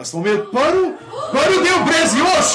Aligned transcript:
A 0.00 0.04
smo 0.04 0.20
imeli 0.20 0.38
prvi, 0.52 0.92
prvi 1.32 1.56
del 1.64 1.84
brez 1.86 2.14
Još. 2.18 2.46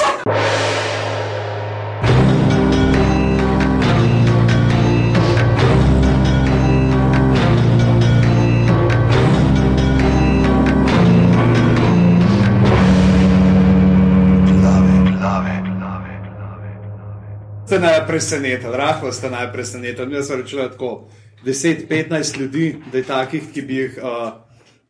Ste 17.66 17.78
naj 17.80 18.06
presenetili, 18.06 18.76
rahlo 18.76 19.12
ste 19.12 19.30
naj 19.30 19.52
presenetili. 19.52 20.14
Jaz 20.14 20.26
sem 20.26 20.40
rečel 20.40 20.70
tako 20.70 21.08
10-15 21.44 22.38
ljudi, 22.40 22.76
da 22.92 22.98
je 22.98 23.04
takih, 23.04 23.42
ki 23.54 23.62
bi 23.62 23.74
jih 23.74 23.98
uh, 24.02 24.32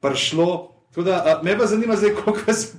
prišlo. 0.00 0.75
Da, 0.96 1.36
uh, 1.38 1.44
me 1.44 1.58
pa 1.58 1.66
zanima, 1.66 1.96
zdaj, 1.96 2.14
koliko, 2.14 2.42
vas, 2.46 2.72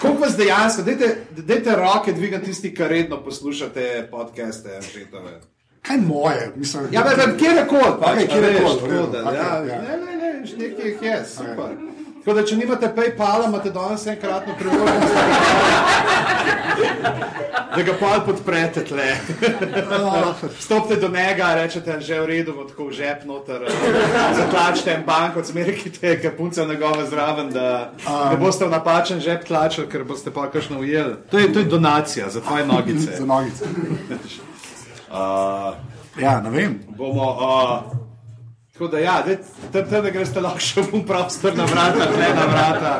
koliko 0.00 0.20
vas 0.20 0.36
dejansko, 0.36 0.82
dajte, 0.82 1.16
dajte 1.36 1.76
roke 1.76 2.12
dvigati 2.12 2.44
tisti, 2.44 2.74
ki 2.74 2.88
redno 2.88 3.22
poslušate 3.24 4.08
podcaste. 4.10 4.80
Žetove. 4.94 5.40
Kaj 5.82 5.96
moje, 5.96 6.52
mislim, 6.56 6.88
Ja, 6.90 7.04
ne, 7.04 7.16
ne, 7.16 7.38
kje 7.38 7.50
je 7.56 7.66
kod, 7.68 8.00
pač, 8.00 8.12
Okej, 8.12 8.24
a 8.24 8.28
kjer 8.28 8.44
je 8.44 8.50
veš, 8.50 8.62
kod, 8.62 8.78
tako 8.78 8.86
v 8.86 8.90
redu, 8.90 9.06
da, 9.12 9.22
okej, 9.28 9.36
ja, 9.36 9.64
ja. 9.74 9.82
Ne, 9.82 9.96
ne, 9.96 10.16
ne, 10.16 10.32
nekaj 10.58 10.88
jih 10.88 11.02
je, 11.02 11.18
super. 11.36 11.93
Tako 12.24 12.34
da, 12.38 12.42
če 12.46 12.56
nimate 12.56 12.88
PayPala, 12.96 13.48
imate 13.48 13.70
danes 13.70 14.06
enkratno 14.06 14.54
priložnost, 14.58 15.14
da 17.76 17.82
ga 17.82 17.92
pa 18.00 18.20
podprete 18.26 18.84
tle. 18.84 19.10
Stopite 20.58 20.96
do 21.00 21.08
njega, 21.08 21.54
rečete, 21.54 21.98
že 22.00 22.20
v 22.20 22.26
redu, 22.26 22.54
tako 22.68 22.86
v 22.88 22.92
žep 22.96 23.24
noter, 23.28 23.66
zatlačite 24.36 24.94
en 24.94 25.04
bank, 25.04 25.36
od 25.36 25.46
smeri, 25.46 25.76
ki 25.76 25.92
te 25.92 26.14
je 26.16 26.32
punca 26.36 26.64
njegova 26.64 27.04
zraven, 27.06 27.50
da 27.52 27.92
ne 28.30 28.36
boste 28.40 28.64
v 28.64 28.70
napačen 28.72 29.20
žep 29.20 29.44
tlačili, 29.44 29.84
ker 29.88 30.04
boste 30.04 30.32
pa 30.32 30.48
kakšno 30.50 30.80
ujeli. 30.80 31.14
To 31.30 31.38
je, 31.38 31.52
to 31.52 31.58
je 31.58 31.64
donacija 31.64 32.30
za 32.30 32.40
tvoje 32.40 32.66
nogice. 32.66 33.16
za 33.20 33.24
nogice. 33.26 33.64
Uh, 35.14 35.74
Ja, 36.18 36.40
ne 36.40 36.50
vem. 36.50 36.80
bomo. 36.96 37.22
Uh, 37.22 38.03
tako 38.74 38.88
da, 38.88 38.98
ja, 38.98 39.24
tam, 39.72 39.84
tam 39.90 40.04
greš 40.12 40.34
lahko 40.34 40.58
še 40.60 40.82
v 40.82 41.04
prostor 41.06 41.54
na 41.54 41.64
vrata, 41.64 42.08
ne 42.18 42.30
na 42.34 42.46
vrata. 42.50 42.94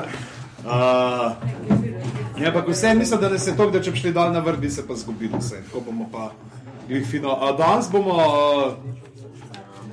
Uh, 0.64 1.32
ja, 2.38 2.48
ampak 2.52 2.68
vse 2.70 2.94
mislim, 2.94 3.20
da 3.20 3.38
se 3.38 3.56
to, 3.56 3.66
da 3.70 3.82
če 3.82 3.90
bi 3.90 3.98
šli 3.98 4.12
dol 4.14 4.30
na 4.32 4.40
vrh, 4.40 4.60
bi 4.62 4.70
se 4.70 4.86
pa 4.86 4.94
zgubili 4.94 5.34
vse. 5.34 5.64
Tako 5.66 5.82
bomo 5.88 6.06
pa 6.12 6.30
glih 6.86 7.02
fino. 7.10 7.34
Uh, 7.34 7.56
danes 7.58 7.90
bomo 7.90 8.14
uh, 8.14 8.76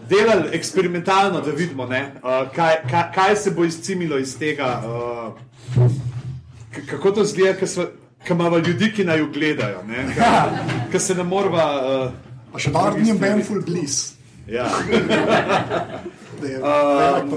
delali 0.09 0.53
eksperimentalno, 0.53 1.41
da 1.41 1.52
vidimo, 1.52 1.89
ne, 1.89 2.03
uh, 2.21 2.45
kaj, 2.53 2.83
kaj, 2.85 3.09
kaj 3.17 3.35
se 3.35 3.57
bo 3.57 3.65
izcimilo 3.65 4.21
iz 4.21 4.37
tega. 4.37 4.77
Uh, 4.85 5.89
kako 6.93 7.11
to 7.11 7.25
zgleda, 7.25 7.57
ko 8.27 8.33
imamo 8.37 8.61
ljudi, 8.61 8.93
ki 8.93 9.09
naj 9.09 9.19
jo 9.19 9.31
gledajo, 9.33 9.81
ki 10.91 10.99
se 11.09 11.17
ne 11.17 11.23
morva. 11.25 11.71
Uh, 11.81 12.29
Pa 12.52 12.59
še 12.59 12.71
dobro, 12.75 12.99
ni 12.99 13.13
Ben 13.15 13.39
full 13.47 13.63
bliss. 13.63 14.20
Ja. 14.47 14.67
Uh, 16.42 16.58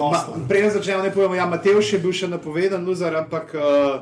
ma. 0.01 0.25
Preden 0.49 0.71
začnemo, 0.71 1.03
ne 1.03 1.13
povemo, 1.13 1.35
ja, 1.35 1.45
Matejš 1.45 1.93
je 1.93 1.99
bil 1.99 2.09
še 2.11 2.25
napovedan, 2.27 2.87
luzar, 2.87 3.13
ampak 3.15 3.53
uh, 3.53 4.01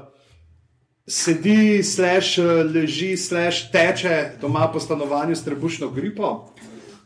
sedi, 1.05 1.83
slash, 1.83 2.39
uh, 2.39 2.62
leži, 2.64 3.17
slash, 3.17 3.67
teče 3.69 4.39
doma 4.39 4.69
po 4.70 4.78
stanovanju 4.78 5.34
s 5.34 5.42
trebušno 5.42 5.91
gripo. 5.91 6.53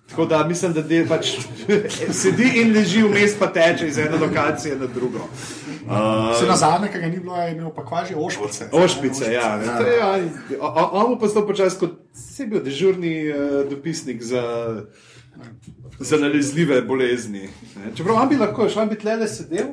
Tako 0.06 0.26
da 0.26 0.44
mislim, 0.44 0.72
da 0.72 0.82
del 0.82 1.08
pač 1.08 1.32
sedi 2.20 2.50
in 2.60 2.76
leži 2.76 3.00
vmes, 3.02 3.32
pa 3.34 3.48
teče 3.48 3.88
iz 3.88 3.96
ene 3.98 4.18
lokacije 4.18 4.76
na 4.76 4.86
drugo. 4.86 5.24
Uh, 5.82 6.36
Se 6.36 6.44
na 6.44 6.56
zadnje, 6.56 6.92
ki 6.92 6.98
ga 6.98 7.06
ni 7.06 7.18
bilo, 7.18 7.36
je 7.38 7.52
imel 7.52 7.72
pa 7.72 7.80
kvaži 7.80 8.14
ošpice. 8.14 8.68
Ošpice, 8.74 9.32
ja. 9.32 9.56
ne. 9.56 9.72
To 9.72 9.82
je, 9.82 9.96
ja, 9.96 10.12
o- 10.60 10.74
o- 10.76 10.90
On 11.00 11.16
pa 11.16 11.28
sto 11.28 11.46
počasi 11.46 11.78
kot 11.78 11.96
se 12.12 12.42
je 12.42 12.46
bil 12.46 12.60
dežurni 12.60 13.14
uh, 13.24 13.36
dopisnik 13.64 14.20
za, 14.22 14.44
za 16.00 16.16
nalezljive 16.16 16.82
bolezni. 16.82 17.48
Ne. 17.76 17.92
Čeprav 17.94 18.16
on 18.16 18.28
bi 18.28 18.36
lahko, 18.36 18.68
šel 18.68 18.82
on 18.82 18.88
bi 18.88 18.96
tle 18.96 19.16
le 19.16 19.28
sedel. 19.28 19.66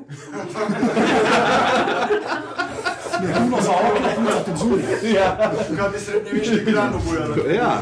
Puno 3.35 3.57
za 3.61 3.71
okno, 3.71 4.09
za 4.27 4.43
tenzuri. 4.43 4.83
Ja, 5.13 5.51
Kaj 5.77 5.89
bi 5.89 5.99
srednjeveški 5.99 6.61
Milan 6.65 6.93
obujal? 6.95 7.51
ja. 7.53 7.81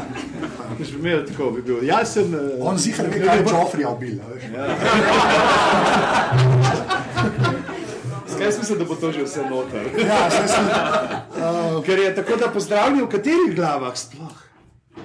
Bi 0.78 0.84
imel 0.90 1.26
tako, 1.26 1.50
bi 1.50 1.62
bil 1.62 1.84
jasen. 1.84 2.34
eh, 2.34 2.38
On 2.60 2.78
zihar 2.78 3.06
ve, 3.06 3.20
kaj 3.20 3.38
je 3.38 3.44
Joffrey 3.44 3.86
ubil. 3.86 4.18
a 4.20 4.28
veš. 4.28 4.44
Skaj 8.28 8.52
sem 8.52 8.64
se, 8.64 8.76
da 8.76 8.84
bo 8.84 8.94
to 8.96 9.12
že 9.12 9.22
vse 9.22 9.42
noter. 9.50 9.82
Ja, 9.98 10.30
sem. 10.30 10.66
Ker 11.82 11.98
je 11.98 12.14
tako, 12.14 12.36
da 12.36 12.48
pozdravljajo 12.48 13.06
v 13.06 13.10
katerih 13.10 13.54
glavah 13.54 13.96
sploh. 13.96 14.32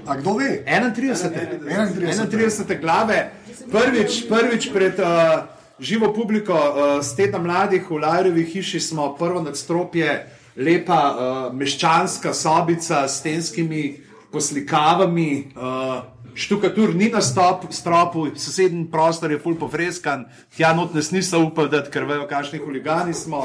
A 0.08 0.16
kdo 0.16 0.34
ve? 0.34 0.64
31. 0.96 1.60
31. 1.60 2.28
31. 2.28 2.82
glave, 2.82 3.32
prvič, 3.72 4.24
prvič 4.30 4.72
pred 4.72 5.00
uh, 5.00 5.44
živo 5.80 6.14
publiko 6.14 6.54
uh, 6.56 7.04
z 7.04 7.16
tedna 7.16 7.40
mladih 7.40 7.84
v 7.90 8.00
Lajrovi 8.00 8.44
hiši 8.46 8.80
smo 8.80 9.16
prvo 9.20 9.42
nadstropje, 9.44 10.28
lepa 10.56 11.02
uh, 11.04 11.54
meščanska 11.54 12.34
sobica 12.34 13.08
s 13.08 13.20
stenskimi 13.20 14.07
poslikavami. 14.38 15.52
Uh, 15.56 16.06
Štukatur 16.38 16.94
ni 16.94 17.10
na 17.10 17.18
stop, 17.22 17.64
stropu, 17.74 18.28
sosednji 18.38 18.84
prostor 18.94 19.32
je 19.34 19.40
full 19.42 19.58
pofreskan, 19.58 20.28
tja 20.54 20.70
not 20.78 20.94
nas 20.94 21.10
niso 21.10 21.40
upali, 21.42 21.72
dati, 21.74 21.90
ker 21.90 22.06
vejo, 22.06 22.28
kakšni 22.30 22.62
huligani 22.62 23.14
smo. 23.18 23.42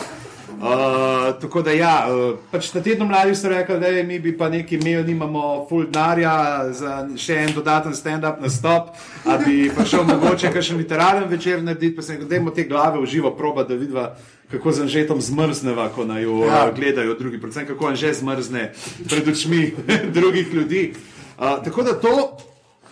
Uh, 0.52 1.32
tako 1.40 1.62
da, 1.64 1.72
ja, 1.72 1.94
uh, 2.12 2.34
pač 2.52 2.68
na 2.74 2.82
tednu 2.84 3.06
mladih 3.08 3.32
so 3.38 3.48
rekli, 3.48 3.78
da 3.80 3.88
mi 4.04 4.18
bi 4.20 4.34
pa 4.36 4.50
neki 4.52 4.76
imeli, 4.76 5.06
nimamo 5.08 5.64
full 5.70 5.88
denarja 5.88 6.34
za 6.76 6.98
še 7.16 7.38
en 7.46 7.56
dodaten 7.56 7.96
stand-up 7.96 8.44
na 8.44 8.52
stop, 8.52 8.92
da 9.24 9.38
bi 9.40 9.70
pa 9.72 9.88
šel 9.88 10.04
mogoče 10.12 10.52
kakšen 10.52 10.76
literaren 10.84 11.24
večer 11.32 11.64
narediti, 11.64 11.96
pa 11.96 12.04
se 12.04 12.18
jim 12.18 12.28
dajmo 12.28 12.52
te 12.52 12.68
glave 12.68 13.00
v 13.00 13.08
živo 13.08 13.32
proba, 13.38 13.64
da 13.64 13.80
vidiva, 13.80 14.10
kako 14.52 14.72
z 14.72 14.84
Anžetom 14.84 15.20
zmrzneva, 15.20 15.88
ko 15.88 16.04
naj 16.04 16.22
jo 16.22 16.44
ja. 16.44 16.66
Ja. 16.66 16.72
gledajo 16.76 17.14
drugi, 17.14 17.40
predvsem 17.40 17.66
kako 17.66 17.86
Anže 17.86 18.12
zmrzne 18.14 18.72
pred 19.08 19.28
očmi 19.28 19.74
drugih 20.16 20.54
ljudi. 20.54 20.92
Uh, 21.38 21.64
tako 21.64 21.82
da 21.82 22.00
to. 22.00 22.38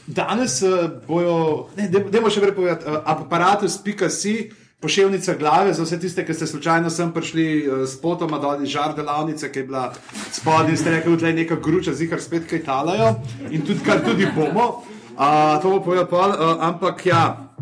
Danes 0.07 0.63
uh, 0.63 0.91
bojo, 1.07 1.69
ne, 1.77 1.87
dajmo 1.89 2.31
še 2.33 2.41
prej 2.43 2.55
povedati, 2.57 2.89
uh, 2.89 2.99
aparatus.si, 3.05 4.33
pošiljnica 4.81 5.37
glave 5.39 5.75
za 5.77 5.85
vse 5.85 6.01
tiste, 6.01 6.25
ki 6.27 6.35
ste 6.35 6.49
slučajno 6.51 6.91
sem 6.91 7.13
prišli 7.15 7.45
uh, 7.61 7.85
s 7.87 8.01
potoma 8.01 8.41
dol 8.43 8.65
iz 8.65 8.73
žar 8.73 8.97
delavnice, 8.97 9.53
ki 9.53 9.63
je 9.63 9.69
bila 9.69 9.85
spodaj 10.33 10.73
in 10.73 10.81
ste 10.81 10.97
rekli, 10.97 11.15
da 11.21 11.29
je 11.29 11.39
neka 11.45 11.61
gruča, 11.63 11.95
zihar 11.95 12.19
spet 12.25 12.49
kaj 12.51 12.65
talajo 12.67 13.13
in 13.53 13.63
tudi 13.63 13.85
kar 13.87 14.03
tudi 14.03 14.27
bomo. 14.35 14.83
Uh, 15.15 15.61
to 15.63 15.77
bo 15.77 15.85
povedal 15.85 16.09
pol, 16.09 16.33
uh, 16.33 16.57
ampak 16.65 17.07
ja. 17.07 17.53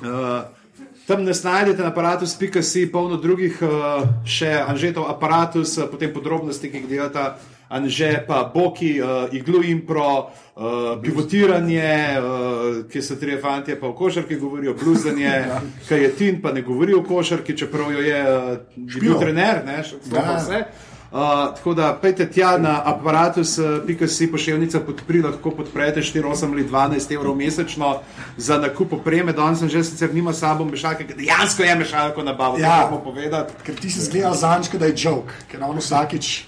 Uh, 0.00 0.61
Tam 1.06 1.24
nas 1.24 1.42
najdete 1.42 1.82
na 1.82 1.88
aparatus.si, 1.88 2.86
polno 2.92 3.16
drugih, 3.16 3.58
uh, 3.62 4.04
še 4.22 4.52
Anžetov 4.62 5.08
aparatus, 5.10 5.74
uh, 5.78 5.88
potem 5.90 6.12
podrobnosti, 6.14 6.70
ki 6.70 6.84
jih 6.84 6.86
delata 6.90 7.32
Anže, 7.72 8.24
pa 8.26 8.44
Boki, 8.54 9.00
uh, 9.00 9.32
Iglu 9.34 9.64
Impro, 9.66 10.28
uh, 10.28 11.00
pivotiranje, 11.02 11.96
uh, 12.20 12.78
ki 12.92 13.02
so 13.02 13.16
tri 13.18 13.38
fantje, 13.40 13.74
pa 13.80 13.88
o 13.88 13.96
košarki 13.98 14.38
govorijo, 14.38 14.76
bluzanje, 14.78 15.34
kaj 15.88 16.02
je 16.04 16.14
Tin, 16.16 16.40
pa 16.42 16.52
ne 16.52 16.62
govori 16.62 16.94
o 16.94 17.02
košarki, 17.02 17.56
čeprav 17.58 17.92
jo 17.92 18.06
je 18.06 18.22
uh, 18.22 18.56
bil 19.00 19.18
trener, 19.18 19.64
ne, 19.66 19.82
še 19.82 20.02
pa 20.10 20.22
Ja. 20.22 20.66
Uh, 21.12 21.18
tako 21.54 21.74
da 21.74 21.98
pejte 22.02 22.30
tja 22.30 22.58
na 22.58 22.82
aparatus.si 22.84 24.30
pošiljnica 24.32 24.80
podpri, 24.80 25.20
lahko 25.22 25.50
podprete 25.50 26.00
4, 26.00 26.22
8 26.24 26.52
ali 26.52 26.64
12 26.64 27.14
evrov 27.14 27.36
mesečno 27.36 27.98
za 28.36 28.56
nakup 28.58 28.92
opreme. 28.92 29.32
Danes 29.32 29.58
sem 29.58 29.68
že 29.68 29.84
sicer 29.84 30.14
nima 30.14 30.32
s 30.32 30.40
sabo 30.40 30.64
mešalke, 30.64 31.04
ker 31.06 31.16
dejansko 31.16 31.62
je 31.62 31.74
mešalko 31.76 32.22
nabavil, 32.22 32.64
ja. 32.64 32.88
Ker 33.66 33.76
ti 33.76 33.90
si 33.90 34.00
zgledal 34.00 34.34
zančka, 34.34 34.78
da 34.78 34.86
je 34.88 34.94
joke, 34.96 35.36
ker 35.50 35.60
on 35.62 35.76
vsakič 35.76 36.46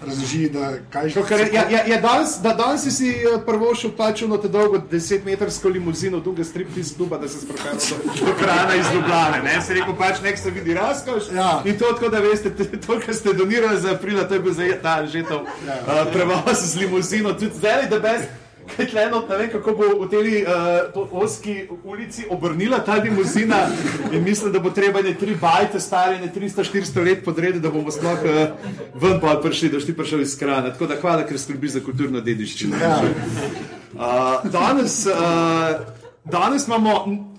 razloži, 0.00 0.48
da 0.48 0.72
kaj 0.92 1.10
To, 1.10 1.22
kar 1.22 1.40
je, 1.40 1.48
ja, 1.52 1.62
ja, 1.70 1.86
ja, 1.86 2.00
danes, 2.00 2.38
da 2.42 2.54
danes 2.54 2.82
si 2.82 2.90
si 2.90 3.08
eh, 3.08 3.38
prvo 3.46 3.74
šel 3.74 3.90
pač 3.96 4.22
v 4.22 4.38
te 4.42 4.48
dolgo 4.48 4.78
10-metrsko 4.90 5.72
limuzino, 5.72 6.20
dolga 6.20 6.44
strip 6.44 6.76
iz 6.76 6.94
kluba, 6.96 7.18
da 7.18 7.28
se 7.28 7.40
sprehajal 7.40 7.76
do, 8.26 8.34
krana 8.38 8.74
iz 8.74 8.86
Ljubljane. 8.94 9.42
Ne? 9.44 9.60
Se 9.62 9.74
rekel 9.74 9.96
pač, 9.98 10.20
nek 10.22 10.38
se 10.38 10.50
vidi 10.50 10.74
razkoš. 10.74 11.30
Ja. 11.34 11.62
In 11.64 11.78
to, 11.78 11.92
tako 11.92 12.08
da 12.08 12.20
veste, 12.20 12.50
to, 12.86 13.00
kar 13.06 13.14
ste 13.14 13.32
donirali 13.32 13.80
za 13.80 13.94
aprila, 13.94 14.28
to 14.28 14.34
je 14.34 14.40
bil 14.40 14.52
za 14.52 14.68
ta 14.82 15.06
žetov 15.06 15.46
ja. 15.66 15.78
uh, 15.86 16.12
prevoz 16.12 16.60
z 16.62 16.76
limuzino. 16.80 17.32
Tudi 17.32 17.56
zdaj, 17.56 17.88
da 17.90 18.00
best. 18.00 18.45
Kaj 18.76 18.86
tleno, 18.90 19.22
ne 19.28 19.36
vem, 19.36 19.50
kako 19.52 19.72
bo 19.78 19.88
v 20.04 20.08
tej 20.10 20.42
uh, 20.42 21.12
oski 21.12 21.68
ulici 21.84 22.26
obrnila 22.30 22.78
ta 22.84 22.96
limuzina 22.98 23.66
in 24.12 24.24
mislim, 24.24 24.52
da 24.52 24.60
bo 24.60 24.70
treba 24.70 25.02
ne 25.02 25.14
tri 25.14 25.36
bajte 25.40 25.80
stare, 25.80 26.18
ne 26.20 26.32
300-400 26.34 27.04
let 27.04 27.24
podrediti, 27.24 27.62
da 27.62 27.70
bomo 27.70 27.90
sploh 27.90 28.24
uh, 28.24 29.00
ven 29.02 29.20
pa 29.20 29.36
prišli, 29.42 29.68
da 29.68 29.78
boš 29.78 29.86
ti 29.86 29.96
prišel 29.96 30.20
iz 30.20 30.38
krana. 30.38 30.72
Tako 30.72 30.86
da 30.86 31.00
hvala, 31.00 31.26
ker 31.26 31.38
skrbiš 31.38 31.78
za 31.78 31.84
kulturno 31.84 32.20
dediščino. 32.20 32.76
Ja. 32.82 33.00
Uh, 33.94 34.50
danes, 34.50 35.06
uh, 35.06 35.80
danes 36.24 36.66
imamo, 36.66 37.35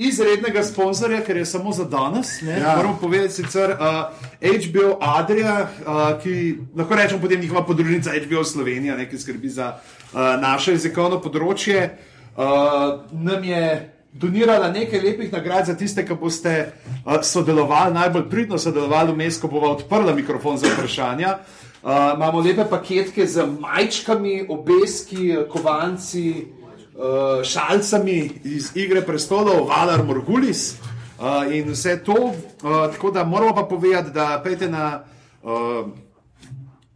izrednega 0.00 0.62
sponzorja, 0.64 1.20
ker 1.20 1.36
je 1.36 1.46
samo 1.46 1.72
za 1.72 1.84
danes. 1.84 2.42
Ja. 2.42 2.56
Ja. 2.56 2.76
Moramo 2.76 2.96
povedati 3.00 3.32
sicer 3.32 3.70
uh, 3.70 3.76
HBO 4.40 4.96
Adria, 5.00 5.68
uh, 5.86 6.22
ki 6.22 6.56
lahko 6.76 6.94
rečemo 6.96 7.20
potem 7.20 7.40
njihova 7.40 7.64
podružnica 7.66 8.10
HBO 8.26 8.44
Slovenija, 8.44 8.96
ne, 8.96 9.08
ki 9.10 9.18
skrbi 9.18 9.48
za 9.48 9.74
uh, 9.76 10.20
naše 10.40 10.72
jezikovno 10.72 11.20
področje. 11.20 11.90
Uh, 12.36 12.44
nam 13.12 13.44
je 13.44 13.64
donirala 14.12 14.70
nekaj 14.72 15.00
lepih 15.04 15.32
nagrad 15.32 15.68
za 15.68 15.76
tiste, 15.76 16.06
ki 16.06 16.16
boste 16.16 16.54
uh, 17.04 17.20
sodelovali, 17.22 17.94
najbolj 17.94 18.30
pridno 18.30 18.58
sodelovali 18.58 19.12
vmes, 19.12 19.40
ko 19.40 19.52
bova 19.52 19.74
odprla 19.76 20.14
mikrofon 20.16 20.56
za 20.58 20.72
vprašanja. 20.72 21.34
Uh, 21.82 22.14
imamo 22.16 22.40
lepe 22.40 22.64
paketke 22.70 23.26
z 23.26 23.44
majčkami, 23.60 24.46
obeski, 24.48 25.34
kovanci, 25.52 26.46
uh, 27.00 27.44
šalcami 27.44 28.30
iz 28.44 28.70
Igre 28.74 29.02
prestolov, 29.02 29.66
Valar 29.68 30.04
Morgulis 30.04 30.74
uh, 31.18 31.48
in 31.52 31.72
vse 31.72 31.96
to. 32.04 32.12
Uh, 32.12 32.92
tako 32.92 33.10
da 33.10 33.24
moramo 33.24 33.54
pa 33.54 33.62
povedati, 33.62 34.10
da 34.10 34.40
pejte 34.44 34.68
na 34.68 35.02
uh, 35.42 35.88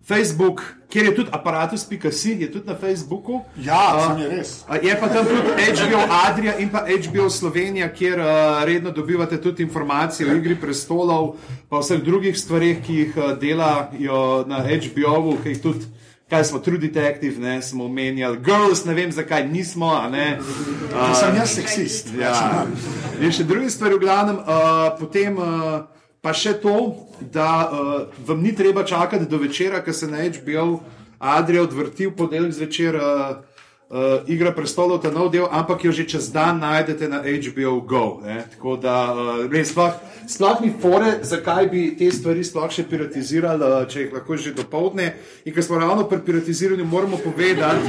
Facebook, 0.08 0.62
kjer 0.88 1.06
je 1.06 1.14
tudi 1.14 1.28
aparatus.si, 1.32 2.30
je 2.40 2.52
tudi 2.52 2.66
na 2.66 2.76
Facebooku. 2.76 3.40
Ja, 3.56 4.12
Uh, 4.14 4.20
je 4.20 4.28
res. 4.28 4.64
A 4.68 4.76
Je 4.76 5.00
pa 5.00 5.08
tam 5.08 5.24
tudi 5.26 5.48
HBO 5.72 6.04
Adria 6.28 6.58
in 6.58 6.68
pa 6.68 6.84
HBO 6.84 7.30
Slovenija, 7.30 7.88
kjer 7.88 8.20
uh, 8.20 8.26
redno 8.64 8.90
dobivate 8.90 9.40
tudi 9.40 9.62
informacije 9.62 10.30
o 10.30 10.36
Igri 10.36 10.56
prestolov, 10.60 11.36
pa 11.68 11.80
vseh 11.80 12.02
drugih 12.04 12.38
stvarih, 12.38 12.84
ki 12.86 12.94
jih 12.94 13.16
uh, 13.16 13.38
delajo 13.40 14.44
na 14.46 14.60
HBO-u, 14.60 15.38
ki 15.42 15.48
jih 15.48 15.62
tudi. 15.62 16.03
Kaj 16.34 16.44
smo, 16.50 16.58
True 16.58 16.80
Detective, 16.82 17.38
ne, 17.38 17.62
smo 17.62 17.84
omenjali, 17.86 18.40
Girls, 18.42 18.84
ne 18.84 18.94
vem 18.94 19.12
zakaj 19.14 19.46
nismo. 19.46 19.92
Ne, 20.10 20.38
Uh, 20.94 21.10
sem 21.18 21.36
jaz 21.36 21.54
seksist. 21.56 22.10
Ja. 22.14 22.66
In 23.18 23.32
še 23.34 23.42
druge 23.46 23.70
stvari, 23.70 23.96
v 23.98 24.02
glavnem, 24.04 24.36
uh, 24.38 24.92
potem 24.98 25.38
uh, 25.42 25.86
pa 26.22 26.34
še 26.34 26.52
to, 26.62 26.74
da 27.34 27.48
uh, 27.66 28.18
vam 28.26 28.42
ni 28.42 28.52
treba 28.54 28.84
čakati 28.86 29.26
do 29.30 29.40
večera, 29.42 29.80
ker 29.82 29.94
se 29.94 30.06
na 30.06 30.22
HBO 30.22 30.84
Adrija 31.18 31.64
odvrti 31.66 32.06
v 32.06 32.14
ponedeljek 32.18 32.54
zvečer. 32.60 32.98
Uh, 32.98 33.53
Uh, 33.94 34.00
Igra 34.26 34.50
prestolov, 34.50 34.98
ta 35.06 35.10
nov 35.14 35.28
del, 35.30 35.46
ampak 35.46 35.84
jo 35.86 35.92
že 35.94 36.02
čez 36.02 36.32
dan 36.34 36.58
najdete 36.58 37.06
na 37.06 37.22
HBO 37.22 37.78
Go. 37.86 38.18
Ne? 38.26 38.42
Tako 38.50 38.74
da 38.74 39.14
uh, 39.14 39.46
res 39.46 39.70
sploh, 39.70 39.94
sploh 40.26 40.58
ni 40.66 40.72
fore, 40.74 41.22
zakaj 41.22 41.70
bi 41.70 41.82
te 41.94 42.08
stvari 42.10 42.42
sploh 42.42 42.66
še 42.74 42.82
piratizirali, 42.90 43.62
uh, 43.62 43.86
če 43.86 44.00
jih 44.02 44.16
lahko 44.18 44.34
že 44.34 44.50
dopoledne. 44.50 45.14
In 45.46 45.54
ker 45.54 45.62
smo 45.62 45.78
ravno 45.78 46.08
pri 46.10 46.18
piratiziranju, 46.26 46.82
moramo 46.82 47.22
povedati, 47.22 47.86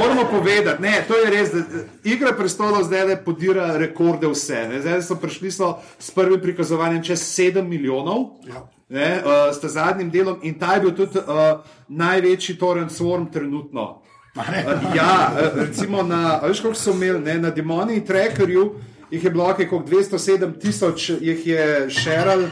moramo 0.00 0.26
povedati, 0.26 0.82
ne, 0.82 0.96
to 1.06 1.14
je 1.22 1.30
res, 1.30 1.54
da 1.54 1.84
Igra 2.02 2.34
prestolov 2.34 2.90
zdaj 2.90 3.06
le 3.06 3.20
podira 3.22 3.78
rekorde 3.78 4.26
vse. 4.26 4.64
Ne? 4.74 4.82
Zdaj 4.82 5.06
so 5.06 5.20
prišli 5.22 5.54
so 5.54 5.70
s 6.02 6.10
prvim 6.10 6.42
prikazovanjem 6.42 7.06
čez 7.12 7.22
7 7.22 7.62
milijonov. 7.62 8.42
Ja. 8.50 8.66
Ne, 8.90 9.22
uh, 9.22 9.54
s 9.54 9.62
tem 9.62 9.70
zadnjim 9.70 10.10
delom 10.10 10.42
in 10.42 10.58
ta 10.58 10.74
je 10.74 10.82
bil 10.88 10.98
tudi 10.98 11.22
uh, 11.22 11.62
največji 11.86 12.58
torrent 12.58 12.90
swarm 12.90 13.30
trenutno. 13.30 14.00
Uh, 14.38 14.96
ja, 14.96 15.32
uh, 15.32 15.60
recimo 15.60 16.02
na, 16.02 16.40
veš, 16.46 16.60
koliko 16.60 16.80
so 16.80 16.92
imeli 16.94 17.20
ne, 17.20 17.34
na 17.38 17.50
Demoni 17.50 18.04
Trackerju, 18.04 18.74
jih 19.10 19.24
je 19.24 19.30
bilo 19.30 19.48
nekaj 19.48 19.66
207 19.68 20.60
tisoč, 20.60 21.10
jih 21.20 21.46
je 21.46 21.90
šeral 21.90 22.44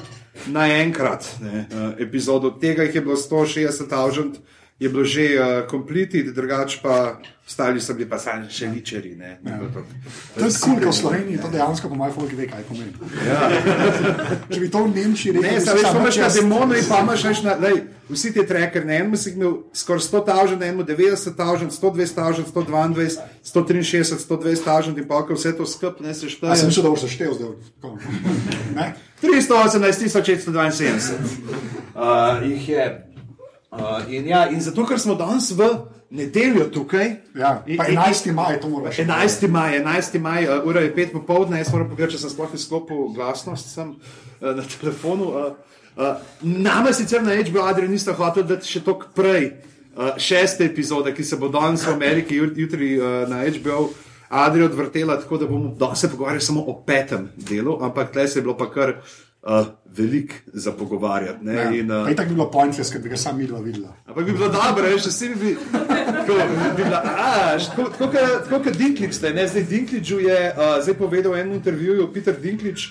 naenkrat, 0.46 1.28
ne, 1.40 1.66
uh, 1.70 1.92
epizodo. 1.98 2.48
Od 2.48 2.60
tega 2.60 2.82
jih 2.82 2.94
je 2.94 3.00
bilo 3.00 3.16
160 3.16 3.94
tisoč, 3.94 4.38
je 4.78 4.88
bilo 4.88 5.04
že 5.04 5.22
uh, 5.32 5.70
completed, 5.70 6.34
drugače 6.34 6.78
pa 6.82 7.16
ostali 7.48 7.80
so 7.80 7.94
bili 7.94 8.08
pa 8.10 8.18
sami 8.18 8.50
še 8.50 8.66
ličeri. 8.66 9.14
Ne, 9.16 9.38
ni 9.42 9.52
bilo 9.52 9.70
to- 9.70 9.86
To 10.34 10.44
je 10.44 10.52
kul, 10.60 10.80
da 10.80 10.88
v 10.88 10.92
Sloveniji 10.92 11.38
to 11.38 11.48
dejansko 11.48 11.88
po 11.88 12.10
folk 12.12 12.32
ve, 12.32 12.46
kaj 12.46 12.62
pomeni. 12.68 12.92
Če 14.52 14.60
bi 14.60 14.68
to 14.68 14.84
v 14.84 14.90
Nemčiji 14.90 15.32
rekel, 15.32 15.48
Ne, 15.48 15.58
veš, 15.58 15.80
samo 15.80 16.00
imaš 16.00 16.16
na 16.16 16.28
demonu 16.28 16.74
in 16.74 16.84
pa 16.84 17.00
imaš 17.00 17.24
več 17.24 17.40
na, 17.40 17.54
lej, 17.54 17.86
vsi 18.10 18.34
ti 18.34 18.42
tracker, 18.42 18.84
na 18.84 18.92
enem 18.92 19.16
si 19.16 19.30
imel 19.30 19.62
skoraj 19.72 20.02
100 20.02 20.24
tavžen, 20.26 20.58
na 20.58 20.66
enem 20.66 20.84
90 20.84 21.38
tavžen, 21.38 21.70
120 21.70 22.14
tavžen, 22.14 22.44
122, 22.44 23.16
163, 23.46 24.18
120 24.18 24.64
tavžen 24.64 24.92
in 24.92 25.08
pa 25.08 25.22
ko 25.22 25.32
vse 25.32 25.56
to 25.56 25.64
skup 25.64 26.00
ne 26.00 26.12
se 26.12 26.26
A 26.26 26.28
sem 26.28 26.36
šteje. 26.36 26.66
mislil, 26.66 26.82
da 26.82 26.90
boš 26.90 27.00
seštevil 27.00 27.34
zdaj. 27.34 27.52
Tako. 27.80 27.96
Ne? 28.76 28.92
318 29.22 30.12
672 30.12 31.16
uh, 31.94 32.42
jih 32.44 32.68
je. 32.68 33.15
Uh, 33.76 34.08
in, 34.08 34.26
ja, 34.26 34.48
in 34.48 34.60
zato, 34.60 34.86
ker 34.86 34.98
smo 34.98 35.14
danes 35.14 35.50
v 35.52 35.66
nedeljo 36.10 36.68
tukaj. 36.72 37.10
Ja, 37.34 37.62
in- 37.66 37.76
pa 37.76 37.86
in- 37.86 37.96
11. 37.96 38.32
maj, 38.32 38.60
to 38.60 38.68
moraš. 38.68 38.96
11. 38.98 39.48
maj, 39.48 39.76
11. 39.76 40.18
maj, 40.18 40.46
uh, 40.48 40.64
ura 40.64 40.80
je 40.80 40.94
5 40.94 41.12
popovdne, 41.12 41.58
jaz 41.58 41.72
moram 41.72 41.88
pogledati, 41.88 42.16
če 42.16 42.20
sem 42.20 42.30
sploh 42.30 42.54
izklopil 42.54 43.12
glasnost 43.14 43.68
sem, 43.68 43.90
uh, 43.90 44.54
na 44.56 44.62
telefonu. 44.80 45.24
Uh, 45.24 45.52
uh, 45.96 46.16
Nama 46.42 46.92
sicer 46.92 47.22
na 47.22 47.36
HBO 47.36 47.62
Adrian 47.62 47.92
nista 47.92 48.12
hotel 48.12 48.42
dati 48.44 48.68
še 48.68 48.80
toliko 48.80 49.12
prej, 49.14 49.50
uh, 49.92 50.14
šeste 50.16 50.64
epizode, 50.64 51.12
ki 51.12 51.24
se 51.24 51.36
bo 51.36 51.48
danes 51.48 51.84
v 51.84 51.92
Ameriki, 51.92 52.40
jut- 52.40 52.56
jutri 52.56 52.94
uh, 52.96 53.28
na 53.28 53.42
HBO 53.44 53.90
Adrian 54.30 54.66
odvrtela, 54.66 55.16
tako 55.16 55.36
da 55.38 55.46
bomo 55.46 55.94
se 55.94 56.08
pogovarjali 56.08 56.42
samo 56.42 56.60
o 56.62 56.80
petem 56.82 57.28
delu, 57.36 57.76
ampak 57.82 58.10
tle 58.12 58.28
se 58.28 58.38
je 58.38 58.42
bilo 58.42 58.56
pa 58.56 58.66
kar 58.68 58.90
uh, 58.90 59.04
veliko 59.86 60.34
za 60.54 60.72
pogovarjati. 60.72 61.44
ne, 61.44 61.54
Ja. 61.54 61.70
in, 61.70 61.90
uh, 61.90 62.04
Pa 62.04 62.10
itak 62.10 62.28
bi 62.28 62.34
bilo 62.34 62.50
pointless, 62.50 62.92
ker 62.92 63.00
bi 63.00 63.08
ga 63.08 63.16
sam 63.16 63.38
midva 63.38 63.60
videla. 63.60 63.94
Ampak 64.06 64.24
bi 64.24 64.32
bilo 64.32 64.48
dobro, 64.48 64.82
veš, 64.84 65.06
vsi 65.06 65.28
bi 65.28 65.34
bili. 65.36 65.56
Tako, 65.72 66.32
bi 66.76 66.84
bila, 66.84 67.02
a, 67.06 67.30
tako- 67.58 67.90
tako 67.90 68.06
Tako 68.42 68.64
kot 68.64 68.76
Dinklič, 68.76 69.20
ne, 69.24 69.48
zdaj 69.48 69.62
Dinkliču 69.64 70.18
je 70.20 70.38
uh, 70.50 70.82
zdaj 70.82 70.94
povedal 70.94 71.32
v 71.32 71.38
enem 71.38 71.52
intervjuju 71.54 72.12
Peter 72.12 72.34
Dinklič, 72.36 72.88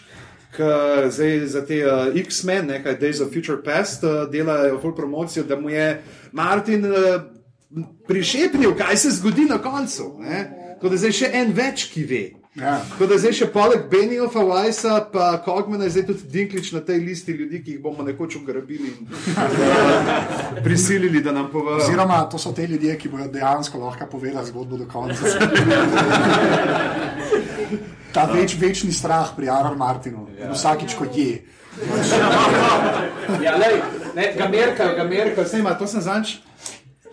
ki 0.51 0.63
zdaj 1.09 1.47
za 1.47 1.61
te 1.61 1.81
uh, 1.83 1.91
X-Men, 2.17 2.67
nekaj 2.67 2.95
Days 2.95 3.19
of 3.19 3.29
Future 3.29 3.59
Past, 3.59 4.03
uh, 4.03 4.23
delajo 4.25 4.79
full 4.79 4.95
promocijo, 4.95 5.43
da 5.43 5.55
mu 5.55 5.69
je 5.69 6.01
Martin 6.31 6.85
uh, 6.85 7.21
prišepnil, 8.07 8.75
kaj 8.75 8.97
se 8.97 9.09
zgodi 9.11 9.45
na 9.45 9.57
koncu. 9.57 10.15
Ne? 10.19 10.45
Tako 10.73 10.89
da 10.89 10.97
zdaj 10.97 11.11
še 11.13 11.29
en 11.33 11.51
več, 11.53 11.89
ki 11.91 12.03
ve. 12.03 12.23
Ja. 12.55 12.79
Tako 12.89 13.05
da 13.11 13.17
zdaj 13.19 13.33
še 13.35 13.45
poleg 13.51 13.89
Beniofa, 13.91 14.39
Weissa, 14.47 15.01
pa 15.11 15.33
Kogmana, 15.43 15.83
je 15.89 15.97
zdaj 15.97 16.05
tudi 16.07 16.29
Dinklič 16.31 16.69
na 16.71 16.79
tej 16.87 17.01
listi 17.03 17.35
ljudi, 17.35 17.59
ki 17.63 17.71
jih 17.75 17.81
bomo 17.83 18.03
nekoč 18.07 18.37
ugrabili 18.39 18.93
in 18.93 19.09
uh, 19.11 19.11
prisilili, 20.65 21.19
da 21.23 21.33
nam 21.35 21.49
povejo. 21.51 21.81
Oziroma, 21.83 22.21
to 22.31 22.39
so 22.39 22.53
te 22.55 22.67
ljudje, 22.67 22.95
ki 23.01 23.11
bodo 23.11 23.27
dejansko 23.33 23.81
lahko 23.81 24.07
povedali 24.11 24.47
zgodbo 24.47 24.79
do 24.79 24.87
konca. 24.87 25.19
Ta 28.15 28.23
več, 28.31 28.55
večni 28.55 28.95
strah 28.95 29.35
pri 29.35 29.51
Aaron 29.51 29.75
Martinu, 29.77 30.29
ja. 30.39 30.53
vsakič, 30.55 30.95
ko 30.95 31.11
je. 31.11 31.43
Ja, 33.43 33.57
lej, 33.59 33.81
ne, 34.15 34.31
ga 34.37 34.47
merkajo, 34.47 34.95
ga 34.95 35.03
merkajo, 35.03 35.43
vse 35.43 35.59
ima, 35.59 35.75
to 35.75 35.91
sem 35.91 35.99
zanč. 35.99 36.37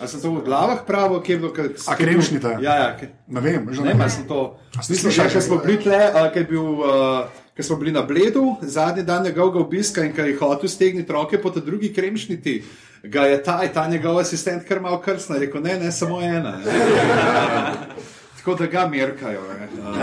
A 0.02 0.06
sem 0.10 0.18
to 0.18 0.34
v 0.34 0.42
glavah 0.42 0.82
pravo, 0.82 1.22
kje 1.22 1.32
je 1.32 1.38
bilo? 1.38 1.52
Kaj, 1.54 1.78
A 1.86 1.94
kremšnite? 1.94 2.58
Ja, 2.58 2.74
ja, 2.74 2.98
kaj, 2.98 3.14
Ne 3.30 3.40
vem, 3.40 3.62
že 3.70 3.86
ne, 3.86 3.94
ne 3.94 4.08
sem 4.10 4.26
to. 4.26 4.58
Mislim, 4.74 4.98
slišali 4.98 5.30
že, 5.30 5.34
ker 5.38 5.42
smo 5.46 5.56
bili 5.62 5.78
tle, 5.78 6.00
ker, 6.34 6.42
bil, 6.50 6.82
uh, 6.82 7.30
ker 7.54 7.62
smo 7.62 7.78
bili 7.78 7.94
na 7.94 8.02
Bledu, 8.02 8.58
zadnji 8.66 9.06
dan 9.06 9.22
njegovega 9.22 9.62
obiska 9.62 10.02
in 10.02 10.10
ker 10.10 10.26
je 10.26 10.34
hotel 10.42 10.66
stegniti 10.66 11.12
roke 11.12 11.38
po 11.38 11.54
ta 11.54 11.62
drugi 11.62 11.94
kremšniti, 11.94 12.64
ga 13.06 13.30
je 13.30 13.38
ta, 13.46 13.62
ta 13.70 13.86
njegov 13.86 14.18
asistent 14.18 14.66
kar 14.66 14.82
malo 14.82 14.98
krsna, 14.98 15.38
rekel, 15.38 15.62
ne, 15.62 15.78
ne, 15.78 15.92
samo 15.94 16.18
ena. 16.18 16.58
Ne. 16.58 16.66
Tako 18.42 18.58
da 18.58 18.66
ga 18.66 18.90
merkajo. 18.90 19.38
Uh, 19.38 19.94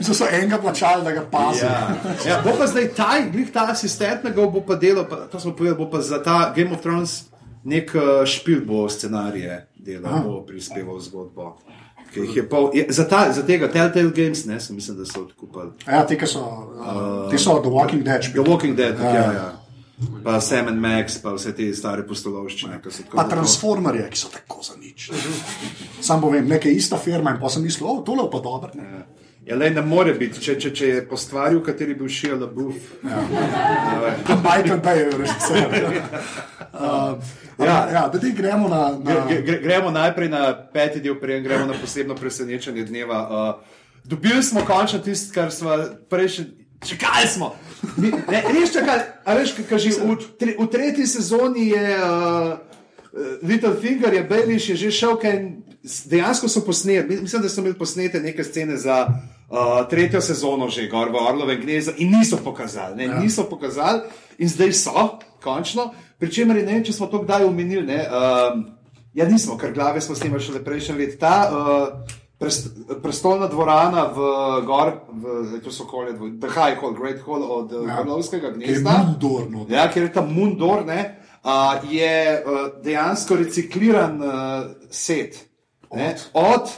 So, 0.06 0.24
enega 0.30 0.58
plačali, 0.58 1.04
da 1.04 1.12
ga 1.12 1.22
pazijo. 1.30 1.66
Ja. 1.66 1.96
Ja, 2.28 2.40
bo 2.44 2.52
pa 2.58 2.66
zdaj 2.66 2.88
ta, 2.96 3.16
glih 3.32 3.52
ta 3.52 3.66
asistent, 3.70 4.24
njegov 4.24 4.50
bo 4.50 4.60
pa 4.60 4.74
delal, 4.74 5.08
pa, 5.08 5.16
to 5.16 5.40
smo 5.40 5.52
povedali, 5.56 5.78
bo 5.78 5.90
pa 5.90 6.00
za 6.00 6.22
ta 6.22 6.52
Game 6.56 6.72
of 6.72 6.80
Thrones 6.80 7.24
nek 7.66 7.90
uh, 7.92 8.22
špil 8.24 8.62
bo 8.64 8.86
scenarije 8.88 9.66
delal, 9.76 10.22
bo 10.22 10.40
prispeval 10.42 11.00
zgodbo. 11.00 11.56
pol, 12.46 12.70
je, 12.72 12.86
za, 12.88 13.04
ta, 13.04 13.26
za 13.32 13.42
tega 13.42 13.68
Telltale 13.68 14.10
Games, 14.10 14.44
ne, 14.44 14.60
sem 14.60 14.76
mislim, 14.76 14.96
da 14.96 15.04
so 15.04 15.20
odkupili. 15.20 15.72
Ja, 15.84 16.06
te, 16.06 16.16
so, 16.26 16.40
uh, 16.40 17.26
te 17.30 17.38
so 17.38 17.58
The 17.60 17.68
Walking 17.68 18.02
Dead. 18.02 18.20
The 18.20 18.28
špili. 18.30 18.46
Walking 18.46 18.74
Dead, 18.74 18.96
Ja. 19.00 19.10
ja, 19.10 19.32
ja. 19.32 19.48
Pa 20.24 20.40
Sam 20.40 20.68
and 20.68 20.78
Max, 20.78 21.18
pa 21.22 21.32
vse 21.32 21.54
te 21.56 21.74
stare 21.74 22.02
postolovščine. 22.04 22.80
tako 22.82 23.16
Pa 23.16 23.22
zelo- 23.22 23.30
Transformerje, 23.30 24.10
ki 24.10 24.18
so 24.18 24.28
tako 24.28 24.62
za 24.62 24.76
nič. 24.76 25.10
Sam 26.00 26.20
povem, 26.20 26.48
neka 26.48 26.68
ista 26.68 26.98
firma 26.98 27.30
in 27.30 27.40
pa 27.40 27.48
sem 27.48 27.62
mislil, 27.62 27.88
o, 27.88 28.02
tole 28.02 28.30
pa 28.30 28.40
dobro. 28.40 28.70
Ja, 28.74 29.06
le 29.54 29.70
ne 29.70 29.82
more 29.82 30.14
biti, 30.18 30.40
če, 30.42 30.56
če, 30.58 30.70
če 30.74 30.86
je 30.88 31.02
po 31.06 31.16
stvari, 31.16 31.54
v 31.54 31.62
kateri 31.62 31.94
bi 31.94 32.08
všel 32.10 32.40
LaBeouf. 32.40 32.88
Michael 34.42 34.80
Bay, 34.82 35.06
režiser. 35.14 36.02
Uh, 36.76 37.16
ja, 37.64 37.88
ja, 37.88 38.00
da 38.12 38.18
ti 38.20 38.34
gremo 38.36 38.68
na. 38.68 38.90
na 39.00 39.14
Gre, 39.24 39.38
gre, 39.42 39.54
gremo 39.62 39.88
najprej 39.90 40.28
na 40.28 40.42
peti 40.52 41.00
del, 41.00 41.14
preden 41.16 41.40
gremo 41.46 41.64
na 41.64 41.72
posebno 41.80 42.12
presenečenje 42.14 42.84
dneva. 42.84 43.20
Uh, 43.24 43.78
dobili 44.04 44.42
smo 44.42 44.60
končno 44.60 44.98
tisto, 44.98 45.32
kar 45.34 45.48
smo 45.52 45.72
prejšnji. 46.10 46.44
Čakali 46.84 47.28
smo. 47.32 47.54
Mi, 47.96 48.10
ne, 48.12 48.42
res 48.52 48.74
čakali. 48.76 49.08
A 49.24 49.38
veš, 49.38 49.54
kaj 49.68 49.78
že 49.78 49.94
v, 49.96 50.18
tre, 50.36 50.52
v 50.58 50.68
tretji 50.68 51.06
sezoni 51.08 51.70
je. 51.72 51.96
Uh, 51.96 52.65
Littlefinger 53.42 54.14
je 54.14 54.22
Bejliš 54.24 54.68
je 54.68 54.76
že 54.76 54.90
šel, 54.90 55.16
kaj 55.16 55.38
dejansko 56.04 56.48
so 56.48 56.60
posneli, 56.64 57.20
mislim, 57.20 57.42
da 57.42 57.48
so 57.48 57.60
imeli 57.60 57.78
posnete 57.78 58.20
neke 58.20 58.44
scene 58.44 58.76
za 58.76 59.06
uh, 59.06 59.88
tretjo 59.90 60.20
sezono 60.20 60.68
že, 60.68 60.88
gor 60.88 61.08
v 61.08 61.22
Orlovem 61.28 61.60
gnezdu 61.60 61.92
in 61.96 62.12
niso 62.18 62.36
pokazali, 62.44 62.96
ne, 62.96 63.04
ja. 63.04 63.20
niso 63.20 63.44
pokazali 63.50 64.00
in 64.38 64.48
zdaj 64.48 64.72
so, 64.72 65.18
končno. 65.42 65.92
Pričemer, 66.18 66.56
ne 66.56 66.72
vem, 66.72 66.84
če 66.84 66.92
smo 66.92 67.06
to 67.06 67.22
kdaj 67.24 67.44
omenili, 67.44 67.86
ne, 67.86 68.04
uh, 68.04 68.60
ja 69.14 69.28
nismo, 69.28 69.56
ker 69.56 69.72
glave 69.72 70.00
smo 70.00 70.16
snimali 70.16 70.42
še 70.42 70.64
prejšnji 70.64 70.98
let. 70.98 71.18
Ta, 71.20 71.34
uh, 71.50 72.14
Prest, 72.36 72.66
prestolna 73.00 73.46
dvorana 73.48 74.02
v 74.12 74.24
Gor, 74.68 74.90
v, 75.08 75.56
to 75.64 75.72
so 75.72 75.86
okolje, 75.86 76.18
The 76.36 76.50
High 76.52 76.76
Hall, 76.76 76.92
Great 76.92 77.22
Hall 77.24 77.40
od 77.40 77.72
ja. 77.72 78.02
Orlovskega 78.02 78.50
gnezda. 78.52 78.92
Mundor, 78.92 79.46
no. 79.48 79.64
Ja, 79.72 79.86
ker 79.88 80.04
je 80.04 80.10
ta 80.12 80.20
Mundor, 80.20 80.84
ne, 80.84 81.16
uh, 81.46 81.90
je 81.92 82.42
uh, 82.46 82.82
dejansko 82.82 83.36
recikliran 83.36 84.22
uh, 84.22 84.30
set 84.90 85.46
ne, 85.92 86.14
od, 86.32 86.42
od 86.52 86.70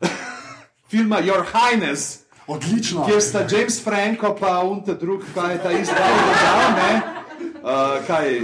filma 0.90 1.20
Your 1.20 1.44
Highness. 1.52 2.18
Odlično. 2.46 3.06
Kjer 3.06 3.22
sta 3.22 3.46
James 3.50 3.84
Franco 3.84 4.36
pa 4.40 4.60
unta 4.60 4.94
drug, 4.94 5.22
kaj 5.34 5.52
je 5.52 5.62
ta 5.62 5.72
izdal, 5.72 6.12
uh, 7.62 8.06
kaj. 8.06 8.40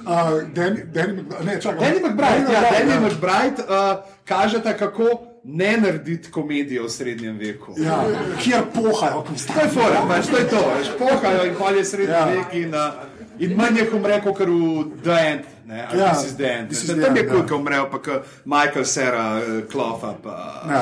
Uh, 0.00 0.06
Danny, 0.54 0.84
Danny, 0.92 1.24
ne, 1.44 1.60
čakaj, 1.60 1.88
Danny 1.88 2.00
McBride, 2.00 2.52
ja, 2.52 2.60
Danny 2.60 3.00
McBride 3.00 3.62
uh, 3.62 3.98
kažeta, 4.24 4.76
kako 4.76 5.04
ne 5.44 5.76
narediti 5.76 6.30
komedijo 6.30 6.84
v 6.84 6.90
srednjem 6.90 7.38
veku. 7.38 7.74
Ja, 7.76 8.04
kjer 8.42 8.62
pohajo, 8.74 9.24
kot 9.28 9.38
ste 9.38 9.52
rekli. 9.56 9.74
To 9.74 9.88
je 9.88 10.00
pač, 10.08 10.26
to, 10.26 10.36
je 10.38 10.48
to 10.48 10.56
pač, 10.56 10.88
pohajo 10.98 11.44
in 11.44 11.54
palje 11.58 11.84
srednji 11.84 12.14
ja. 12.14 12.24
vek. 12.24 12.54
In, 12.54 12.74
uh, 12.74 13.09
in 13.40 13.56
manj 13.58 13.80
je, 13.80 13.86
kot 13.90 14.06
rekel, 14.12 14.34
kar 14.36 14.52
v 14.52 14.84
The 15.02 15.18
End. 15.30 15.48
Ne, 15.70 15.84
ja, 15.94 16.08
this 16.14 16.24
is 16.26 16.34
the 16.34 16.48
end. 16.50 16.70
The 16.70 16.96
tam 16.98 17.16
je 17.16 17.22
kul, 17.28 17.38
ja. 17.38 17.46
ko 17.46 17.58
umrejo, 17.60 17.84
pa 17.92 18.00
kot 18.02 18.26
Michael 18.44 18.84
Sera, 18.84 19.26
uh, 19.38 19.60
Klofa. 19.70 20.16
Pa, 20.18 20.34
ja, 20.66 20.80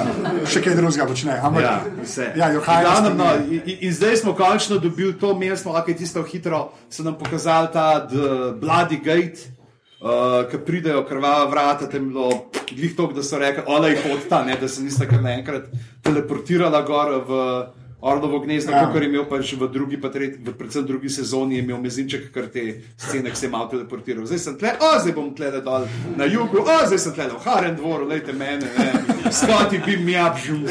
še 0.49 0.63
kaj 0.65 0.79
drugega 0.79 1.05
počne. 1.11 1.37
Ampak, 1.45 1.67
ja, 1.67 1.75
vse. 2.01 2.31
Ja, 2.41 2.49
Glavno, 2.57 3.13
no, 3.19 3.29
in, 3.53 3.69
in 3.85 3.93
zdaj 3.93 4.23
smo 4.23 4.33
končno 4.39 4.81
dobili 4.81 5.13
to, 5.21 5.35
mi 5.37 5.53
smo 5.57 5.77
lahko 5.77 5.93
tisto 5.93 6.25
hitro, 6.25 6.71
so 6.89 7.05
nam 7.05 7.21
pokazali 7.21 7.69
ta 7.75 8.09
Bloody 8.09 8.97
Gate 9.05 9.59
uh, 10.01 10.47
ki 10.51 10.61
pridejo 10.67 11.05
krvava 11.09 11.51
vrata, 11.51 11.89
tem 11.91 12.09
bilo 12.09 12.51
glih 12.71 12.97
to, 12.97 13.11
da 13.15 13.23
so 13.23 13.39
rekli, 13.39 13.65
olej 13.67 13.99
hod 14.05 14.29
ta, 14.31 14.43
ne, 14.45 14.57
da 14.61 14.69
se 14.69 14.83
nista 14.83 15.09
kar 15.09 15.23
naenkrat 15.25 15.69
teleportirala 16.07 16.83
gor 16.87 17.15
v 17.29 17.43
Orlovo 18.01 18.39
gnezdo, 18.39 18.73
ja. 18.73 18.93
kar 18.93 19.03
je 19.03 19.09
imel 19.09 19.25
pač 19.27 19.53
v 19.59 19.67
drugi, 19.75 19.97
pa 19.99 20.07
tretji, 20.15 20.39
v 20.47 20.53
predvsem 20.55 20.85
drugi 20.87 21.11
sezoni, 21.11 21.57
je 21.57 21.65
imel 21.65 21.81
mezinček, 21.83 22.29
kar 22.31 22.47
te 22.47 22.63
scene, 22.95 23.31
ki 23.31 23.37
se 23.37 23.47
je 23.47 23.51
malo 23.51 23.67
teleportiral. 23.73 24.27
Zdaj 24.27 24.39
sem 24.39 24.59
tle, 24.61 24.77
o, 24.79 24.91
zdaj 25.03 25.15
bom 25.17 25.33
tle 25.35 25.51
dol 25.67 25.89
na 26.15 26.29
jugu, 26.31 26.63
o, 26.63 26.77
zdaj 26.87 27.03
sem 27.03 27.17
tle 27.17 27.27
v 27.33 27.41
Haren 27.43 27.75
dvoru, 27.75 28.07
lejte 28.07 28.37
mene, 28.39 28.71
ne, 28.79 29.33
skoti 29.35 29.83
bi 29.83 29.99
mi 29.99 30.15
abžum. 30.15 30.63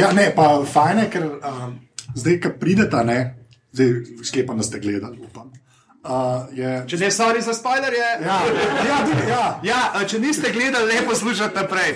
ja, 0.00 0.10
ne, 0.10 0.26
pa 0.34 0.50
fajn 0.66 1.04
je, 1.04 1.06
ker 1.14 1.28
um, 1.38 1.78
zdaj, 2.18 2.40
ko 2.42 2.54
prideta, 2.58 3.06
ne, 3.06 3.20
zdaj 3.70 3.94
sklepam, 4.26 4.58
da 4.58 4.66
ste 4.66 4.82
gledali, 4.82 5.22
upam. 5.22 5.54
Uh, 6.00 6.48
je... 6.56 6.68
Če 6.88 6.96
ne, 6.96 7.08
sorry 7.12 7.42
za 7.44 7.52
spoiler, 7.52 7.92
je. 7.92 8.10
Ja, 8.24 8.38
ja, 8.88 9.00
ja. 9.28 9.42
ja, 9.62 9.80
če 10.08 10.16
niste 10.22 10.48
gledali, 10.48 10.94
lepo 10.94 11.10
poslušajte 11.12 11.60
naprej. 11.60 11.92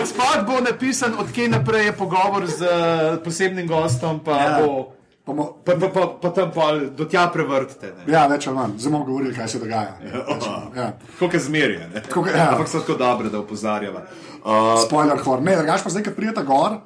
Od 0.00 0.06
spodaj 0.08 0.40
bo 0.48 0.62
napisan, 0.64 1.12
odkje 1.20 1.50
naprej 1.52 1.90
je 1.90 1.92
pogovor 1.98 2.46
z 2.48 2.64
uh, 2.64 3.20
posebnim 3.24 3.68
gostom. 3.68 4.22
Pa 4.24 4.38
ja. 4.40 4.58
bo... 4.62 4.92
Pa, 5.22 5.30
pa, 5.38 5.76
pa, 5.78 5.88
pa, 5.94 6.06
pa 6.18 6.30
tam 6.34 6.48
pa 6.50 6.72
do 6.98 7.04
tja 7.06 7.28
prevrtite. 7.30 7.92
Ne? 7.94 8.08
Ja, 8.10 8.24
več 8.26 8.48
ali 8.50 8.56
manj, 8.56 8.72
zelo 8.82 8.96
malo 8.96 9.06
govorili, 9.06 9.30
kaj 9.36 9.52
se 9.52 9.60
dogaja. 9.62 9.92
Ja, 10.02 10.22
ja. 10.74 10.86
Kako 11.20 11.36
je 11.36 11.40
zmerje. 11.44 11.84
Ja. 11.94 12.48
Ampak 12.48 12.66
so 12.66 12.80
tako 12.80 12.96
dobre, 12.98 13.30
da 13.30 13.38
opozarjava. 13.38 14.02
Uh, 14.40 14.72
Spoiler, 14.82 15.20
hor. 15.22 15.44
Ne, 15.46 15.54
drugač 15.60 15.84
pa 15.84 15.92
zdaj, 15.94 16.08
ki 16.08 16.16
prijete 16.16 16.42
gor. 16.48 16.80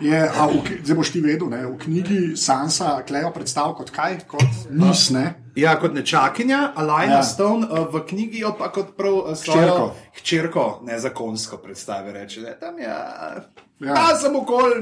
Je, 0.00 0.16
a, 0.16 0.46
v, 0.48 0.78
zdaj 0.84 0.96
boš 0.96 1.10
ti 1.12 1.20
vedel, 1.20 1.50
ne, 1.52 1.66
v 1.66 1.76
knjigi 1.78 2.20
Sansa 2.40 3.02
Klejo 3.06 3.28
predstavlja 3.34 3.76
kot 3.76 3.90
kaj, 3.92 4.16
kot 4.30 4.62
mis. 4.70 5.10
Ne? 5.12 5.24
Ja, 5.58 5.74
kot 5.80 5.92
nečakinja, 5.92 6.72
Alajna 6.80 7.20
ja. 7.20 7.26
Stone, 7.28 7.68
v 7.92 8.00
knjigi 8.08 8.40
jo 8.40 8.54
pa 8.56 8.70
kot 8.72 8.94
prav 8.96 9.34
hčerko. 9.36 9.90
Hčerko, 10.16 10.66
ne 10.88 10.96
zakonsko 11.00 11.60
predstavi, 11.60 12.16
reče, 12.16 12.40
da 12.40 12.56
tam 12.56 12.80
je. 12.80 12.88
Ja, 12.88 13.92
ja 13.92 14.08
samo 14.16 14.46
kol. 14.48 14.80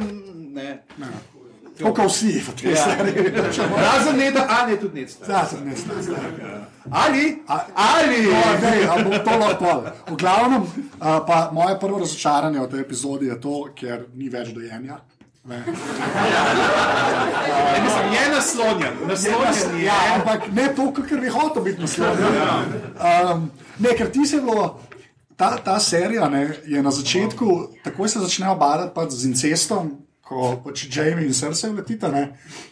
Ne. 0.54 0.70
Ja. 1.00 1.10
Kot 1.82 1.98
vsi, 2.06 2.42
tej 2.62 2.72
ja. 2.72 2.76
stvari. 2.76 3.12
Razen 3.76 4.16
ne, 4.16 4.30
da 4.30 4.46
ali 4.48 4.72
je 4.72 4.80
tudi 4.80 5.00
nekaj. 5.00 5.34
Ja, 5.34 5.46
sem 5.46 5.64
nekaj. 5.64 5.84
Ali? 6.90 7.42
Ali? 7.74 8.20
Ali 8.90 9.04
bom 9.04 9.18
to 9.24 9.38
lahko. 9.38 9.84
V 10.10 10.16
glavnem, 10.16 10.66
pa 10.98 11.50
moje 11.52 11.80
prvo 11.80 11.98
razočaranje 11.98 12.60
v 12.60 12.68
tej 12.70 12.80
epizodi 12.80 13.26
je 13.26 13.40
to, 13.40 13.56
ker 13.74 14.04
ni 14.14 14.28
več 14.28 14.52
dojenja. 14.56 15.00
Ne. 15.44 15.56
Ja. 15.56 15.72
Uh, 17.76 17.84
mislim, 17.84 18.12
je 18.12 18.28
naslonjen, 18.34 18.94
naslonjen 19.08 19.78
je, 19.78 19.84
ja, 19.84 19.94
ampak 20.14 20.52
ne 20.52 20.68
to, 20.76 20.92
kar 20.92 21.20
bi 21.20 21.28
hotel 21.28 21.62
biti 21.64 21.80
naslonjen. 21.80 22.34
Ja. 22.36 23.32
Um, 23.32 23.50
ne, 23.78 23.94
ker 23.96 24.10
ti 24.12 24.26
se 24.26 24.40
bilo. 24.40 24.80
Ta, 25.36 25.56
ta 25.64 25.78
serija 25.80 26.28
ne, 26.28 26.50
je 26.66 26.82
na 26.82 26.90
začetku, 26.90 27.46
takoj 27.84 28.08
se 28.08 28.20
začne 28.20 28.50
obadati 28.50 29.16
z 29.16 29.30
incestom, 29.30 29.90
ko 30.30 30.50
pač 30.62 30.86
Jamie 30.86 31.26
in 31.26 31.34
srce 31.34 31.72
letita. 31.74 32.08
Ne? 32.14 32.22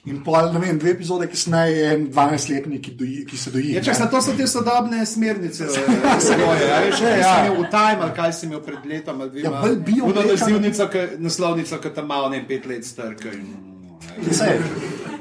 In 0.06 0.20
pol, 0.22 0.52
ne 0.54 0.60
vem, 0.62 0.78
dve 0.78 0.92
epizode 0.94 1.26
kasneje 1.30 1.74
je 1.74 1.88
en 1.94 2.04
12-letnik, 2.06 2.84
ki, 2.86 3.08
ki 3.26 3.40
se 3.40 3.52
doji. 3.54 3.72
Ja, 3.74 3.82
če, 3.82 3.96
to 4.12 4.20
so 4.22 4.34
te 4.38 4.46
sodobne 4.50 5.02
smernice, 5.06 5.66
ja, 5.66 6.14
se 6.22 6.38
boje. 6.38 6.68
Ja, 6.68 6.78
veš, 6.86 7.02
ja. 7.02 7.32
v 7.50 7.66
time, 7.72 8.06
ali 8.06 8.14
kaj 8.14 8.36
si 8.38 8.46
imel 8.46 8.62
pred 8.62 8.86
letom, 8.86 9.24
ali 9.26 9.34
dvema. 9.34 9.64
Ja, 9.66 9.74
bil 9.74 10.06
bi 10.14 10.22
naslovnica, 11.26 11.82
ki 11.82 11.94
tam 11.98 12.06
malo 12.14 12.30
ne 12.30 12.44
pet 12.46 12.70
let 12.70 12.86
strka. 12.86 13.34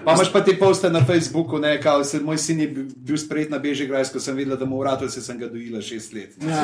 Pa 0.08 0.14
imaš 0.14 0.32
pa 0.32 0.40
ti 0.42 0.56
poste 0.60 0.90
na 0.90 1.06
Facebooku, 1.06 1.58
ne, 1.60 1.82
kao, 1.82 2.04
se, 2.04 2.20
moj 2.20 2.38
sin 2.38 2.60
je 2.60 2.68
bil 2.96 3.18
sprejet 3.18 3.50
na 3.52 3.58
Bežigrajsko, 3.60 4.14
ko 4.14 4.24
sem 4.24 4.36
videla, 4.36 4.56
da 4.56 4.66
mu 4.66 4.80
vrata, 4.80 5.10
se 5.10 5.22
sem 5.22 5.36
ga 5.40 5.50
dojila 5.52 5.82
šest 5.82 6.14
let. 6.14 6.38
Ja. 6.48 6.64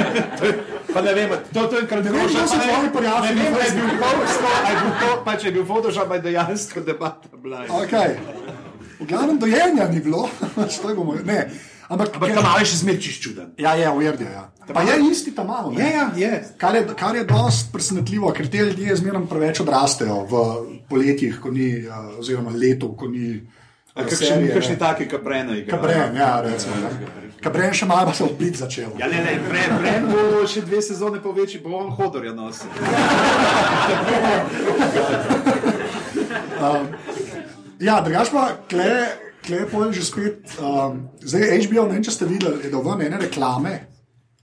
pa 0.94 1.02
ne 1.02 1.14
vem, 1.14 1.30
to, 1.54 1.66
to 1.70 1.78
je 1.78 1.86
kar 1.86 2.02
ne 2.04 2.10
vem, 2.10 2.26
če 2.26 2.48
so 2.50 2.58
tvoji 2.58 2.90
prijatelji. 2.96 3.36
Ne 3.38 3.50
vem, 3.54 3.60
je 3.66 3.76
bil 3.76 3.94
Photoshop, 4.02 4.50
ali 4.56 4.74
je 4.74 4.80
bil 4.82 4.96
to, 5.02 5.12
pa 5.24 5.36
če 5.36 5.48
je 5.48 5.52
bil 5.52 5.64
Photoshop, 5.68 6.14
je 6.14 6.20
dejansko 6.26 6.82
debata 6.90 7.36
bila. 7.36 7.62
Okay. 7.84 8.18
V 8.98 9.06
glavnem 9.06 9.38
dojenja 9.38 9.86
ni 9.88 10.00
bilo, 10.00 10.26
što 10.74 10.90
je 10.90 10.94
bomo, 10.96 11.14
ne. 11.24 11.50
Ampak, 11.90 12.14
Ampak 12.14 12.34
tam 12.34 12.44
imaš 12.46 12.74
zmerčiš 12.78 13.20
čuden. 13.20 13.46
Ja, 13.58 13.74
ja, 13.74 13.92
ujerdi. 13.92 14.24
Ja. 14.24 14.46
Pa 14.74 14.82
je 14.86 14.94
isti 15.10 15.34
tam 15.34 15.46
malo. 15.46 15.72
Ja, 15.78 15.86
ja, 15.86 16.10
je. 16.16 16.44
Kar 16.58 16.74
je, 16.74 16.86
kar 16.96 17.16
je 17.16 17.24
dost 17.24 17.72
presenetljivo, 17.72 18.30
ker 18.32 18.46
te 18.50 18.58
ljudje 18.58 18.96
zmerno 18.96 19.26
preveč 19.26 19.60
odrastejo 19.60 20.20
v 20.30 20.42
poletjih, 20.88 21.40
ko 21.42 21.50
ni, 21.50 21.88
oziroma 22.18 22.54
letu, 22.54 22.92
ko 22.96 23.08
ni. 23.10 23.40
Kakšni 23.94 24.78
taki 24.78 25.08
kabreni? 25.08 25.64
Kabren, 25.66 26.14
ja, 26.16 26.38
recimo. 26.46 26.74
Ja. 26.78 26.90
Kabren 27.42 27.74
še 27.74 27.88
malo 27.90 28.14
se 28.14 28.22
opit 28.24 28.60
začel. 28.60 28.92
Ja, 29.00 29.08
ne, 29.10 29.24
ne, 29.26 29.34
pren, 29.48 29.74
pren 29.82 30.06
bo 30.12 30.44
še 30.46 30.62
dve 30.62 30.78
sezone 30.84 31.18
povečji, 31.24 31.58
bo 31.64 31.74
on 31.80 31.90
hodor 31.98 32.24
je 32.24 32.34
nosil. 32.36 32.70
um, 36.60 36.86
ja, 37.88 37.98
drugač 38.04 38.30
pa, 38.30 38.46
kle, 38.70 38.92
Klepo 39.46 39.84
je 39.84 39.92
že 39.92 40.04
spet, 40.04 40.58
um, 40.60 41.08
zdaj 41.20 41.64
HBO, 41.66 41.86
ne 41.88 41.96
vem, 41.96 42.04
če 42.04 42.12
ste 42.12 42.28
videli, 42.28 42.70
da 42.70 42.82
ven 42.84 43.06
ene 43.06 43.20
reklame, 43.22 43.72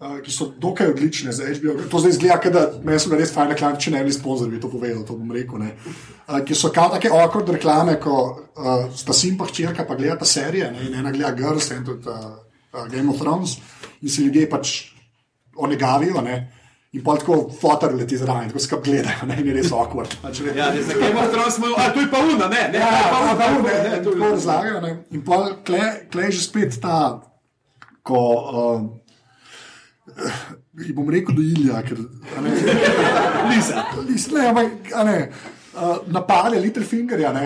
uh, 0.02 0.18
ki 0.26 0.34
so 0.34 0.50
dokaj 0.58 0.90
odlične 0.94 1.32
za 1.36 1.46
HBO. 1.46 1.78
To 1.92 2.02
zdaj 2.02 2.16
izgleda, 2.16 2.52
da 2.54 2.64
meni 2.82 3.00
so 3.00 3.14
res 3.14 3.34
fajn 3.36 3.54
reklame, 3.54 3.80
če 3.80 3.94
ne 3.94 4.04
bi 4.04 4.16
sponzor 4.16 4.50
bi 4.50 4.60
to 4.64 4.72
povedal, 4.74 5.06
to 5.06 5.18
bom 5.20 5.32
rekel. 5.36 5.62
Uh, 5.62 6.42
ki 6.42 6.58
so 6.58 6.74
kao 6.74 6.90
take 6.96 7.14
awkward 7.14 7.50
reklame, 7.54 8.00
ko 8.02 8.18
uh, 8.58 8.90
sta 8.98 9.14
sim 9.14 9.38
pa 9.38 9.46
hčerka, 9.50 9.86
pa 9.86 9.96
gledata 10.00 10.26
serije, 10.26 10.72
ne, 10.74 10.90
in 10.90 10.98
ena 10.98 11.14
gleda 11.14 11.36
Girls 11.38 11.70
in 11.76 11.86
tudi 11.86 12.10
uh, 12.10 12.42
uh, 12.74 12.86
Game 12.90 13.14
of 13.14 13.22
Thrones, 13.22 13.60
in 14.02 14.10
se 14.10 14.26
ljudje 14.26 14.50
pač 14.50 14.78
onegavijo. 15.56 16.22
Ne. 16.26 16.57
In 16.98 17.04
pa 17.04 17.18
tako 17.18 17.52
fotor 17.62 17.94
leti 17.94 18.18
zraven, 18.18 18.48
tako 18.50 18.60
skrb 18.64 18.86
gledajo, 18.88 19.26
ne, 19.30 19.36
ne 19.46 19.52
res 19.54 19.70
awkward. 19.70 20.16
Pač, 20.22 20.40
ja, 20.58 20.72
ne, 20.74 20.82
zakaj 20.82 21.12
imamo 21.12 21.30
transmo, 21.34 21.68
a 21.78 21.94
tu 21.94 22.02
je 22.02 22.08
pa 22.10 22.20
una, 22.26 22.48
ne, 22.50 22.62
ne, 22.74 22.80
ja, 22.82 22.88
pa 23.12 23.18
una, 23.22 23.36
pa 23.38 23.46
una, 23.54 23.74
ne, 23.86 24.00
to 24.02 24.10
tako 24.16 24.30
razlagajo, 24.32 24.80
ne. 24.82 24.92
In 25.14 25.22
pa 25.28 25.38
kle, 25.68 25.84
kle 26.10 26.22
je 26.30 26.34
že 26.40 26.44
spet 26.48 26.72
ta, 26.82 26.98
ko, 28.08 28.22
uh, 28.50 28.82
bom 30.98 31.08
rekel 31.14 31.34
do 31.38 31.44
Ilja, 31.46 31.78
ker, 31.86 31.98
ne, 32.42 32.50
Lisa. 33.52 33.78
Lisa, 34.08 34.30
ne, 34.34 34.42
ampak, 34.50 34.70
ne, 35.12 35.18
uh, 35.78 35.98
napadje 36.18 36.58
Little 36.66 36.86
Fingerja, 36.88 37.30
ne, 37.38 37.46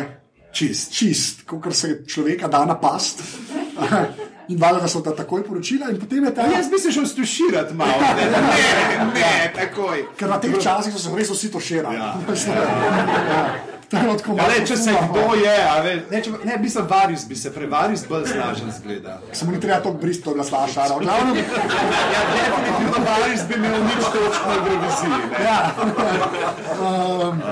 čist, 0.56 0.96
čist, 0.96 1.44
kot 1.50 1.74
se 1.76 1.88
človeka 2.08 2.48
da 2.52 2.64
napast 2.72 3.18
in 4.48 4.58
valjda 4.60 4.88
so 4.88 5.02
ta 5.02 5.16
takoj 5.16 5.44
poročila. 5.44 5.88
Ta... 6.36 6.42
Jaz 6.42 6.70
bi 6.70 6.80
se 6.80 6.92
šel 6.92 7.06
stuširati 7.06 7.74
malo, 7.74 7.92
ne, 8.02 8.26
ne, 8.26 8.42
ne, 8.42 9.12
ne 9.14 9.52
takoj. 9.56 10.06
Ker 10.18 10.30
na 10.30 10.40
teh 10.40 10.56
časih 10.64 10.94
so 10.94 11.00
se 11.00 11.16
res 11.16 11.30
vsi. 11.30 11.52
Ja. 11.76 11.92
ja. 13.34 13.56
To 13.92 13.98
tako 13.98 14.32
Ja, 14.32 14.36
malo. 14.36 14.50
le, 14.60 14.66
če 14.68 14.78
se 14.78 14.92
kdo 15.10 15.36
je, 15.36 15.56
ve, 15.84 15.94
ne, 16.12 16.20
če, 16.24 16.32
ne, 16.48 16.58
mislim, 16.58 16.86
varis 16.88 17.26
bi 17.28 17.36
se, 17.36 17.52
prevaris 17.54 18.06
bolj 18.08 18.26
snažen 18.32 18.72
zgleda. 18.72 19.18
Samo 19.36 19.52
ni 19.52 19.60
treba 19.60 19.82
to 19.84 19.92
brist, 19.92 20.24
to 20.24 20.34
glasla 20.34 20.62
šara. 20.72 20.96
V 20.96 21.04
glavnem, 21.04 21.36
Ja, 21.36 22.22
definitivno 22.32 23.04
varis 23.04 23.44
bi 23.50 23.60
imel 23.60 23.84
nič 23.84 24.08
točk 24.14 24.48
na 24.48 25.18
ne. 25.20 25.44
ja. 25.44 25.58
Um, 26.80 27.44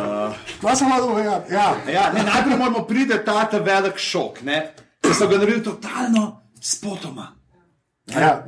Kaj 0.62 0.76
sem 0.76 0.92
hotel 0.92 1.08
povedati? 1.08 1.54
Ja. 1.54 1.68
Ja, 1.92 2.08
ne, 2.16 2.24
najprej 2.24 2.58
moramo 2.58 2.86
priti 2.88 3.20
ta, 3.26 3.44
velik 3.60 3.98
šok, 4.00 4.42
ne, 4.48 4.62
da 5.04 5.14
so 5.14 5.28
ga 5.28 5.38
naredili 5.38 5.64
totalno 5.64 6.39
spotoma. 6.62 7.36
Ja. 8.08 8.46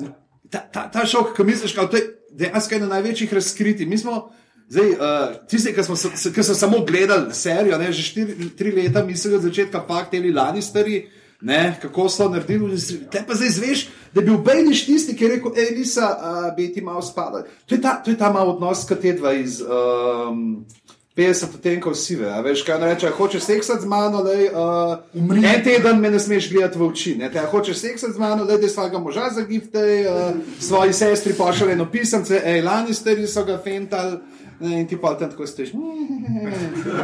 Ta, 0.49 0.59
ta, 0.73 0.87
ta 0.91 1.05
šok, 1.05 1.35
ki 1.35 1.43
misliš, 1.43 1.75
da 1.75 1.97
je 1.97 2.03
dejansko 2.31 2.75
eno 2.75 2.87
največjih 2.87 3.33
razkritij. 3.33 3.85
Mi 3.85 3.97
smo, 3.97 4.31
zdaj, 4.69 4.89
uh, 4.89 5.47
tisti, 5.47 5.73
ki, 5.73 5.83
smo, 5.83 5.95
ki 6.35 6.43
so 6.43 6.55
samo 6.55 6.83
gledali 6.85 7.33
serijo, 7.33 7.77
ne, 7.77 7.91
že 7.91 8.03
štiri, 8.03 8.49
tri 8.57 8.71
leta, 8.75 9.05
mislijo 9.05 9.37
od 9.37 9.47
začetka, 9.47 9.83
pa 9.87 10.05
teli 10.11 10.33
lani 10.33 10.61
stari. 10.61 11.07
Ne, 11.41 11.73
kako 11.81 12.03
so 12.09 12.27
naredili, 12.29 12.77
te 13.11 13.23
pa 13.27 13.33
zdaj 13.33 13.49
zveš, 13.49 13.79
da 14.13 14.21
je 14.21 14.25
bil 14.27 14.35
Bejniš 14.45 14.83
tisti, 14.85 15.15
ki 15.17 15.23
je 15.23 15.29
rekel: 15.31 15.55
hej, 15.55 15.71
Lisa, 15.73 16.09
uh, 16.13 16.55
bi 16.55 16.67
ti 16.73 16.83
malo 16.85 17.01
spadal. 17.01 17.47
To 17.65 17.75
je 17.75 17.81
ta, 17.81 17.95
to 18.05 18.11
je 18.13 18.17
ta 18.17 18.29
mal 18.29 18.51
odnos, 18.51 18.83
kot 18.85 19.01
te 19.01 19.15
dva 19.17 19.33
iz 19.33 19.57
um, 19.61 20.61
50 21.15 21.55
odtenkov 21.55 21.95
sive. 21.95 22.31
A 22.31 22.41
veš, 22.41 22.63
kaj 22.63 22.79
reče, 22.79 23.07
"A 23.07 23.11
hočeš 23.11 23.43
seksati 23.43 23.81
z 23.81 23.85
mano, 23.85 24.23
lej, 24.23 24.45
uh, 24.45 24.51
Umri. 25.13 25.45
en 25.45 25.63
teden 25.63 25.99
me 25.99 26.09
ne 26.09 26.19
smeš 26.19 26.51
gledati 26.51 26.79
v 26.79 26.81
oči. 26.81 27.15
Ne, 27.15 27.31
te, 27.31 27.39
"A 27.39 27.45
hočeš 27.45 27.77
seksati 27.77 28.13
z 28.13 28.17
mano, 28.17 28.45
da 28.45 28.69
svojega 28.69 28.99
moža 28.99 29.29
zagifte, 29.29 29.79
uh, 29.79 30.35
svoji 30.59 30.93
sestri 30.93 31.33
pošalje 31.33 31.73
eno 31.73 31.85
pisemce, 31.91 32.41
hej, 32.45 32.61
lani 32.61 32.93
stari 32.93 33.27
so 33.27 33.45
ga 33.45 33.59
fentali. 33.63 34.17
Ne, 34.59 34.81
in 34.81 34.87
ti 34.87 34.97
pa 34.97 35.17
tam 35.17 35.29
tako 35.29 35.47
stojiš. 35.47 35.69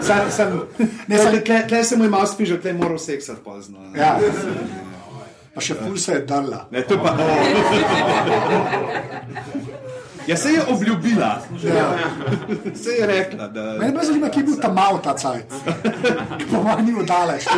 Sam, 0.02 0.32
sam, 0.32 0.62
ne, 1.08 1.18
sam- 1.18 1.42
tle, 1.46 1.68
tle 1.68 1.84
se 1.84 1.98
mu 1.98 2.04
je 2.04 2.10
malo 2.10 2.28
spižal, 2.28 2.58
tle 2.58 2.70
je 2.70 2.74
moral 2.74 2.98
seksati 2.98 3.40
pozno. 3.46 3.78
ne. 3.80 4.00
Ja. 4.00 4.20
Pa 5.54 5.62
še 5.62 5.74
ful 5.74 5.98
se 5.98 6.12
je 6.12 6.20
drla. 6.20 6.68
Ne, 6.72 6.84
to 6.84 6.94
je 6.94 7.00
pa. 7.04 7.18
Ja, 10.28 10.38
se 10.38 10.50
je 10.50 10.64
obljubila, 10.68 11.42
Ja. 11.64 11.98
se 12.84 12.90
je 12.90 13.08
rekla. 13.08 13.48
Da... 13.48 13.62
Mene 13.80 13.94
pa 13.96 14.06
zanima, 14.06 14.30
kje 14.30 14.40
je 14.40 14.44
bil 14.44 14.56
ta 14.62 14.72
mal 14.72 15.02
ta 15.02 15.14
cajt. 15.18 15.46
Po 16.52 16.62
mojem 16.64 16.86
ni 16.86 16.94
udalež. 16.94 17.44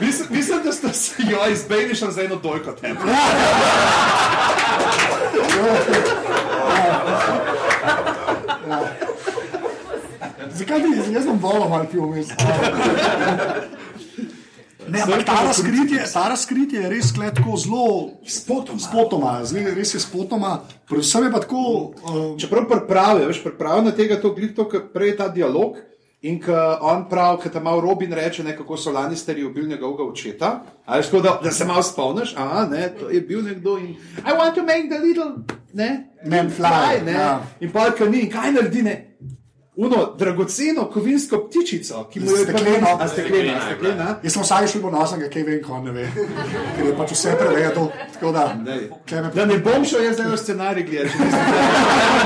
Mislim, 0.00 0.28
mislim, 0.30 0.60
da 0.64 0.72
ste 0.72 0.92
se 0.92 1.22
jo 1.30 1.38
izbejali 1.50 1.94
še 1.94 2.10
za 2.10 2.22
eno 2.22 2.36
dojko 2.36 2.72
tempo. 2.72 3.02
Zakaj 10.50 10.80
bi 10.80 11.14
jaz 11.14 11.24
sem 11.24 11.38
volil 11.42 11.68
malo 11.68 11.84
pivo 11.90 12.06
vmes? 12.06 12.28
Ne, 14.88 15.02
ampak 15.02 15.24
ta 15.26 15.42
razkritje, 15.44 16.04
ta 16.12 16.28
razkritje 16.28 16.80
je 16.80 16.88
res 16.90 17.12
kletko 17.12 17.56
zelo 17.56 18.10
Spotoma. 18.26 18.78
spotoma, 18.78 19.32
zdaj 19.44 19.74
res 19.74 19.94
je 19.94 20.00
spotoma, 20.00 20.60
predvsem 20.88 21.24
je 21.24 21.32
pa 21.32 21.40
tako. 21.40 21.92
Um, 22.06 22.38
Čeprav 22.38 22.68
pripravijo, 22.70 23.28
veš, 23.28 23.42
pripravijo 23.42 23.84
na 23.84 23.92
tega, 23.92 24.20
to 24.20 24.34
glito, 24.34 24.68
ki 24.68 24.86
prej 24.94 25.16
ta 25.16 25.28
dialog. 25.28 25.76
In 26.22 26.40
ko 26.42 26.54
on 26.80 27.04
pravi, 27.08 27.44
da 27.44 27.50
tam 27.50 27.68
Robin 27.80 28.12
reče, 28.12 28.42
ne, 28.44 28.56
kako 28.56 28.76
so 28.76 28.90
lani 28.90 29.16
stari 29.16 29.44
ubili 29.44 29.68
njegovega 29.68 30.02
očeta, 30.02 30.62
veš, 30.88 31.06
tako 31.06 31.22
da, 31.22 31.40
da 31.42 31.50
se 31.50 31.64
malo 31.64 31.82
spomniš, 31.82 32.34
a 32.36 32.66
ne, 32.70 32.88
to 33.00 33.10
je 33.10 33.20
bil 33.20 33.42
nekdo 33.44 33.78
in 33.78 33.94
I 34.24 34.32
want 34.32 34.54
to 34.54 34.62
make 34.62 34.88
the 34.88 34.98
little, 34.98 35.44
ne, 35.72 36.10
Man 36.24 36.50
fly, 36.50 37.04
ne. 37.04 37.12
ja. 37.12 37.42
In 37.60 37.72
pa 37.72 37.90
kaj 37.90 38.10
ni, 38.10 38.30
kaj 38.30 38.52
naredi, 38.52 38.82
ne. 38.82 39.16
Uno 39.76 40.14
dragoceno 40.18 40.84
kovinsko 40.86 41.38
ptičico, 41.40 42.04
ki 42.04 42.20
mu 42.20 42.30
je 42.30 42.36
Stekleno. 42.38 42.86
a 43.00 43.08
steklena, 43.08 43.52
a 43.52 43.60
steklena. 43.62 44.06
Jaz 44.22 44.32
sem 44.32 44.42
vsaj 44.42 44.66
šel 44.66 44.82
ponosen, 44.82 45.24
kaj 45.30 45.42
vem, 45.42 45.62
ko 45.62 45.80
ne 45.80 45.92
ve. 45.92 46.06
Ker 46.76 46.86
je 46.86 46.94
pač 46.96 47.12
vse 47.12 47.34
prevedo. 47.36 47.82
Tako 48.12 48.32
da, 48.32 48.44
me- 48.56 49.30
Da 49.34 49.44
ne 49.44 49.58
bom 49.58 49.84
šel 49.84 50.04
jaz 50.04 50.14
zdaj 50.14 50.26
v 50.26 50.38
scenarij 50.38 50.84
gledati, 50.84 51.12
če 51.12 51.24
nisem 51.24 51.44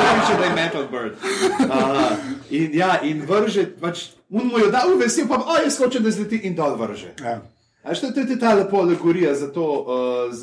rekel, 0.07 0.39
da 0.39 0.45
je 0.45 0.55
Metal 0.55 0.85
Bird. 0.87 1.15
Uh, 1.61 2.15
in, 2.51 2.71
ja, 2.75 3.01
in 3.03 3.23
vrže, 3.23 3.67
pač, 3.77 3.99
un 4.31 4.47
mu 4.47 4.59
jo 4.59 4.71
da 4.71 4.85
v 4.87 4.99
vesel, 4.99 5.27
pa 5.27 5.37
o, 5.37 5.59
jaz 5.59 5.79
hočem, 5.79 6.03
da 6.03 6.11
zleti 6.11 6.41
in 6.45 6.55
dol 6.55 6.77
vrže. 6.77 7.15
ja. 7.21 7.41
A 7.83 7.95
što 7.95 8.11
to 8.13 8.21
je 8.21 8.39
ta 8.39 8.55
lepo 8.55 8.77
alegorija 8.77 9.35
za 9.35 9.53
to 9.53 9.65
uh, 9.65 10.35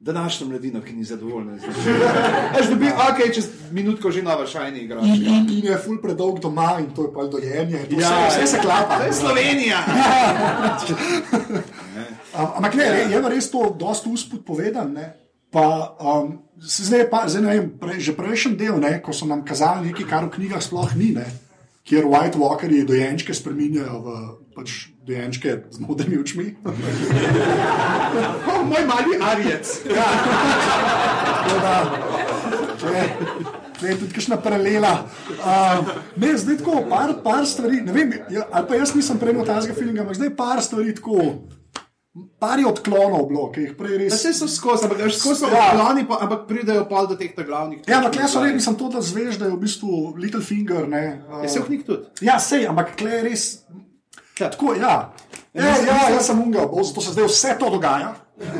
današnjo 0.00 0.46
mladino, 0.46 0.80
ki 0.80 0.92
ni 0.92 1.04
zadovoljna 1.04 1.58
z 1.58 1.62
njim. 1.62 1.74
Až 2.54 2.68
dobi, 2.68 2.86
ok, 2.86 3.34
čez 3.34 3.48
minutko 3.72 4.10
že 4.10 4.22
nova 4.22 4.46
šajna 4.46 4.78
igra. 4.78 5.00
in, 5.00 5.26
in, 5.26 5.48
in 5.50 5.64
je 5.64 5.76
ful 5.76 5.98
predolg 6.02 6.38
doma 6.40 6.76
in 6.80 6.90
to 6.94 7.02
je 7.02 7.12
pa 7.12 7.24
dojenje. 7.24 7.84
To 7.84 8.00
Ja, 8.00 8.28
vse, 8.28 8.38
vse 8.38 8.46
se 8.46 8.58
klapa. 8.60 8.98
To 8.98 9.04
je 9.04 9.12
Slovenija. 9.12 9.78
Am- 12.34 12.52
Ampak 12.56 12.74
ne, 12.74 12.84
re- 12.84 13.08
je 13.10 13.20
res 13.28 13.50
to 13.50 13.74
dosta 13.78 14.10
usput 14.10 14.44
povedan. 14.44 14.92
Ne? 14.92 15.12
Pa, 15.50 15.96
um, 15.98 16.38
zdaj, 16.60 17.08
pa, 17.10 17.24
zdaj 17.26 17.42
ne 17.42 17.48
vem, 17.56 17.70
pre, 17.80 17.96
že 17.96 18.12
prejšnji 18.12 18.56
del, 18.56 18.76
ne, 18.76 19.00
ko 19.00 19.12
so 19.16 19.24
nam 19.26 19.40
kazali 19.44 19.88
nekaj, 19.88 20.04
kar 20.04 20.24
v 20.28 20.34
knjigah 20.36 20.60
sploh 20.60 20.92
ni, 20.92 21.16
ne, 21.16 21.24
kjer 21.88 22.04
White 22.04 22.36
Walkerji 22.36 22.84
dojenčke 22.84 23.32
spremenjajo 23.32 23.96
v 23.96 24.08
pač, 24.52 24.92
dojenčke 25.08 25.56
z 25.70 25.78
modrimi 25.80 26.20
očmi. 26.20 26.46
Oh, 28.48 28.64
moj 28.64 28.82
mali 28.88 29.18
Arjec. 29.20 29.66
Da, 31.58 31.74
če, 32.80 33.02
če 33.80 33.86
je 33.88 33.94
tudi 34.00 34.14
kakšna 34.14 34.36
paralela. 34.44 34.90
Um, 35.38 35.88
ne, 36.20 36.32
zdaj 36.38 36.58
tako, 36.60 36.82
par, 36.90 37.12
par 37.24 37.46
stvari, 37.48 37.80
ne 37.86 37.94
vem, 37.94 38.12
ja, 38.32 38.44
ali 38.52 38.68
pa 38.68 38.76
jaz 38.76 38.92
nisem 38.96 39.18
prej 39.20 39.32
imel 39.34 39.46
tazga 39.48 39.72
feelinga, 39.76 40.04
ampak 40.04 40.18
zdaj 40.20 40.32
par 40.38 40.60
stvari 40.64 40.92
tako. 40.98 41.24
Par 42.42 42.58
je 42.60 42.66
odklonov 42.68 43.28
bilo, 43.30 43.46
ki 43.54 43.64
jih 43.64 43.72
prej 43.78 43.96
res. 44.02 44.14
Vse 44.18 44.32
so 44.36 44.48
skozi, 44.50 44.86
ampak 44.88 45.00
skozi 45.14 45.44
so 45.44 45.50
Ja. 45.52 45.70
odkloni, 45.70 46.04
pa, 46.08 46.20
ampak 46.26 46.44
pridejo 46.50 46.84
pa 46.90 47.04
do 47.08 47.16
teh 47.18 47.32
glavnih. 47.36 47.80
Ja, 47.88 48.00
ampak 48.02 48.20
jaz 48.20 48.36
res, 48.36 48.54
nisem 48.58 48.76
to, 48.80 48.88
da 48.92 49.00
zveš, 49.04 49.38
da 49.40 49.48
je 49.48 49.54
v 49.56 49.60
bistvu 49.64 49.92
Little 50.18 50.42
Finger. 50.44 50.88
Ne, 50.90 51.04
uh, 51.30 51.42
Je 51.46 51.48
se 51.48 51.60
v 51.62 51.68
knjig 51.70 51.86
tudi. 51.88 52.26
Ja, 52.26 52.38
sej, 52.42 52.66
ampak 52.68 52.96
kle 52.98 53.18
je 53.18 53.22
res. 53.30 53.44
Ja. 54.40 54.50
Tako, 54.50 54.74
ja. 54.74 55.12
Ja, 55.54 55.66
ja, 55.66 55.98
jaz 56.14 56.26
sem 56.26 56.40
unga, 56.42 56.66
to 56.94 57.00
se 57.00 57.12
zdaj 57.12 57.26
vse 57.26 57.56
to 57.58 57.70
dogaja. 57.70 58.14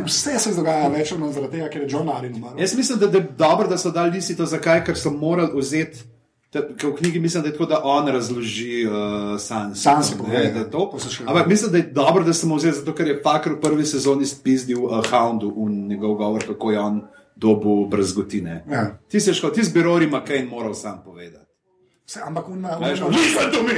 Vse 0.04 0.38
se 0.38 0.54
dogaja 0.56 0.88
več 0.90 1.12
ali 1.12 1.22
manj 1.22 1.34
zaradi 1.36 1.58
tega, 1.58 1.68
ker 1.70 1.82
je 1.84 1.88
John 1.92 2.08
Arryn 2.10 2.34
umrl. 2.34 2.58
Jaz 2.58 2.74
mislim, 2.76 2.98
da 2.98 3.10
je 3.18 3.26
dobro, 3.38 3.68
da 3.68 3.78
so 3.78 3.92
dali 3.94 4.16
lisi 4.16 4.36
to, 4.36 4.46
zakaj, 4.46 4.82
ker 4.86 4.98
so 4.98 5.12
morali 5.14 5.54
vzeti. 5.54 6.06
v 6.54 6.94
knjigi 6.96 7.20
mislim, 7.20 7.42
da 7.42 7.48
je 7.48 7.52
tako, 7.52 7.66
da 7.66 7.80
on 7.84 8.08
razloži 8.08 8.86
uh. 8.86 9.40
Sansi 9.40 10.14
ne, 10.14 10.18
pove, 10.18 10.44
da 10.54 10.58
je 10.58 10.70
to. 10.70 10.98
Ampak 11.26 11.46
mislim, 11.46 11.72
da 11.72 11.78
je 11.78 11.90
dobro, 11.92 12.24
da 12.24 12.32
sem 12.32 12.54
vzel, 12.56 12.72
zato 12.72 12.94
ker 12.94 13.08
je 13.08 13.20
Fakr 13.22 13.52
v 13.52 13.60
prvi 13.60 13.84
sezoni 13.86 14.26
spizdil 14.26 14.84
uh, 14.84 15.04
Houndu 15.10 15.52
in 15.66 15.88
njegov 15.88 16.14
govor, 16.14 16.46
kako 16.46 16.70
je 16.70 16.80
on 16.80 17.02
dobu 17.36 17.86
brazgotine. 17.86 18.64
Ja. 18.70 18.98
Ti 19.08 19.20
si 19.20 19.34
šel, 19.34 19.52
ti 19.54 19.64
z 19.64 19.72
Birori 19.72 20.06
McCain 20.06 20.48
moral 20.48 20.74
sam 20.74 21.02
povedati. 21.04 21.47
Se, 22.08 22.20
ampak 22.24 22.48
on, 22.48 22.64
Veš, 22.80 23.02
on, 23.02 23.10
Listen 23.12 23.50
to 23.52 23.62
me! 23.62 23.74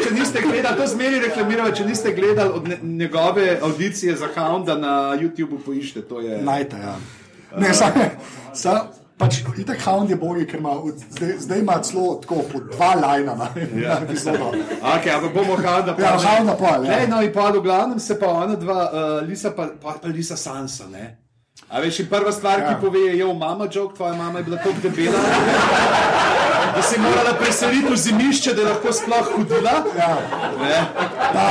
Če 0.00 0.14
niste 0.16 0.40
gledali, 0.40 0.78
to 0.78 0.86
zmeri 0.88 1.18
reklamiramo, 1.26 1.74
če 1.76 1.84
niste 1.84 2.12
gledali 2.16 2.54
od 2.56 2.70
ne, 2.72 2.78
njegove 3.02 3.58
audicije 3.62 4.14
za 4.16 4.30
Hounda 4.32 4.78
na 4.80 4.94
YouTubu, 5.20 5.60
poiščite. 5.66 6.06
To 6.08 6.24
je. 6.24 6.40
Najte, 6.40 6.80
ja. 6.80 6.96
Ne, 7.60 7.74
sa, 7.76 7.90
sa, 8.56 8.74
pač, 9.20 9.42
itek 9.60 9.84
Hound 9.84 10.08
je 10.08 10.16
bogi, 10.16 10.48
ker 10.48 10.62
ima, 10.62 10.78
od- 10.88 11.04
zdaj, 11.12 11.36
zdaj 11.44 11.64
ima 11.66 11.76
celo 11.84 12.14
tako 12.24 12.40
po 12.48 12.64
dva 12.72 12.94
lajna 13.04 13.36
na, 13.36 13.52
ja. 13.76 13.98
na 14.00 14.00
epizodo. 14.08 14.54
Okay, 14.80 15.12
ampak 15.18 15.36
bomo 15.36 15.60
Hounda 15.60 15.98
Ja, 16.00 16.16
Hounda 16.16 16.56
pol, 16.56 16.88
ja. 16.88 16.96
Ne, 16.96 17.10
no, 17.12 17.20
in 17.20 17.34
pa 17.36 17.50
v 17.52 17.60
glavnem 17.60 18.00
se 18.00 18.16
pa 18.16 18.32
ona 18.40 18.56
dva, 18.56 18.84
uh, 18.88 19.28
Lisa 19.28 19.52
pa, 19.52 19.68
pa, 19.82 20.00
pa 20.00 20.08
Lisa 20.08 20.40
Sansa. 20.40 20.88
Ne? 20.88 21.18
A 21.70 21.80
veš, 21.80 22.00
prva 22.10 22.32
stvar, 22.34 22.60
ja. 22.60 22.68
Ki 22.68 22.80
pove, 22.82 22.98
je, 22.98 23.18
jo, 23.18 23.28
mama, 23.34 23.68
joke, 23.70 23.94
tvoja 23.94 24.14
mama 24.18 24.38
je 24.40 24.44
bila 24.44 24.56
tako 24.58 24.80
debela, 24.82 25.18
da 26.74 26.82
si 26.82 26.98
morala 27.00 27.34
preseliti 27.38 27.92
v 27.92 27.96
zimišče, 27.96 28.54
da 28.54 28.62
je 28.64 28.68
lahko 28.68 28.92
sploh 28.92 29.28
hodila. 29.36 29.74
Ja. 29.96 30.08
Ne? 30.58 30.76
Pa, 31.32 31.44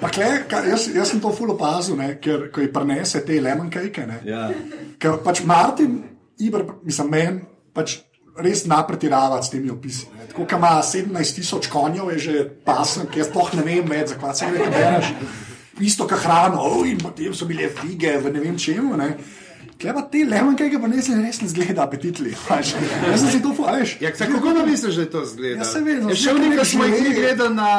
pa 0.00 0.08
kle, 0.12 0.30
ka, 0.50 0.60
jaz, 0.68 0.88
jaz 0.94 1.14
sem 1.14 1.20
to 1.20 1.32
ful 1.32 1.54
opazil, 1.54 1.96
ne, 1.96 2.10
ker 2.20 2.50
ko 2.52 2.60
ji 2.60 2.68
prenese 2.72 3.22
te 3.24 3.40
lemon 3.40 3.70
cake. 3.72 4.04
Ne, 4.06 4.18
Ja. 4.28 4.50
Ker 5.00 5.16
pač 5.24 5.40
Martin, 5.48 6.02
Ibr, 6.44 6.66
mislim, 6.84 7.08
meni 7.10 7.40
pač 7.74 8.02
res 8.36 8.64
napretirava 8.68 9.38
s 9.42 9.48
temi 9.52 9.70
opisi. 9.72 10.10
ne. 10.12 10.26
Tako, 10.28 10.44
ko 10.50 10.58
ima 10.58 10.74
17 10.82 11.38
tisoč 11.38 11.70
konjev, 11.72 12.10
je 12.12 12.18
že 12.18 12.44
pasen, 12.66 13.06
ki 13.08 13.22
jaz 13.22 13.30
sploh 13.32 13.54
ne 13.56 13.64
vem 13.64 13.88
več, 13.88 14.12
zakaj 14.12 14.34
se 14.34 14.50
ne 14.50 14.68
bereš. 14.68 15.14
Isto, 15.80 16.04
kot 16.06 16.20
hrano, 16.22 16.60
oh, 16.62 16.84
in 16.86 17.00
potem 17.00 17.32
so 17.34 17.48
bile 17.48 17.70
fige 17.72 18.12
v 18.20 18.30
ne 18.34 18.44
vem 18.44 18.58
čemu. 18.58 18.96
Ne. 19.00 19.08
Kleba 19.80 20.02
te 20.10 20.22
lemon 20.24 20.56
cake 20.56 20.78
pa 20.80 20.88
ne 20.88 21.02
se 21.02 21.16
res 21.18 21.40
ne 21.42 21.48
zgleda 21.48 21.82
apetitli. 21.82 22.34
Jaz 22.50 23.20
sem 23.20 23.30
si 23.30 23.40
to 23.42 23.54
fuajš. 23.56 23.96
Ja, 24.00 24.12
kako 24.14 24.40
pa 24.54 24.66
misliš, 24.66 25.00
da 25.02 25.06
to 25.10 25.24
zgleda? 25.26 25.64
Ja, 25.64 25.80
vem, 25.80 25.88
je 25.88 26.02
zdaj, 26.02 26.20
šel 26.22 26.38
ko 26.38 26.44
nekaj, 26.44 26.64
smo 26.64 26.84
jih 26.84 27.10
gledali 27.16 27.54
na, 27.54 27.70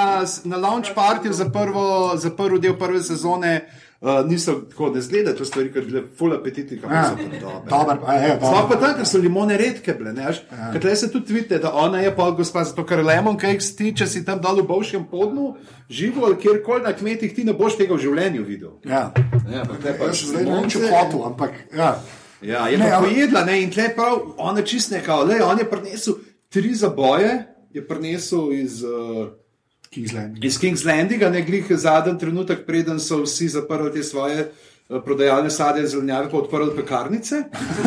na 0.43 0.57
launch 0.57 0.93
partiju 0.95 1.33
za, 1.33 1.49
prvo, 1.49 2.13
za 2.17 2.29
prvi 2.29 2.59
del 2.59 2.77
prve 2.79 3.03
sezone 3.03 3.53
uh, 4.01 4.25
niso 4.25 4.53
tako 4.63 4.89
ne 4.89 5.01
zgledali, 5.01 5.37
to 5.37 5.45
stvari, 5.45 5.71
kot 5.71 5.83
bile 5.83 6.03
full 6.17 6.33
apetitni, 6.33 6.77
kako 6.77 6.93
Ja, 6.93 7.03
so 7.05 7.15
pa 7.15 7.23
dobre. 7.39 7.69
dober, 7.69 7.97
a 8.05 8.13
je, 8.15 8.35
Sploh 8.35 8.51
dober. 8.51 8.67
pa 8.69 8.75
tako, 8.77 8.97
ker 8.97 9.05
so 9.05 9.17
limone 9.17 9.57
redke 9.57 9.93
bile. 9.93 10.13
Ja. 10.15 10.31
Ker 10.73 10.95
se 10.95 11.11
tudi 11.11 11.33
vidite, 11.33 11.59
da 11.59 11.73
ona 11.75 11.99
je 11.99 12.15
pa 12.15 12.29
gospa, 12.31 12.63
zato 12.63 12.83
ker 12.83 12.99
lemon 13.01 13.37
cakes 13.37 13.75
ti, 13.75 13.93
če 13.93 14.07
si 14.07 14.25
tam 14.25 14.39
dol 14.39 14.55
v 14.57 14.67
Bovškem 14.67 15.05
podnu, 15.05 15.55
živo 15.89 16.25
ali 16.25 16.35
kjerkoli 16.37 16.81
na 16.81 16.93
kmetih, 16.93 17.35
ti 17.35 17.43
ne 17.43 17.53
boš 17.53 17.77
tega 17.77 17.93
v 17.93 17.99
življenju 17.99 18.43
videl. 18.43 18.71
Ja. 18.85 19.11
Ja, 19.45 19.63
pa 19.63 19.75
tle 19.75 19.95
pa 19.95 20.11
zdaj 20.11 20.43
ne 20.43 20.51
vem, 20.51 20.69
če 20.69 20.79
limonce- 20.79 20.91
hotel, 20.91 21.25
ampak 21.25 21.51
ja. 21.73 21.95
Ja, 22.41 22.67
je 22.67 22.77
Ne, 22.77 22.85
ne, 22.85 22.91
pa 22.91 22.99
pojedla 22.99 23.41
ne, 23.43 23.61
in 23.61 23.71
tle 23.71 23.89
prav, 23.95 24.19
ona 24.37 24.61
čist 24.61 24.91
neka, 24.91 25.15
le, 25.23 25.39
on 25.41 25.57
je 25.57 25.65
prinesel 25.65 26.13
tri 26.47 26.75
zaboje, 26.75 27.31
je 27.73 27.81
prinesel 27.81 28.51
iz, 28.53 28.83
uh, 28.83 29.27
King's 29.95 30.13
Landing. 30.13 30.45
iz 30.45 30.59
King's 30.59 30.85
Landinga, 30.85 31.29
ne 31.29 31.41
glih 31.41 31.65
zadnji 31.69 32.19
trenutek, 32.19 32.65
preden 32.67 32.99
so 32.99 33.21
vsi 33.23 33.47
zaprli 33.49 33.93
te 33.93 34.03
svoje 34.03 34.51
uh, 34.89 34.99
prodajalne 35.05 35.49
sadje 35.49 35.85
in 35.85 35.87
zelenjave, 35.87 36.29
pa 36.31 36.37
odprli 36.37 36.75
pekarnice. 36.75 37.43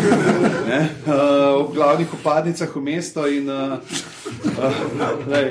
ne, 0.70 0.80
uh, 1.06 1.68
v 1.68 1.74
glavnih 1.74 2.14
upadnicah 2.20 2.76
v 2.76 2.82
mesto 2.82 3.26
in. 3.28 3.50
Uh, 3.50 3.76
uh. 4.56 5.44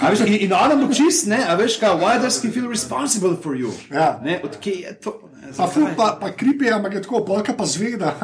A 0.00 0.10
veš, 0.12 0.26
in, 0.26 0.36
in 0.44 0.52
ona 0.52 0.76
mu 0.76 0.92
čist, 0.92 1.30
ne, 1.32 1.40
a 1.48 1.56
veš, 1.56 1.80
kaj, 1.80 1.96
why 1.96 2.20
does 2.20 2.42
he 2.44 2.52
feel 2.52 2.68
responsible 2.68 3.36
for 3.40 3.56
you? 3.56 3.72
Ja. 3.90 4.18
Ne, 4.24 4.40
odkje 4.44 4.82
je 4.84 4.94
to? 5.00 5.16
Ne, 5.46 5.52
Pa, 5.54 5.66
ful, 5.66 5.86
pa, 5.94 6.18
pa 6.18 6.30
kripi, 6.30 6.66
ampak 6.66 6.94
je 6.94 7.00
tako, 7.02 7.20
polka 7.22 7.52
pa 7.54 7.62
zveda, 7.64 8.16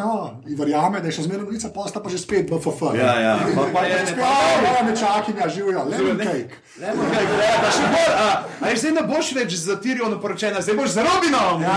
in 0.42 0.56
verjame, 0.58 0.98
da 0.98 1.06
je 1.06 1.14
še 1.14 1.22
zmeraj 1.22 1.44
novica, 1.44 1.68
posta 1.70 2.02
pa 2.02 2.10
že 2.10 2.18
spet 2.18 2.50
BFF. 2.50 2.80
Ja, 2.92 3.12
ja. 3.16 3.34
Pa, 3.54 3.66
pa 3.70 3.84
je, 3.86 4.00
Spet, 4.02 4.16
ne, 4.16 4.24
oh, 4.24 4.56
moja 4.60 4.82
nečakinja, 4.82 5.46
živijo, 5.48 5.84
lemon 5.86 6.18
ne. 6.18 6.24
cake. 6.24 6.58
Lemon 6.80 7.06
cake, 7.06 7.36
ja, 7.38 7.54
pa 7.62 7.70
še 7.70 7.84
bolj, 7.86 8.10
a, 8.16 8.26
a 8.58 8.64
veš, 8.66 8.78
zdaj 8.82 8.92
ne 8.92 9.04
boš 9.06 9.30
več 9.32 9.54
za 9.54 9.78
Tiriono 9.78 10.18
poročena, 10.18 10.58
zdaj 10.60 10.74
boš 10.74 10.90
za 10.90 11.06
Robinom. 11.06 11.62
Ja. 11.62 11.76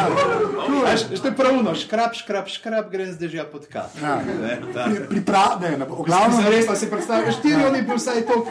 Veš, 0.81 1.05
veš, 1.11 1.21
to 1.21 1.29
je 1.29 1.35
pravuno, 1.37 1.75
škrap, 1.77 2.17
škrap, 2.17 2.49
škrap, 2.49 2.89
grem 2.89 3.13
zdaj 3.13 3.29
že 3.29 3.45
pod 3.45 3.69
kat. 3.69 3.93
Ja. 4.01 4.17
Ne, 4.25 4.57
ta. 4.73 4.89
Pri- 4.89 5.05
Pripravljene, 5.13 5.85
v 5.85 6.01
glavnem. 6.01 6.41
Zares 6.41 6.65
pa 6.65 6.73
si 6.73 6.89
predstavljaš, 6.89 7.37
Tirion 7.39 7.75
je 7.75 7.83
bil 7.83 8.01
vsaj 8.01 8.25
tok. 8.25 8.49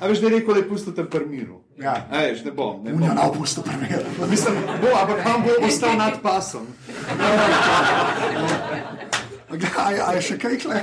A 0.00 0.06
veš, 0.06 0.20
da 0.22 0.26
je 0.26 0.32
rekel, 0.38 0.54
da 0.54 0.60
je 0.60 0.68
pustil 0.68 0.94
tam 0.94 1.06
prmiru. 1.10 1.60
Ja. 1.78 2.06
A 2.10 2.22
veš, 2.26 2.44
ne 2.44 2.52
bom, 2.52 2.84
ne 2.84 2.92
bom. 2.92 3.08
na 3.14 3.26
opustu 3.26 3.62
primer. 3.62 4.04
Mislim, 4.30 4.54
bo, 4.82 4.92
ampak 4.94 5.26
on 5.34 5.42
bo 5.42 5.66
ostal 5.66 5.96
nad 5.98 6.22
pasom. 6.22 6.66
A, 9.48 9.88
a 10.06 10.12
je 10.18 10.22
še 10.22 10.36
kaj 10.36 10.58
kle? 10.60 10.82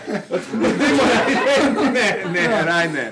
Ne, 1.93 2.07
ne, 2.33 2.45
raj 2.65 2.87
ne. 2.91 3.05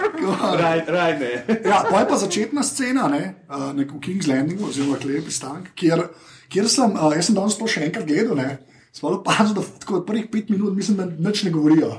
Raj, 0.59 0.79
raj 0.87 1.13
ne. 1.19 1.31
Ja, 1.61 1.83
pa 1.85 2.01
je 2.01 2.07
pa 2.09 2.17
začetna 2.17 2.63
scena, 2.65 3.07
ne, 3.11 3.23
uh, 3.47 3.69
v 3.77 3.99
King's 4.01 4.27
Landingu, 4.27 4.71
oziroma 4.71 4.97
Klepi 4.97 5.31
stank, 5.31 5.69
kjer, 5.77 6.07
kjer 6.49 6.69
sem, 6.71 6.97
uh, 6.97 7.13
jaz 7.13 7.29
sem 7.29 7.37
danes 7.37 7.57
to 7.59 7.69
še 7.69 7.85
enkrat 7.85 8.09
gledal, 8.09 8.39
ne, 8.39 8.57
sploh 8.93 9.19
opazil, 9.19 9.53
da 9.59 9.65
tako 9.85 10.01
prvih 10.07 10.25
pet 10.33 10.49
minut 10.49 10.73
mislim, 10.73 10.97
da 10.97 11.29
nič 11.29 11.45
ne 11.45 11.53
govorijo. 11.53 11.93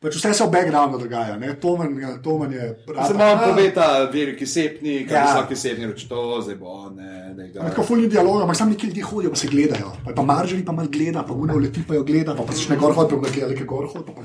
Pač 0.00 0.14
vse 0.16 0.30
se 0.32 0.44
v 0.44 0.48
backgroundu 0.48 0.96
dogaja, 0.98 1.34
ne, 1.36 1.50
Tomen, 1.60 1.90
Tomen 2.24 2.52
je. 2.52 2.66
Se 3.06 3.12
vam 3.12 3.38
pove 3.42 3.66
ta 3.74 4.08
veliki 4.08 4.46
sepnik, 4.48 5.10
Ja. 5.10 5.16
ja. 5.18 5.24
vsaki 5.34 5.56
sepnik 5.56 5.90
reče 5.90 6.06
to, 6.08 6.40
zdaj 6.40 6.56
bo, 6.56 6.88
ne, 6.88 7.34
ne, 7.36 7.48
ga. 7.52 7.66
Tako 7.68 7.82
fulni 7.84 8.08
dialog, 8.08 8.40
ampak 8.40 8.56
sam 8.56 8.70
nekje 8.72 8.86
ljudje 8.88 9.04
hodijo, 9.04 9.30
pa 9.30 9.36
se 9.36 9.48
gledajo. 9.48 9.92
Pa, 10.04 10.10
je 10.10 10.16
pa 10.16 10.22
Marjorie 10.22 10.64
pa 10.64 10.72
malo 10.72 10.88
gleda, 10.88 11.20
pa 11.22 11.34
uno 11.36 11.58
leti 11.60 11.84
pa 11.84 11.94
jo 11.94 12.02
gleda, 12.02 12.32
pa, 12.34 12.46
pa 12.48 12.52
se 12.56 12.64
še 12.64 12.72
ne 12.72 12.78
gor 12.80 12.96
hodi, 12.96 13.18
pa 13.20 13.28
gleda, 13.28 13.52
le 13.52 13.66
gor 13.68 13.86
hodi. 13.92 14.04
Pa, 14.08 14.12
pa. 14.16 14.22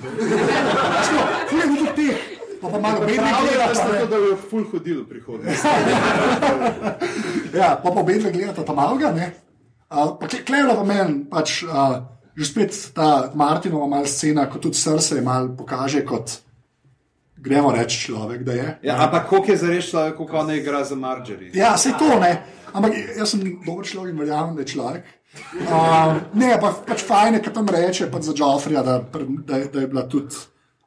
Fulni 1.52 1.68
ljudi 1.76 1.92
teh, 2.00 2.24
pa, 2.62 2.72
pa 2.72 2.80
malo 2.80 3.00
bedne 3.04 3.20
Prav 3.20 3.44
je, 3.44 3.52
gleda. 3.52 3.68
da 3.68 3.84
pa 4.00 4.08
to, 4.16 4.24
je 4.24 4.40
ful 4.48 4.64
hodil 4.72 5.04
v 5.04 5.08
prihodnost. 5.12 5.66
Ja, 7.52 7.76
pa 7.84 7.92
pa 7.92 8.00
obe 8.00 8.16
dve 8.20 8.32
gledata 8.32 8.64
tam 8.64 8.80
avga, 8.80 9.12
ne. 9.12 9.34
Uh, 9.92 10.16
pa 10.20 10.28
klejla 10.32 10.74
pa 10.76 10.84
meni, 10.88 11.26
pač 11.30 11.62
uh, 11.68 12.00
že 12.36 12.46
spet 12.46 12.92
ta 12.94 13.32
Martinova 13.34 13.88
mal 13.88 14.06
scena, 14.06 14.50
ko 14.50 14.60
tudi 14.60 14.76
srce 14.76 15.22
mal 15.22 15.50
pokaže 15.58 16.04
kot, 16.06 16.40
gremo 17.38 17.72
reči 17.72 18.00
človek, 18.10 18.44
da 18.44 18.54
je. 18.54 18.78
Ja, 18.84 18.98
ampak 19.00 19.30
koliko 19.30 19.52
je 19.52 19.58
zares 19.58 19.90
človek, 19.90 20.16
koliko 20.16 20.38
ona 20.38 20.54
igra 20.54 20.84
za 20.84 20.96
Marjorie? 20.96 21.52
Ja, 21.54 21.78
se 21.78 21.94
to 22.00 22.20
ne. 22.20 22.44
Ampak 22.74 22.92
jaz 23.18 23.30
sem 23.32 23.40
dober 23.66 23.86
človek 23.86 24.12
in 24.12 24.20
verjamem, 24.20 24.56
da 24.56 24.62
je 24.62 24.68
človek. 24.68 25.04
Uh, 25.36 26.16
ne, 26.34 26.56
pa 26.60 26.72
pač 26.88 27.04
fajn 27.04 27.34
je, 27.34 27.42
kad 27.44 27.54
tam 27.54 27.68
reče 27.68 28.08
za 28.20 28.34
Joffrija, 28.34 28.84
da, 28.84 29.00
da, 29.46 29.60
da 29.68 29.80
je 29.80 29.88
bila 29.88 30.08
tudi 30.08 30.36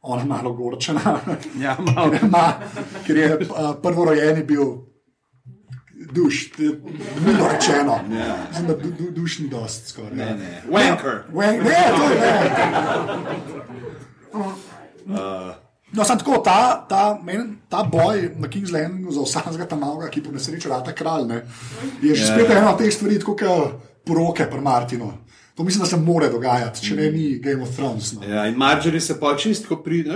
ona 0.03 0.25
malo 0.25 0.53
gorčena. 0.53 1.21
Ja, 1.61 1.77
malo. 1.81 2.11
Ker 2.13 2.25
ima- 2.25 2.53
Ker 3.07 3.17
je 3.17 3.29
uh, 3.45 3.75
prvorojeni 3.83 4.45
bil 4.45 4.88
duš, 6.11 6.51
milo 7.19 7.49
rečeno. 7.49 8.01
Ja. 8.11 8.37
Mislim, 8.49 8.67
da 8.67 8.75
du, 8.75 8.91
du, 8.91 9.11
duš 9.13 9.39
ni 9.39 9.49
dost 9.49 9.89
skoraj. 9.89 10.11
Ne, 10.13 10.25
ne. 10.27 10.63
Wanker. 10.69 11.23
Wen- 11.33 11.63
Ne, 11.63 11.85
to 11.91 12.05
je 12.05 12.21
ne. 15.07 15.55
No, 15.89 16.05
sem 16.05 16.19
tako, 16.19 16.39
ta, 16.39 16.85
ta, 16.85 17.19
men, 17.25 17.57
ta 17.67 17.81
boj 17.83 18.35
na 18.37 18.49
King's 18.49 18.69
Landingu 18.71 19.09
za 19.11 19.23
vsakega 19.23 19.65
tam 19.65 19.81
mavga, 19.81 20.09
ki 20.09 20.21
po 20.21 20.33
nesreči 20.33 20.69
rata 20.69 20.93
kralj, 20.93 21.25
ne, 21.27 21.39
je 22.03 22.13
že 22.15 22.23
Ja. 22.23 22.35
spet 22.35 22.51
ena 22.51 22.73
od 22.73 22.79
teh 22.79 22.93
stvari, 22.93 23.17
kot 23.19 23.41
poroke 24.05 24.45
pri 24.45 24.61
Martinu. 24.61 25.13
To 25.59 25.65
mislim, 25.65 25.81
da 25.81 25.87
se 25.87 25.97
more 25.97 26.29
dogajati, 26.29 26.87
če 26.87 26.95
ne 26.95 27.11
ni 27.11 27.39
Game 27.39 27.63
of 27.63 27.69
Thrones. 27.77 28.13
No. 28.13 28.23
Ja, 28.23 28.47
in 28.47 28.55
Marjorie 28.55 29.01
se 29.01 29.21
pa 29.21 29.33
čistko 29.37 29.77
pride. 29.83 30.15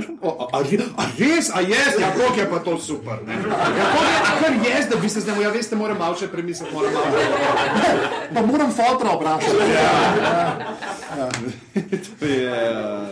res, 1.19 1.51
a 1.55 1.61
jaz, 1.61 1.99
ja, 2.01 2.13
koliko 2.15 2.41
je 2.41 2.51
pa 2.51 2.59
to 2.59 2.79
super. 2.79 3.19
Ne? 3.27 3.35
Ja, 3.35 4.37
kar 4.43 4.53
jaz, 4.71 4.87
da 4.91 4.97
bi 5.03 5.09
se 5.09 5.21
z 5.21 5.27
njim, 5.27 5.43
ja, 5.43 5.51
veste, 5.51 5.77
moram 5.77 5.99
malo 5.99 6.15
še 6.15 6.31
premisliti, 6.31 6.71
moram 6.75 6.95
malo 6.95 7.07
še. 7.19 7.27
Pa 8.35 8.47
moram 8.47 8.71
fotra 8.71 9.17
vprašati. 9.19 9.57
To 12.21 12.27
je, 12.27 12.71
uh, 12.73 13.09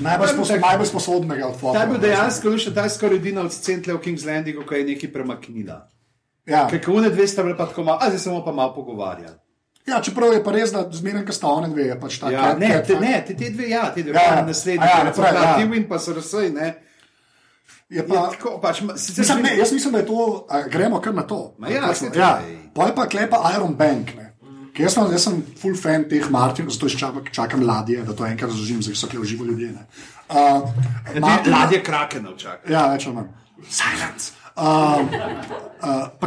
Najbolj, 0.00 0.28
spos 0.28 0.48
najbolj 0.48 0.86
sposobnega 0.86 1.46
od 1.46 1.54
Ta 1.54 1.58
fotra. 1.58 1.80
je 1.82 1.86
bil 1.90 1.98
dejansko 2.00 2.56
še 2.58 2.74
ta 2.74 2.86
skoraj 2.88 3.18
edina 3.18 3.42
od 3.42 3.52
scen 3.52 3.82
tle 3.82 3.98
v 3.98 4.04
King's 4.06 4.22
Landingu, 4.26 4.62
ko 4.62 4.78
je 4.78 4.86
nekaj 4.86 5.10
premaknila. 5.12 5.82
Ja. 6.46 6.68
Ker 6.70 6.78
kune 6.84 7.10
dve 7.10 7.26
sta 7.26 7.42
bile 7.42 7.58
pa 7.58 7.66
tako 7.66 7.84
malo, 7.90 7.98
a 8.00 8.08
zdaj 8.08 8.18
se 8.22 8.30
bomo 8.30 8.44
pa 8.46 8.54
malo 8.54 8.72
pogovarjali. 8.78 9.41
Ja, 9.86 10.00
čeprav 10.00 10.32
je 10.32 10.44
pa 10.44 10.52
res, 10.52 10.72
da 10.72 10.84
zmeraj, 10.92 11.24
ko 11.26 11.32
sta 11.32 11.48
one 11.48 11.68
dve, 11.68 11.86
je 11.86 11.98
pač 12.00 12.18
ta 12.18 12.30
Ja, 12.30 12.54
ne, 12.54 12.68
cat 12.70 12.86
te, 12.86 13.00
ne, 13.00 13.24
te, 13.26 13.34
te 13.34 13.50
dve, 13.50 13.68
ja, 13.68 13.88
te 13.90 14.02
dve, 14.02 14.14
Ja, 14.14 14.22
ja, 14.22 14.36
ja. 14.36 14.46
naslednji, 14.46 14.86
ja, 14.86 14.98
ja, 14.98 15.04
naprej, 15.04 15.34
ja. 15.34 15.54
Tim 15.56 15.74
in 15.74 15.88
pa 15.88 15.98
SRS, 15.98 16.32
ne. 16.52 16.68
Je 17.90 17.98
Je 17.98 18.06
pa, 18.08 18.30
tako, 18.30 18.58
pač, 18.58 18.80
ma- 18.80 18.96
sicer 18.96 19.20
Mislim, 19.20 19.42
ne, 19.42 19.56
jaz 19.58 19.72
mislim, 19.72 19.92
da 19.92 19.98
je 19.98 20.06
to, 20.06 20.46
a, 20.48 20.62
gremo 20.64 21.00
kar 21.00 21.14
na 21.14 21.22
to. 21.22 21.54
Ma 21.58 21.68
ja, 21.68 21.82
Pač, 21.82 22.02
ja. 22.14 22.38
to 22.40 22.48
je. 22.48 22.58
Poj 22.74 22.94
pa 22.94 23.06
klepa 23.06 23.42
Iron 23.52 23.74
Bank. 23.74 24.14
Ne. 24.16 24.28
Ker 24.72 24.86
Jaz 24.86 24.94
sem, 24.94 25.10
jaz 25.12 25.24
sem 25.26 25.42
full 25.60 25.76
fan 25.76 26.06
teh 26.08 26.24
Martinov, 26.30 26.72
zato 26.72 26.88
čakam, 26.88 27.20
čakam 27.28 27.60
ladje, 27.60 28.00
da 28.02 28.14
to 28.16 28.24
enkrat 28.24 28.48
razložim, 28.48 28.80
zdaj 28.80 28.96
so 28.96 29.06
kle 29.06 29.20
živo 29.24 29.44
ljudje. 29.44 29.72
ne. 29.72 29.84
Uh, 30.30 30.64
Ti 31.44 31.50
ladje 31.50 31.82
krakenov 31.84 32.38
čaka. 32.40 32.64
Ja, 32.72 32.86
več 32.88 33.04
ali 33.06 33.14
manj. 33.16 33.28
Silence. 33.68 34.32
Uh, 34.56 35.04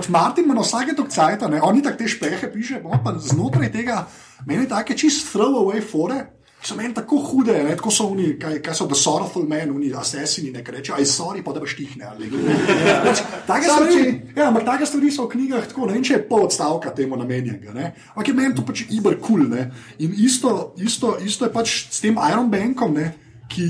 pač 0.06 0.12
Martin 0.14 0.46
na 0.48 0.62
vsake 0.62 0.94
tok 0.96 1.10
cajt, 1.10 1.44
oni 1.62 1.82
tako 1.82 1.98
te 1.98 2.08
špehe 2.08 2.52
piše, 2.54 2.82
pa 3.04 3.16
znotraj 3.18 3.72
tega 3.72 4.06
meni 4.46 4.68
take 4.68 4.96
čist 4.96 5.34
throwaway 5.34 5.82
fore. 5.82 6.32
So 6.66 6.74
meni 6.74 6.96
tako 6.98 7.20
hude, 7.22 7.54
ne? 7.54 7.76
tako 7.78 7.92
so 7.94 8.08
oni, 8.10 8.40
kaj, 8.42 8.58
kaj 8.66 8.74
so 8.74 8.88
the 8.90 8.98
sorrowful 8.98 9.46
men, 9.46 9.70
oni 9.70 9.92
asesini, 9.94 10.50
ne 10.50 10.64
reče, 10.66 10.96
aj 10.98 11.06
sorry, 11.06 11.44
pa 11.46 11.54
da 11.54 11.62
boš 11.62 11.76
tihne. 11.78 12.06
ali 12.10 12.26
nekaj. 12.26 13.04
Pač, 13.06 13.22
take 13.46 13.70
stvari, 13.70 14.08
ja, 14.34 14.48
ampak 14.48 14.66
take 14.66 14.88
stvari 14.90 15.12
so 15.14 15.28
v 15.28 15.36
knjigah 15.36 15.68
tako, 15.70 15.86
ne 15.86 15.94
vem, 15.94 16.02
če 16.02 16.16
je 16.16 16.24
pol 16.26 16.48
odstavka 16.48 16.90
temu 16.90 17.20
namenjenega. 17.22 17.70
ne. 17.74 17.92
Ampak 18.16 18.32
je 18.32 18.34
meni 18.34 18.58
to 18.58 18.66
pač 18.66 18.82
iber 18.90 19.20
kul. 19.22 19.46
Cool, 19.46 19.62
In 20.00 20.18
isto, 20.18 20.74
isto, 20.82 21.14
isto 21.22 21.46
je 21.46 21.54
pač 21.54 21.76
s 21.92 22.02
tem 22.02 22.18
Iron 22.32 22.50
Bankom, 22.50 22.98
ne, 22.98 23.12
ki 23.46 23.70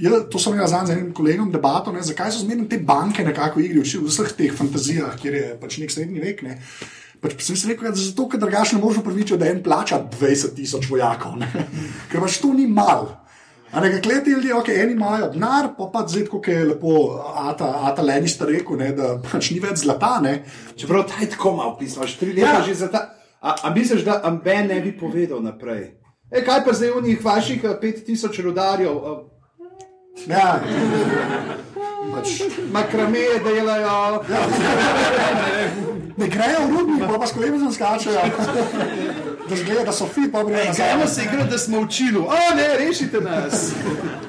Je, 0.00 0.10
to 0.32 0.40
sem 0.40 0.56
jaz 0.56 0.72
z 0.72 0.94
enim 0.94 1.10
kolegom 1.12 1.50
debato, 1.52 1.92
ne, 1.92 2.00
zakaj 2.00 2.32
so 2.32 2.40
zmerno 2.40 2.64
te 2.68 2.78
banke 2.78 3.24
nekako 3.24 3.60
igri 3.60 3.82
v 3.84 4.08
vseh 4.08 4.32
teh 4.36 4.54
fantazijah, 4.56 5.12
kjer 5.20 5.34
je 5.36 5.48
pač 5.60 5.76
nek 5.82 5.92
srednji 5.92 6.22
vek. 6.24 6.42
Ne. 6.46 6.56
Pač 7.20 7.36
sem 7.44 7.58
si 7.58 7.68
rekel, 7.68 7.90
da 7.90 8.00
zato, 8.00 8.24
ker 8.32 8.40
drugače 8.40 8.78
ne 8.78 8.80
moreš 8.80 9.02
upravičiti, 9.02 9.36
da 9.40 9.50
en 9.50 9.60
plača 9.62 10.00
20 10.14 10.56
tisoč 10.56 10.88
vojakov, 10.88 11.36
ne. 11.42 11.50
ker 12.10 12.24
pač 12.24 12.40
to 12.40 12.54
ni 12.56 12.64
mal. 12.64 13.10
A 13.70 13.84
ne, 13.84 13.92
kleti 14.02 14.32
ljudje, 14.32 14.54
ok, 14.56 14.72
eni 14.72 14.96
imajo 14.96 15.28
denar, 15.34 15.68
pa 15.76 15.90
pa 15.92 16.02
zdaj, 16.08 16.24
kot 16.32 16.48
je 16.48 16.64
lepo 16.72 16.94
Ata, 17.44 17.68
Ata 17.92 18.02
Lenister 18.02 18.48
rekel, 18.48 18.80
ne, 18.80 18.90
da 18.96 19.12
pač 19.22 19.52
ni 19.52 19.60
več 19.62 19.84
zlata. 19.84 20.16
Ne. 20.24 20.40
Čeprav 20.80 21.04
ta 21.12 21.20
je 21.20 21.28
tako 21.36 21.54
malo 21.60 21.76
pisal, 21.78 22.08
že 22.08 22.18
tri 22.18 22.32
leta 22.32 22.48
Ja. 22.48 22.58
ja. 22.58 22.66
že 22.66 22.74
za 22.80 22.88
ta. 22.88 23.04
A, 23.40 23.54
a 23.68 23.70
misliš, 23.72 24.02
da 24.04 24.20
Amben 24.24 24.72
ne 24.72 24.80
bi 24.80 24.96
povedal 24.96 25.44
naprej? 25.44 26.00
E, 26.30 26.42
kaj 26.44 26.64
pa 26.64 26.72
zdaj 26.72 26.90
v 26.96 27.02
njih 27.02 27.22
vaših 27.24 27.64
eh, 27.64 27.78
5000 27.82 28.42
rudarjev, 28.42 28.90
eh, 28.90 29.22
Ja. 30.26 30.60
Pač, 32.12 32.28
makrame 32.72 33.22
delajo? 33.44 34.22
Ja. 34.28 34.40
ne 36.16 36.26
grejo 36.28 36.60
v 36.66 36.70
rudnik, 36.70 37.00
pa 37.00 37.16
pa 37.16 37.26
s 37.26 37.32
kolegom 37.32 37.72
skačejo. 37.72 38.20
Da 39.50 39.56
zgleda, 39.56 39.84
da 39.84 39.92
so 39.92 40.06
fit, 40.06 40.30
pa 40.32 40.42
grejo 40.44 40.64
nazaj. 40.66 41.06
se 41.08 41.22
igrati, 41.24 41.50
da 41.50 41.58
smo 41.58 41.80
učili. 41.80 42.18
O, 42.18 42.34
ne, 42.54 42.68
rešite 42.78 43.20
nas. 43.20 43.72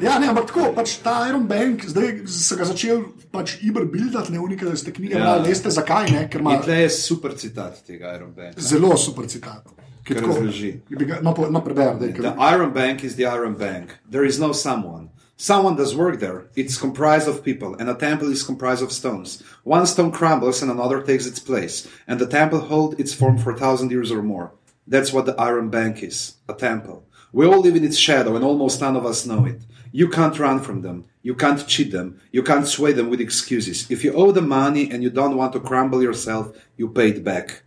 Ja, 0.01 0.19
ne, 0.19 0.27
ampak 0.27 0.45
tako, 0.47 0.71
pač 0.73 0.97
ta 0.97 1.27
Iron 1.29 1.43
Bank, 1.43 1.85
zdaj 1.85 2.23
se 2.27 2.55
ga 2.55 2.65
začel 2.65 3.03
pač 3.31 3.57
Iber 3.61 3.85
buildati, 3.85 4.31
ne 4.31 4.39
unika, 4.39 4.75
ste 4.75 4.93
knjige, 4.93 5.15
Ja. 5.15 5.37
veste 5.37 5.69
zakaj, 5.69 6.09
ne, 6.11 6.23
ker 6.29 6.41
ima 6.41 6.57
tle 6.61 6.79
je 6.79 6.89
super 6.89 7.35
citat 7.37 7.81
tega 7.85 8.15
Iron 8.15 8.31
Band. 8.33 8.57
zelo 8.59 8.97
super 8.97 9.27
citat. 9.27 9.65
ki 10.03 10.15
Kar 10.15 10.23
tako- 10.23 11.21
No, 11.21 11.35
no 11.49 11.61
preber, 11.61 11.93
da 11.93 12.07
The 12.07 12.33
Iron 12.55 12.73
Bank 12.73 13.03
is 13.03 13.13
the 13.15 13.23
Iron 13.23 13.53
Bank. 13.53 13.91
There 14.09 14.25
is 14.25 14.39
no 14.39 14.53
someone. 14.53 15.09
Someone 15.41 15.75
does 15.75 15.95
work 15.95 16.19
there. 16.19 16.45
It's 16.55 16.77
comprised 16.77 17.27
of 17.27 17.43
people, 17.43 17.73
and 17.79 17.89
a 17.89 17.95
temple 17.95 18.31
is 18.31 18.43
comprised 18.43 18.83
of 18.83 18.91
stones. 18.91 19.41
One 19.63 19.87
stone 19.87 20.11
crumbles 20.11 20.61
and 20.61 20.69
another 20.69 21.01
takes 21.01 21.25
its 21.25 21.39
place, 21.39 21.87
and 22.07 22.19
the 22.19 22.27
temple 22.27 22.59
holds 22.59 22.99
its 22.99 23.11
form 23.11 23.39
for 23.39 23.49
a 23.49 23.57
thousand 23.57 23.89
years 23.89 24.11
or 24.11 24.21
more. 24.21 24.51
That's 24.85 25.11
what 25.11 25.25
the 25.25 25.33
Iron 25.41 25.71
Bank 25.71 26.03
is 26.03 26.35
a 26.47 26.53
temple. 26.53 27.07
We 27.33 27.47
all 27.47 27.59
live 27.59 27.75
in 27.75 27.83
its 27.83 27.97
shadow, 27.97 28.35
and 28.35 28.45
almost 28.45 28.81
none 28.81 28.95
of 28.95 29.03
us 29.03 29.25
know 29.25 29.45
it. 29.45 29.63
You 29.91 30.09
can't 30.09 30.37
run 30.37 30.59
from 30.59 30.83
them. 30.83 31.05
You 31.23 31.33
can't 31.33 31.67
cheat 31.67 31.91
them. 31.91 32.21
You 32.31 32.43
can't 32.43 32.67
sway 32.67 32.91
them 32.91 33.09
with 33.09 33.19
excuses. 33.19 33.89
If 33.89 34.03
you 34.03 34.13
owe 34.13 34.31
them 34.31 34.47
money 34.47 34.91
and 34.91 35.01
you 35.01 35.09
don't 35.09 35.37
want 35.37 35.53
to 35.53 35.59
crumble 35.59 36.03
yourself, 36.03 36.55
you 36.77 36.87
pay 36.87 37.09
it 37.09 37.23
back. 37.23 37.63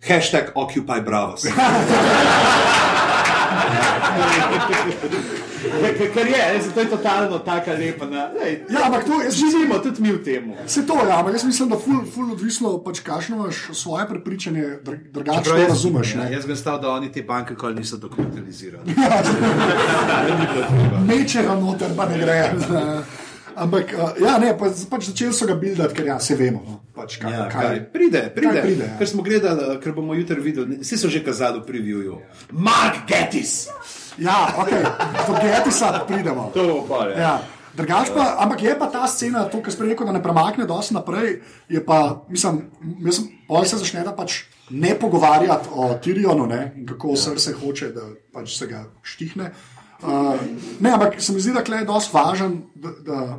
Hashtag 0.00 0.50
Occupy 0.56 1.00
Bravos. 1.00 1.44
Ker 6.14 6.26
je, 6.26 6.62
zato 6.62 6.80
je 6.80 6.90
totalno 6.90 7.38
tako 7.38 7.70
lepa. 7.70 8.04
Ja, 8.70 8.86
ampak 8.86 9.04
to 9.04 9.22
jaz 9.22 9.34
Živimo 9.34 9.78
tudi 9.78 10.02
mi 10.02 10.12
v 10.12 10.24
tem. 10.24 10.52
Se 10.66 10.86
to 10.86 10.94
je, 10.94 11.12
ampak 11.12 11.32
jaz 11.32 11.44
mislim, 11.44 11.68
da 11.68 11.78
ful, 11.78 12.04
ful 12.14 12.32
odvisno, 12.32 12.78
pač 12.78 13.00
kakšno 13.00 13.36
imaš 13.36 13.56
svoje 13.72 14.08
prepričanje, 14.08 14.62
dr- 14.84 15.10
drugače 15.12 15.50
to 15.50 15.56
razumeš. 15.68 16.14
Ja, 16.14 16.24
ne. 16.24 16.32
jaz 16.32 16.44
sem 16.44 16.56
stal, 16.56 16.80
da 16.80 16.90
oni 16.90 17.12
te 17.12 17.22
banke 17.22 17.54
niso 17.74 17.96
dokapitalizirali. 17.96 18.94
Meče 21.06 21.42
ga 21.42 21.54
noter, 21.62 21.90
pa 21.96 22.06
ne 22.06 22.18
gre. 22.18 22.50
Ampak, 23.56 23.92
uh, 23.96 24.16
ja, 24.20 24.36
ne, 24.42 24.52
pa, 24.58 24.68
pač 24.90 25.08
začeli 25.08 25.32
so 25.32 25.48
ga 25.48 25.56
buildati, 25.56 25.96
ker 25.96 26.10
ja, 26.10 26.18
se 26.20 26.36
vemo. 26.36 26.60
No, 26.60 26.78
pač, 26.96 27.16
kaj, 27.22 27.32
Ja, 27.32 27.46
kaj, 27.48 27.64
kaj, 27.64 27.82
pride, 27.94 28.22
pride. 28.34 28.52
Kaj 28.52 28.66
pride, 28.68 28.88
ja. 28.90 28.96
Ker 29.00 29.08
smo 29.08 29.24
gledali, 29.24 29.68
ker 29.80 29.96
bomo 29.96 30.16
jutri 30.18 30.44
videli, 30.44 30.80
vsi 30.84 31.00
so 31.00 31.08
že 31.12 31.24
kazali 31.24 31.62
v 31.62 31.68
previewju. 31.70 32.20
Mark 32.52 33.06
Gettis! 33.08 33.66
ja, 34.18 34.54
ok, 34.58 34.70
do 35.26 35.32
Getisa 35.40 36.04
pridemo. 36.08 36.50
To 36.54 36.66
bo 36.66 36.80
pa, 36.88 37.08
ja. 37.08 37.16
Ja. 37.20 37.34
Drugač 37.76 38.08
pa, 38.08 38.40
ampak 38.40 38.62
je 38.62 38.72
pa 38.72 38.88
ta 38.88 39.04
scena, 39.04 39.44
to, 39.52 39.60
kar 39.60 39.72
sem 39.72 39.84
rekel, 39.84 40.08
da 40.08 40.16
ne 40.16 40.22
premakne 40.24 40.64
dosti 40.64 40.96
naprej. 40.96 41.42
Je 41.68 41.80
pa, 41.84 42.24
mislim, 42.32 42.62
sem, 43.12 43.28
pol 43.44 43.68
se 43.68 43.76
začne 43.76 44.00
da 44.00 44.16
pač 44.16 44.46
ne 44.72 44.94
pogovarjati 44.96 45.68
o 45.76 45.92
Tirionu 46.00 46.48
ne, 46.48 46.72
in 46.72 46.86
kako 46.88 47.12
ja. 47.12 47.20
srce 47.28 47.52
hoče, 47.60 47.92
da 47.92 48.08
pač 48.32 48.56
se 48.56 48.68
ga 48.70 48.86
štihne. 49.04 49.52
Uh, 49.52 49.75
ne, 50.80 50.90
ampak 50.90 51.20
se 51.20 51.32
mi 51.32 51.40
zdi, 51.40 51.52
da 51.52 51.76
je 51.76 51.84
dosti 51.84 52.10
važen, 52.14 52.62
da, 52.74 52.88
da 53.02 53.38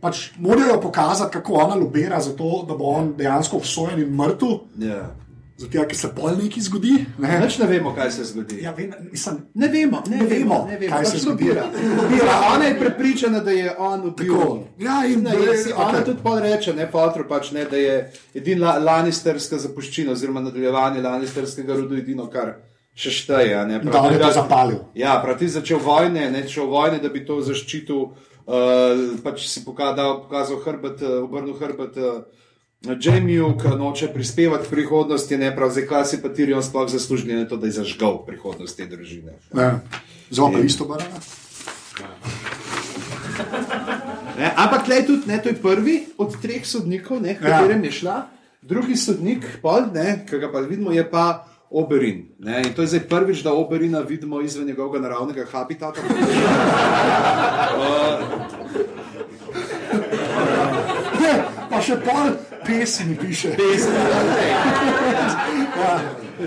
pač 0.00 0.30
morajo 0.38 0.80
pokazati, 0.80 1.32
kako 1.32 1.52
ona 1.54 1.74
lobira 1.74 2.20
za 2.20 2.32
to, 2.32 2.64
da 2.68 2.74
bo 2.74 2.84
on 2.86 3.14
dejansko 3.16 3.56
obsojen 3.56 4.00
in 4.00 4.08
mrtev, 4.10 4.48
ja. 4.78 5.10
zato 5.58 5.82
ker 5.84 5.96
se 5.96 6.08
pol 6.10 6.30
nekaj 6.32 6.62
zgodi. 6.62 6.92
Ne. 7.18 7.34
Več 7.38 7.58
ne 7.58 7.66
vemo, 7.66 7.92
kaj 7.94 8.10
se 8.10 8.24
zgodi. 8.24 8.62
Ja, 8.62 8.72
vem, 8.72 8.90
mislim, 9.10 9.42
Ne 9.54 9.68
vemo, 9.68 10.02
ne, 10.08 10.16
Ne 10.16 10.24
vemo, 10.26 10.66
ne 10.70 10.78
vemo 10.78 10.90
kaj 10.90 11.04
se 11.04 11.12
pač 11.12 11.20
zgodi. 11.20 11.44
lobira. 11.44 11.64
Lobira. 11.98 12.38
Ona 12.54 12.64
je 12.64 12.78
prepričana, 12.80 13.40
da 13.40 13.50
je 13.50 13.74
on 13.78 14.00
ubil. 14.02 14.32
Tako. 14.32 14.58
Ja, 14.78 15.02
in 15.06 15.20
Ne, 15.20 15.30
da 15.30 15.36
je- 15.36 15.58
si- 15.58 15.72
ona 15.72 15.88
okej. 15.90 16.04
tudi 16.04 16.18
pol 16.22 16.38
reče, 16.38 16.72
ne, 16.74 16.88
Fatro, 16.88 17.28
pač 17.28 17.52
ne, 17.52 17.64
da 17.64 17.76
je 17.76 17.98
edina 18.34 18.66
la- 18.68 18.78
lanisterska 18.80 19.58
zapuščina, 19.58 20.12
oziroma 20.12 20.40
nadaljevanje 20.40 21.02
lanisterskega 21.02 21.74
rodu, 21.74 21.94
edino, 21.96 22.26
kar 22.26 22.54
še 23.00 23.12
šteje. 23.14 23.60
Ne, 23.66 23.78
Da, 23.80 24.02
on 24.02 24.12
je 24.12 24.20
to 24.20 24.32
zapalil. 24.36 24.82
Ja, 24.94 25.16
prav 25.24 25.38
ti 25.40 25.48
začel 25.48 25.80
vojne, 25.80 26.28
ne 26.30 26.42
začel 26.44 26.68
vojne, 26.68 27.00
da 27.00 27.08
bi 27.08 27.24
to 27.24 27.40
zaščitil, 27.40 28.02
uh, 28.04 29.06
pač 29.24 29.48
si 29.48 29.64
pokazal, 29.64 30.20
pokazal 30.26 30.60
hrbet, 30.64 31.00
uh, 31.00 31.24
obrnil 31.24 31.56
hrbet. 31.56 31.96
Uh, 31.96 32.20
Jamieju, 32.80 33.58
ki 33.60 33.74
noče 33.76 34.08
prispevati 34.08 34.64
k 34.64 34.72
prihodnosti, 34.72 35.36
ne 35.36 35.50
prav, 35.52 35.68
zdaj 35.68 35.84
kaj 35.84 36.04
si 36.08 36.20
pa 36.22 36.30
Tirion 36.32 36.64
sploh 36.64 36.88
zaslužil, 36.88 37.34
ne 37.36 37.44
to, 37.48 37.58
da 37.60 37.68
je 37.68 37.76
zažgal 37.76 38.22
prihodnost 38.24 38.76
te 38.76 38.88
družine. 38.88 39.36
ne. 39.52 39.68
Zelo 40.30 40.48
pa 40.48 40.62
isto 40.64 40.86
barana. 40.88 41.20
Ne, 44.38 44.48
ampak 44.56 44.86
tle 44.88 44.96
je 44.96 45.06
tudi, 45.06 45.28
ne, 45.28 45.36
to 45.42 45.52
je 45.52 45.58
prvi 45.60 45.96
od 46.16 46.32
treh 46.40 46.64
sodnikov, 46.64 47.20
ne, 47.20 47.36
katerem 47.36 47.84
je 47.84 47.92
šla. 48.00 48.16
Drugi 48.64 48.96
sodnik, 48.96 49.44
pol, 49.60 49.90
ne, 49.92 50.22
ki 50.24 50.40
ga 50.40 50.48
pa 50.52 50.64
vidimo, 50.64 50.92
je 50.92 51.04
pa 51.04 51.44
Oberin. 51.70 52.24
Ne, 52.38 52.62
in 52.66 52.72
to 52.74 52.82
je 52.82 52.88
zdaj 52.88 53.00
prvič, 53.08 53.42
da 53.42 53.52
Oberina 53.54 54.00
vidimo 54.00 54.40
izven 54.40 54.66
njegovega 54.66 55.02
naravnega 55.02 55.44
habitata. 55.52 56.00
Ne, 61.20 61.32
pa 61.70 61.80
še 61.84 61.96
pol 62.00 62.32
pesmi 62.66 63.16
piše. 63.20 63.52
Pesmi, 63.58 63.98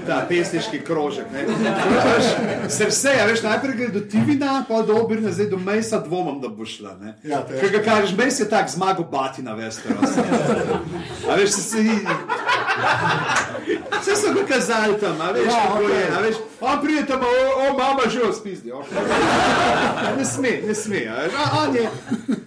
Ta 0.08 0.24
pesniški 0.30 0.80
krožek. 0.82 1.28
Se 2.70 2.88
vse, 2.90 3.12
ja, 3.14 3.28
veš, 3.30 3.44
najprej 3.46 3.76
gre 3.78 3.88
do 3.94 4.02
Tivina, 4.10 4.64
pa 4.68 4.82
do 4.82 4.98
Oberina, 4.98 5.32
zdaj 5.32 5.52
do 5.52 5.60
Mejsa 5.62 6.00
dvomim, 6.02 6.40
da 6.42 6.50
bo 6.50 6.66
šla. 6.66 6.96
ne. 7.02 7.14
Ja. 7.24 7.44
Ker 7.46 7.70
ga 7.78 7.84
kažeš, 7.86 8.16
Mejs 8.18 8.40
je 8.42 8.50
tak 8.50 8.72
zmago 8.74 9.06
batina, 9.06 9.54
veste. 9.54 9.94
A 11.30 11.36
veš, 11.38 11.50
se 11.52 11.62
se 11.62 11.84
ji. 11.86 11.98
Vse 14.04 14.16
so 14.16 14.34
ga 14.34 14.44
kazali 14.46 15.00
tam, 15.00 15.16
a 15.22 15.32
veš, 15.32 15.48
Ja, 15.48 15.62
kako 15.64 15.80
okej. 15.80 15.96
je. 15.96 16.08
A 16.12 16.20
veš, 16.20 16.36
on 16.62 16.82
pride 16.82 17.06
tam, 17.08 17.22
o, 17.22 17.32
o 17.62 17.74
mama 17.74 18.04
že 18.08 18.20
ospizdi. 18.22 18.72
Ne 20.18 20.26
sme, 20.26 20.52
ne 20.68 20.76
sme. 20.76 21.08
A, 21.08 21.16
veš, 21.22 21.34
a, 21.34 21.44
on 21.58 21.76
je, 21.76 21.86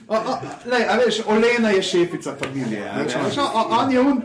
a, 0.09 0.16
a, 0.16 0.33
lej, 0.66 0.85
a 0.85 0.95
veš, 0.97 1.16
Olena 1.27 1.71
je 1.71 1.83
šefica 1.83 2.35
familije. 2.37 2.85
a 2.85 2.97
veš, 2.99 3.38
a, 3.38 3.45
a, 3.45 3.61
on 3.81 3.90
je 3.90 4.01
un, 4.01 4.23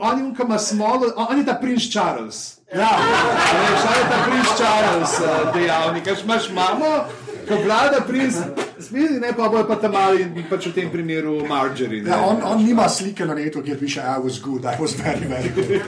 on 0.00 0.18
je 0.18 0.24
un, 0.24 0.34
ki 0.34 0.42
ima 0.42 0.58
smolo, 0.58 1.10
on 1.16 1.38
je 1.38 1.44
ta 1.44 1.54
princ 1.54 1.82
Charles. 1.90 2.58
Ja, 2.74 2.88
A 2.88 3.58
veš, 3.60 3.82
on 3.82 3.98
je 3.98 4.06
ta 4.06 4.18
princ 4.24 4.48
Charles 4.56 5.12
dejavnik. 5.54 6.06
Imaš 6.24 6.50
mamo, 6.50 7.04
ko 7.48 7.56
vlada 7.64 8.00
princ, 8.06 8.34
spizdi, 8.80 9.20
ne 9.20 9.32
pa 9.36 9.48
bojo 9.48 9.66
pa 9.68 9.76
tam 9.80 9.92
mali, 9.96 10.44
pač 10.50 10.66
v 10.70 10.74
tem 10.76 10.90
primeru 10.92 11.46
Marjorie. 11.48 12.02
ne. 12.02 12.10
ja, 12.10 12.20
on, 12.22 12.42
on 12.44 12.64
nima 12.64 12.88
slike 12.88 13.26
na 13.26 13.34
netu, 13.34 13.62
kjer 13.62 13.78
piše: 13.78 14.00
I 14.00 14.18
was 14.24 14.38
good, 14.38 14.64
I 14.64 14.76
was 14.80 14.94
very, 14.94 15.26
very 15.26 15.48
good. 15.50 15.80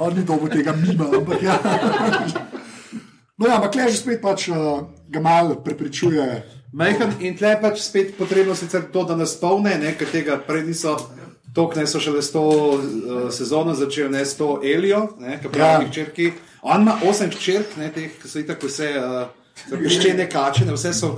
on 0.00 0.14
ni 0.14 0.24
dobil 0.24 0.48
tega 0.48 0.72
mima, 0.72 1.04
ampak 1.10 1.42
ja. 1.42 1.58
No, 3.38 3.46
ja, 3.46 3.56
ampak 3.56 3.74
le 3.74 3.90
že 3.90 4.02
spet 4.02 4.22
pač 4.22 4.48
uh, 4.50 4.82
ga 5.10 5.20
malo 5.22 5.60
prepričuje. 5.62 6.42
Majhen 6.72 7.14
in 7.22 7.36
tle 7.38 7.54
pač 7.62 7.80
spet 7.86 8.16
potrebno 8.18 8.54
sicer 8.58 8.90
to, 8.92 9.04
da 9.06 9.16
nas 9.16 9.36
polne, 9.38 9.78
ne, 9.78 9.94
ker 9.94 10.10
tega 10.10 10.38
prej 10.42 10.66
niso. 10.66 10.98
Tok 11.54 11.78
ne 11.78 11.86
so 11.88 11.98
šele 11.98 12.20
s 12.22 12.30
to 12.30 12.42
uh, 12.44 13.30
sezono 13.32 13.72
začeli, 13.74 14.12
ne 14.12 14.26
s 14.26 14.36
to 14.36 14.60
Elijo, 14.62 15.16
ki 15.16 15.48
pravi 15.48 15.88
ja. 15.88 15.90
črki. 15.90 16.32
On 16.62 16.82
ima 16.82 16.98
osem 17.06 17.30
črk, 17.30 17.76
ne 17.76 17.92
teh, 17.94 18.10
ki 18.22 18.28
so 18.28 18.38
itak 18.42 18.62
vse 18.62 18.90
uh, 18.98 19.28
peščene 19.70 20.28
kačene, 20.30 20.72
vse 20.74 20.92
so, 20.94 21.12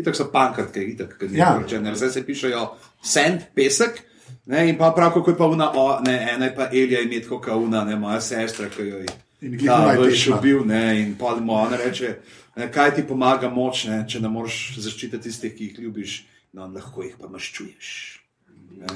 itak 0.00 0.16
so 0.16 0.30
pankrtke, 0.32 0.82
itak, 0.94 1.18
ki 1.18 1.30
Ja. 1.32 1.38
ja. 1.52 1.58
rečene, 1.62 1.92
vse 1.92 2.10
se 2.10 2.24
pišejo 2.26 2.64
sand, 3.02 3.48
pesek. 3.54 4.02
Ne, 4.46 4.68
in 4.68 4.76
pa 4.78 4.90
prav, 4.92 5.12
kako 5.14 5.30
je 5.30 5.36
pa 5.36 5.46
una, 5.46 5.70
o, 5.72 6.00
ne, 6.04 6.14
ena 6.34 6.44
je 6.50 6.54
pa 6.56 6.68
Elija 6.72 7.00
in 7.00 7.12
tako 7.22 7.56
una, 7.56 7.84
ne, 7.84 7.96
moja 7.96 8.20
sestra, 8.20 8.68
ki 8.68 8.82
jo 8.82 8.98
je 8.98 9.06
In 9.44 9.58
ona 9.70 9.92
vrš 9.98 10.24
tečna. 10.24 10.38
ubil, 10.38 10.64
ne, 10.66 11.00
in 11.00 11.14
pa 11.20 11.36
mu 11.36 11.52
ona 11.52 11.76
reče, 11.76 12.16
ne, 12.56 12.70
kaj 12.72 12.94
ti 12.94 13.02
pomaga 13.08 13.48
moč, 13.48 13.84
ne, 13.84 14.04
če 14.08 14.20
ne 14.20 14.28
moreš 14.28 14.76
zaščititi 14.80 15.22
tistih, 15.28 15.54
ki 15.56 15.64
jih 15.64 15.78
ljubiš, 15.84 16.24
no, 16.52 16.68
lahko 16.72 17.02
jih 17.04 17.16
pa 17.20 17.28
maščuješ. 17.28 17.90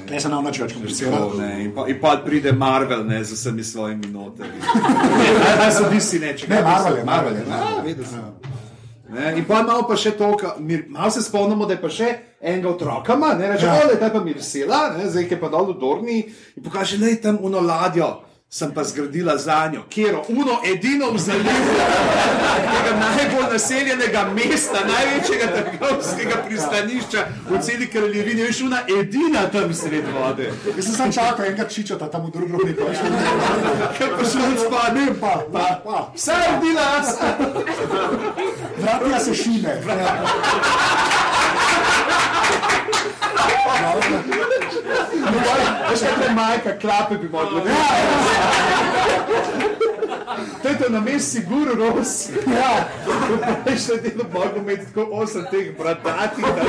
Ne 0.09 0.19
se 0.19 0.29
nam 0.29 0.45
več 0.45 0.59
več 0.59 0.69
Tako, 0.69 0.79
komplicira. 0.79 1.19
ne, 1.37 1.63
in, 1.63 1.71
pa, 1.73 1.87
in 1.87 1.97
pa 1.99 2.17
pride 2.17 2.51
Marvel 2.51 3.03
ne, 3.05 3.23
z 3.23 3.33
vsemi 3.33 3.63
svojimi 3.63 4.07
notami. 4.07 4.59
Ne, 5.57 5.71
so 5.71 5.89
disi, 5.89 6.19
ne, 6.19 6.33
če 6.33 6.47
Ne, 6.47 6.61
Marvel 6.61 6.97
je, 6.97 7.03
Marvel 7.03 7.35
Marvel 7.47 7.87
je. 7.87 7.95
je, 7.95 8.09
Ja. 8.11 8.29
Ne, 9.09 9.31
in 9.33 9.45
pa 9.45 9.63
malo 9.63 9.87
pa 9.89 9.95
še 9.97 10.11
to, 10.11 10.37
malo 10.87 11.09
se 11.09 11.21
spomnimo, 11.21 11.65
da 11.65 11.73
je 11.73 11.81
pa 11.81 11.89
še 11.89 12.09
enega 12.39 12.69
otroka, 12.69 13.15
ne 13.33 13.47
reče, 13.47 13.65
Ja. 13.65 13.73
ja. 13.73 13.85
da 13.85 13.91
je 13.91 13.99
ta 13.99 14.09
pa 14.09 14.21
mirsela, 14.21 14.93
ne, 14.93 15.09
zdaj 15.09 15.25
ki 15.25 15.33
je 15.33 15.39
pa 15.39 15.49
dol 15.49 15.65
v 15.65 15.79
Dorni 15.79 16.19
in 16.53 16.61
pokaže, 16.61 16.99
da 16.99 17.07
je 17.07 17.17
tam 17.19 17.39
uno 17.41 17.57
ladjo. 17.59 18.11
Sem 18.51 18.71
pa 18.73 18.83
zgradila 18.83 19.37
za 19.37 19.69
njo, 19.73 19.83
kjer 19.89 20.15
uno 20.27 20.59
edino 20.73 21.11
v 21.11 21.17
zalivu 21.17 21.75
tega 22.71 22.95
najbolj 22.99 23.51
naseljenega 23.51 24.23
mesta, 24.33 24.79
največjega 24.87 25.47
trgovskega 25.55 26.35
pristanišča 26.47 27.25
v 27.49 27.61
celi 27.61 27.87
kraljevini, 27.87 28.41
veš, 28.41 28.61
una 28.61 28.81
edina 28.99 29.45
tam 29.53 29.73
sred 29.73 30.09
vode. 30.13 30.49
Jaz 30.75 30.85
sem 30.85 30.95
sam 30.95 31.13
čakal 31.13 31.45
enega 31.45 31.67
čičata 31.69 32.09
tam 32.09 32.25
v 32.25 32.31
drugem 32.31 32.57
roku. 32.57 32.89
Kaj 33.99 34.13
pa 34.17 34.25
še 34.25 34.41
od 34.49 34.59
spane? 34.65 35.07
Pa, 35.21 35.37
pa, 35.53 35.67
pa. 35.85 36.03
Vse 36.15 36.41
je 36.41 36.59
bila, 36.61 36.89
Vratijo 38.81 39.19
se 39.25 39.35
šine. 39.43 39.81
veš 45.89 45.99
kaj 45.99 46.27
je 46.27 46.33
majka, 46.35 46.79
klape 46.81 47.17
bi 47.17 47.29
mogla 47.29 47.61
biti. 47.61 47.75
To 50.63 50.69
je 50.69 50.77
to 50.77 50.89
na 50.89 50.99
mestu 50.99 51.31
Siguru 51.31 51.75
Ros. 51.75 52.29
Ja. 52.29 52.85
Veš, 53.65 53.85
da 53.85 53.93
je 53.93 54.11
mogel 54.33 54.57
imeti 54.57 54.85
tako 54.85 55.07
osem 55.11 55.45
teh 55.51 55.77
bratatih, 55.77 56.45
da 56.45 56.61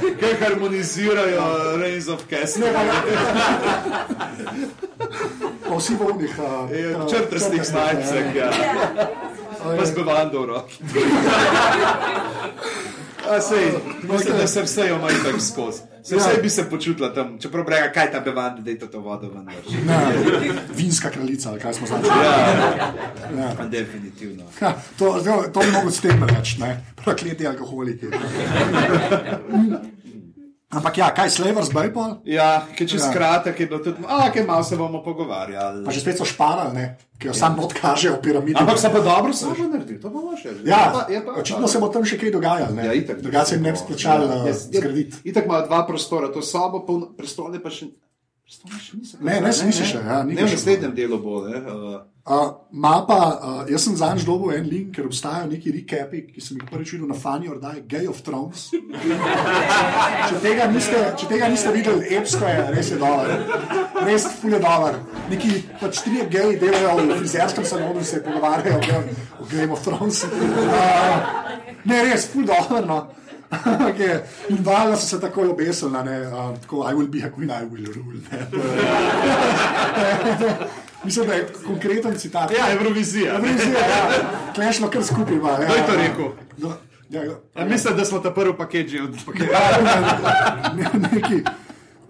bi 0.00 0.16
kaj 0.20 0.34
harmonizirajo 0.40 1.42
Reigns 1.76 2.08
of 2.08 2.20
Castle. 2.30 2.72
pa 5.68 5.76
vsi 5.76 5.94
v 5.94 6.06
unih. 6.14 6.34
Ja, 6.38 7.06
Črtastih 7.08 7.62
majcah, 7.74 8.36
ja. 8.36 8.50
Pa 9.64 9.84
z 9.86 9.94
bevando 9.94 10.42
v 10.42 10.46
roki. 10.46 10.76
A 13.30 13.40
sej, 13.40 13.72
mislim, 14.02 14.36
da 14.38 14.46
se 14.46 14.62
vse 14.62 14.88
jo 14.88 14.98
malo 14.98 15.12
tako 15.24 15.40
skozi. 15.40 15.80
Se 16.02 16.16
vse 16.16 16.42
bi 16.42 16.50
se 16.50 16.70
počutila 16.70 17.14
tam, 17.14 17.38
čeprav 17.40 17.64
brega, 17.64 17.92
kaj 17.92 18.12
ta 18.12 18.20
bevanda, 18.20 18.60
da 18.62 18.70
je 18.70 18.78
to 18.78 19.00
vodo 19.00 19.30
ven. 19.34 19.46
vrši. 19.46 19.76
Ne, 19.86 20.06
vinska 20.76 21.10
kraljica, 21.10 21.50
ali 21.50 21.60
kaj 21.60 21.74
smo 21.74 21.86
značili. 21.86 22.12
Ja, 23.38 23.64
definitivno. 23.68 24.44
Ja, 24.60 24.74
to, 24.98 25.20
to, 25.24 25.44
to 25.52 25.60
mogel 25.72 25.90
s 25.90 26.00
tem 26.00 26.24
reči, 26.24 26.60
ne, 26.60 26.84
prokleti 27.04 27.46
alkoholiki. 27.46 28.06
Ampak 30.74 30.94
ja, 30.96 31.08
kaj 31.08 31.30
Slavers 31.30 31.70
Bajpol? 31.70 32.20
Ja, 32.24 32.66
ki 32.68 32.84
čez 32.84 33.00
Ja. 33.00 33.10
kratek 33.10 33.54
je 33.56 33.66
bilo 33.66 33.78
tudi, 33.80 34.02
a, 34.04 34.28
kaj 34.28 34.42
malo 34.42 34.62
se 34.62 34.74
bomo 34.74 35.00
pogovarjali. 35.00 35.80
Pa 35.80 35.90
že 35.90 36.00
spet 36.00 36.16
so 36.16 36.24
šparali, 36.24 36.72
ne, 36.72 36.84
ki 37.14 37.28
jo 37.28 37.34
sam 37.34 37.54
not 37.54 37.72
kaže 37.72 38.10
v 38.10 38.18
piramidi. 38.18 38.56
Ampak 38.56 38.76
se 38.76 38.88
pa 38.88 39.00
dobro 39.00 39.32
samo 39.32 39.54
naredili, 39.64 39.96
to 39.96 40.08
bomo 40.08 40.34
še. 40.34 40.50
Ja, 40.64 40.90
pa- 40.90 41.06
pa- 41.06 41.38
očitno 41.38 41.64
se 41.66 41.78
bo 41.78 41.88
tam 41.88 42.02
še 42.02 42.16
kaj 42.16 42.30
dogajalo. 42.30 42.74
Ja, 42.76 42.92
itak. 42.92 43.20
Drugače 43.20 43.54
jim 43.54 43.62
ne 43.62 43.70
bi 43.70 43.78
splačali 43.78 44.26
Ja, 44.26 44.36
uh, 44.42 44.52
zgraditi. 44.52 45.16
Itak 45.24 45.44
ima 45.44 45.60
dva 45.62 45.82
prostora, 45.82 46.28
to 46.28 46.42
sobo, 46.42 46.80
polno, 46.80 47.06
prestole 47.08 47.56
pa 47.56 47.70
še. 47.70 47.86
Niso. 48.44 49.16
Ne, 49.24 49.40
ne, 49.40 49.48
niso 49.48 49.84
še, 49.88 49.98
ja, 50.04 50.22
ne, 50.22 50.34
v 50.36 50.44
še. 50.44 50.56
naslednjem 50.58 50.92
delu 50.94 51.18
bo. 51.18 51.46
Ne, 51.48 51.60
uh, 51.64 52.02
Uh, 52.24 52.54
ma 52.72 53.02
pa, 53.04 53.16
uh, 53.36 53.56
jaz 53.68 53.82
sem 53.84 53.96
zadnjič 54.00 54.24
dobil 54.24 54.54
en 54.56 54.64
link, 54.64 54.94
ker 54.96 55.04
obstajajo 55.04 55.44
neki 55.50 55.72
recapi, 55.74 56.22
ki 56.32 56.40
sem 56.40 56.56
jih 56.56 56.70
prvič 56.70 56.94
videl 56.94 57.10
na 57.10 57.16
Fanny 57.20 57.50
Ordaj, 57.52 57.82
Gay 57.84 58.06
of 58.08 58.22
Thrones. 58.24 58.62
če, 58.72 60.38
tega 60.40 60.64
niste, 60.72 61.02
če 61.20 61.28
tega 61.28 61.50
niste 61.52 61.74
videli, 61.74 62.06
epsko 62.16 62.48
je, 62.48 62.62
res 62.72 62.88
je 62.94 63.00
dolar. 63.02 63.28
Res 64.08 64.24
fulje 64.40 64.60
dolar. 64.64 64.96
Neki 65.34 65.50
pač 65.82 66.00
trije 66.06 66.24
geji 66.32 66.56
delajo 66.64 66.94
v 67.02 67.18
frizerskem 67.20 67.68
salonu 67.68 68.00
in 68.00 68.08
se 68.08 68.22
pogovarjajo 68.24 68.80
o 68.80 69.44
Game- 69.52 69.76
of 69.76 69.84
Thrones. 69.84 70.24
Uh, 70.24 70.32
ne, 71.84 72.00
res, 72.08 72.24
fulje 72.32 72.48
dolar. 72.54 72.88
No. 72.88 73.02
Okay. 73.94 74.18
In 74.48 74.58
valjda 74.64 74.96
so 74.96 75.06
se 75.06 75.20
tako 75.20 75.50
obesili, 75.50 75.92
ne, 75.92 76.20
uh, 76.20 76.58
tako 76.60 76.76
I 76.90 76.94
will 76.94 77.08
be 77.08 77.18
a 77.26 77.30
queen, 77.30 77.50
I 77.50 77.64
will 77.70 77.92
rule. 77.94 78.18
Ne. 78.32 78.46
Mislim, 81.04 81.26
da 81.26 81.34
je 81.34 81.48
konkreten 81.66 82.18
citat. 82.18 82.50
ja, 82.50 82.72
Eurovizija. 82.72 83.34
Evrovizija, 83.34 83.78
ja. 83.78 84.10
Klešno 84.54 84.90
kar 84.90 85.04
skupaj 85.04 85.34
ima. 85.34 85.50
Ja, 85.50 85.56
Kdo 85.56 85.74
je 85.74 85.86
to 85.86 85.92
ja. 85.92 85.98
rekel? 86.08 86.24
No, 86.56 86.72
ja, 87.10 87.22
ja. 87.24 87.32
Ja, 87.58 87.64
mislim, 87.64 87.96
da 87.96 88.04
smo 88.04 88.18
ta 88.18 88.30
prvi 88.30 88.56
paket 88.56 88.88
že 88.88 89.02
od 89.02 89.16
Ne, 90.76 90.86
neki. 91.12 91.42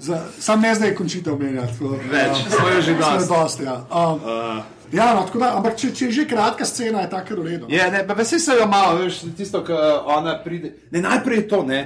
Za, 0.05 0.19
sam 0.38 0.61
ne 0.61 0.75
zdaj 0.75 0.95
končite 0.95 1.33
omenjati. 1.33 1.73
Več, 2.11 2.29
ja. 2.37 2.51
smo 2.51 2.69
jo 2.69 2.81
že 2.83 2.95
dosti. 2.95 3.29
dosti. 3.29 3.62
Ja. 3.64 3.77
Um, 3.90 4.21
Uh, 4.21 4.61
ja, 4.93 5.14
no, 5.14 5.23
tako 5.23 5.38
da, 5.38 5.49
ampak 5.57 5.77
če, 5.77 5.90
če 5.90 6.05
je 6.05 6.12
že 6.12 6.25
kratka 6.27 6.64
scena, 6.64 7.01
je 7.01 7.11
tako 7.11 7.35
v 7.37 7.47
redu. 7.47 7.67
je, 7.69 7.85
ne, 7.90 8.03
pa 8.07 8.14
vsi 8.14 8.38
so 8.38 8.53
jo 8.53 8.67
malo, 8.67 8.99
veš, 8.99 9.23
tisto, 9.33 9.64
ko 9.64 9.75
ona 10.07 10.37
pride. 10.38 10.75
Ne, 10.93 11.01
najprej 11.01 11.38
je 11.38 11.49
to, 11.49 11.62
ne, 11.64 11.81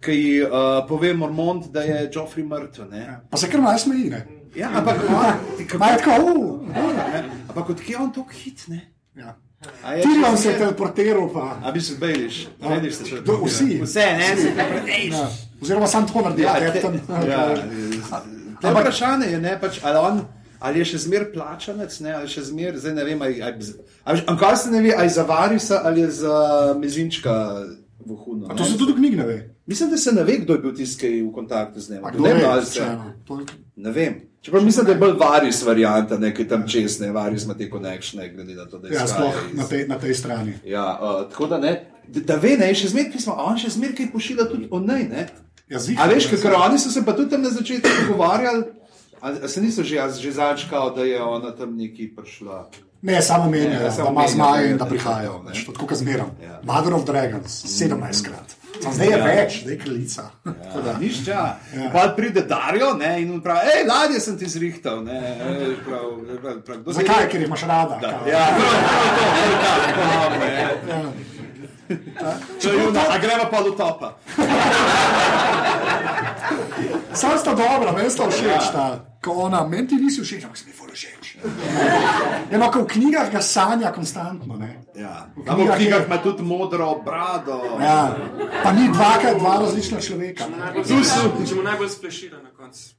ki 0.00 0.12
ji 0.12 0.32
uh, 0.42 0.50
pove 0.88 1.12
Mormont, 1.14 1.68
da 1.70 1.82
je 1.82 2.08
Joffrey 2.08 2.42
mrtev. 2.42 2.88
Ne. 2.90 3.04
Pa 3.30 3.36
se 3.36 3.50
kar 3.50 3.60
malo 3.60 3.78
smeji. 3.78 4.10
Ne? 4.10 4.22
Ja, 4.56 4.70
ampak 4.74 5.04
ona, 5.08 5.34
ti 5.58 5.66
kako- 5.66 5.78
Ma 5.78 5.90
je 5.92 5.98
tako, 5.98 6.22
uh, 6.24 6.96
ne, 7.12 7.22
ampak 7.48 7.70
odkje 7.70 7.92
je 7.92 7.98
on 7.98 8.12
tako 8.12 8.32
hit, 8.34 8.64
ne? 8.68 8.80
ja. 9.14 9.36
Če 9.58 10.36
se 10.36 10.52
teleportiral, 10.54 11.26
pa. 11.32 11.58
A 11.60 11.72
bi 11.72 11.80
se 11.80 11.94
zbejliš, 11.94 12.36
zbejliš 12.58 12.94
se 12.94 13.04
še. 13.04 13.16
Vsi. 13.42 13.80
Vse, 13.82 14.04
ne, 14.14 14.28
se 14.36 14.52
te 14.52 14.66
Ja. 15.08 15.24
Oziroma, 15.60 15.86
sam 15.86 16.06
to 16.06 16.20
naredi, 16.20 16.42
Ja, 16.42 16.56
ja, 16.56 16.72
te- 16.72 16.80
Captain. 16.80 17.00
ja, 17.26 17.56
Ampak- 18.62 18.80
vprašanje 18.80 19.26
je, 19.26 19.40
ne, 19.40 19.56
pač, 19.60 19.80
ali, 19.82 19.98
on, 19.98 20.20
ali 20.60 20.78
je 20.78 20.84
še 20.84 20.98
zmer 20.98 21.32
plačanec, 21.32 22.00
ne, 22.00 22.12
ali 22.12 22.28
še 22.28 22.42
zmer, 22.44 22.78
zdaj 22.78 22.94
ne 22.94 23.04
vem, 23.04 23.22
ali, 23.22 23.42
ali, 23.42 23.74
ali, 24.04 24.22
ali 24.28 24.56
se 24.56 24.70
ne 24.70 24.80
ve, 24.80 24.94
ali 24.94 25.06
je 25.06 25.10
za 25.10 25.22
Varisa 25.24 25.82
ali 25.84 26.06
za 26.08 26.36
Mezinčka 26.78 27.34
vohuno. 28.00 28.46
A 28.46 28.54
To 28.54 28.64
se 28.64 28.78
tudi 28.78 28.92
v 28.92 28.96
knjigi 28.96 29.16
ne 29.16 29.26
ve. 29.26 29.38
Mislim, 29.68 29.90
da 29.90 29.96
se 29.98 30.12
ne 30.12 30.22
ve, 30.24 30.38
kdo 30.38 30.52
je 30.52 30.58
bil 30.58 30.72
tisti, 30.74 30.96
ki 30.98 31.06
je 31.08 31.22
v 31.22 31.32
kontaktu 31.32 31.80
z 31.80 31.90
njim. 31.90 32.00
Ne? 32.02 32.28
To- 33.26 33.40
Ne 33.76 33.90
vem. 33.92 34.14
Čeprav 34.40 34.64
mislim, 34.64 34.86
da 34.86 34.92
je 34.92 34.98
bolj 34.98 35.12
Varis 35.12 35.62
varianta, 35.62 36.16
ne, 36.16 36.30
ki 36.32 36.42
je 36.42 36.48
tam 36.48 36.62
čez, 36.64 37.00
ne, 37.00 37.10
Varis 37.12 37.44
ima 37.44 37.54
te 37.54 37.68
konekšne, 37.68 38.28
glede 38.30 38.54
na 38.54 38.64
to, 38.64 38.78
da 38.78 38.88
je 38.88 38.94
Ja, 38.94 39.06
sploh 39.06 39.34
iz- 39.44 39.58
na 39.58 39.64
tej, 39.64 39.88
na 39.88 39.98
tej 39.98 40.14
strani. 40.14 40.52
Ja, 40.64 40.86
uh, 40.94 41.28
tako 41.28 41.46
da 41.46 41.58
ne, 41.58 41.72
da, 42.08 42.20
da 42.22 42.36
ve, 42.36 42.56
ne, 42.56 42.70
še 42.72 42.88
zmeraj 42.88 43.12
pismo, 43.12 43.34
on 43.34 43.58
še 43.58 43.68
zmeraj 43.70 43.96
kaj 43.96 44.12
pošilja 44.12 44.44
tudi 44.46 44.68
o 44.70 44.80
njej, 44.80 45.04
ne. 45.04 45.26
Ja, 45.68 45.78
zihar, 45.78 46.00
A 46.00 46.08
veš, 46.08 46.30
ker 46.32 46.54
oni 46.56 46.78
so 46.78 46.90
se 46.90 47.04
pa 47.04 47.12
tudi 47.12 47.30
tam 47.30 47.42
na 47.42 47.50
začetku 47.50 47.88
pogovarjali, 48.00 48.64
a, 49.20 49.34
a 49.38 49.48
se 49.48 49.60
niso 49.60 49.82
že, 49.82 49.98
že 50.16 50.32
začkali, 50.32 50.94
da 50.96 51.04
je 51.04 51.20
ona 51.20 51.50
tam 51.52 51.76
neki 51.76 52.08
prišla. 52.16 52.70
Ne, 53.02 53.22
samo 53.22 53.44
Ne, 53.44 53.50
menijo, 53.50 53.72
ja, 53.72 53.90
da 53.90 54.10
ima 54.10 54.28
zmaje 54.28 54.70
in 54.70 54.76
da 54.76 54.84
prihajajo. 54.86 55.42
to 55.66 55.72
Tako 55.72 55.86
kot 55.86 55.96
zmeram. 55.96 56.30
Ja. 56.42 56.60
Mother 56.64 56.94
of 56.94 57.04
Dragons, 57.04 57.64
17 57.64 58.24
krat. 58.24 58.58
Samo 58.82 58.94
Zdaj 58.94 59.06
je 59.06 59.18
Ja. 59.18 59.24
več, 59.24 59.60
zdaj 59.62 59.74
je 59.74 59.78
kraljica. 59.78 60.22
Ja, 60.44 60.98
nič, 61.00 61.26
ja. 61.26 61.58
Pa 61.92 62.12
pride 62.16 62.40
Darijo 62.40 62.94
ne, 62.94 63.22
in 63.22 63.40
pravi, 63.40 63.60
hej, 63.60 63.86
ladje 63.88 64.20
sem 64.20 64.38
ti 64.38 64.46
zrihtal. 64.46 65.04
Ne, 65.04 65.36
prav, 65.86 66.02
prav, 66.42 66.60
prav, 66.62 66.92
Zakaj? 66.94 67.28
Ker 67.28 67.40
jih 67.40 67.46
imaš 67.46 67.62
rada. 67.62 67.98
Da, 68.02 68.10
kao. 68.10 68.28
ja, 68.28 68.46
prav, 68.48 68.70
prav, 68.82 69.08
to, 69.14 69.24
prav, 69.94 70.38
prav, 70.86 71.12
ona, 72.88 73.00
a 73.10 73.18
greva 73.18 73.48
pa 73.50 73.62
do 73.62 73.70
topa. 73.70 74.14
Sam 77.14 77.38
sta 77.38 77.54
dobra, 77.54 77.92
meni 77.92 78.10
sta 78.10 78.28
všeč. 78.30 78.72
ta. 78.72 79.17
Ko 79.28 79.44
ona, 79.44 79.60
meni 79.68 79.88
ti 79.88 80.00
nisi 80.00 80.24
všeč, 80.24 80.44
ampak 80.48 80.56
si 80.56 80.64
mi 80.66 80.72
fura 80.72 80.96
všeč. 80.96 81.36
Eno, 82.50 82.70
ko 82.72 82.82
v 82.82 82.90
knjigah 82.96 83.28
ga 83.28 83.42
sanja 83.44 83.92
konstantno. 83.92 84.56
Ne? 84.56 84.70
Ja. 84.96 85.28
V 85.36 85.44
Tam 85.44 85.60
v 85.60 85.68
knjigah 85.68 85.76
knjigah 85.76 86.06
ima 86.08 86.18
tudi 86.24 86.42
modro 86.42 86.88
brado. 87.04 87.76
Ja. 87.76 88.16
Pa 88.64 88.72
ni 88.72 88.88
dvakrat 88.88 89.36
dva 89.36 89.58
različna 89.60 90.00
človeka. 90.00 90.48
Če 91.44 91.54
mu 91.54 91.62
najbolj 91.62 91.92
splešira 91.92 92.40
na 92.40 92.48
koncu 92.56 92.96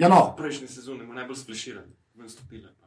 Ja, 0.00 0.08
no, 0.08 0.32
prejšnje 0.36 0.68
sezone, 0.68 1.04
mu 1.04 1.12
najbolj 1.12 1.36
splešira, 1.36 1.82
ven 2.16 2.28
stopila. 2.28 2.70
pa. 2.80 2.86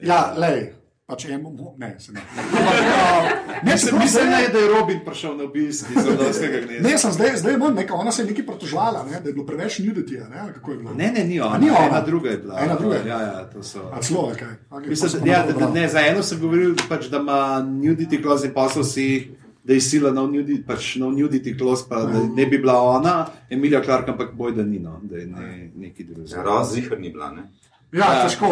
ja, 0.00 0.32
lej. 0.36 0.72
Pač 1.10 1.24
en 1.26 1.42
bom, 1.42 1.74
ne, 1.78 1.88
se 1.98 2.12
ne. 2.14 2.22
Ampak, 2.38 3.62
ne, 3.66 3.78
čeprav 3.78 4.00
mislim 4.00 4.28
ne, 4.30 4.48
da 4.52 4.58
je 4.58 4.68
Robin 4.68 5.00
prišel 5.04 5.36
na 5.36 5.44
obisk 5.44 5.90
iz 5.90 6.06
Rodovskega 6.06 6.60
gnezda. 6.66 6.88
Ne, 6.88 6.98
sem 6.98 7.12
zdaj, 7.12 7.36
zdaj 7.42 7.56
manj, 7.58 7.74
neka, 7.80 7.94
ona 7.94 8.12
se 8.12 8.22
je 8.22 8.26
nekaj 8.28 8.46
pritožvala, 8.46 9.02
ne, 9.10 9.20
da 9.20 9.28
je 9.28 9.32
bilo 9.34 9.46
preveč 9.46 9.78
nudity, 9.78 10.20
ne, 10.30 10.44
kako 10.54 10.70
je 10.70 10.76
bilo. 10.78 10.94
Ne, 10.94 11.10
ne, 11.16 11.24
ni 11.24 11.40
ona. 11.40 11.54
A 11.54 11.58
ni 11.58 11.70
ona? 11.70 11.86
Ena 11.88 12.00
druga 12.06 12.30
je 12.30 12.38
bila. 12.38 12.60
Ena 12.64 12.76
druga 12.78 12.96
Ja, 13.06 13.20
ja, 13.22 13.50
to 13.50 13.62
so. 13.62 13.90
A 13.92 14.02
celo, 14.02 14.30
kaj. 14.38 14.54
Okay, 14.70 14.88
Mislim, 14.88 15.24
da, 15.24 15.30
ja, 15.30 15.46
da, 15.46 15.52
da, 15.52 15.68
ne, 15.70 15.88
za 15.88 16.00
eno 16.06 16.22
sem 16.22 16.40
govoril, 16.40 16.74
pač, 16.88 17.08
da 17.10 17.18
ima 17.18 17.40
nudity 17.66 18.22
clause 18.22 18.46
in 18.46 18.54
posel 18.54 18.84
si, 18.84 19.06
da 19.64 19.74
je 19.74 19.80
sila 19.80 20.12
na 20.14 20.22
nudity, 20.22 20.62
pač, 20.66 20.94
no 21.02 21.10
nudity 21.10 21.56
clause, 21.58 21.88
pa 21.88 22.04
da 22.06 22.22
ne 22.36 22.46
bi 22.46 22.58
bila 22.58 22.78
ona, 22.82 23.26
Emilija 23.50 23.82
Clark, 23.84 24.08
ampak 24.14 24.30
boj, 24.38 24.54
da 24.54 24.62
ni, 24.62 24.78
no, 24.78 25.00
da 25.02 25.16
je 25.16 25.26
ne, 25.26 25.70
neki 25.74 26.04
drugi. 26.04 26.34
Razihar 26.38 27.00
ni 27.00 27.10
bila, 27.10 27.32
ne? 27.34 27.50
Ja, 27.92 28.22
težko. 28.22 28.46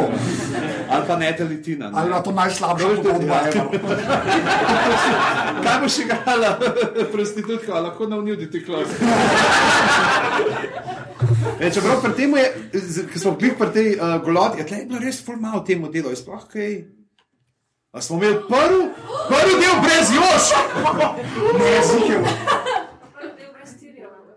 Ali 0.90 1.04
pa 1.06 1.16
ne 1.16 1.36
Telitina. 1.36 1.90
Ali 1.94 2.10
na 2.10 2.22
to 2.22 2.32
da- 2.32 3.02
pogodba. 3.02 3.34
ja, 3.34 3.46
ja. 3.46 3.68
Kaj 5.64 5.80
boš 5.80 5.98
igrala, 5.98 6.58
prostitutka, 7.12 7.72
a 7.74 7.80
lahko 7.80 8.06
na 8.06 8.16
nudity 8.16 8.64
clause. 8.66 8.94
E, 11.60 11.70
čeprav 11.70 12.02
pri 12.02 12.12
tem 12.16 12.36
je, 12.36 12.46
ki 13.12 13.18
smo 13.18 13.32
bili 13.32 13.54
pri 13.58 13.68
tej 13.72 13.88
uh, 13.96 14.22
goloti, 14.24 14.58
je 14.58 14.66
tle 14.66 14.84
bilo 14.86 15.00
res 15.02 15.24
ful 15.24 15.36
malo 15.36 15.60
temu 15.66 15.90
delu, 15.90 16.10
je 16.10 16.16
sploh 16.16 16.44
kaj. 16.50 16.78
A 17.92 18.00
smo 18.00 18.16
imeli 18.16 18.42
prvi, 18.48 18.82
prvi 19.28 19.54
del 19.60 19.76
brez 19.82 20.10
još. 20.14 20.50
Ne, 21.58 21.72
ziher. 21.84 22.22
Del 22.22 23.50
brez 23.54 23.70
Tiriona. 23.80 24.34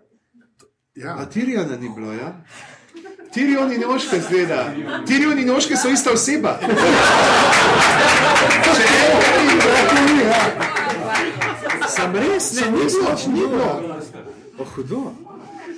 Ja. 0.96 1.16
A 1.18 1.26
Tirijana 1.26 1.78
ni 1.78 1.90
bilo, 1.90 2.14
ja? 2.14 2.34
Tirion 3.34 3.72
in 3.74 3.82
nožke 3.82 4.22
zgleda. 4.22 4.74
Tirion 5.08 5.40
in 5.40 5.48
nožke 5.48 5.78
so 5.78 5.90
ista 5.90 6.12
oseba. 6.12 6.58
Če 8.62 8.84
eno, 8.88 9.18
Ja. 10.22 10.40
sem 11.88 12.16
res, 12.16 12.54
ne, 12.54 12.72
Ni 12.72 12.78
bilo, 12.86 13.16
ni 13.34 13.48
bilo. 13.48 13.72
O, 14.60 14.64
hudo. 14.76 15.02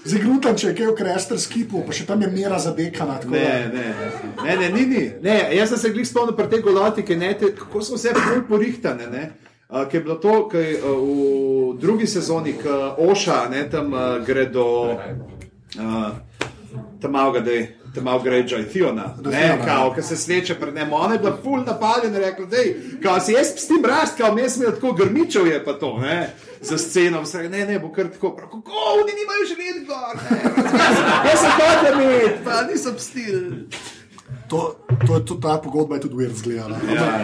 Zdaj 0.06 0.20
grutam, 0.20 0.56
če 0.60 0.68
je 0.68 0.76
kaj 0.76 0.88
v 0.90 0.96
Krester 0.98 1.40
skipu, 1.40 1.84
pa 1.88 1.96
še 1.96 2.04
tam 2.06 2.22
je 2.22 2.28
mera 2.28 2.58
zadekana. 2.60 3.20
tako 3.22 3.32
Ne, 3.32 3.70
ne, 3.72 3.86
ne, 4.44 4.56
ne, 4.58 4.70
ni, 4.70 4.86
ni. 4.86 5.04
ne. 5.24 5.38
Jaz 5.56 5.70
sem 5.72 5.78
se 5.80 5.94
glih 5.96 6.08
spomnil 6.08 6.36
pri 6.36 6.50
tej 6.52 6.62
goloti, 6.66 7.06
ne, 7.16 7.32
te, 7.40 7.54
kako 7.56 7.82
so 7.82 7.96
vse 7.96 8.12
bolj 8.18 8.44
porihtane. 8.50 9.08
Ne? 9.08 9.24
Uh, 9.70 9.86
ki 9.88 9.98
je 9.98 10.04
bilo 10.04 10.18
to, 10.20 10.34
ki 10.52 10.64
uh, 10.76 10.90
v 11.00 11.80
drugi 11.80 12.08
sezoni, 12.08 12.58
ki 12.60 12.76
Oša 13.00 13.48
ne, 13.50 13.64
tam 13.72 13.94
uh, 13.96 14.20
gre 14.26 14.46
do 14.52 14.66
uh, 14.92 16.12
tam 17.02 17.16
je 17.96 18.02
malo 18.02 18.20
gre 18.24 18.48
že 18.48 18.70
Thiona, 18.72 19.16
Do 19.20 19.30
ne, 19.30 19.62
kao, 19.66 19.88
ja. 19.88 19.96
ki 19.96 20.02
se 20.02 20.18
sleče 20.18 20.56
pred 20.56 20.76
njim. 20.76 20.94
Ona 20.94 21.14
je 21.14 21.20
bila 21.20 21.38
full 21.44 21.64
napaljena, 21.66 22.20
rekla, 22.20 22.46
da 22.46 22.58
kao 23.04 23.20
si 23.20 23.32
jaz 23.32 23.48
s 23.48 23.68
tem 23.68 23.86
rast, 23.86 24.18
kao 24.18 24.36
ne 24.36 24.50
smejo 24.50 24.72
tako 24.72 24.92
grmičev 24.92 25.48
je 25.48 25.66
pa 25.66 25.74
to, 25.74 25.98
ne. 25.98 26.30
Za 26.62 26.78
sceno, 26.78 27.22
vse, 27.22 27.50
ne, 27.50 27.66
ne, 27.66 27.80
bo 27.80 27.92
kar 27.92 28.08
tako, 28.12 28.36
prav, 28.36 28.50
kako, 28.50 28.72
oni 29.02 29.14
nimajo 29.20 29.44
želeti 29.52 29.86
gor, 29.88 30.16
ne, 30.32 30.42
jaz 31.30 31.40
sem 31.40 31.52
hotel 31.52 32.02
imeti, 32.02 32.44
pa 32.46 32.62
nisem 32.62 33.00
stil. 33.00 33.42
To, 34.54 34.84
To 35.08 35.16
je 35.16 35.26
tudi 35.26 35.42
ta 35.42 35.58
pogodba, 35.58 35.96
je 35.96 36.02
tudi 36.02 36.14
uver 36.16 36.34
zgledala. 36.34 36.78
Ja, 36.96 37.20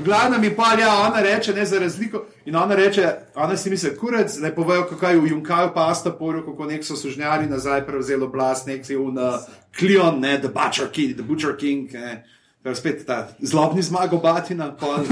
V 0.00 0.04
glavnem 0.04 0.44
je 0.44 0.56
pa, 0.56 0.72
ja, 0.80 0.94
ona 1.08 1.20
reče, 1.20 1.54
ne 1.54 1.64
za 1.66 1.78
razliko. 1.78 2.24
In 2.44 2.56
ona 2.56 2.74
reče, 2.74 3.12
ona 3.34 3.56
si 3.56 3.70
misli, 3.70 3.96
kurec, 3.96 4.38
ne 4.38 4.54
povejo, 4.54 4.86
kako 4.88 5.06
je 5.06 5.20
v 5.20 5.26
Junkaju 5.26 5.70
pasta 5.74 6.12
poril, 6.12 6.44
kako 6.44 6.66
nek 6.66 6.84
so 6.84 6.96
sužnjari 6.96 7.46
nazaj 7.46 7.86
prevzeli 7.86 8.24
oblast, 8.24 8.66
nek 8.66 8.86
si 8.86 8.96
v 8.96 9.12
na 9.12 9.38
Klion, 9.78 10.20
ne, 10.20 10.38
The 10.38 10.48
Butcher 10.48 10.88
King, 10.92 11.14
The 11.14 11.22
Butcher 11.22 11.56
King. 11.56 11.92
Ne. 11.92 12.24
To 12.62 12.68
je 12.68 12.76
spet 12.76 13.06
ta 13.06 13.28
zlobni 13.40 13.82
zmago 13.82 14.16
Batina, 14.18 14.76
ki 14.76 14.84
uh, 14.86 15.04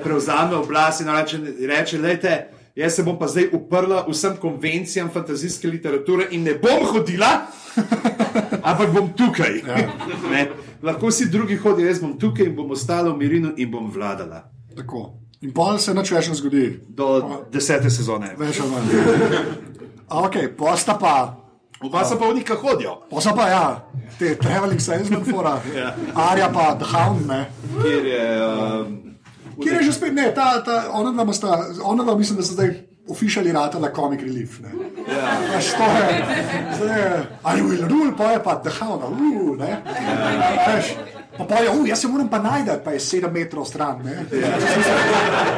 prevzame 0.04 0.56
oblast 0.56 1.00
in 1.00 1.08
reče, 1.08 1.38
reče 1.66 1.98
lejte, 1.98 2.48
jaz 2.78 2.94
se 2.94 3.02
bom 3.02 3.18
pa 3.18 3.26
zdaj 3.28 3.48
uprla 3.52 4.04
vsem 4.08 4.36
konvencijam 4.38 5.10
fantazijske 5.10 5.68
literature 5.68 6.28
in 6.30 6.46
ne 6.46 6.54
bom 6.54 6.86
hodila, 6.92 7.30
ampak 8.70 8.92
bom 8.94 9.10
tukaj. 9.16 9.62
Ne. 10.30 10.46
Lahko 10.82 11.10
vsi 11.10 11.26
drugi 11.30 11.56
hodijo, 11.56 11.88
jaz 11.88 12.00
bom 12.00 12.14
tukaj 12.18 12.46
in 12.46 12.54
bom 12.56 12.70
ostala 12.70 13.10
v 13.10 13.16
mirinu 13.18 13.52
in 13.56 13.70
bom 13.70 13.90
vladala. 13.90 14.44
Tako. 14.76 15.08
In 15.42 15.52
pol 15.54 15.78
se 15.78 15.94
nič 15.94 16.10
več 16.10 16.30
ne 16.30 16.38
zgodi. 16.38 16.64
Do 16.88 17.42
desete 17.52 17.90
sezone. 17.90 18.32
Več 18.38 18.62
ali 18.62 18.70
manj. 18.70 19.52
Ok, 20.08 20.40
posta 20.56 20.94
pa. 20.98 21.18
Oba 21.82 22.04
se 22.04 22.18
pa 22.18 22.26
v 22.26 22.34
njih 22.34 22.48
hodijo, 22.58 22.96
Posa 23.10 23.32
pa 23.36 23.48
ja, 23.48 23.88
te 24.18 24.34
traveling 24.34 24.80
salesman 24.80 25.24
fora. 25.24 25.60
Ja. 25.76 25.94
Arja 26.14 26.48
pa 26.52 26.74
The 26.74 26.84
Hound, 26.84 27.26
ne. 27.26 27.46
kjer 27.82 28.06
je. 28.06 28.24
Um, 28.46 29.07
Kjer 29.62 29.80
je 29.80 29.82
že 29.82 29.92
spet, 29.92 30.14
ne, 30.14 30.30
ta, 30.34 30.62
ta, 30.64 30.90
ona 30.92 31.10
dva, 31.12 31.32
sta, 31.34 31.58
ona 31.82 32.04
dva 32.04 32.14
mislim, 32.18 32.38
da 32.38 32.44
so 32.46 32.54
zdaj 32.54 32.74
oficiali 33.08 33.52
ratala 33.52 33.88
comic 33.96 34.20
relief. 34.20 34.58
Ne. 34.60 34.70
ja. 35.08 35.36
Veš, 35.54 35.70
to 35.78 35.86
je, 35.96 36.24
zdaj 36.76 37.00
je, 37.00 37.12
I 37.44 37.62
will 37.62 37.88
rule, 37.88 38.12
pa 38.16 38.32
je 38.32 38.42
pa 38.44 38.54
The 38.62 38.70
Hound, 38.80 39.02
uh, 39.02 39.56
ne. 39.58 39.82
Veš, 40.66 40.94
Pa 41.38 41.44
pa 41.44 41.54
je, 41.62 41.70
uh, 41.70 41.88
jaz 41.88 42.00
se 42.00 42.08
moram 42.08 42.28
pa 42.28 42.38
najti, 42.42 42.70
pa 42.84 42.90
je 42.90 43.00
sedem 43.00 43.32
metrov 43.32 43.64
stran. 43.64 44.00
Ne? 44.02 44.26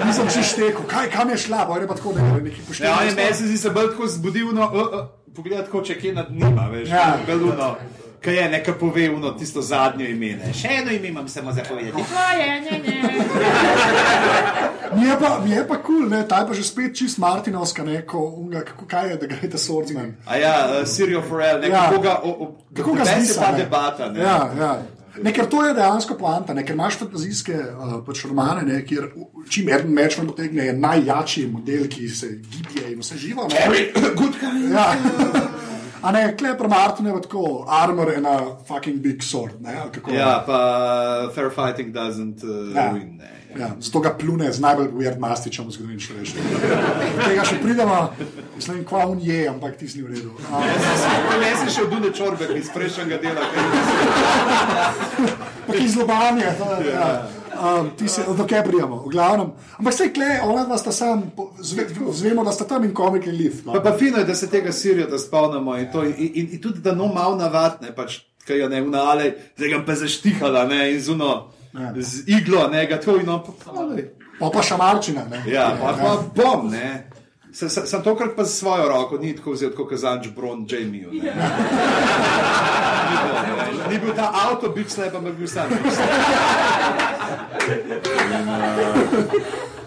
Nisem 0.04 0.28
še 0.28 0.42
štekel, 0.44 0.84
kaj 0.88 1.08
kam 1.08 1.30
je 1.32 1.38
šla, 1.40 1.64
pa 1.68 1.78
je 1.80 1.88
pa 1.88 1.96
tako, 1.96 2.12
da 2.12 2.20
je 2.20 2.42
nekaj 2.42 2.84
Ja, 2.84 2.98
on 3.00 3.08
je 3.08 3.14
meni 3.16 3.34
zdi 3.48 3.56
se 3.58 3.70
bolj 3.70 3.94
tako 3.94 4.06
zbudil, 4.06 4.52
no, 4.52 4.68
uh, 4.68 4.92
uh, 4.92 5.06
pogled, 5.34 5.64
kot 5.72 5.88
če 5.88 5.96
kje 5.96 6.12
nad 6.20 6.28
njima, 6.30 6.68
veš, 6.72 6.88
Ja. 6.92 7.16
beluno. 7.26 7.76
Kaj 8.20 8.34
je, 8.36 8.48
neka 8.48 8.72
pove 8.72 9.10
uno 9.10 9.30
tisto 9.30 9.62
zadnje 9.62 10.10
ime. 10.10 10.34
Ne? 10.36 10.52
Še 10.54 10.68
eno 10.82 10.92
ime 10.92 11.08
imam 11.08 11.28
samo 11.28 11.52
za 11.52 11.62
povedati. 11.68 12.02
Mi 14.96 15.06
je 15.06 15.16
pa, 15.20 15.40
mi 15.44 15.50
je 15.50 15.68
pa 15.68 15.76
kul, 15.82 16.08
cool, 16.10 16.22
ta 16.28 16.40
je 16.40 16.46
pa 16.46 16.54
že 16.54 16.64
spet 16.64 16.96
čist 16.96 17.18
Martinovska, 17.18 17.84
neko, 17.84 18.18
unga, 18.18 18.60
kako, 18.66 18.86
kaj 18.86 19.10
je, 19.10 19.16
da 19.16 19.26
gre 19.26 19.50
ta 19.50 19.58
swordsman. 19.58 20.12
A 20.26 20.36
ja, 20.36 20.54
uh, 20.68 20.88
Sirijo 20.88 21.22
Forel, 21.22 21.60
ne, 21.60 21.68
Ja. 21.68 21.88
kako 21.90 22.02
ga, 22.02 22.20
o, 22.22 22.30
o, 22.30 22.56
Kako 22.76 22.92
ga 22.92 23.04
meni 23.04 23.24
zdi 23.24 23.32
se 23.34 23.40
pa 23.40 23.52
debata. 23.56 24.08
Ne? 24.12 24.20
Ja, 24.20 24.50
ja. 24.58 24.72
Ne, 25.22 25.32
ker 25.32 25.46
to 25.50 25.64
je 25.66 25.74
dejansko 25.74 26.14
poanta, 26.18 26.54
ne, 26.54 26.64
ker 26.66 26.74
imaš 26.74 26.98
fantazijske 26.98 27.54
uh, 27.54 27.94
pač 28.06 28.24
romane, 28.24 28.62
ne, 28.62 28.82
kjer 28.86 29.08
čim 29.50 29.68
en 29.68 29.88
meč 29.94 30.18
vam 30.18 30.28
potegne, 30.30 30.66
je 30.66 30.74
najjačji 30.76 31.46
model, 31.46 31.88
ki 31.88 32.08
se 32.08 32.34
giblje 32.50 32.92
in 32.92 33.00
vse 33.00 33.16
živo. 33.18 33.48
Ne. 33.48 33.64
Very 33.68 33.88
good 34.18 34.36
guy. 34.42 34.68
Ja. 34.74 34.92
A 36.02 36.12
ne, 36.12 36.36
klepr 36.36 36.68
Martin 36.68 37.06
je 37.06 37.20
tako, 37.22 37.42
armor 37.68 38.12
in 38.12 38.26
a 38.26 38.36
fucking 38.64 38.98
big 38.98 39.22
sword. 39.22 39.60
Ne? 39.60 39.74
Ja, 40.08 40.42
pa 40.46 40.60
uh, 41.24 41.34
fair 41.34 41.50
fighting 41.50 41.92
doesn't 41.92 42.42
uh, 42.42 42.74
Ja. 42.74 42.92
win. 42.92 43.18
Ne. 43.18 43.28
Ja, 43.50 43.66
zato 43.80 44.00
ga 44.00 44.10
plune 44.10 44.46
z 44.52 44.60
najbolj 44.60 44.92
weird 44.94 45.18
mastičem 45.18 45.66
v 45.66 45.74
zgodovini 45.74 45.98
človeštva. 45.98 46.40
Tega 47.20 47.42
še 47.44 47.56
pridemo, 47.58 47.96
mislim, 48.54 48.84
kva 48.86 49.08
on 49.08 49.18
je, 49.18 49.40
ampak 49.48 49.74
ti 49.74 49.88
si 49.88 50.02
v 50.02 50.06
redu. 50.06 50.30
A, 50.46 50.60
Ne 51.34 51.50
si 51.58 51.66
še 51.68 51.82
od 51.82 51.90
Dune 51.90 52.12
Čorbe, 52.14 52.46
iz 52.54 52.70
prejšnjega 52.70 53.18
dela. 53.18 53.42
Pa 55.66 55.72
ki 55.72 55.88
zlobanje. 55.88 56.46
je, 56.46 56.94
Ja. 56.94 57.26
Um, 57.60 57.90
ti 57.92 58.08
se, 58.08 58.22
do 58.36 58.44
kje 58.44 58.62
prijemo, 58.64 58.96
v 58.96 59.10
glavnem. 59.10 59.50
Ampak 59.76 59.92
vse 59.92 60.12
kle, 60.12 60.40
ona 60.42 60.64
dva 60.64 60.78
sta 60.78 60.92
sam, 60.92 61.26
zve, 61.60 61.84
zvemo, 62.12 62.44
da 62.44 62.52
sta 62.52 62.64
tam 62.64 62.84
in 62.84 62.94
komik 62.94 63.26
in 63.26 63.36
lift. 63.36 63.64
Pa, 63.64 63.72
No. 63.72 63.82
pa 63.82 63.92
fino 63.92 64.18
je, 64.18 64.24
da 64.24 64.34
se 64.34 64.48
tega 64.48 64.72
Sirijo 64.72 65.06
da 65.06 65.18
spomnimo 65.18 65.76
in, 65.76 65.90
to, 65.92 66.04
in, 66.04 66.14
in, 66.18 66.48
in 66.52 66.60
tudi 66.60 66.80
da 66.80 66.94
no 66.94 67.06
malo 67.06 67.36
navadne, 67.36 67.92
pač, 67.92 68.18
kaj 68.46 68.58
je 68.58 68.68
ne 68.68 68.82
unale, 68.82 69.26
da 69.58 69.68
ga 69.68 69.82
pa 69.84 69.94
zaštihala 69.94 70.64
ne, 70.64 70.92
in 70.94 71.00
z, 71.00 71.10
uno, 71.10 71.50
Ja. 71.72 71.92
z 71.96 72.24
iglo, 72.26 72.68
ne, 72.68 72.86
ga 72.86 72.96
to 72.96 73.16
in 73.16 73.26
no, 73.26 73.42
pa, 73.44 73.52
pa, 73.64 73.86
Pa 74.40 74.48
pa 74.50 74.62
šamarčina. 74.62 75.24
Ne. 75.30 75.42
ja, 75.46 75.76
pa, 75.80 75.92
pa 75.92 76.16
bom, 76.34 76.70
ne. 76.70 77.10
Sem, 77.60 77.68
sem, 77.68 77.86
sem 77.86 78.00
tokrat 78.02 78.32
pa 78.32 78.44
z 78.44 78.56
svojo 78.56 78.88
roko, 78.88 79.18
ni 79.20 79.34
tako 79.36 79.52
vzel 79.52 79.74
kot 79.76 79.90
kazanč 79.90 80.30
Bron 80.32 80.64
Jamieju. 80.64 81.12
ne. 81.12 81.18
Ni 81.20 83.16
bilo, 83.20 83.40
ne. 83.44 83.88
Ni 83.92 83.98
bil 83.98 84.14
ta 84.16 84.30
avto, 84.32 84.70
bil 84.72 84.88
slep, 84.88 85.12
ampak 85.14 85.34
bil 85.36 85.48
sam. 85.48 85.68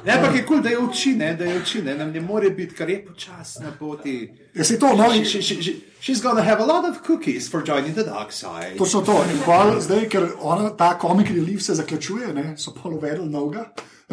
Ne, 0.05 0.11
ampak 0.11 0.35
je 0.35 0.43
kul, 0.45 0.57
cool, 0.57 0.61
da 0.61 0.69
je 0.69 0.77
oči, 0.77 1.15
ne, 1.17 1.31
da 1.33 1.45
je 1.49 1.57
oči, 1.61 1.81
ne, 1.81 1.95
nam 1.95 2.11
ne 2.13 2.21
more 2.21 2.49
biti, 2.53 2.75
kar 2.75 2.89
je 2.89 2.99
počasna 3.05 3.71
poti. 3.79 4.29
Je 4.53 4.63
si 4.63 4.77
to, 4.79 4.93
no, 4.93 5.09
She, 5.09 5.17
in, 5.17 5.25
she, 5.25 5.41
she, 5.41 5.61
she, 5.63 5.73
she's 5.99 6.21
gonna 6.21 6.43
have 6.43 6.61
a 6.61 6.65
lot 6.65 6.85
of 6.85 7.01
cookies 7.01 7.49
for 7.49 7.63
joining 7.65 7.95
the 7.95 8.03
dark 8.03 8.31
side. 8.31 8.77
točno 8.77 9.01
to. 9.01 9.17
In 9.33 9.41
pol, 9.45 9.79
zdaj, 9.81 10.09
ker 10.13 10.29
ona, 10.41 10.69
ta 10.77 10.93
komik 10.99 11.33
relief 11.33 11.63
se 11.63 11.73
zaključuje, 11.73 12.33
ne, 12.33 12.53
so 12.57 12.75
pol 12.77 12.93
uvedli 13.01 13.25
novega. 13.29 13.65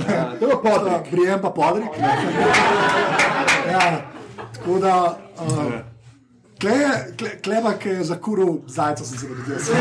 Ja, 0.08 0.32
to 0.40 0.48
je 0.48 0.56
podrik. 0.62 1.10
Brijem 1.12 1.40
pa 1.42 1.50
podrik. 1.50 1.98
Ne. 2.00 3.49
Ja, 3.70 4.02
tako 4.54 4.78
da. 4.78 4.96
Uh, 5.38 5.72
Kle, 6.60 6.70
je- 6.70 7.14
kle, 7.16 7.30
kleba, 7.40 7.70
ki 7.72 7.88
je 7.88 8.04
zakuril 8.04 8.58
zajca, 8.68 9.04
sem 9.04 9.18
se 9.18 9.72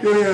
Ker 0.00 0.16
je, 0.16 0.32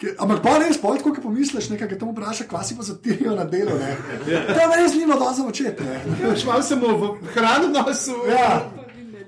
ker, 0.00 0.14
ampak 0.18 0.40
pa 0.42 0.54
res, 0.62 0.78
pojdi, 0.80 1.02
ko 1.04 1.12
pomisliš, 1.20 1.68
nekaj, 1.74 1.90
ki 1.90 1.98
to 2.00 2.08
vpraša, 2.08 2.46
kva 2.48 2.62
si 2.64 2.76
pa 2.78 2.82
zatirijo 2.82 3.34
na 3.36 3.44
delo. 3.44 3.76
Ne. 3.76 3.92
To 4.24 4.56
je 4.56 4.68
res 4.76 4.94
nima 4.96 5.18
doza 5.20 5.44
očet. 5.44 5.80
Ne. 5.84 6.00
uh, 6.30 6.36
šmal 6.36 6.62
sem 6.64 6.80
v 6.80 7.10
hrano 7.34 7.68
nosil, 7.68 8.24
Ja. 8.30 8.70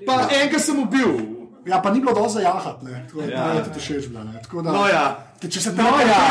pa 0.06 0.22
enega 0.32 0.58
sem 0.58 0.78
ubil. 0.78 1.31
Ja, 1.66 1.80
pa 1.82 1.90
ni 1.90 2.00
bilo 2.00 2.14
doza 2.14 2.40
jahati. 2.40 2.84
Ne. 2.84 3.06
Tako 3.08 3.20
da 3.20 3.32
Ja. 3.32 3.54
ja. 3.54 3.64
tudi 3.64 3.80
všeč 3.80 4.08
bila. 4.08 4.24
Ne. 4.24 4.42
Tako 4.42 4.62
da, 4.62 4.72
No 4.72 4.86
ja. 4.88 5.16
Te, 5.40 5.50
če 5.50 5.60
se 5.60 5.76
tam 5.76 5.84
No 5.84 5.98
ja, 5.98 6.22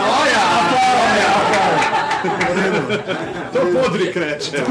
no 0.00 0.26
ja, 0.32 0.44
to 3.52 3.60
podrik 3.82 4.16
reče. 4.16 4.64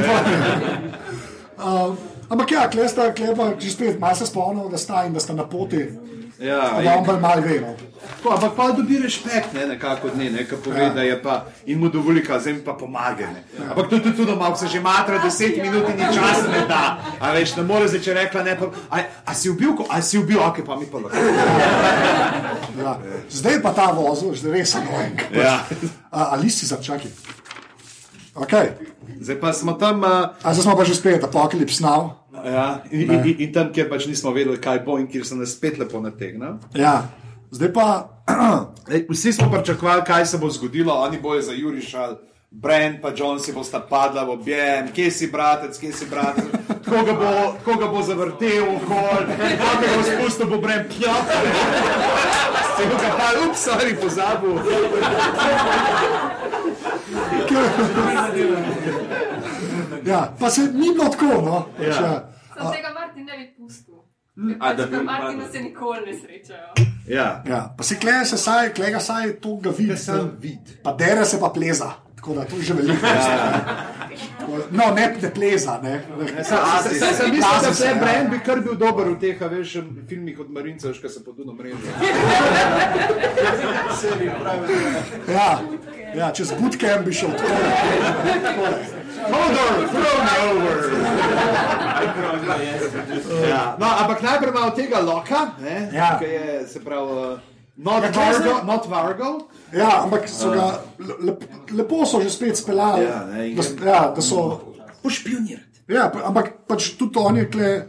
Uh, 1.58 1.96
ampak 2.30 2.52
ja, 2.52 2.70
kle 2.70 2.88
sta, 2.90 3.14
kle 3.14 3.36
pa 3.38 3.52
že 3.60 3.70
spet 3.72 4.00
malo 4.00 4.16
se 4.16 4.26
spomnil, 4.26 4.70
da 4.70 4.78
sta 4.78 5.06
in 5.06 5.14
da 5.14 5.20
sta 5.20 5.34
na 5.34 5.46
poti. 5.46 5.86
Ja, 6.44 6.82
Da 6.84 6.94
on 6.94 7.06
bolj 7.06 7.20
malo 7.20 7.42
ve. 7.42 7.60
No. 7.62 7.72
Tako, 8.14 8.30
ampak 8.32 8.52
pa 8.56 8.72
dobi 8.72 8.98
respekt, 8.98 9.54
ne, 9.54 9.68
nekako 9.68 10.08
od 10.08 10.18
nje, 10.18 10.30
ne, 10.30 10.44
ki 10.44 10.56
pove, 10.58 10.82
Ja. 10.82 10.90
da 10.90 11.02
je 11.02 11.16
pa 11.18 11.36
in 11.66 11.80
mu 11.80 11.90
dovoli, 11.90 12.20
da 12.22 12.40
zdaj 12.40 12.56
pa 12.60 12.74
pomaga. 12.74 13.28
Ne. 13.28 13.44
Ampak 13.66 13.90
to 13.90 13.96
je 13.96 14.04
tudi 14.04 14.26
to, 14.26 14.36
malo 14.36 14.56
se 14.56 14.68
že 14.68 14.80
matra, 14.80 15.18
deset 15.20 15.56
minut 15.58 15.88
in 15.90 15.96
ni 15.98 16.06
časa 16.06 16.48
ne 16.50 16.68
da. 16.68 16.82
A 17.20 17.32
veš, 17.32 17.56
ne 17.56 17.64
more 17.64 17.88
zdaj, 17.88 18.02
če 18.02 18.14
rekla 18.14 18.44
ne, 18.44 18.56
pa, 18.56 18.66
a, 18.90 18.96
a 19.26 19.34
si 19.34 19.50
ubil, 19.50 19.72
ko- 19.74 19.88
a 19.90 20.02
si 20.02 20.18
ubil, 20.18 20.40
ok, 20.42 20.64
pa 20.64 20.76
mi 20.76 20.86
pa 20.86 20.98
lahko. 20.98 21.18
Ja. 22.76 22.98
Zdaj 23.30 23.62
pa 23.62 23.70
ta 23.72 23.92
vozil, 23.92 24.34
že 24.34 24.50
res 24.50 24.74
annoying. 24.74 25.20
Ja. 25.32 25.62
A, 26.10 26.34
ali 26.34 26.50
si 26.50 26.66
začaki? 26.66 27.06
Okay. 28.36 28.74
Zdaj 29.22 29.38
pa 29.38 29.54
smo 29.54 29.74
tam, 29.74 30.02
uh, 30.02 30.34
A 30.42 30.52
zdaj 30.52 30.64
smo 30.64 30.74
pa 30.74 30.84
že 30.84 30.96
spet, 30.96 31.22
apokalips 31.22 31.80
now. 31.80 32.23
Ja, 32.46 32.84
in, 32.92 33.02
in, 33.02 33.26
in, 33.26 33.36
in 33.40 33.54
tam, 33.54 33.72
kjer 33.74 33.90
pač 33.90 34.08
nismo 34.08 34.32
vedeli, 34.32 34.58
kaj 34.62 34.80
bo 34.86 34.98
in 35.00 35.08
kjer 35.08 35.26
se 35.26 35.36
nas 35.36 35.56
spet 35.56 35.80
lepo 35.80 36.02
nategne. 36.02 36.58
Ja. 36.76 37.04
Zdaj 37.54 37.74
pa, 37.74 37.88
Ej, 38.94 39.06
Vsi 39.10 39.34
smo 39.34 39.52
pričakovali, 39.52 40.02
kaj 40.08 40.26
se 40.26 40.38
bo 40.38 40.50
zgodilo, 40.50 40.94
oni 40.94 41.20
bojo 41.22 41.42
za 41.42 41.54
Jurišal, 41.54 42.16
Brent 42.52 43.02
pa 43.02 43.10
John 43.18 43.40
si 43.40 43.54
bosta 43.54 43.80
padla 43.80 44.24
v 44.24 44.30
objem, 44.30 44.88
kje 44.94 45.12
si 45.12 45.28
bratec, 45.32 45.78
kje 45.78 45.92
si 45.94 46.06
bratec, 46.06 46.46
tako 46.86 47.06
ga 47.06 47.14
bo, 47.14 47.54
tako 47.66 47.80
ga 47.80 47.88
bo 47.88 48.04
zavrtel, 48.04 48.64
okol, 48.76 49.26
kako 49.38 49.82
ga 49.82 49.88
bo 49.96 50.04
spustil, 50.04 50.48
bo 50.48 50.58
Brent 50.62 50.88
pjot. 50.88 51.26
Se 52.78 52.84
ga 52.90 52.98
pa, 53.18 53.28
ups, 53.46 53.60
sorry, 53.70 53.94
pozabil. 54.02 54.58
ja, 60.06 60.34
pa 60.40 60.50
se 60.50 60.62
ni 60.62 60.94
bilo 60.94 61.10
tako. 61.10 61.26
No. 61.26 61.66
Ja. 61.86 62.33
Sam 62.64 62.74
tega 62.74 62.94
Martin 62.94 63.26
ne 63.26 63.38
bi 63.38 63.46
pustil. 63.58 63.96
A, 64.60 64.74
da 64.74 64.86
bi 64.86 64.96
Pač 64.98 65.04
Martina 65.04 65.52
se 65.52 65.60
nikoli 65.62 66.00
ne 66.06 66.14
srečajo. 66.20 66.74
Ja, 67.08 67.44
Ja. 67.48 67.76
Pa 67.78 67.84
se 67.84 68.00
kleje 68.00 68.26
se 68.26 68.38
saj, 68.38 68.74
klega 68.74 69.00
saj, 69.00 69.34
to 69.42 69.56
ga 69.56 69.70
vidi. 69.70 69.94
vid. 70.40 70.84
Pa 70.84 70.94
dere 70.94 71.26
se 71.26 71.40
pa 71.40 71.50
pleza. 71.50 71.92
Tako 72.16 72.34
da 72.34 72.46
to 72.46 72.56
je 72.56 72.64
že 72.64 72.74
veliko. 72.74 73.08
No, 74.72 74.84
ne, 74.96 75.16
ne 75.22 75.34
pleza. 75.34 75.80
Ne. 75.84 76.02
Sem 76.44 76.58
mislil, 77.32 77.42
da 77.42 77.48
Plaza 77.48 77.74
se 77.74 77.76
se, 77.76 77.86
je 77.86 77.90
ja. 77.90 77.96
Brent 78.00 78.30
bi 78.30 78.40
kar 78.40 78.60
bil 78.62 78.76
dober 78.76 79.08
v 79.10 79.20
teh, 79.20 79.42
a 79.42 79.48
veš, 79.48 79.78
filmih 80.10 80.40
od 80.40 80.52
Marinca, 80.52 80.88
veš, 80.88 81.00
kaj 81.00 81.10
se 81.10 81.24
poduno 81.24 81.54
mrežo. 81.54 81.78
Ja, 85.28 85.62
ja, 86.16 86.32
čez 86.32 86.52
bootcamp 86.60 87.06
bi 87.06 87.14
šel. 87.14 87.30
Hodor, 89.24 89.74
over. 89.96 90.23
Ja. 93.50 93.76
No, 93.80 93.86
ampak 94.00 94.22
najprej 94.22 94.50
imamo 94.50 94.72
tega 94.72 95.00
loka, 95.00 95.42
ne, 95.62 95.90
Ja. 95.94 96.18
ki 96.20 96.26
je 96.26 96.68
se 96.68 96.80
pravi. 96.80 97.12
Uh, 97.12 97.40
Not 97.76 98.04
Ja, 98.04 98.10
Vargo, 98.12 98.40
zdaj? 98.40 98.66
not 98.66 98.86
Vargo. 98.88 99.30
Ja, 99.74 100.04
ampak 100.04 100.28
so 100.30 100.52
ga 100.52 100.66
lep, 101.20 101.44
lepo 101.72 102.06
so 102.06 102.22
že 102.22 102.30
spet 102.30 102.58
speljali. 102.58 103.04
Ja, 103.04 103.26
ne, 103.26 103.48
in- 103.50 103.58
da, 103.58 103.86
ja, 103.86 104.12
da 104.16 104.22
so. 104.22 104.62
Pošpionirati. 105.04 105.82
Ja, 105.88 106.10
pa- 106.10 106.22
ampak 106.24 106.52
pač 106.68 106.92
tudi 106.98 107.18
oni 107.20 107.46
kle, 107.46 107.88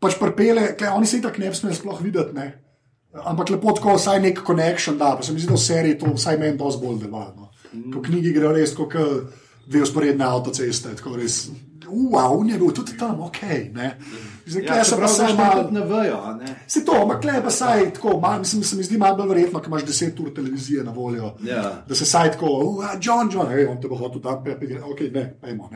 pač 0.00 0.14
prpele, 0.14 0.76
kle, 0.76 0.88
oni 0.90 1.06
se 1.06 1.16
itak 1.18 1.38
ne 1.38 1.50
bi 1.50 1.56
smeli 1.56 1.74
sploh 1.74 1.98
videti. 2.00 2.34
Ne. 2.34 2.60
Ampak 3.24 3.50
lepo 3.50 3.72
tako, 3.72 3.96
vsaj 3.96 4.20
nek 4.20 4.44
connection 4.46 4.98
da. 4.98 5.16
Pa 5.16 5.22
se 5.22 5.32
mi 5.32 5.40
zdi, 5.40 5.48
da 5.48 5.54
v 5.54 5.58
seriji 5.58 5.98
to 5.98 6.06
vsaj 6.14 6.38
meni 6.38 6.56
dosti 6.58 6.86
bolj 6.86 6.98
deluje. 7.02 7.26
No. 7.36 7.50
Ko 7.92 8.00
knjigi 8.02 8.32
gre 8.32 8.52
res 8.54 8.74
kot 8.74 8.94
dve 9.66 9.82
usporedne 9.82 10.24
avtoceste, 10.24 10.94
tako 10.96 11.16
res. 11.16 11.48
Wow, 11.94 12.40
on 12.40 12.50
je 12.50 12.58
bil 12.58 12.72
tudi 12.72 12.96
tam, 12.98 13.20
ok. 13.20 13.42
Ne. 13.72 13.96
Zdaj, 14.46 14.62
Ja, 14.62 14.72
kle 14.72 14.84
se 14.84 14.96
pa 15.00 15.06
znaš 15.06 15.36
malo. 15.36 15.68
ne 15.70 15.80
vejo, 15.80 16.18
ne. 16.34 16.54
Se 16.66 16.84
to, 16.84 16.92
ampak 17.02 17.20
klej 17.20 17.42
pa 17.42 17.50
saj 17.50 17.92
tako, 17.92 18.18
mal, 18.20 18.38
mislim, 18.38 18.64
se 18.64 18.76
mi 18.76 18.82
zdi 18.82 18.98
malo 18.98 19.16
bolj 19.16 19.28
verjetno, 19.28 19.60
ker 19.60 19.68
imaš 19.68 19.84
10 19.84 20.20
ur 20.20 20.34
televizije 20.34 20.84
na 20.84 20.92
voljo. 20.92 21.32
Ja. 21.42 21.62
Da 21.88 21.94
se 21.94 22.04
saj 22.04 22.32
tako, 22.32 22.46
uh, 22.46 22.84
John, 23.00 23.30
John, 23.32 23.48
hej, 23.48 23.66
on 23.66 23.80
te 23.80 23.88
bo 23.88 23.96
hotel 23.96 24.20
tam, 24.20 24.44
ok, 24.84 25.00
ne, 25.12 25.34
pojmo. 25.40 25.70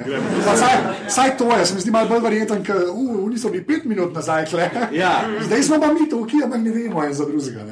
Pa 0.44 0.56
Saj, 0.56 0.76
saj 1.08 1.36
to 1.36 1.56
je, 1.56 1.66
se 1.66 1.74
mi 1.74 1.80
zdi 1.80 1.90
malo 1.90 2.08
bolj 2.08 2.20
verjeten, 2.20 2.64
ker 2.64 2.76
uh, 2.88 3.24
oni 3.24 3.38
so 3.38 3.48
bili 3.48 3.64
5 3.64 3.86
minut 3.86 4.14
nazaj, 4.14 4.46
kle. 4.46 4.70
Ja. 4.92 5.14
Zdaj 5.42 5.62
smo 5.62 5.80
pa 5.80 5.92
mi 5.92 6.08
tukaj, 6.10 6.44
ampak 6.44 6.60
ne 6.60 6.70
vemo 6.70 7.04
en 7.04 7.14
za 7.14 7.24
drugega. 7.24 7.64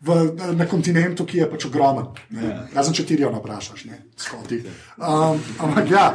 Ne. 0.00 0.14
V, 0.14 0.14
na 0.54 0.66
kontinentu, 0.66 1.24
ki 1.24 1.38
je 1.38 1.46
pač 1.50 1.64
ogromen. 1.66 2.06
Ja. 2.30 2.66
Razen 2.74 2.92
če 2.92 3.04
ti 3.04 3.16
jo 3.16 3.30
vprašaš, 3.32 3.84
ne, 3.84 4.02
skoti. 4.16 4.58
Um, 4.98 5.40
ampak 5.58 5.90
ja, 5.90 6.10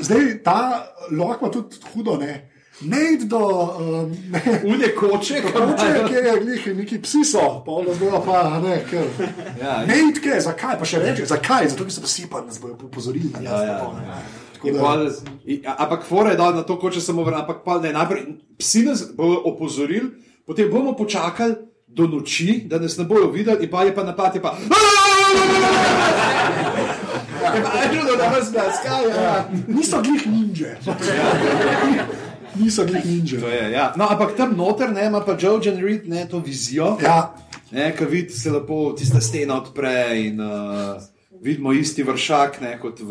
zdaj 0.00 0.42
ta 0.44 0.86
lok 1.10 1.42
ima 1.42 1.50
tudi 1.50 1.76
hudo, 1.92 2.16
ne. 2.16 2.46
Ne 2.82 3.00
id 3.12 3.26
do, 3.28 3.40
um, 3.76 4.12
ne, 4.30 4.40
Une 4.64 4.88
koče, 4.94 5.42
ki 5.42 5.50
Mogoče, 5.52 5.88
kjer 6.08 6.24
je 6.24 6.36
glih, 6.40 6.66
neki 6.76 7.00
psi 7.02 7.24
so, 7.24 7.42
ono 7.66 7.92
zdaj 7.92 8.22
pa 8.24 8.60
ne, 8.60 8.78
ker. 8.88 9.04
Ja, 9.60 9.74
ne 9.84 9.98
idke, 10.06 10.38
zakaj 10.40 10.78
pa 10.78 10.84
še 10.84 10.98
reče, 10.98 11.26
zakaj? 11.26 11.68
Zato, 11.68 11.84
ker 11.84 11.92
so 11.92 12.00
psi 12.00 12.24
pa 12.26 12.40
nas 12.40 12.56
bojo 12.58 12.78
opozorili. 12.80 13.28
da 13.28 13.42
Ja, 13.42 13.58
ja, 13.58 13.74
ne 13.74 14.06
ja. 14.06 14.14
ne. 14.14 14.22
Tako 14.54 14.68
In 14.68 14.74
da- 14.74 14.80
pol, 14.80 15.04
i- 15.44 15.62
a- 15.66 15.76
ampak 15.78 16.04
fore 16.04 16.30
je 16.30 16.36
dal 16.36 16.54
na 16.54 16.62
to, 16.62 16.78
koče 16.78 17.00
samo 17.00 17.24
vrnil, 17.24 17.40
ampak 17.40 17.64
pa 17.64 17.80
ne, 17.80 17.92
najprej 17.92 18.24
psi 18.56 18.82
nas 18.82 19.04
bodo 19.12 19.42
opozorili, 19.44 20.08
potem 20.46 20.70
bomo 20.70 20.94
počakali 20.94 21.54
do 21.94 22.06
noči, 22.06 22.62
da 22.66 22.78
nas 22.78 22.96
ne 22.98 23.04
bojo 23.04 23.30
videli, 23.30 23.64
in 23.64 23.70
pa 23.70 23.84
je 23.84 23.94
pa 23.94 24.04
napad, 24.04 24.34
je 24.34 24.42
pa. 24.42 24.56
Niso 29.66 30.02
glih 30.02 30.26
ninja. 30.26 30.76
Niso 32.54 32.84
glih 32.84 33.04
ninja. 33.04 33.38
Je, 33.38 33.70
ja. 33.72 33.92
No, 33.96 34.06
ampak 34.10 34.36
tam 34.36 34.56
noter 34.56 34.92
ne, 34.92 35.06
ima 35.06 35.20
pa 35.20 35.36
Joe 35.40 35.60
Jen 35.64 35.80
Reed 35.84 36.08
ne, 36.08 36.28
to 36.28 36.38
vizijo. 36.38 36.96
Ja, 37.02 37.34
Ne, 37.70 37.92
ki 37.96 38.04
vidi 38.04 38.32
se 38.34 38.50
lepo, 38.50 38.92
tista 38.98 39.20
stena 39.20 39.54
odpre 39.60 39.92
in 40.18 40.40
uh, 40.40 41.02
vidimo 41.40 41.72
isti 41.72 42.02
vršak, 42.02 42.60
ne, 42.60 42.78
kot, 42.80 43.00
v, 43.00 43.10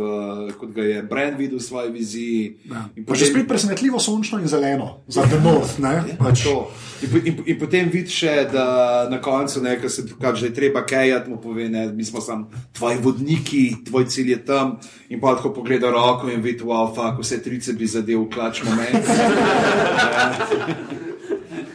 kot 0.59 0.69
ga 0.71 0.83
je 0.83 1.03
Brand 1.03 1.37
videl 1.37 1.57
v 1.57 1.63
svoji 1.63 1.91
viziji. 1.91 2.57
In 2.95 3.05
pa 3.05 3.15
že 3.15 3.25
spet 3.25 3.47
presenetljivo 3.47 3.99
sončno 3.99 4.39
in 4.39 4.47
zeleno, 4.47 5.01
za 5.07 5.25
The 5.25 5.39
North. 5.43 5.79
Ne? 5.79 6.03
Pač, 6.19 6.43
To. 6.43 6.69
In, 7.01 7.09
po- 7.09 7.23
in, 7.25 7.41
in 7.45 7.59
potem 7.59 7.89
vidiš, 7.89 8.21
da 8.53 9.07
na 9.09 9.21
koncu, 9.21 9.61
ne, 9.61 9.79
ko 9.81 9.89
se 9.89 10.03
kaže, 10.21 10.41
da 10.41 10.47
je 10.47 10.53
treba 10.53 10.85
kajati, 10.85 11.29
mu 11.29 11.41
pove, 11.41 11.69
ne, 11.69 11.87
mi 11.91 12.05
smo 12.05 12.21
samo 12.21 12.51
tvoji 12.73 12.97
vodniki, 13.01 13.75
tvoj 13.85 14.05
cilj 14.05 14.31
je 14.31 14.45
tam. 14.45 14.77
In 15.09 15.19
pa 15.21 15.35
tako 15.35 15.53
pogleda 15.53 15.89
roko 15.91 16.29
in 16.29 16.41
vidi, 16.41 16.63
wow, 16.63 16.93
fuck, 16.95 17.19
vse 17.23 17.41
trice 17.43 17.73
bi 17.73 17.87
zadev 17.87 18.29
klač 18.29 18.63
moment. 18.63 19.05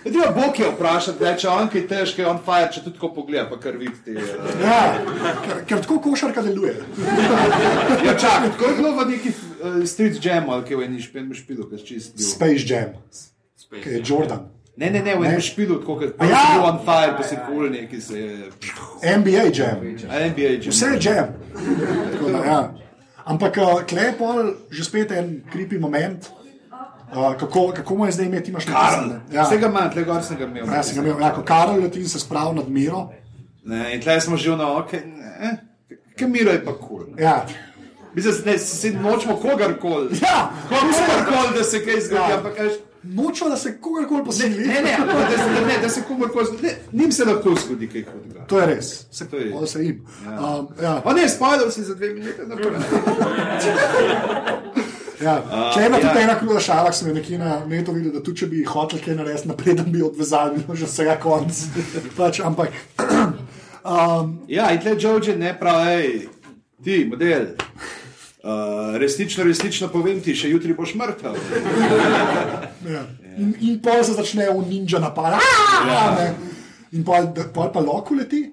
Treba 0.05 0.30
Bog 0.30 0.59
je 0.61 0.68
vprašati, 0.68 1.18
da 1.18 1.32
če 1.36 1.48
on 1.48 1.68
kaj 1.72 1.86
težko 1.88 2.20
je 2.20 2.26
on 2.28 2.40
fire, 2.44 2.68
če 2.72 2.82
tudi 2.84 2.98
tako 2.98 3.09
pogleda, 3.16 3.46
pa 3.48 3.57
kar 3.61 3.78
vidi. 3.80 3.94
Uh, 4.12 4.50
Ja, 4.61 4.80
ker, 5.44 5.62
ker 5.68 5.80
tako 5.80 5.98
košarka 6.05 6.42
deluje. 6.44 6.74
ja, 8.07 8.12
čakaj, 8.12 8.50
tako 8.52 8.68
je 8.68 8.74
bilo 8.76 8.92
v 8.98 9.07
neki 9.14 9.32
uh, 9.32 9.78
street 9.88 10.20
jamu, 10.24 10.52
ali 10.52 10.68
kaj 10.68 10.76
v 10.76 10.88
eni 10.88 11.00
špilju, 11.00 11.38
špilu, 11.40 11.70
kaj 11.70 11.86
čist 11.88 12.18
bil. 12.18 12.28
Space 12.28 12.68
Jam, 12.68 12.92
ki 13.80 13.96
je 13.96 14.02
Jordan. 14.05 14.44
Ne, 14.76 14.90
ne, 14.90 15.00
ne, 15.00 15.16
v 15.16 15.24
enem 15.24 15.40
špilu, 15.40 15.80
tako 15.80 15.96
kot 16.02 16.20
ja. 16.20 16.28
ja. 16.28 16.44
je 16.44 16.55
bil 16.59 16.68
on 16.68 16.78
fire, 16.84 17.16
pa 17.16 17.24
se 17.24 17.40
kul 17.48 17.68
neki 17.72 18.00
se 18.00 18.20
je. 18.20 19.18
NBA 19.24 19.48
Jam. 19.57 19.84
A 20.11 20.24
NBA 20.28 20.55
jam. 20.61 20.70
Vse 20.70 20.92
je 20.92 21.02
jam. 21.09 21.36
Tako 22.12 22.32
Da, 22.34 22.44
ja. 22.44 22.62
Ampak 23.24 23.57
uh, 23.57 23.80
klepol, 23.88 24.52
že 24.68 24.84
spet 24.84 25.12
en 25.16 25.38
kripi 25.48 25.78
moment. 25.80 26.28
Uh, 27.07 27.36
kako, 27.36 27.72
kako 27.72 27.94
mu 27.94 28.07
je 28.07 28.12
zdaj 28.12 28.26
imeti, 28.26 28.50
imaš 28.50 28.64
Karl. 28.64 29.11
Ja. 29.32 29.42
Vsega 29.42 29.68
manj, 29.68 29.90
tle 29.90 30.05
gor 30.05 30.22
sem 30.22 30.36
ga 30.36 30.44
imel. 30.44 30.66
Ja, 30.66 30.82
sem 30.82 30.96
ga 30.96 31.02
imel, 31.02 31.20
ja, 31.20 31.34
ko 31.34 31.42
Karl 31.42 31.80
leti 31.80 32.07
se 32.07 32.20
spravi 32.20 32.57
nad 32.57 32.70
miro. 32.70 33.09
Ne, 33.64 33.94
in 33.94 34.00
tle 34.00 34.20
smo 34.20 34.36
že 34.36 34.50
na 34.52 34.72
oke. 34.72 35.02
Ne, 35.07 35.57
Kamiro 36.18 36.50
je 36.50 36.64
pa 36.64 36.72
kul. 36.72 36.88
Cool. 36.88 37.05
Ja, 37.18 37.46
Mislim, 38.14 38.34
ne, 38.46 38.59
se 38.59 38.92
nočemo 38.92 39.36
kogarkoli. 39.36 40.18
ja 40.22 40.50
Kogarkoli, 40.64 41.59
da 41.59 41.64
se 41.64 41.84
kaj 41.84 42.00
zgodi, 42.00 42.30
Ja. 42.30 42.36
ampak 42.36 42.52
nočemo, 43.05 43.50
da 43.50 43.57
se 43.57 43.78
kogarkoli 43.78 44.24
posili. 44.24 44.59
Ne, 44.59 44.82
ne, 44.82 44.94
ampak 44.94 45.16
da 45.16 45.38
se, 45.38 45.50
ne, 45.66 45.78
da 45.82 45.88
se 45.88 46.02
kogarkoli 46.02 46.46
zgodi. 46.46 46.62
ne, 46.62 46.72
Njim 46.94 47.12
se 47.12 47.24
lahko 47.24 47.55
zgodi 47.57 47.88
kaj 47.88 48.02
hudega. 48.05 48.46
To 48.46 48.61
je 48.61 48.66
res, 48.66 49.07
se, 49.11 49.28
To 49.28 49.36
je- 49.36 49.66
se 49.66 49.84
jim. 49.84 50.07
Um, 50.22 50.68
ja, 50.82 51.02
O 51.05 51.12
ne, 51.12 51.28
spoiler 51.28 51.70
si 51.70 51.82
za 51.82 51.94
dve 51.94 52.11
minute. 52.11 52.42
ja. 55.23 55.35
Če 55.75 55.87
ena 55.87 55.99
ja. 55.99 56.03
tudi 56.09 56.23
ena 56.25 56.37
kruda 56.39 56.61
šala, 56.62 56.93
sem 56.93 57.12
nekje 57.15 57.39
na 57.41 57.59
netu 57.69 57.95
videl, 57.95 58.12
da 58.15 58.23
tudi 58.25 58.43
če 58.43 58.49
bi 58.51 58.62
hotel 58.69 59.03
kaj 59.05 59.19
narediti, 59.19 59.51
napreden 59.51 59.91
bi 59.93 60.03
odvezali, 60.05 60.62
bilo 60.62 60.77
že 60.79 60.89
vsega 60.91 61.19
konc. 61.23 61.65
Pač, 62.19 62.41
ampak 62.45 62.75
um, 63.85 64.39
Ja, 64.49 64.71
in 64.75 64.83
tle 64.83 64.97
George 65.01 65.37
ne 65.39 65.55
pravi, 65.59 66.25
ti, 66.85 67.05
model. 67.11 67.53
Uh, 68.45 68.99
resnično, 69.01 69.45
resnično 69.49 69.89
povem 69.89 70.19
ti, 70.21 70.35
še 70.37 70.51
jutri 70.53 70.75
boš 70.77 70.93
mrtev. 71.01 71.39
ja. 72.95 73.07
in, 73.41 73.55
in 73.65 73.79
pol 73.81 74.03
se 74.05 74.17
začne 74.19 74.51
v 74.51 74.67
ninja 74.69 75.01
napad. 75.01 75.39
Ja. 75.89 76.35
In 76.93 77.07
pol, 77.07 77.31
pol 77.55 77.73
pa 77.73 77.81
loko 77.81 78.19
leti. 78.19 78.45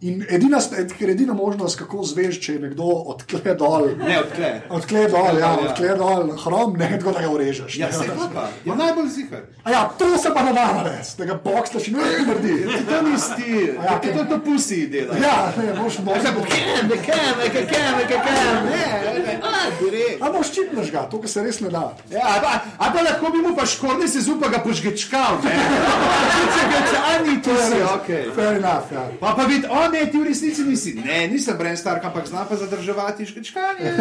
In 0.00 0.24
edina, 0.28 0.58
ker 0.98 1.08
edina 1.10 1.32
možnost, 1.32 1.78
kako 1.78 2.02
zveš, 2.04 2.36
če 2.42 2.52
je 2.56 2.60
nekdo 2.60 2.84
odkle 3.12 3.54
dol. 3.56 3.86
Ne, 3.96 4.18
odkle. 4.20 4.48
Odkle 4.68 5.04
dol, 5.08 5.38
ja, 5.38 5.46
Ja. 5.46 5.52
odkle 5.62 5.94
dol, 5.96 6.32
hrom, 6.42 6.74
ne, 6.76 6.88
tako 6.98 7.12
da 7.12 7.20
ga 7.22 7.28
urežeš. 7.30 7.76
Ja, 7.78 7.86
ne. 7.86 7.92
se 7.92 8.16
pa. 8.34 8.48
Ja, 8.66 8.74
najbolj 8.74 9.08
zihar. 9.08 9.44
A 9.64 9.70
ja, 9.70 9.82
to 9.98 10.18
se 10.18 10.28
pa 10.34 10.42
ne 10.42 10.52
da 10.52 10.66
narediti, 10.74 11.14
da 11.18 11.24
ga 11.24 11.34
bokslaš 11.44 11.88
in 11.88 11.94
ne 11.96 12.10
naredi. 12.26 12.56
To 12.90 13.02
ni 13.02 13.18
stil, 13.18 13.74
Ja, 13.74 13.94
ja, 14.04 14.12
to 14.18 14.24
to 14.28 14.38
pusi 14.44 14.86
dela. 14.92 15.14
Ja, 15.16 15.52
ne, 15.56 15.72
boš 15.72 15.98
možno. 15.98 16.42
Kem, 16.50 16.88
ne 16.90 16.96
kem, 17.06 17.32
ne 17.38 17.48
kem, 17.54 17.94
ne 17.98 18.04
kem, 18.08 18.20
ne, 18.66 19.40
a, 19.42 19.54
direkt. 19.80 20.22
A 20.22 20.30
boš 20.30 20.52
čipneš 20.52 20.90
ga, 20.92 21.06
to, 21.08 21.20
kar 21.22 21.30
se 21.30 21.42
res 21.46 21.60
ne 21.60 21.70
da. 21.70 21.84
Ja, 22.10 22.26
a 22.34 22.40
pa, 22.42 22.52
a 22.78 22.92
pa 22.92 23.06
lahko 23.08 23.30
bi 23.32 23.38
mu 23.46 23.54
pa 23.56 23.64
škorni 23.66 24.08
se 24.08 24.20
zupa 24.20 24.48
ga 24.52 24.58
požgečkal, 24.58 25.40
ne. 25.44 25.56
Če 26.54 26.68
ga 26.74 26.84
če, 26.90 27.00
a 27.00 27.12
ni 27.24 27.40
to 27.42 27.56
si, 27.56 27.80
okej. 27.94 28.22
Fair 28.36 28.60
enough, 28.60 28.92
ja. 28.92 29.08
Pa 29.20 29.32
pa 29.38 29.48
vidi, 29.48 29.64
o 29.84 29.90
ne, 29.92 30.06
ti 30.10 30.18
v 30.18 30.24
resnici 30.24 30.64
nisi. 30.64 30.94
Ne, 31.04 31.28
nisem 31.28 31.58
Bren 31.58 31.76
Stark, 31.76 32.04
ampak 32.04 32.26
zna 32.26 32.44
pa 32.48 32.56
zadrževati 32.56 33.24
žgečkanje. 33.24 33.92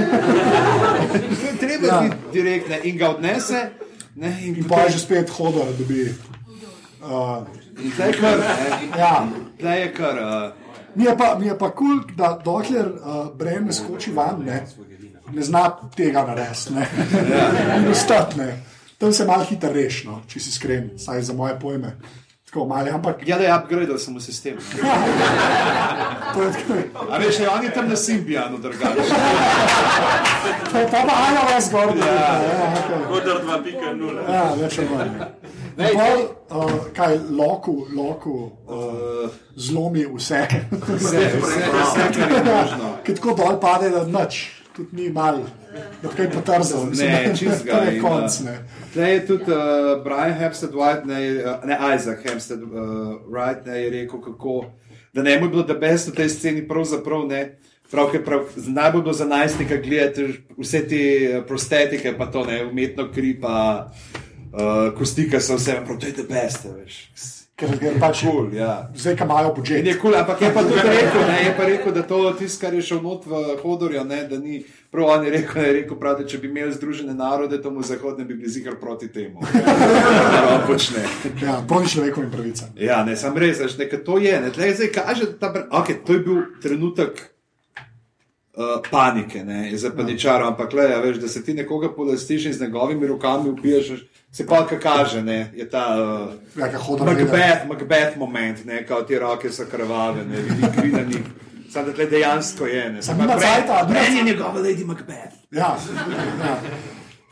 To 1.41 1.45
je 1.47 1.57
treba 1.59 1.88
Ja. 1.88 2.03
ja. 2.03 2.09
direktne 2.34 2.79
in 2.84 2.97
ga 2.97 3.09
odnese. 3.09 3.69
Ne, 4.15 4.38
in, 4.43 4.55
In 4.55 4.67
pa 4.67 4.86
je 4.86 4.89
že 4.97 4.99
spet 4.99 5.29
hodor, 5.29 5.65
da 5.77 5.84
bi. 5.88 6.13
Uh, 7.03 7.43
In 7.84 7.91
tle 7.91 8.05
je 8.07 8.13
kar, 8.13 8.38
ja. 8.97 9.27
tle 9.59 9.79
je 9.79 9.93
kar. 9.93 10.15
Uh, 10.19 10.63
Mi 10.95 11.03
je 11.03 11.17
pa, 11.17 11.36
mi 11.39 11.47
je 11.47 11.57
pa 11.57 11.71
kul, 11.71 12.03
cool, 12.03 12.15
da 12.17 12.39
dokler 12.45 12.86
uh, 12.86 13.34
Bren 13.38 13.65
ne 13.65 13.73
skoči 13.73 14.11
van, 14.13 14.43
ne, 14.45 14.59
ne 15.34 15.41
zna 15.41 15.63
tega 15.95 16.21
narediti. 16.21 16.73
Ne. 16.73 16.86
In 17.77 17.88
ostati. 17.89 18.45
Tam 18.97 19.13
se 19.13 19.25
malo 19.25 19.43
hitro 19.43 19.73
reši, 19.73 20.07
no, 20.07 20.21
če 20.27 20.39
si 20.39 20.49
iskren, 20.53 20.91
saj 20.97 21.21
za 21.21 21.34
moje 21.34 21.57
pojme. 21.59 21.95
Tako 22.54 22.66
malo, 22.66 22.88
ampak 22.93 23.28
ja, 23.28 23.38
da 23.38 23.43
je 23.43 23.56
upgradal 23.58 23.97
samo 23.97 24.20
sistem. 24.20 24.58
to 26.34 26.41
je. 26.41 26.51
A 27.10 27.18
veš, 27.18 27.39
ne, 27.39 27.49
on 27.49 27.64
je 27.64 27.74
tam 27.74 27.89
na 27.89 27.95
Symbianu 27.95 28.58
drugače. 28.62 29.01
To 30.72 30.78
je 30.78 30.88
pa 30.91 31.01
pa 31.08 31.16
iOS 31.34 31.72
gor. 31.72 31.97
Ja, 31.97 32.06
ja, 32.06 32.74
okay. 32.78 33.08
Kodar 33.08 33.41
2.0. 33.41 34.34
ja, 34.34 34.54
več 34.62 34.78
ali 34.78 34.89
manj. 34.89 35.10
Ne, 35.78 35.89
Pol, 35.97 36.22
uh, 36.62 36.72
kaj, 36.93 37.18
loku, 37.30 37.88
loku 37.95 38.51
uh, 38.70 39.34
zlomi 39.56 40.06
vse. 40.14 40.45
Vse, 40.72 41.32
vse, 41.41 41.58
vse, 41.74 42.10
kar 42.20 42.32
je 42.32 42.43
možno. 42.43 42.93
Ki 43.04 43.16
tako 43.18 43.34
dol 43.34 43.58
pade, 43.58 43.89
da 43.89 44.06
nič, 44.06 44.62
tudi 44.76 44.95
ni 44.97 45.09
mal, 45.09 45.43
da 46.01 46.09
kaj 46.09 46.30
potrzel. 46.34 46.88
Ne, 46.97 47.34
čist 47.38 47.65
ga. 47.65 47.78
To 47.78 47.84
je 47.84 47.95
in, 47.95 48.01
konc, 48.01 48.39
uh, 48.39 48.45
ne. 48.45 48.55
Tle 48.93 49.09
je 49.09 49.26
tudi 49.28 49.51
uh, 49.51 50.03
Brian 50.03 50.34
Hempstead 50.39 50.74
White, 50.74 51.05
ne, 51.05 51.19
uh, 51.43 51.67
ne 51.67 51.78
Isaac 51.95 52.24
Hempstead 52.26 52.63
uh, 52.63 52.71
Wright, 53.30 53.65
ne, 53.65 53.82
je 53.84 53.89
rekel, 53.89 54.21
kako, 54.21 54.65
da 55.13 55.21
ne 55.21 55.38
mu 55.39 55.45
je 55.45 55.49
bilo 55.49 55.63
da 55.63 55.74
best 55.74 56.09
v 56.09 56.15
tej 56.15 56.30
sceni, 56.30 56.67
pravzaprav 56.67 57.28
ne. 57.28 57.43
Prav, 57.93 58.09
ker 58.09 58.24
prav, 58.26 58.47
najbolj 58.57 59.03
bo 59.05 59.13
za 59.13 59.26
najstnika 59.30 59.78
gledati 59.78 60.24
vse 60.57 60.80
te 60.89 60.97
eh, 60.97 61.41
prostetike, 61.45 62.15
pa 62.17 62.26
to 62.26 62.41
ne, 62.45 62.63
umetno 62.65 63.05
kri, 63.13 63.36
pa 63.41 63.57
uh, 63.86 64.89
kosti, 64.97 65.28
ki 65.30 65.38
so 65.38 65.59
vse, 65.59 65.78
prav, 65.86 65.99
to 66.01 66.09
je 66.09 66.15
the 66.17 66.26
best, 66.26 66.65
veš. 66.65 67.43
Ker 67.54 67.70
je 67.70 67.91
pač 68.01 68.24
Cool, 68.26 68.47
ja. 68.58 68.89
zdaj, 68.97 69.14
ki 69.16 69.26
imajo 69.28 69.51
budžet. 69.54 69.86
je 69.86 69.93
kul, 70.01 70.16
ampak 70.18 70.41
je 70.41 70.49
pa 70.54 70.64
tudi 70.66 70.82
rekel, 70.89 71.22
ne, 71.22 71.38
je 71.45 71.51
pa 71.58 71.66
rekel, 71.70 71.93
da 71.93 72.01
to 72.01 72.34
tisto, 72.34 72.58
kar 72.66 72.74
je 72.74 72.82
šel 72.82 73.01
not 73.06 73.28
v 73.30 73.58
Hodorja, 73.62 74.01
ne, 74.04 74.24
da 74.26 74.39
ni 74.41 74.64
prav 74.89 75.06
on 75.06 75.26
je 75.26 75.32
rekel, 75.32 75.62
je 75.62 75.74
rekel 75.74 75.99
prav, 75.99 76.18
da 76.18 76.26
če 76.26 76.39
bi 76.41 76.49
imeli 76.49 76.74
združene 76.74 77.14
narode, 77.14 77.62
to 77.62 77.70
mu 77.70 77.86
zahodne 77.86 78.26
bi 78.26 78.34
bili 78.34 78.49
zikar 78.49 78.80
proti 78.82 79.12
temu. 79.14 79.45
On 80.54 80.66
počne. 80.66 81.06
Ja, 81.43 81.60
proti 81.68 81.93
človekovim 81.93 82.32
pravicam. 82.34 82.74
Ja, 82.74 83.04
ne, 83.06 83.14
sam 83.18 83.38
res, 83.38 83.62
veš, 83.62 83.78
nekaj 83.78 84.01
to 84.01 84.18
je. 84.18 84.34
Ne, 84.41 84.49
tleh 84.49 84.74
zdaj 84.74 84.89
kaže, 84.97 85.30
da 85.38 85.54
ta, 85.54 85.68
okay, 85.78 86.01
to 86.01 86.18
je 86.18 86.24
bil 86.26 86.41
trenutek 86.58 87.22
uh, 88.58 88.82
panike, 88.89 89.45
ne, 89.45 89.68
je 89.70 89.78
zapaničaro, 89.78 90.49
ampak 90.49 90.74
le, 90.74 90.89
ja, 90.89 90.97
veš, 91.06 91.22
da 91.22 91.30
se 91.30 91.45
ti 91.45 91.54
nekoga 91.54 91.93
polastiš 91.93 92.49
in 92.49 92.58
z 92.58 92.66
njegovimi 92.66 93.14
rokami 93.14 93.54
ubiješ, 93.54 93.93
veš, 93.93 94.06
se 94.34 94.45
pa 94.45 94.67
kaj 94.67 94.79
kaže, 94.79 95.21
ne, 95.21 95.51
je 95.55 95.69
ta 95.69 95.86
uh, 95.95 96.34
Ja, 96.59 96.65
Macbeth, 97.05 97.67
Macbeth 97.67 98.17
moment, 98.17 98.65
ne, 98.65 98.86
kao 98.88 99.01
ti 99.01 99.19
roke 99.19 99.51
so 99.51 99.65
krvave, 99.71 100.25
ne, 100.25 100.41
vidi 100.41 100.67
kri 100.77 100.91
na 100.91 101.01
njih. 101.01 101.21
Sam 101.69 101.86
da 101.86 101.93
tle 101.93 102.05
dejansko 102.05 102.65
je, 102.65 102.89
ne, 102.89 103.01
Samo 103.01 103.23
cajta, 103.27 103.73
nima 103.73 103.84
Bren 103.89 104.17
je 104.17 104.23
njegova 104.23 104.61
Lady 104.61 104.86
Macbeth. 104.86 105.36
Ja, 105.51 105.77
ja. 106.45 106.57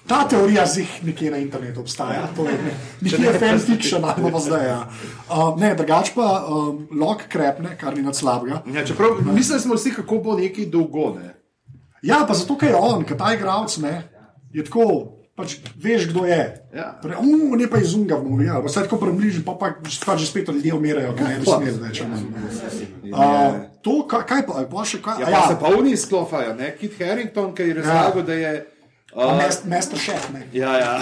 Ta 0.07 0.27
teorija 0.27 0.65
zih 0.65 1.05
nekje 1.05 1.31
na 1.31 1.37
internetu 1.37 1.79
obstaja. 1.79 2.27
To 2.35 2.45
je 2.49 2.57
nekje 3.01 3.19
ne, 3.19 3.39
fanfiction, 3.39 4.05
ali 4.05 4.31
pa 4.31 4.39
zdaj. 4.39 4.67
Ja. 4.67 4.89
Uh, 5.29 5.59
ne, 5.59 5.75
drugač 5.75 6.11
pa 6.15 6.45
um, 6.49 6.87
lok 6.99 7.21
krepne, 7.29 7.77
kar 7.77 7.97
ni 7.97 8.03
nad 8.03 8.15
slabega. 8.15 8.61
Ja, 8.73 8.85
čeprav 8.85 9.09
mislili 9.33 9.61
smo 9.61 9.75
vsi, 9.75 9.93
kako 9.93 10.17
bo 10.17 10.37
neki 10.37 10.65
dolgo, 10.65 11.15
ne. 11.19 11.35
Ja, 12.01 12.25
pa 12.27 12.33
zato, 12.33 12.57
ker 12.57 12.69
je 12.69 12.75
on, 12.75 13.05
ker 13.05 13.17
ta 13.17 13.33
igralec 13.33 13.77
ne, 13.77 14.01
je 14.53 14.65
tako, 14.65 15.20
pač 15.41 15.57
veš, 15.75 16.07
kdo 16.11 16.25
je. 16.29 16.41
Ja. 16.75 16.87
Pre, 17.01 17.17
um, 17.17 17.55
ne 17.57 17.67
pa 17.69 17.81
izunga 17.81 18.19
v 18.21 18.29
novi, 18.29 18.45
ja, 18.45 18.61
pa 18.61 18.69
se 18.69 18.83
tako 18.85 19.01
približni, 19.01 19.41
pa, 19.45 19.57
pa, 19.57 19.73
pa 19.81 20.17
že 20.17 20.29
spet 20.29 20.53
ljudje 20.53 20.73
umirajo, 20.77 21.15
kaj 21.17 21.33
ne 21.33 21.45
smeš 21.45 21.81
več. 21.81 22.01
Uh, 23.11 23.65
to, 23.81 24.05
kaj, 24.05 24.23
kaj 24.29 24.45
pa, 24.45 24.61
pa 24.69 24.85
še 24.85 25.01
kaj? 25.01 25.25
Ja, 25.25 25.27
a 25.27 25.33
pa 25.33 25.39
ja. 25.39 25.47
se 25.49 25.57
pa 25.59 25.73
oni 25.73 25.97
sklofajo, 25.97 26.53
ne? 26.59 26.71
Kit 26.77 27.01
Harrington, 27.01 27.51
ki 27.57 27.71
je 27.71 27.81
razlagal, 27.81 28.21
ja. 28.21 28.27
da 28.29 28.37
je. 28.37 28.53
Uh, 29.11 29.35
Mest, 29.35 29.65
Master 29.67 29.99
Chef, 29.99 30.29
ne. 30.31 30.45
ja, 30.55 30.71
ja. 30.79 30.93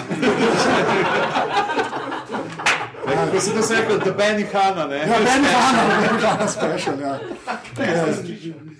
Kako 3.06 3.40
si 3.42 3.54
to 3.54 3.62
se 3.62 3.76
rekel, 3.76 4.00
da 4.02 4.12
Benny 4.18 4.46
Hanna, 4.54 4.88
ne? 4.88 4.98
Ja, 4.98 5.22
je 5.22 5.54
Hanna, 5.54 5.84
meni 5.88 6.08
je 6.22 6.28
Hanna 6.28 6.48
special, 6.48 7.00
ja. 7.02 7.20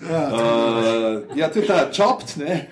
Ja. 0.00 0.22
Uh, 0.32 1.36
ja, 1.36 1.48
to 1.50 1.58
je 1.58 1.66
ta 1.66 1.90
chopped, 1.92 2.36
ne? 2.36 2.68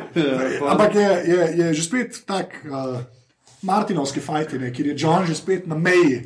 Ampak 0.69 0.95
je, 0.95 1.09
je, 1.25 1.41
je 1.57 1.75
že 1.75 1.83
spet 1.83 2.23
tak 2.27 2.65
uh, 2.65 3.01
Martinovski 3.63 4.21
fajt, 4.21 4.55
kjer 4.73 4.87
je 4.87 4.95
John 4.97 5.27
že 5.27 5.35
spet 5.35 5.67
na 5.67 5.75
meji. 5.75 6.25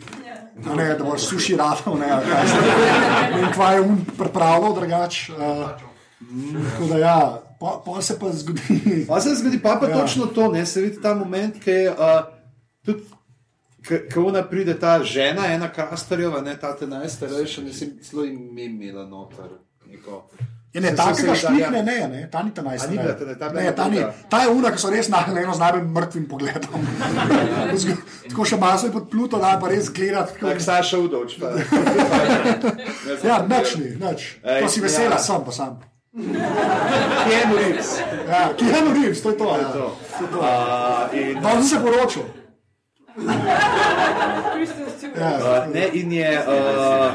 A 0.68 0.74
Ne, 0.76 0.94
da 0.94 1.04
boš 1.04 1.20
suši 1.32 1.56
rafal, 1.56 1.96
ne. 1.98 2.08
In 3.40 3.46
kva 3.54 3.70
je 3.72 3.80
um 3.80 4.04
pripravljal 4.18 4.74
drugač. 4.74 5.30
Uh, 5.30 5.36
tako 6.70 6.86
da 6.86 6.98
ja, 6.98 7.42
pa, 7.60 7.82
pa 7.86 8.02
se 8.02 8.18
pa 8.20 8.28
zgodi. 8.32 9.06
Pa 9.08 9.20
se 9.20 9.34
zgodi, 9.34 9.62
pa, 9.62 9.78
pa 9.80 9.88
Ja. 9.88 10.00
točno 10.00 10.26
to, 10.26 10.52
ne? 10.52 10.66
Se 10.66 10.80
vidi 10.80 11.00
ta 11.02 11.14
moment, 11.14 11.56
ki 11.62 11.70
je 11.70 11.90
uh, 11.90 12.20
tudi. 12.84 13.02
Ko 14.14 14.28
ona 14.30 14.44
pride 14.46 14.76
ta 14.78 15.02
žena, 15.02 15.46
ena 15.50 15.66
krastarjeva, 15.72 16.40
ne 16.40 16.54
ta 16.60 16.76
te 16.76 16.86
najstarejša, 16.86 17.62
ne 17.62 17.72
sem 17.72 17.96
celo 18.02 18.24
ime 18.24 18.64
imela 18.64 19.02
noter. 19.06 19.48
Neko. 19.90 20.28
Je 20.72 20.80
ne 20.80 20.88
Se- 20.88 20.96
se- 20.96 21.02
takega 21.04 21.34
štrihne, 21.34 21.78
ja. 21.78 21.82
ne, 21.82 22.08
ne, 22.08 22.28
ta 22.30 22.42
ni 22.42 22.50
ta 22.50 22.60
A 22.60 22.64
ni 22.64 22.68
najstarejša. 22.70 23.02
bila 23.14 23.36
ta- 23.36 23.48
ta 23.48 23.52
Ne, 23.52 23.72
ta, 23.72 23.88
ni, 23.88 23.98
ta 24.28 24.38
je 24.38 24.48
una, 24.48 24.70
ki 24.70 24.78
so 24.78 24.90
res 24.90 25.08
na 25.08 25.20
eno 25.28 25.52
z 25.52 25.58
najbolj 25.58 25.82
mrtvim 25.84 26.24
pogledom. 26.26 26.80
tako 28.28 28.44
še 28.44 28.56
malo 28.56 28.80
je 28.82 28.92
pod 28.92 29.10
pluto, 29.10 29.36
da 29.38 29.58
pa 29.60 29.68
res 29.68 29.90
gledati. 29.90 30.32
Tak 30.32 30.40
Tako, 30.40 30.60
Saša 30.62 30.98
Udoč. 30.98 31.36
Pa. 31.36 31.46
ja, 33.28 33.36
nič 33.44 33.76
ni, 33.76 33.88
nič. 33.96 34.20
To 34.40 34.66
si 34.66 34.80
vesela, 34.80 35.14
ja. 35.14 35.18
sem 35.20 35.44
pa 35.44 35.52
sam. 35.52 35.76
Keanu 37.22 37.54
Reeves. 37.54 37.90
Ja, 38.26 38.40
Keanu 38.54 38.90
Reeves, 38.92 39.20
to 39.20 39.28
je 39.30 39.36
to. 39.36 39.48
Ja. 39.50 39.68
To. 39.70 39.86
Uh, 40.32 41.12
in, 41.12 41.36
No, 41.36 41.48
sem 41.52 41.64
se 41.64 41.76
poročil. 41.78 42.24
Ja, 45.12 45.30
uh, 45.36 45.68
ne, 45.68 45.84
in 45.92 46.12
je 46.12 46.30
uh, 46.38 47.12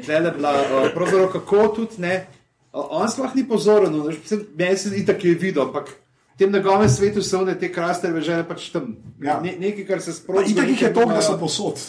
tlele 0.00 0.30
bila, 0.30 0.52
uh, 0.52 0.88
pravzaprav 0.94 1.28
kako 1.30 1.68
tudi 1.68 1.94
ne. 1.98 2.26
On 2.72 3.08
sploh 3.08 3.34
ni 3.34 3.44
pozoren, 3.44 3.92
no, 3.92 4.08
meni 4.56 4.76
se 4.76 4.90
da 5.04 5.12
je 5.12 5.34
videl, 5.34 5.62
ampak 5.62 5.90
v 6.32 6.38
tem 6.38 6.52
njegovem 6.52 6.88
svetu 6.88 7.22
so 7.22 7.42
one 7.42 7.52
te 7.58 7.68
krasne 7.72 8.20
žene 8.20 8.46
pač 8.48 8.70
tam. 8.72 8.96
Ja. 9.20 9.40
Ne, 9.44 9.52
nekaj, 9.60 9.84
kar 9.86 10.00
se 10.00 10.12
sproži. 10.12 10.52
itak 10.52 10.68
jih 10.68 10.82
je 10.82 10.94
to, 10.94 11.04
da 11.04 11.20
so 11.22 11.36
posod. 11.38 11.82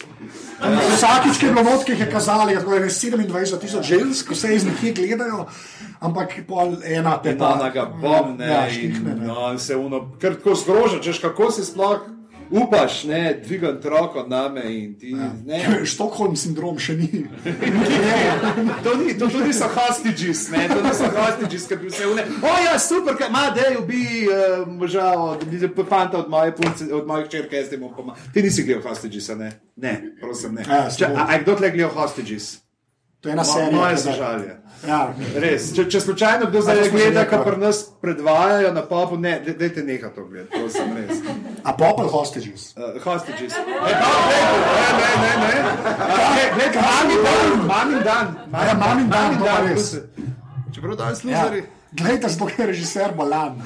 Vsakič, 0.59 1.39
ki 1.39 1.45
je 1.45 1.53
bilo 1.53 1.63
not, 1.63 1.85
ki 1.85 1.91
jih 1.95 2.03
je 2.03 2.09
kazali, 2.11 2.55
tako 2.55 2.73
je 2.73 2.89
27 2.89 3.59
tisoč 3.59 3.85
žensk, 3.85 4.31
vse 4.31 4.55
iz 4.55 4.65
nekje 4.67 4.91
gledajo, 4.93 5.45
ampak 6.03 6.35
pol 6.47 6.75
ena 6.83 7.15
te 7.23 7.37
pa. 7.37 7.55
Ena 7.55 7.69
ga 7.71 7.85
bom, 7.87 8.35
ne, 8.37 8.47
Ja, 8.47 8.67
štihne, 8.69 9.15
ne. 9.15 9.27
no, 9.27 9.57
se 9.59 9.75
uno, 9.79 10.03
ker 10.19 10.35
tako 10.35 10.55
zgroža, 10.59 10.99
češ 10.99 11.23
kako 11.23 11.51
si 11.51 11.63
sploh 11.65 12.03
upaš, 12.51 13.03
ne, 13.03 13.39
dvigati 13.43 13.89
roko 13.89 14.25
name 14.27 14.63
in 14.77 14.99
ti, 14.99 15.11
ja. 15.11 15.31
ne. 15.45 15.85
Štokholm 15.93 16.35
sindrom 16.35 16.79
še 16.79 16.95
ni. 16.97 17.25
To, 18.83 18.95
ni, 18.97 19.17
to, 19.19 19.27
to 19.27 19.43
niso 19.45 19.67
hostages, 19.67 20.49
ne, 20.51 20.67
to 20.67 20.81
niso 20.83 21.09
hostages, 21.13 21.67
ki 21.67 21.79
bi 21.81 21.91
se 21.91 22.07
vne. 22.07 22.25
O 22.41 22.55
ja, 22.65 22.79
super, 22.79 23.17
ima, 23.29 23.49
da 23.55 23.69
je 23.69 23.77
ubi 23.77 24.03
uh, 24.27 24.67
moža 24.67 25.11
od 25.17 25.45
od 25.77 25.87
fanta 25.89 26.17
od 26.17 26.29
moje 26.29 26.55
punce, 26.55 26.93
od 26.93 27.07
mojih 27.07 27.29
črke, 27.29 27.55
jaz 27.55 27.69
ti 27.69 27.77
bom 27.77 27.93
pomagal. 27.95 28.21
Ti 28.33 28.43
nisi 28.43 28.63
gledal 28.63 28.83
hostages, 28.89 29.29
a 29.29 29.35
ne? 29.35 29.51
Ne, 29.75 29.95
prosim, 30.21 30.55
ne. 30.55 30.65
Ja, 30.69 30.89
Če, 30.97 31.05
a, 31.05 31.27
a 31.29 31.39
kdo 31.43 31.55
tle 31.59 31.71
gledal 31.71 31.93
hostages? 31.95 32.62
To 33.23 33.29
je 33.29 33.33
ena 33.33 33.41
Mo, 33.41 33.47
serija. 33.47 33.71
moje 33.71 33.97
sožalje. 33.97 34.57
Ja, 34.87 35.13
Res, 35.35 35.69
če, 35.71 35.85
če 35.87 35.99
slučajno 36.01 36.49
kdo 36.49 36.61
zdaj 36.61 36.81
to 36.81 36.89
gleda, 36.91 37.21
kar 37.23 37.43
pri 37.45 37.57
nas 37.57 37.77
predvajajo 38.01 38.73
na 38.73 38.81
popu, 38.83 39.15
ne, 39.17 39.37
de- 39.39 39.53
dajte 39.53 39.79
neha 39.81 40.09
to 40.09 40.25
gledati, 40.25 40.51
prosim, 40.51 40.91
res. 40.97 41.21
a 41.63 41.71
popel 41.73 42.09
hostages. 42.09 42.73
Uh, 42.75 42.99
hostages. 42.99 43.53
E, 43.53 43.63
pa, 43.63 44.11
ne, 44.27 44.41
ne, 44.99 45.31
ne, 45.39 45.39
ne. 45.39 45.53
Glej, 46.51 46.69
glej, 46.69 46.83
mamin 46.83 47.23
dan, 47.23 47.47
mamin 47.63 48.03
dan. 48.03 48.27
Ja, 48.67 48.73
mamin 48.75 49.07
dan, 49.09 49.37
to 49.39 49.45
pa 49.45 49.59
res. 49.63 49.87
Čeprav 50.75 50.95
danes 50.97 51.23
Ja. 51.23 51.29
luzeri. 51.31 51.63
Glejte, 51.93 52.27
ker 52.27 52.59
je 52.59 52.65
režiser 52.67 53.15
bolan. 53.15 53.61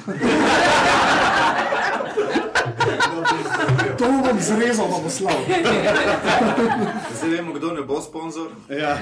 To 3.98 4.04
bom 4.22 4.38
zrezal, 4.40 4.86
pa 4.86 4.98
poslal. 5.02 5.38
Zdaj 7.18 7.30
vemo, 7.30 7.52
kdo 7.52 7.72
ne 7.72 7.82
bo 7.82 8.00
sponzor. 8.00 8.50
Ja. 8.70 8.98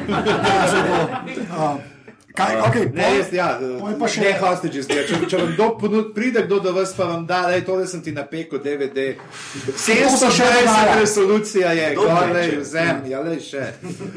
Kaj, 2.36 2.56
okay, 2.68 2.84
Ne, 2.92 3.16
jaz, 3.16 3.32
ja, 3.32 3.56
pol 3.80 3.94
pa 3.96 4.08
še- 4.12 4.20
ne 4.20 4.32
hostages, 4.36 4.84
ja. 4.92 5.04
če, 5.08 5.22
če 5.24 5.38
vam 5.40 5.52
kdo 5.54 5.66
ponud, 5.80 6.10
pride 6.12 6.42
kdo 6.44 6.58
do 6.60 6.72
vas, 6.76 6.92
pa 6.92 7.06
vam 7.08 7.24
da, 7.24 7.38
da 7.48 7.56
tole 7.64 7.86
sem 7.88 8.02
ti 8.04 8.12
napekel 8.12 8.60
DVD. 8.60 9.16
To 9.16 9.72
se 9.72 9.96
še 9.96 10.44
720 10.44 10.68
dogaja. 10.68 11.00
resolucija 11.00 11.72
je, 11.72 11.86
gore, 11.96 12.44
vzem, 12.60 13.00
ja, 13.08 13.22
le 13.24 13.40
še. 13.40 13.64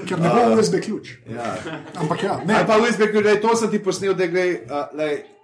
Ker 0.04 0.20
ne 0.20 0.34
bo 0.36 0.60
USB 0.60 0.82
ključ. 0.84 1.16
Ja. 1.32 1.56
Ampak 1.96 2.24
ja, 2.24 2.42
ne. 2.44 2.60
Ali 2.60 2.68
pa 2.68 2.76
USB, 2.84 3.08
da 3.24 3.40
to 3.40 3.56
sem 3.56 3.72
ti 3.72 3.80
posnel, 3.80 4.12
da 4.20 4.28
gre, 4.28 4.68
uh, 4.68 4.92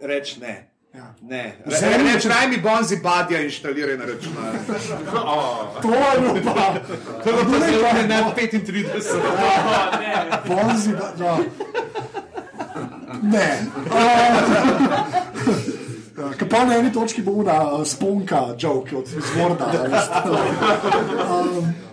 reč 0.03 0.35
ne. 0.43 0.74
Ja. 0.95 1.13
Ne, 1.21 1.55
Vzemi, 1.65 2.03
Re- 2.03 2.13
reč, 2.13 2.23
če- 2.23 2.29
naj 2.29 2.47
mi 2.47 2.57
Bonzi 2.57 2.97
Badja 3.03 3.41
inštalira 3.41 3.97
na 3.97 4.05
računalnik. 4.05 4.61
To 5.81 5.93
je 5.93 6.19
bilo 6.21 6.33
pa. 6.45 6.73
To 7.23 7.29
je 7.29 7.35
pa 7.43 7.59
zelo 7.59 7.93
ne 7.93 8.03
na 8.07 8.31
35. 8.31 9.03
Bonzi, 10.47 10.91
da. 10.91 11.13
da. 11.17 11.37
Ne. 13.21 13.49
Uh, 13.91 13.95
Kaj 16.39 16.49
pa 16.49 16.65
na 16.65 16.77
eni 16.77 16.93
točki 16.93 17.21
bo 17.21 17.31
ura 17.31 17.85
sponka, 17.85 18.55
joke 18.57 18.95
od 18.97 19.07
izvorda. 19.07 19.71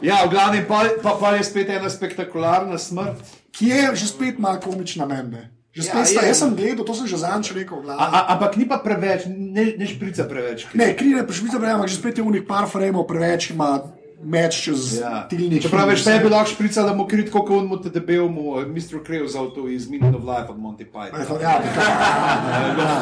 Ja, 0.03 0.25
v 0.27 0.31
glavnem, 0.31 0.65
pa, 0.69 0.85
pa, 1.03 1.11
pa 1.21 1.31
je 1.37 1.45
spet 1.45 1.69
ena 1.71 1.91
spektakularna 1.91 2.79
smrt. 2.79 3.19
Ki 3.51 3.67
je 3.67 3.91
že 3.95 4.07
spet 4.07 4.39
malo 4.39 4.61
komična 4.61 5.07
meni. 5.07 5.43
Že 5.73 5.83
spet 5.83 5.97
Ja, 5.97 6.05
sta, 6.05 6.21
jaz 6.29 6.39
sem 6.39 6.53
gledal, 6.53 6.85
to 6.85 6.93
sem 6.93 7.07
že 7.09 7.17
zanč 7.17 7.49
rekel. 7.57 7.81
ampak 7.89 8.61
ni 8.61 8.69
pa 8.69 8.77
preveč, 8.77 9.25
ne, 9.27 9.73
ne 9.73 9.87
šprica 9.89 10.29
preveč. 10.29 10.69
Ne, 10.77 10.93
krine 10.93 11.25
pa 11.25 11.33
še 11.33 11.49
videl, 11.49 11.65
ampak 11.65 11.89
že 11.89 11.97
spet 11.97 12.21
je 12.21 12.25
unih 12.25 12.45
par 12.45 12.69
frameov 12.69 13.09
preveč 13.09 13.51
ima 13.57 13.81
meč 14.21 14.69
čez 14.69 15.01
Ja. 15.01 15.25
tilnik. 15.27 15.65
Čeprav 15.65 15.89
veš, 15.89 16.05
tebi 16.05 16.29
lahko 16.29 16.53
šprica, 16.53 16.85
da 16.85 16.93
mu 16.95 17.09
krit, 17.09 17.33
kot 17.33 17.49
on 17.51 17.67
mu 17.67 17.81
te 17.81 17.89
debel 17.89 18.29
mu, 18.29 18.61
Mr. 18.69 19.01
Krajl 19.01 19.27
za 19.27 19.43
to 19.49 19.65
iz 19.67 19.89
Meaning 19.89 20.15
of 20.15 20.23
Life 20.23 20.53
od 20.53 20.61
Monty 20.61 20.85
Python. 20.85 21.41
Ja, 21.41 21.57
ja, 21.57 23.01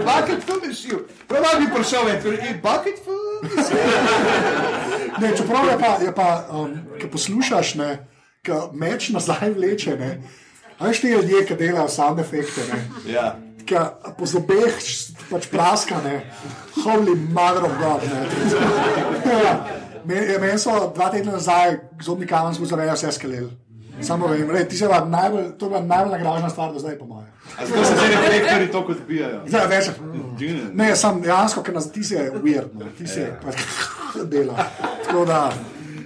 Bucket 0.00 0.40
full 0.44 0.64
je 0.64 0.74
šil. 0.74 0.98
Prav 1.28 1.60
bi 1.60 1.66
prišel 1.68 2.08
in 2.08 2.56
bucket 2.62 2.98
full. 3.04 3.24
ne, 5.20 5.36
čeprav 5.36 5.68
je 5.68 5.78
pa, 5.78 5.90
je 6.00 6.12
pa 6.14 6.28
um, 6.50 6.72
ki 6.98 7.10
poslušaš, 7.10 7.74
ne, 7.74 7.90
ki 8.42 8.52
meč 8.72 9.10
nazaj 9.12 9.52
vleče, 9.54 9.96
ne, 10.00 10.22
veš, 10.80 11.00
ti 11.00 11.14
ljudje, 11.14 11.44
ki 11.46 11.56
delajo 11.58 11.88
sound 11.88 12.20
efekte, 12.20 12.66
ne? 12.72 12.82
Ja. 13.12 13.34
Ki 13.64 13.80
po 14.18 14.26
zobeh 14.28 14.76
pač 15.30 15.48
praska, 15.52 16.00
ne, 16.04 16.20
holy 16.84 17.16
mother 17.32 17.64
of 17.64 17.78
God. 17.80 18.04
Ne. 18.10 18.26
Ja. 19.32 19.54
Ja, 20.04 20.38
Meni 20.40 20.58
so 20.60 20.92
dva 20.94 21.08
tedna 21.10 21.38
nazaj 21.38 21.78
zobni 22.04 22.26
kamen 22.28 22.54
smo 22.54 22.66
zavedali 22.68 22.96
vse 22.96 23.12
skelel. 23.12 23.48
Samo 24.02 24.26
vem, 24.26 24.50
re, 24.50 24.64
ti 24.68 24.76
se 24.76 24.88
pa 24.88 25.04
najbolj, 25.04 25.44
to 25.58 25.66
je 25.66 25.70
bila 25.70 25.80
najbolj 25.80 26.12
nagražena 26.12 26.50
stvar 26.50 26.72
do 26.72 26.78
zdaj, 26.78 26.98
po 26.98 27.06
mojem. 27.06 27.28
A 27.58 27.66
zato 27.66 27.84
se 27.84 27.94
zdaj 27.94 28.08
reflektori 28.08 28.70
to 28.72 28.80
odbijajo. 28.80 29.40
Zdaj 29.46 29.66
več. 29.66 29.90
Dune. 30.38 30.64
Ne, 30.74 30.96
sam 30.96 31.20
dejansko, 31.22 31.62
ker 31.62 31.74
nas 31.74 31.86
ti 31.92 32.04
si 32.04 32.14
je 32.14 32.32
weird, 32.42 32.74
no. 32.74 32.90
ti 32.98 33.06
si 33.06 33.20
je 33.20 33.30
pač 33.44 33.62
dela. 34.30 34.66
Tako 35.06 35.24
da, 35.24 35.52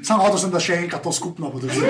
samo 0.03 0.22
hotel 0.22 0.38
sem, 0.38 0.51
da 0.51 0.61
še 0.61 0.76
enkrat 0.82 1.03
to 1.03 1.12
skupno 1.12 1.51
podržim. 1.51 1.82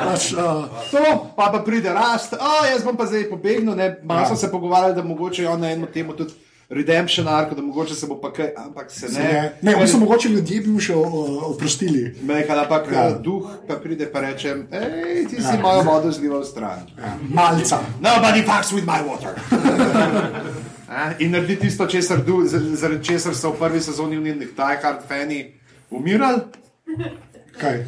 Pač, 0.00 0.32
uh, 0.32 0.64
To, 0.90 1.02
pa, 1.36 1.50
pa 1.50 1.58
pride 1.58 1.92
rast, 1.92 2.34
a 2.34 2.66
jaz 2.66 2.82
bom 2.82 2.96
pa 2.96 3.06
zdaj 3.06 3.28
pobegnil, 3.30 3.74
ne, 3.74 3.96
malo 4.02 4.20
Ja. 4.20 4.26
smo 4.26 4.36
se 4.36 4.50
pogovarjali, 4.50 4.94
da 4.94 5.02
mogoče 5.02 5.48
on 5.48 5.60
na 5.60 5.70
eno 5.70 5.86
temo 5.86 6.12
tudi 6.12 6.32
redemption 6.68 7.28
arko, 7.28 7.54
da 7.54 7.62
mogoče 7.62 7.94
se 7.94 8.06
bo 8.06 8.16
pa 8.20 8.32
kaj, 8.32 8.52
ampak 8.56 8.90
se 8.90 9.08
ne. 9.08 9.20
ne, 9.22 9.52
ne, 9.62 9.74
v 9.76 9.80
bistvu 9.80 10.00
mogoče 10.00 10.28
ljudje 10.28 10.60
bi 10.60 10.68
mu 10.68 10.80
še 10.80 10.94
oprostili. 10.94 12.14
Mehka, 12.22 12.56
ampak 12.56 12.88
Ja. 12.92 13.02
ja. 13.02 13.18
duh 13.18 13.50
pa 13.68 13.76
pride 13.76 14.08
pa 14.12 14.20
reče, 14.20 14.54
hej, 14.72 15.26
ti 15.30 15.42
si 15.42 15.58
mojo 15.62 15.82
vodo 15.82 16.12
zlival 16.12 16.44
stran. 16.44 16.86
Ja, 16.98 17.16
malca. 17.28 17.80
Nobody 18.00 18.42
fucks 18.42 18.72
with 18.72 18.86
my 18.86 19.02
water. 19.04 19.34
In 21.18 21.30
naredi 21.30 21.56
tisto, 21.56 21.86
česar 21.86 22.22
zaradi 22.74 23.04
česar 23.04 23.34
so 23.34 23.50
v 23.50 23.58
prvi 23.58 23.80
sezoni 23.80 24.16
v 24.16 24.34
Die 24.38 24.76
Hard 24.82 25.02
fani 25.08 25.54
umirali, 25.90 26.40
Kaj? 27.60 27.84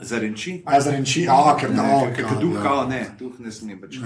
zarenči. 0.00 0.62
A 0.64 0.80
zarenči, 0.80 1.26
a 1.28 1.56
ker 1.56 1.70
da, 1.70 1.82
Ne, 1.82 1.94
ok, 1.94 2.14
ker 2.16 2.24
ja, 2.24 2.40
duh, 2.40 2.54
ja. 2.54 2.62
kao, 2.62 2.84
ne, 2.88 3.04
duh 3.18 3.32
ne 3.38 3.50
sme 3.52 3.74
več. 3.76 3.98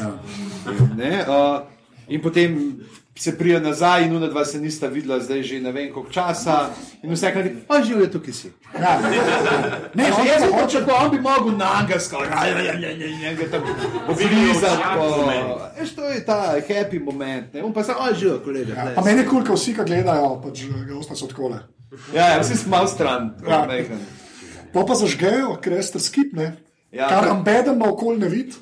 Ne, 0.97 1.23
uh, 1.23 1.63
in 2.09 2.19
potem 2.21 2.81
se 3.15 3.31
prija 3.39 3.61
nazaj, 3.61 4.05
in 4.05 4.17
una 4.17 4.27
dva 4.27 4.43
se 4.45 4.59
nista 4.59 4.89
videla, 4.89 5.21
zdaj 5.21 5.43
že 5.43 5.61
ne 5.61 5.71
vem 5.73 5.93
koliko 5.93 6.11
časa. 6.11 6.71
In 7.03 7.13
vse 7.13 7.31
kaj, 7.31 7.47
pa 7.69 7.79
živijo 7.79 8.09
tukaj 8.09 8.35
si. 8.35 8.51
Ja. 8.75 8.99
Ne, 9.01 9.23
Ne, 9.95 10.11
on 10.11 10.27
jaz 10.27 10.35
se 10.35 10.41
sem 10.41 10.53
hoče. 10.53 10.79
hoče, 10.81 10.93
on 10.95 11.11
bi 11.11 11.21
mogel 11.21 11.55
naga 11.57 12.01
skoraj, 12.01 12.51
njega 13.15 13.47
tam 13.51 13.63
oblizati. 14.09 14.83
Veš, 15.79 15.95
to 15.95 16.05
je 16.05 16.25
ta 16.27 16.55
happy 16.61 16.99
moment, 16.99 17.55
ne, 17.55 17.63
on 17.63 17.73
pa 17.73 17.85
se, 17.85 17.95
a 17.95 18.11
živijo, 18.15 18.41
kolega. 18.41 18.73
Ja, 18.73 18.83
glej." 18.83 18.95
pa 18.95 19.03
meni 19.03 19.21
je 19.21 19.29
kul, 19.29 19.45
ko 19.47 19.55
vsi, 19.55 19.75
ki 19.75 19.87
gledajo, 19.87 20.41
pač 20.43 20.67
gosta 20.89 21.15
so 21.15 21.27
takole. 21.27 21.63
Ja, 22.11 22.29
ja, 22.29 22.43
vsi 22.43 22.57
smo 22.57 22.71
malo 22.73 22.89
stran, 22.89 23.31
Ja. 23.39 23.63
tako 23.63 23.67
majhen. 23.69 24.03
Po 24.75 24.83
pa 24.83 24.95
zažgejo, 24.95 25.57
ker 25.57 25.81
ste 25.81 26.01
skip, 26.01 26.33
ne? 26.33 26.57
Ja, 26.93 27.09
Kar 27.09 27.25
to- 27.25 27.33
ambeden 27.33 27.79
na 27.79 27.87
okolje 27.87 28.19
ne 28.19 28.29
vidi. 28.29 28.53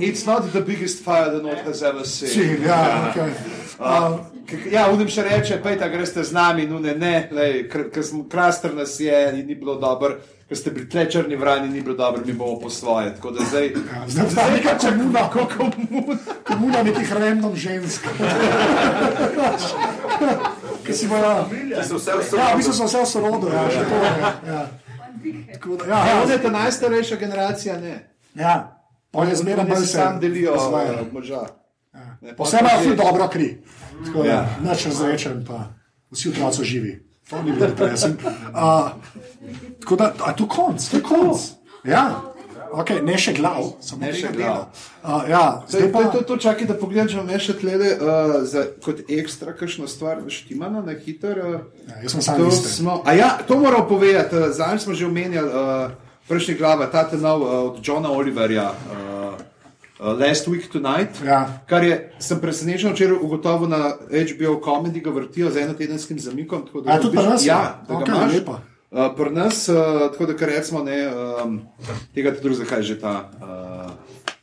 It's 0.00 0.26
not 0.26 0.52
the 0.52 0.60
biggest 0.60 1.04
fire 1.04 1.30
the 1.30 1.40
North 1.40 1.64
has 1.64 1.82
ever 1.82 2.04
seen. 2.04 2.30
Sim, 2.30 2.64
ja, 2.64 3.10
okay. 3.10 3.30
uh, 3.78 4.18
K- 4.44 4.70
Ja, 4.70 4.86
unim 4.86 5.08
še 5.08 5.24
reče, 5.24 5.58
pejta, 5.58 5.88
greste 5.88 6.22
z 6.22 6.32
nami, 6.32 6.66
no 6.66 6.78
ne, 6.78 6.94
ne, 6.94 7.28
ker, 7.64 7.90
ker 7.90 8.02
smo 8.02 8.24
kraster 8.24 8.72
nas 8.72 8.96
je 8.96 9.32
in 9.32 9.44
ni 9.44 9.54
bilo 9.54 9.76
dobro, 9.76 10.16
ker 10.48 10.56
ste 10.56 10.70
bili 10.70 10.88
tle 10.88 11.06
črni 11.06 11.36
vrani, 11.36 11.68
ni 11.68 11.80
bilo 11.80 11.96
dobro, 11.96 12.22
mi 12.24 12.32
bomo 12.32 12.58
po 12.58 12.70
svoje. 12.70 13.14
Tako 13.14 13.30
da 13.30 13.44
zdaj, 13.44 13.66
ja, 13.66 14.06
zdaj 14.06 14.26
pa 14.34 14.48
neka 14.48 14.78
komuna, 14.78 15.30
komuna 16.44 16.82
nekih 16.82 17.12
random 17.12 17.56
žensk. 17.56 18.06
Ki 20.86 20.92
si 20.92 21.08
bojo. 21.08 21.22
Ja, 21.22 21.44
v 21.44 22.56
bistvu 22.56 22.72
so 22.72 22.86
vse 22.86 23.00
v 23.00 23.06
sorodu, 23.06 23.48
ja, 23.48 23.64
še 23.68 23.82
to 23.84 23.96
je. 23.96 24.10
Ja. 24.46 24.62
Tako 25.52 25.76
da, 25.76 25.84
ja, 25.84 25.98
ja, 25.98 26.14
ja, 26.16 26.32
je 26.32 26.42
ta 26.42 26.50
najstarejša 26.50 27.16
generacija, 27.16 27.80
ne. 27.80 27.94
ja. 28.34 28.72
On 29.12 29.28
je 29.28 29.34
zmeraj 29.34 29.64
Oni 29.64 29.70
bolj 29.70 29.80
si 29.80 29.86
sam 29.88 30.20
delijo 30.20 30.52
razvaja. 30.54 30.92
uh, 31.00 31.12
moža. 31.12 31.40
Ne, 32.20 32.34
pol 32.36 32.46
Vse 32.46 32.58
pa 32.58 32.60
ima 32.60 32.82
ful 32.82 32.94
dobro 32.94 33.28
kri. 33.28 33.62
Tako 34.04 34.22
da, 34.22 34.28
Ja. 34.28 34.40
nič 34.62 34.86
razrečen, 34.86 35.44
pa 35.46 35.72
vsi 36.10 36.28
otroci 36.28 36.56
so 36.56 36.64
živi. 36.64 36.92
To 37.30 37.42
ni 37.42 37.52
bilo 37.52 37.66
interesant. 37.66 38.20
Uh, 38.20 38.90
tako 39.80 39.96
da, 39.96 40.12
a 40.20 40.32
tu 40.32 40.46
konc, 40.46 40.88
to 40.90 40.96
je 40.96 41.02
konc. 41.02 41.38
Ja. 41.84 42.20
Okay, 42.72 43.02
ne 43.02 43.18
še 43.18 43.32
glav, 43.32 43.72
samo 43.80 44.00
Ne 44.00 44.12
še 44.12 44.28
glav. 44.28 44.68
Uh, 45.02 45.22
ja, 45.28 45.62
Zdaj, 45.68 45.80
zdaj 45.80 45.92
pa... 45.92 46.04
to, 46.10 46.20
to 46.22 46.36
čakaj, 46.36 46.66
da 46.66 46.74
pogledam, 46.74 47.08
če 47.08 47.14
imam 47.14 47.38
še 47.38 47.54
tlele 47.54 47.92
uh, 47.92 48.44
za, 48.44 48.66
kot 48.84 49.04
ekstra 49.08 49.52
kakšno 49.52 49.86
stvar, 49.86 50.22
štimano 50.28 50.82
na 50.82 50.92
hiter. 50.94 51.38
Uh, 51.38 51.60
Ja, 51.86 52.02
jaz 52.02 52.12
sem 52.12 52.22
sam 52.22 52.38
to, 52.38 52.50
smo, 52.50 53.02
a 53.04 53.14
ja, 53.14 53.38
to 53.42 53.56
moram 53.56 53.86
povedati, 53.88 54.36
uh, 54.36 54.50
zadnjič 54.50 54.82
smo 54.82 54.94
že 54.94 55.06
omenjali, 55.06 55.48
uh, 55.48 55.90
prejšnji 56.26 56.54
glava, 56.54 56.86
ta 56.86 57.04
tenov 57.04 57.40
uh, 57.40 57.50
od 57.70 57.80
Johna 57.80 58.10
Oliverja. 58.10 58.70
Uh, 58.70 59.12
Uh, 59.96 60.12
Last 60.12 60.44
Week 60.44 60.68
Tonight, 60.68 61.24
Ja. 61.24 61.48
kar 61.64 61.80
je, 61.80 62.12
sem 62.20 62.36
presenečen, 62.36 62.92
včeraj 62.92 63.16
ugotovil 63.16 63.64
na 63.66 63.96
HBO 64.04 64.60
Comedy, 64.60 65.00
ga 65.00 65.08
vrtijo 65.10 65.48
z 65.48 65.56
enotedenskim 65.56 66.18
zamikom. 66.20 66.68
da 66.84 66.92
A, 66.92 67.00
tudi 67.00 67.16
pri 67.16 67.24
nas? 67.26 67.40
Ja, 67.40 67.80
da 67.88 67.94
ga 67.94 68.00
Okej, 68.02 68.14
imaš. 68.14 68.32
lepa. 68.34 68.58
Uh, 68.96 69.16
pri 69.16 69.30
nas, 69.30 69.68
uh, 69.68 69.76
tako 70.12 70.26
da 70.26 70.36
kar 70.36 70.48
recimo, 70.48 70.82
ne, 70.82 71.08
um, 71.44 71.58
tega 72.14 72.32
tudi 72.32 72.54
zakaj 72.54 72.82
že 72.82 73.00
ta. 73.00 73.28
Uh, 73.36 73.90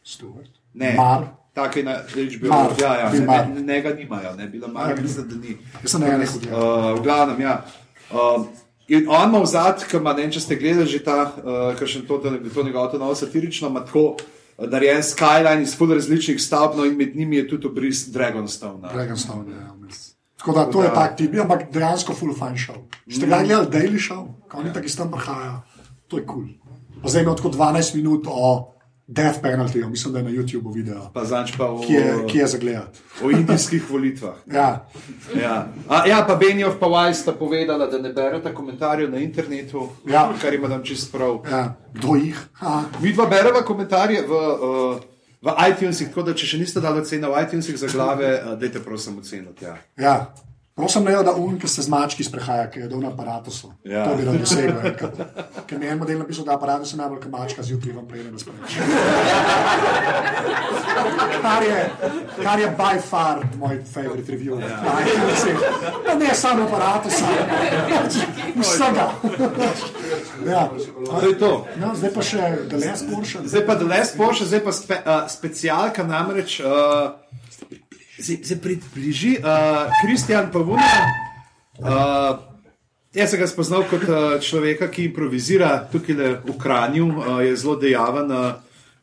Stuart. 0.04 0.50
Ne, 0.74 0.94
Mar. 0.94 1.26
Tako 1.54 1.80
je. 1.80 1.86
Mar, 1.86 2.70
Ja, 2.82 2.96
ja, 2.96 3.12
ne, 3.12 3.56
ne, 3.56 3.62
ne 3.62 3.82
ga 3.82 3.94
nimajo, 3.94 4.36
ne, 4.36 4.48
bila 4.48 4.68
Mar, 4.68 5.02
mislim, 5.02 5.28
da 5.30 5.36
ni. 5.36 5.58
Jaz 5.82 5.92
sem 5.92 6.02
na 6.02 6.08
enem 6.08 6.28
gledal. 6.42 6.94
Uh, 6.94 7.00
v 7.00 7.04
glavnem, 7.04 7.42
ja. 7.42 7.66
Um, 8.14 8.48
in 8.88 9.10
on 9.10 9.30
ima 9.30 9.42
vzad, 9.42 9.88
ki 9.90 9.98
ima, 9.98 10.14
ne 10.14 10.22
vem, 10.22 10.32
če 10.32 10.46
ste 10.46 10.56
gledali 10.62 10.86
že 10.86 11.02
ta, 11.02 11.34
uh, 11.34 11.74
kar 11.80 11.90
še 11.90 12.06
to, 12.06 12.22
to, 12.22 12.38
to 12.54 12.64
njegovo 12.64 12.88
to 12.94 13.02
novo 13.02 13.18
satirično, 13.18 13.74
ima 13.74 13.82
tako 13.82 14.18
narejen 14.58 15.02
skyline 15.02 15.66
iz 15.66 15.74
ful 15.78 15.94
različnih 15.94 16.42
stavb, 16.42 16.78
no 16.78 16.86
in 16.86 16.98
med 16.98 17.16
njimi 17.16 17.42
je 17.42 17.48
tudi 17.48 17.68
obris 17.68 18.06
Dragonstone. 18.14 18.90
Dragonstone, 18.94 19.50
ja, 19.58 19.72
vmes. 19.74 20.13
Tako 20.44 20.52
da 20.54 20.66
to 20.66 20.84
je 20.84 20.90
tak 20.92 21.16
tip, 21.16 21.32
ampak 21.40 21.72
dejansko 21.72 22.14
full 22.14 22.34
fine 22.34 22.58
show. 22.58 22.76
Ste 23.08 23.26
ga 23.26 23.40
gledali 23.40 23.68
Daily 23.70 23.96
Show, 23.98 24.28
ko 24.44 24.58
oni 24.58 24.74
tako 24.74 24.86
iz 24.86 24.98
tam 24.98 25.08
prihajajo, 25.08 25.62
to 26.08 26.18
je 26.18 26.26
kul. 26.26 26.44
Cool. 26.44 27.08
Zdaj 27.08 27.24
ima 27.24 27.36
tako 27.36 27.50
12 27.50 27.96
minut 27.96 28.28
o 28.28 28.70
death 29.08 29.40
penaltyju, 29.40 29.88
mislim, 29.90 30.14
da 30.14 30.20
je 30.20 30.26
na 30.26 30.32
YouTubeu 30.32 30.74
video, 30.74 31.08
Pa 31.14 31.24
zanč 31.24 31.56
pa 31.58 31.66
o, 31.66 31.80
ki 31.80 31.94
je, 31.94 32.26
ki 32.28 32.38
je 32.38 32.48
za 32.48 32.58
gledati. 32.58 33.00
o 33.24 33.32
indijskih 33.32 33.92
volitvah. 33.92 34.36
Ja, 34.54 34.86
Ja. 35.34 35.68
A, 35.90 36.08
ja, 36.08 36.26
pa 36.28 36.36
Benjov 36.36 36.76
pa 36.80 36.88
Wise 36.88 37.22
sta 37.22 37.32
povedala, 37.32 37.88
da 37.88 37.98
ne 37.98 38.10
berete 38.10 38.54
komentarjev 38.54 39.12
na 39.12 39.18
internetu, 39.18 39.90
Ja. 40.08 40.28
kar 40.42 40.54
ima 40.54 40.68
tam 40.68 40.84
čist 40.84 41.12
prav. 41.12 41.40
ja, 41.48 41.76
kdo 41.94 42.16
jih? 42.16 42.36
Ha. 42.54 42.84
Mi 43.00 43.14
dva 43.14 43.26
bereva 43.26 43.62
komentarje 43.62 44.22
v, 44.22 44.32
uh, 44.32 45.13
v 45.44 45.54
iTunesih, 45.70 46.08
tako 46.08 46.24
da 46.30 46.34
če 46.40 46.48
še 46.54 46.58
niste 46.62 46.82
dali 46.84 47.04
ocene 47.04 47.28
v 47.28 47.44
iTunesih 47.44 47.78
za 47.80 47.92
glave, 47.92 48.32
uh, 48.40 48.54
dajte 48.60 48.80
prosim 48.84 49.18
oceniti. 49.20 49.66
Ja. 49.66 49.76
Ja. 50.00 50.16
Prosim, 50.76 51.04
ne, 51.04 51.12
da 51.24 51.32
un, 51.38 51.60
ki 51.62 51.68
se 51.70 51.84
z 51.86 51.90
mački 51.90 52.24
sprehaja, 52.26 52.66
ki 52.74 52.80
je 52.80 52.88
dol 52.90 53.04
na 53.04 53.12
aparatu. 53.14 53.52
Ja. 53.86 54.08
To 54.10 54.16
bi 54.18 54.24
rad 54.26 54.40
dosegel. 54.42 54.80
Ker 55.70 55.78
mi 55.78 55.86
je 55.86 55.92
en 55.94 56.00
model 56.02 56.18
napisal, 56.18 56.48
da 56.48 56.56
aparatus 56.58 56.96
je 56.96 56.98
najbolj 56.98 57.20
kot 57.22 57.32
mačka, 57.32 57.64
zjutraj 57.64 57.94
vam 57.94 58.08
prejme 58.10 58.32
razpreč. 58.34 58.80
Kar 61.44 61.64
je, 61.68 61.78
kar 62.42 62.60
je 62.60 62.72
by 62.78 63.02
far 63.06 63.44
moj 63.62 63.84
favorite 63.94 64.34
review. 64.34 64.58
Ja. 64.66 64.82
Pa 66.08 66.16
ne 66.18 66.34
samo 66.34 66.66
aparatus, 66.66 67.22
vsega. 68.58 69.08
ja. 70.50 70.70
To 71.06 71.28
je 71.28 71.38
to. 71.40 71.52
No, 71.78 71.94
zdaj 71.96 72.14
pa 72.18 72.26
še 72.26 72.50
The 72.74 72.82
Last 72.82 73.06
Portion. 73.14 73.46
Zdaj 73.46 73.66
pa 73.70 73.78
The 73.78 73.92
Last 73.94 74.18
Porsche, 74.18 74.50
zdaj 74.50 74.66
pa 74.66 74.74
spe, 74.74 75.04
uh, 75.06 75.30
specialka 75.30 76.02
namreč. 76.02 76.64
Uh, 76.66 77.14
Se, 78.24 78.38
se 78.44 78.56
približi 78.62 79.38
uh, 79.40 79.92
Kristjan 80.02 80.52
Pavuna. 80.52 80.84
Uh, 81.80 82.40
jaz 83.12 83.34
sem 83.34 83.42
ga 83.42 83.48
spoznal 83.52 83.84
kot 83.90 84.06
uh, 84.08 84.38
človeka, 84.40 84.88
ki 84.88 85.10
improvizira 85.10 85.82
tukaj 85.92 86.16
le 86.16 86.30
v 86.46 86.56
Kranju, 86.62 87.08
uh, 87.10 87.42
je 87.44 87.58
zelo 87.60 87.76
dejaven 87.82 88.32
uh, 88.32 88.54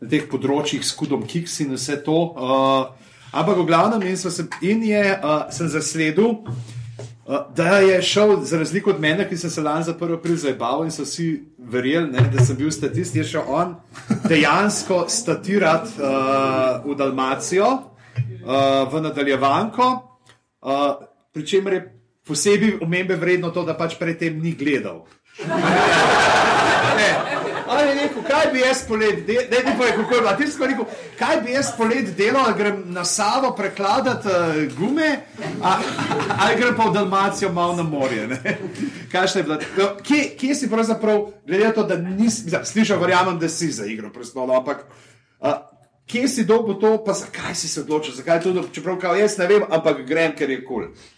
na 0.00 0.08
teh 0.08 0.24
področjih, 0.24 0.80
s 0.80 0.96
kudom 0.96 1.26
Kiks 1.28 1.58
in 1.66 1.76
vse 1.76 1.98
to. 2.06 2.16
Uh, 2.32 3.12
ampak 3.36 3.60
v 3.60 3.66
glavnem 3.68 4.08
in, 4.08 4.16
se, 4.16 4.48
in 4.64 4.88
je, 4.88 5.04
uh, 5.18 5.44
sem 5.52 5.68
zasledil, 5.68 6.40
uh, 6.40 7.44
da 7.52 7.76
je 7.84 8.00
šel, 8.00 8.38
za 8.48 8.62
razliko 8.64 8.94
od 8.94 9.04
mene, 9.04 9.28
ki 9.28 9.36
sem 9.36 9.52
se 9.52 9.60
lani 9.60 9.84
za 9.84 9.98
prvo 10.00 10.16
prizabal 10.24 10.86
in 10.88 10.96
so 10.96 11.04
vsi 11.04 11.28
verjeli, 11.60 12.08
ne, 12.16 12.24
da 12.32 12.40
sem 12.40 12.56
bil 12.56 12.72
statist, 12.72 13.20
je 13.20 13.28
šel 13.36 13.44
on 13.52 13.76
dejansko 14.24 15.04
statirati 15.12 16.00
uh, 16.00 16.80
v 16.88 16.96
Dalmacijo 16.96 17.89
uh, 18.20 18.92
v 18.92 19.02
nadaljevanko, 19.02 19.88
uh, 20.60 20.94
pri 21.32 21.46
čemer 21.46 21.72
je 21.72 21.82
posebej 22.26 22.78
omembe 22.82 23.16
vredno 23.16 23.50
to, 23.50 23.64
da 23.64 23.74
pač 23.74 23.98
predtem 23.98 24.38
ni 24.42 24.52
gledal. 24.54 25.04
Ne, 26.96 27.10
On 27.70 27.78
je 27.78 27.94
rekel, 27.94 28.22
kaj 28.26 28.52
bi 28.52 28.60
jaz 28.60 28.82
poleti 28.88 29.22
delal, 29.22 29.44
ne 29.50 29.58
ti 29.64 29.72
povej, 29.78 29.92
kako 29.96 30.14
je 30.14 30.20
bilo. 30.20 30.32
Ti 30.36 30.46
si 30.46 30.58
pa 30.58 30.66
rekel, 30.66 30.86
kaj 31.18 31.40
bi 31.44 31.52
jaz 31.52 31.68
poleti 31.76 32.14
delal, 32.18 32.44
ali 32.44 32.58
grem 32.58 32.82
na 32.86 33.04
Savo 33.04 33.52
prekladati 33.56 34.28
uh, 34.28 34.78
gume, 34.78 35.10
a, 35.62 35.76
ali 36.38 36.56
grem 36.58 36.74
pa 36.76 36.88
v 36.90 36.94
Dalmacijo 36.94 37.52
malo 37.52 37.76
na 37.76 37.82
morje. 37.82 38.26
je? 38.26 38.58
No, 39.46 39.58
Kje, 40.02 40.24
kje 40.38 40.54
si 40.54 40.70
pravzaprav, 40.70 41.28
glede 41.46 41.64
na 41.64 41.72
to, 41.72 41.86
da 41.86 41.96
nisi, 41.96 42.50
slišal, 42.64 42.98
verjamem, 42.98 43.38
da 43.38 43.48
si 43.48 43.70
za 43.70 43.86
igro 43.86 44.10
prestolov, 44.10 44.56
ampak 44.56 44.84
uh, 45.38 45.69
kje 46.10 46.28
si 46.28 46.44
dobil 46.44 46.74
to, 46.82 46.96
pa 47.06 47.14
zakaj 47.14 47.54
si 47.54 47.68
se 47.68 47.80
odločil, 47.80 48.14
zakaj 48.18 48.42
to, 48.42 48.52
čeprav 48.74 48.98
kao, 48.98 49.14
jaz 49.14 49.38
ne 49.38 49.46
vem, 49.46 49.64
ampak 49.70 50.02
grem, 50.06 50.34
ker 50.36 50.50
je 50.50 50.60
kul. 50.64 50.90
Cool. 50.90 51.16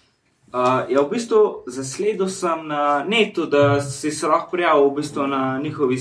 Uh, 0.52 0.84
ja, 0.92 1.00
v 1.00 1.08
bistvu 1.08 1.64
zasledil 1.66 2.28
sem 2.28 2.66
na 2.68 3.04
netu, 3.08 3.46
da 3.48 3.80
si 3.80 4.10
se 4.12 4.28
lahko 4.28 4.50
prijavil 4.52 4.90
v 4.90 5.00
bistvu 5.00 5.24
na 5.26 5.58
njihovi 5.62 5.96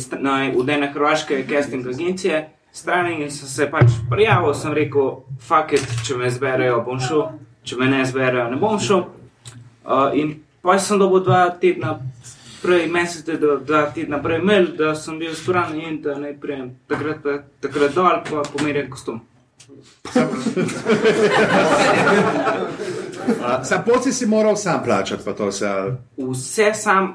udene 0.55 0.91
hrvaške 0.91 1.45
casting 1.47 1.87
agencije 1.87 2.49
strani 2.71 3.23
in 3.23 3.31
sem 3.31 3.47
se 3.47 3.71
pač 3.71 3.85
prijavil, 4.09 4.53
sem 4.53 4.73
rekel, 4.73 5.23
fuck 5.39 5.71
it, 5.73 5.87
če 6.07 6.17
me 6.17 6.29
zberejo, 6.29 6.81
bom 6.83 6.99
šel, 6.99 7.29
če 7.63 7.77
me 7.79 7.87
ne 7.87 8.03
zberejo, 8.05 8.49
ne 8.51 8.59
bom 8.59 8.79
šel. 8.79 9.05
Uh, 9.85 10.11
in 10.19 10.41
pa 10.61 10.75
sem 10.79 10.99
dobil 10.99 11.23
dva 11.23 11.49
tedna 11.61 12.01
prej, 12.61 12.87
mesec, 12.87 13.25
da 13.39 13.55
dva 13.55 13.91
tedna 13.95 14.21
prej 14.23 14.41
mail, 14.41 14.67
da 14.77 14.95
sem 14.95 15.19
bil 15.19 15.35
sporan 15.35 15.75
in 15.79 16.01
da 16.01 16.15
ne 16.19 16.33
prijem 16.39 16.71
takrat, 16.87 17.17
takrat 17.61 17.95
dol, 17.95 18.23
pa 18.29 18.41
pomerjen 18.53 18.89
kostum. 18.89 19.21
Sam 23.63 23.83
poci 23.85 24.11
si 24.13 24.25
moral 24.25 24.55
sam 24.55 24.83
plačati, 24.83 25.23
pa 25.25 25.33
to 25.33 25.51
se. 25.51 25.69
Vse 26.17 26.73
sam, 26.73 27.03
uh, 27.05 27.11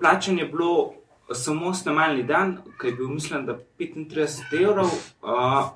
plačanje 0.00 0.42
je 0.42 0.48
bilo 0.48 0.92
samo 1.32 1.74
snemalni 1.74 2.22
dan, 2.22 2.58
ki 2.80 2.86
je 2.86 2.92
bil, 2.92 3.08
mislim, 3.08 3.46
da 3.46 3.58
35 3.78 4.62
evrov. 4.62 4.90
Uh, 5.22 5.68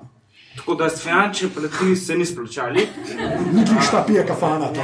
tako 0.55 0.75
da 0.75 0.89
s 0.89 1.03
finančne 1.03 1.49
plati 1.49 1.95
se 1.95 2.15
ni 2.15 2.25
splačali. 2.25 2.87
Ni 3.53 3.65
ki 3.65 3.71
šta 3.87 4.03
pije 4.07 4.25
kafana 4.27 4.73
tam. 4.73 4.83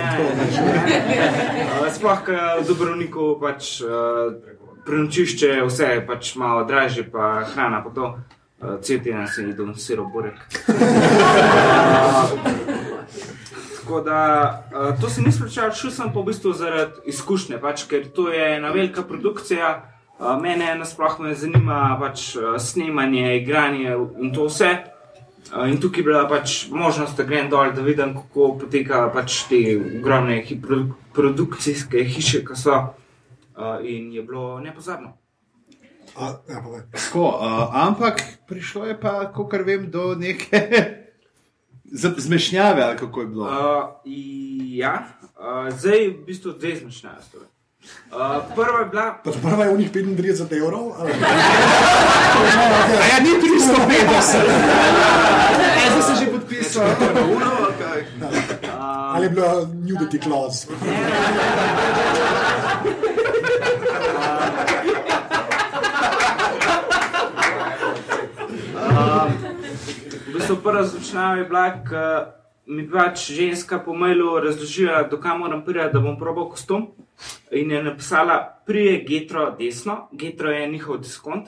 Uh, 1.82 1.93
sploh, 1.93 2.24
ker 2.26 2.39
v 2.61 2.68
Dubrovniku 2.68 3.39
pač 3.41 3.82
uh, 3.82 3.89
prenočišče, 4.86 5.61
vse 5.66 5.84
je 5.84 6.07
pač 6.07 6.36
malo 6.36 6.63
dražje, 6.63 7.11
pa 7.11 7.43
hrana 7.53 7.84
pa 7.84 7.89
to. 7.89 8.18
Cel 8.82 8.99
teden 9.03 9.28
se 9.28 9.43
jih 9.43 9.55
dom 9.55 9.76
siro 9.76 10.05
borek. 10.09 10.34
Tako 13.86 14.01
da 14.01 14.63
to 15.01 15.09
se 15.09 15.22
ni 15.22 15.32
splačalo, 15.32 15.74
šel 15.74 15.91
sem 15.91 16.13
pa 16.13 16.20
v 16.20 16.26
bistvu 16.32 16.53
zaradi 16.57 16.91
izkušnje, 17.11 17.59
pač, 17.61 17.84
ker 17.89 18.07
to 18.16 18.32
je 18.34 18.55
ena 18.55 18.72
velika 18.74 19.03
produkcija. 19.05 19.91
Mene 20.41 20.76
nasplošno 20.80 21.34
zanima 21.36 21.97
pač, 21.99 22.38
snemanje, 22.59 23.38
igranje 23.38 23.97
in 24.22 24.34
to 24.34 24.47
vse. 24.49 24.95
In 25.54 25.78
tukaj 25.82 26.00
je 26.00 26.04
bila 26.04 26.28
pač 26.28 26.68
možnost, 26.72 27.18
da 27.18 27.24
grem 27.24 27.50
dol, 27.50 27.72
da 27.72 27.82
vidim, 27.86 28.16
kako 28.18 28.56
poteka 28.60 29.06
pač 29.14 29.43
te 29.50 29.62
ogromne 29.78 30.41
hi 30.41 30.58
produ 30.62 30.96
produkcijske 31.14 32.04
hiše, 32.04 32.41
ki 32.46 32.58
so. 32.60 32.80
Uh, 33.56 33.80
in 33.88 34.12
je 34.12 34.24
bilo 34.24 34.60
nepozabno. 34.60 35.14
A, 36.16 36.34
ja, 36.50 36.64
Tako, 36.91 37.24
uh, 37.39 37.70
ampak 37.72 38.20
prišlo 38.48 38.86
je 38.86 39.00
pa, 39.00 39.32
kot 39.32 39.54
vem, 39.66 39.88
do 39.91 40.16
neke 40.16 40.60
zmešnjave, 42.26 42.84
ali 42.84 42.98
kako 42.98 43.22
je 43.22 43.28
bilo. 43.28 43.46
Uh, 43.46 44.12
ja, 44.76 45.08
uh, 45.39 45.72
zdaj 45.72 46.04
je 46.04 46.10
v 46.10 46.26
bistvu 46.26 46.52
dve 46.60 46.76
zmešnjave. 46.76 47.24
Uh, 48.12 48.20
prva 48.56 48.80
je 48.80 48.86
bila. 48.86 49.08
Pač 49.24 49.36
prva 49.42 49.64
je 49.66 49.72
v 49.74 49.78
njih 49.78 49.92
35 49.92 50.58
evrov. 50.58 50.94
Ali... 51.00 51.12
ja, 53.12 53.18
ni 53.20 53.30
350. 53.30 54.46
Ja, 55.76 55.86
zdaj 55.92 56.04
se 56.08 56.14
že 56.24 56.32
podpisal. 56.32 56.88
Ali 59.16 59.26
je 59.26 59.30
bila 59.30 59.54
nudity 59.66 60.20
clause? 60.24 60.68
V 70.28 70.34
bistvu 70.34 70.56
prva 70.64 70.84
zvučnjava 70.84 71.36
je 71.36 71.44
bila, 71.44 71.66
mi 72.68 72.89
pač 72.89 73.32
ženska 73.32 73.80
po 73.80 73.93
mailu 73.93 74.39
razložila, 74.39 75.03
do 75.03 75.18
kam 75.18 75.39
moram 75.39 75.61
priti, 75.66 75.89
da 75.93 75.99
bom 75.99 76.18
probal 76.20 76.49
kostum. 76.49 76.88
In 77.51 77.72
je 77.72 77.84
napisala, 77.84 78.61
prije 78.66 79.03
getro 79.07 79.51
desno, 79.59 80.07
getro 80.11 80.51
je 80.51 80.68
njihov 80.68 80.97
diskont. 80.97 81.47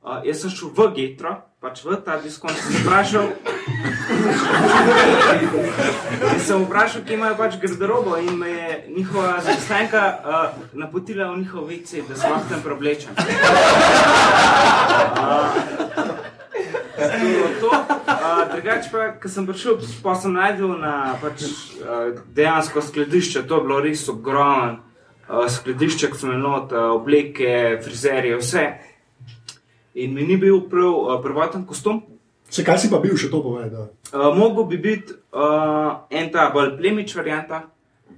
Uh, 0.00 0.20
jaz 0.24 0.40
sem 0.40 0.50
šel 0.50 0.70
v 0.76 0.86
getro, 0.96 1.34
pač 1.60 1.82
v 1.84 1.96
ta 2.04 2.16
diskont, 2.20 2.56
sem 2.56 2.72
vprašal. 2.80 3.26
in 6.32 6.40
sem 6.46 6.64
vprašal, 6.64 7.04
kje 7.04 7.18
imajo 7.18 7.36
pač 7.36 7.58
garderobo 7.60 8.16
in 8.16 8.32
me 8.38 8.48
je 8.48 8.84
njihova 8.96 9.40
zaposlenka 9.44 10.02
uh, 10.24 10.56
napotila 10.72 11.32
v 11.34 11.44
njihov 11.44 11.68
vece, 11.68 12.00
da 12.08 12.16
se 12.16 12.28
lahko 12.28 12.48
tam 12.48 12.62
preoblečem. 12.64 13.12
Uh, 15.20 16.29
drugače 18.52 18.90
pa, 18.92 19.06
ko 19.22 19.28
sem 19.28 19.46
prišel, 19.46 19.78
pa 20.02 20.14
sem 20.14 20.32
najdel 20.34 20.76
na 20.80 21.16
pač, 21.22 21.44
uh, 21.80 22.12
dejansko 22.34 22.82
skladišče, 22.82 23.46
to 23.48 23.58
je 23.58 23.66
bilo 23.66 23.80
res 23.80 24.06
ogromno. 24.08 24.80
Uh, 25.30 25.46
skladišče, 25.46 26.10
kot 26.10 26.18
smo 26.18 26.32
imeli, 26.34 26.48
uh, 26.74 26.92
obleke, 26.96 27.80
frizerje, 27.84 28.38
vse. 28.40 28.64
In 29.94 30.14
mi 30.14 30.26
ni 30.26 30.36
bil 30.36 30.64
prav 30.70 30.94
uh, 30.94 31.18
prvoten 31.22 31.66
kostum. 31.66 32.02
Se 32.50 32.64
kaj 32.66 32.80
si 32.82 32.90
pa 32.90 32.98
bil, 32.98 33.14
še 33.14 33.30
to 33.30 33.42
povedal? 33.44 33.92
Uh, 34.10 34.32
Mogoče 34.34 34.68
bi 34.72 34.80
biti 34.82 35.14
uh, 35.14 36.02
en 36.10 36.32
ta 36.34 36.48
bolj 36.50 36.74
plemič 36.80 37.14
varianta, 37.14 37.62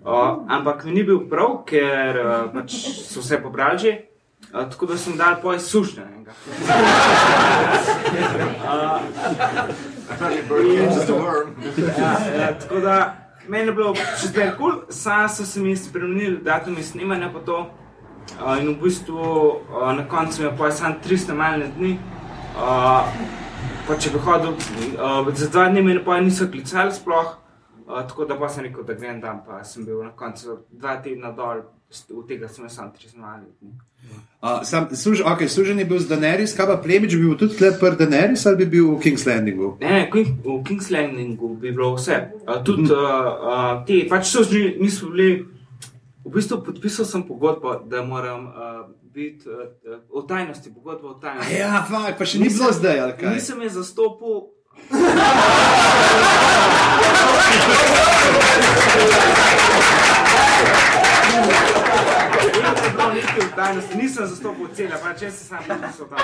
uh, 0.01 0.41
ampak 0.49 0.87
mi 0.89 0.97
ni 0.97 1.05
bil 1.05 1.26
prav, 1.28 1.61
ker 1.68 2.16
uh, 2.22 2.33
pač 2.55 2.78
so 3.05 3.20
vse 3.20 3.43
pobrali 3.45 3.85
že. 3.85 3.93
Uh, 4.53 4.71
tako 4.71 4.87
da 4.87 4.97
sem 4.97 5.17
dal 5.17 5.41
poj 5.43 5.59
sušnjenega. 5.59 6.33
Ja, 11.99 12.41
ja, 12.41 12.59
tako 12.59 12.81
da 12.81 13.17
meni 13.49 13.67
je 13.67 13.73
bilo 13.73 13.95
še 13.95 14.29
zdaj 14.29 14.51
kul, 14.57 14.71
cool. 14.71 14.83
sam 14.91 15.29
so 15.29 15.45
se 15.47 15.61
mi 15.61 15.77
spremenili 15.77 16.41
datumi 16.45 16.83
snemanja 16.83 17.31
po 17.33 17.41
to. 17.41 17.61
Uh, 18.39 18.61
in 18.61 18.69
v 18.69 18.77
bistvu 18.83 19.19
uh, 19.19 19.93
na 19.97 20.09
koncu 20.09 20.43
je 20.43 20.53
pa 20.59 20.71
samo 20.71 20.95
300 21.05 21.35
malne 21.35 21.71
dni. 21.77 21.97
Uh, 22.57 23.09
pa 23.87 23.97
če 23.99 24.13
bi 24.15 24.21
hodil, 24.23 24.55
uh, 24.55 25.33
za 25.35 25.49
dva 25.51 25.69
dni 25.73 25.83
me 25.83 25.99
pa 26.05 26.21
niso 26.21 26.47
klicali 26.51 26.95
sploh. 26.95 27.35
Uh, 27.87 28.03
tako 28.09 28.25
da 28.25 28.39
pa 28.39 28.49
sem 28.49 28.65
rekel, 28.69 28.85
da 28.85 28.95
grem 28.95 29.21
tam, 29.21 29.43
pa 29.47 29.65
sem 29.65 29.85
bil 29.85 30.05
na 30.05 30.13
koncu 30.17 30.63
dva 30.71 30.97
tedna 31.03 31.33
dol, 31.37 31.65
v 32.09 32.24
tega 32.28 32.49
sem 32.49 32.68
samo 32.68 32.93
300 32.93 33.20
malne 33.20 33.49
dni. 33.61 33.72
Uh, 34.43 34.66
sam, 34.66 34.88
služ, 34.90 35.22
okay, 35.22 35.49
služen 35.49 35.78
je 35.78 35.84
bil 35.84 35.99
z 36.03 36.09
Daenerys, 36.11 36.57
kaj 36.57 36.66
pa 36.66 36.76
plemič, 36.82 37.14
bi 37.14 37.22
bil 37.28 37.36
tudi 37.38 37.55
tle 37.55 37.70
pri 37.78 37.95
Daenerys 38.01 38.43
ali 38.49 38.57
bi 38.64 38.66
bil 38.66 38.97
v 38.97 39.01
King's 39.05 39.22
Landingu? 39.28 39.76
Ne, 39.80 40.11
ne, 40.11 40.11
v 40.11 40.62
King's 40.66 40.90
Landingu 40.90 41.55
bi 41.55 41.70
bilo 41.70 41.95
vse. 41.95 42.34
Uh, 42.43 42.59
tudi 42.66 42.90
uh, 42.90 42.99
uh, 42.99 43.86
te, 43.86 44.03
pač 44.11 44.26
služni 44.32 44.76
niso 44.80 45.07
bili. 45.12 45.47
V 46.22 46.30
bistvu 46.30 46.62
podpisal 46.62 47.03
sem 47.07 47.22
pogodbo, 47.26 47.82
da 47.90 48.03
moram 48.07 48.47
uh, 48.47 48.53
biti 49.14 49.43
uh, 49.51 49.66
v 50.07 50.22
tajnosti, 50.26 50.70
pogodbo 50.70 51.14
v 51.14 51.20
tajnosti. 51.22 51.55
Ja, 51.59 51.82
fakt, 51.82 52.18
pa 52.18 52.24
še 52.26 52.38
ni 52.38 52.49
bilo 52.51 52.70
zdaj? 52.70 53.18
Nisem 53.22 53.62
je 53.62 53.70
zastopil. 53.74 54.51
Nisem 63.97 64.26
zastopil 64.26 64.68
cele, 64.74 64.97
pa 65.03 65.12
če 65.18 65.30
se 65.30 65.45
sam 65.45 65.64
podpisal 65.66 66.09
tam. 66.09 66.18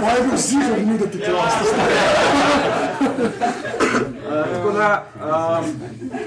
Pa 0.00 0.10
je 0.10 0.22
bil 0.26 0.36
zigar, 0.36 0.80
ni 0.86 0.98
da 0.98 1.06
ti 1.06 1.20
klaste. 1.20 1.64
Tako 4.24 4.72
da, 4.74 4.88
um, 5.20 5.70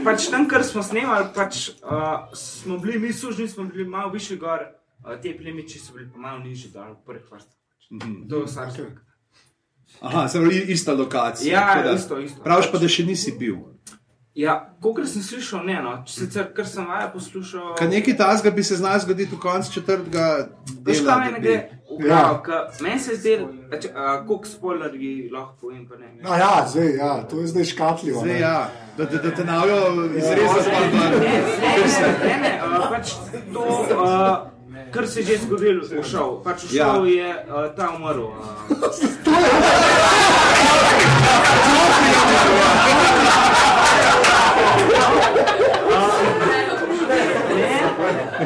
pač 0.05 0.29
tam, 0.31 0.47
kar 0.49 0.63
smo 0.63 0.83
snemali, 0.85 1.29
pač, 1.35 1.69
uh, 1.81 2.29
smo 2.37 2.77
bili 2.83 2.99
mi 2.99 3.13
sužni, 3.13 3.47
smo 3.47 3.65
bili 3.65 3.87
malo 3.89 4.11
više 4.13 4.37
gor, 4.37 4.63
uh, 5.03 5.17
te 5.21 5.33
plemiči 5.37 5.79
so 5.79 5.93
bili 5.93 6.09
pa 6.13 6.19
malo 6.19 6.39
nižji, 6.39 6.71
dol, 6.73 6.95
prvih 7.05 7.25
vrstah. 7.31 7.57
Mm 7.91 7.99
-hmm. 7.99 8.45
Vsak 8.45 8.75
človek. 8.75 8.99
Aha, 10.01 10.27
se 10.27 10.39
pravi, 10.39 10.65
ista 10.67 10.93
lokacija. 10.93 11.59
Ja, 11.59 11.83
da, 11.83 11.91
isto, 11.91 12.19
isto. 12.19 12.43
Praviš 12.43 12.71
pa, 12.71 12.77
da 12.77 12.87
še 12.87 13.05
nisi 13.05 13.31
bil. 13.39 13.55
Ja, 14.37 14.69
kolikor 14.81 15.07
sem 15.09 15.23
slišal, 15.25 15.63
ne, 15.65 15.79
no, 15.81 15.95
sicer 16.05 16.51
kar 16.53 16.67
sem 16.69 16.85
vaja 16.85 17.07
poslušal. 17.09 17.71
Kaj 17.79 17.87
nekaj 17.89 18.17
tasga 18.19 18.51
bi 18.53 18.63
se 18.63 18.75
znal 18.77 18.99
zgoditi 19.01 19.35
v 19.35 19.39
koncu 19.41 19.71
četrtega 19.73 20.47
Veš, 20.85 20.99
dela. 21.01 21.15
meni 21.23 21.39
gre? 21.41 21.55
Ja. 22.05 22.41
Meni 22.79 22.99
se 22.99 23.15
zdi, 23.15 23.39
da 23.71 23.79
koliko 24.27 24.45
spoilerji 24.45 25.29
lahko 25.33 25.55
povem, 25.61 25.87
pa 25.89 25.97
ne. 25.97 26.11
No, 26.21 26.35
ja, 26.37 26.67
zdaj, 26.69 26.95
ja, 26.95 27.23
to 27.23 27.39
je 27.39 27.47
zdaj 27.47 27.65
škatljivo. 27.65 28.19
Zdaj, 28.19 28.33
ne. 28.33 28.39
ja, 28.39 28.69
da, 28.97 29.05
da, 29.05 29.17
da 29.17 29.31
te 29.31 29.45
navijo 29.45 30.05
izrezati. 30.17 30.69
Ja. 30.69 31.09
Ne, 31.09 31.19
ne, 31.19 31.33
ne, 32.27 32.37
ne, 32.41 32.61
uh, 32.77 32.89
pač 32.89 33.13
to, 33.53 33.65
uh, 33.97 34.91
kar 34.93 35.07
se 35.07 35.19
je 35.19 35.25
že 35.25 35.37
zgodilo 35.47 36.03
šovu. 36.03 36.43
Pač 36.43 36.69
v 36.69 36.75
Ja. 36.77 36.93
je 37.05 37.29
uh, 37.49 37.75
ta 37.75 37.89
umrl. 37.97 38.21
Uh, 38.21 38.37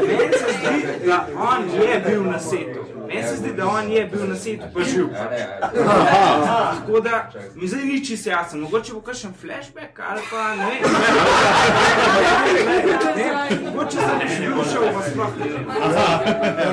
Meni 0.08 0.34
se 0.34 0.46
zdi, 0.58 0.88
da 1.28 1.42
on 1.42 1.70
je 1.82 2.00
bil 2.00 2.24
na 2.24 2.40
setu. 2.40 2.80
Meni 3.08 3.24
se 3.24 3.36
zdi, 3.36 3.54
da 3.54 3.68
on 3.68 3.92
je 3.92 4.06
bil 4.06 4.28
na 4.28 4.36
svetu 4.36 4.64
pa 4.74 4.84
živ. 4.84 5.06
Uh, 5.06 5.16
tako 6.80 7.00
da 7.00 7.30
mi 7.56 7.68
zdaj 7.68 7.82
ni 7.82 8.06
čisto 8.06 8.30
jasno, 8.30 8.60
mogoče 8.60 8.94
bo 8.94 9.02
kakšen 9.02 9.34
flashback 9.42 10.00
ali 10.10 10.22
pa 10.32 10.56
ne 10.56 10.66
vem. 10.66 10.82
Mogoče 13.66 13.98
se 13.98 14.08
ne, 14.20 14.40
ne 14.40 14.56
bo 14.56 14.64
šel 14.64 14.82
pa 14.94 15.02
sploh 15.02 15.38
ne 15.40 15.46
vem. 15.46 15.66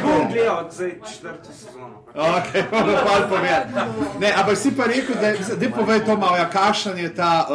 Bom 0.03 0.33
gledal 0.33 0.69
zdaj 0.71 0.93
četrto 1.13 1.53
sezono. 1.53 2.03
Okay, 2.15 2.63
pa 2.71 3.27
povedati. 3.29 3.73
ne, 4.21 4.33
ampak 4.37 4.57
si 4.57 4.77
pa 4.77 4.85
rekel, 4.85 5.15
da 5.61 5.77
povej 5.77 6.01
to 6.01 6.17
malo, 6.17 6.37
ja, 6.37 6.51
kakšen 6.51 6.99
je 6.99 7.15
ta. 7.15 7.47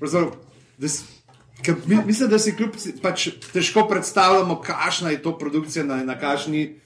Uh, 0.00 0.36
da 0.78 0.88
s- 0.88 1.15
ker 1.62 1.74
mi, 1.86 1.98
mislim, 2.06 2.30
da 2.30 2.38
si 2.38 2.56
kljub 2.56 2.74
pač 3.02 3.28
težko 3.52 3.86
predstavljamo, 3.88 4.60
kakšna 4.60 5.10
je 5.10 5.22
to 5.22 5.38
produkcija 5.38 5.84
na, 5.84 6.02
na 6.04 6.18
kakšni 6.18 6.80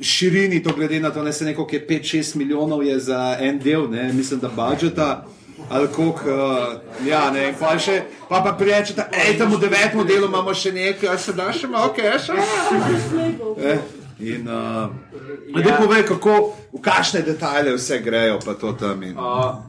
širini, 0.00 0.62
to 0.62 0.72
glede 0.76 1.00
na 1.00 1.10
to, 1.10 1.24
da 1.24 1.32
se 1.32 1.44
neko, 1.44 1.66
ki 1.66 1.76
je 1.76 1.86
5-6 1.88 2.36
milijonov 2.36 2.84
je 2.84 2.98
za 2.98 3.36
en 3.40 3.58
del, 3.58 3.90
ne, 3.90 4.12
mislim, 4.12 4.40
da 4.40 4.48
budžeta. 4.48 5.26
Ali 5.68 5.88
koliko, 5.92 6.30
uh, 6.30 7.06
ja, 7.06 7.30
ne, 7.30 7.48
in 7.48 7.54
pa 7.60 7.74
še, 7.78 8.00
pa 8.28 8.40
pa 8.42 8.54
priječete, 8.58 9.04
hej, 9.12 9.36
tam 9.38 9.52
v 9.52 9.58
devetem 9.60 10.06
delu 10.08 10.26
imamo 10.26 10.54
še 10.56 10.72
nekaj, 10.72 11.08
a 11.12 11.18
se 11.20 11.34
da 11.36 11.50
še 11.52 11.68
malo 11.68 11.92
keša. 11.92 12.36
Eh, 13.60 13.82
in, 14.18 14.48
uh, 14.48 14.88
ja. 15.52 15.62
da 15.62 15.76
povej, 15.76 16.06
kako, 16.08 16.56
v 16.72 16.80
kakšne 16.80 17.22
detajle 17.28 17.76
vse 17.76 18.00
grejo, 18.00 18.40
pa 18.44 18.56
to 18.56 18.72
tam. 18.72 19.04
In, 19.04 19.14
Uh, 19.20 19.60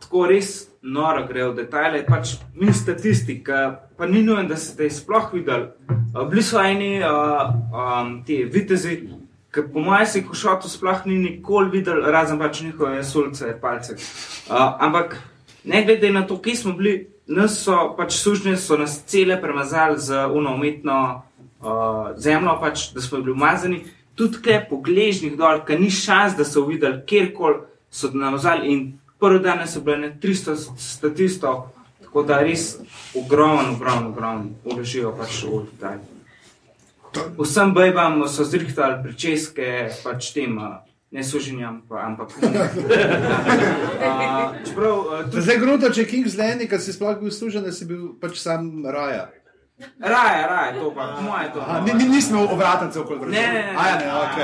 tako 0.00 0.30
res 0.30 0.69
noro 0.82 1.26
gre 1.28 1.48
v 1.50 1.54
detajle. 1.54 2.04
Pač 2.06 2.36
mi 2.54 2.72
statistika, 2.72 3.80
pa 3.96 4.06
ni 4.06 4.22
nujen, 4.24 4.48
da 4.48 4.56
ste 4.56 4.88
jih 4.88 4.96
sploh 4.96 5.30
videli. 5.34 5.70
Uh, 6.14 6.26
bili 6.28 6.42
so 6.42 6.60
eni 6.62 6.98
uh, 7.04 7.50
um, 7.72 8.20
ti 8.26 8.42
vitezi, 8.44 8.96
ki 9.50 9.66
po 9.72 9.84
mojem 9.84 10.06
se 10.06 10.22
jih 10.22 10.34
šotu 10.42 10.70
sploh 10.70 11.04
ni 11.06 11.18
nikoli 11.20 11.70
videl, 11.78 12.02
razen 12.12 12.40
pač 12.40 12.62
njihove 12.64 13.04
sulce, 13.04 13.52
palce. 13.60 13.96
Uh, 14.48 14.76
ampak 14.80 15.18
ne 15.64 15.84
glede 15.84 16.12
na 16.12 16.26
to, 16.26 16.40
kje 16.40 16.56
smo 16.56 16.76
bili, 16.78 17.10
nas 17.30 17.60
so 17.62 17.92
pač 17.98 18.16
sužnje, 18.18 18.56
so 18.56 18.78
nas 18.80 19.02
cele 19.06 19.36
premazali 19.40 19.98
z 20.00 20.26
uno 20.32 20.54
umetno 20.56 21.00
uh, 21.60 22.16
zemljo, 22.16 22.56
pač, 22.60 22.90
da 22.94 23.04
smo 23.04 23.20
bili 23.20 23.36
umazani. 23.36 23.84
Tudi 24.18 24.36
tukaj 24.36 24.64
po 24.68 24.80
gležnjih 24.84 25.36
dol, 25.38 25.62
ki 25.64 25.78
ni 25.78 25.90
šans, 25.92 26.34
da 26.36 26.44
so 26.44 26.64
videli 26.66 27.04
kjerkoli, 27.06 27.62
so 27.90 28.10
nam 28.14 28.34
vzali 28.38 28.72
in 28.72 28.82
prvi 29.20 29.42
dan 29.44 29.66
so 29.68 29.80
bile 29.80 29.98
ne 29.98 30.10
300 30.22 30.56
statistov, 30.78 31.68
tako 32.02 32.22
da 32.22 32.40
res 32.42 32.76
ogromno, 33.14 33.72
ogromno, 33.72 34.08
ogromno 34.08 34.50
uložijo 34.64 35.14
pač 35.18 35.44
v 35.44 35.64
detajl. 35.70 36.00
Vsem 37.38 37.74
bejbam 37.74 38.22
so 38.28 38.44
zrihtali 38.46 39.02
pričeske, 39.02 39.90
pač 40.04 40.30
tem, 40.34 40.58
ne 41.10 41.24
suženjam, 41.26 41.82
pa, 41.88 42.06
ampak. 42.06 42.30
uh, 42.38 42.44
čeprav, 44.66 44.98
uh, 44.98 45.24
tudi 45.30 45.42
Zdaj, 45.42 45.58
grudo, 45.58 45.90
če 45.90 46.06
King's 46.06 46.38
Landing, 46.38 46.70
ki 46.70 46.78
si 46.78 46.94
sploh 46.94 47.18
bil 47.18 47.34
služen, 47.34 47.66
da 47.66 47.72
si 47.74 47.84
bil 47.88 48.14
pač 48.22 48.38
sam 48.38 48.86
raja. 48.86 49.26
Raje, 50.00 50.46
raje, 50.46 50.80
to 50.80 50.90
pa, 50.94 51.20
moje 51.20 51.52
to. 51.52 51.60
A, 51.68 51.80
ni, 51.80 51.92
ni, 51.94 52.08
nismo 52.08 52.46
v 52.46 52.56
vratnice 52.56 53.00
okoli 53.00 53.18
vrata. 53.18 53.32
Ne, 53.32 53.46
ne, 53.52 53.62
ne. 53.62 53.74
A 53.76 53.88
ja, 53.88 53.94
ne, 53.98 54.06
ok. 54.14 54.38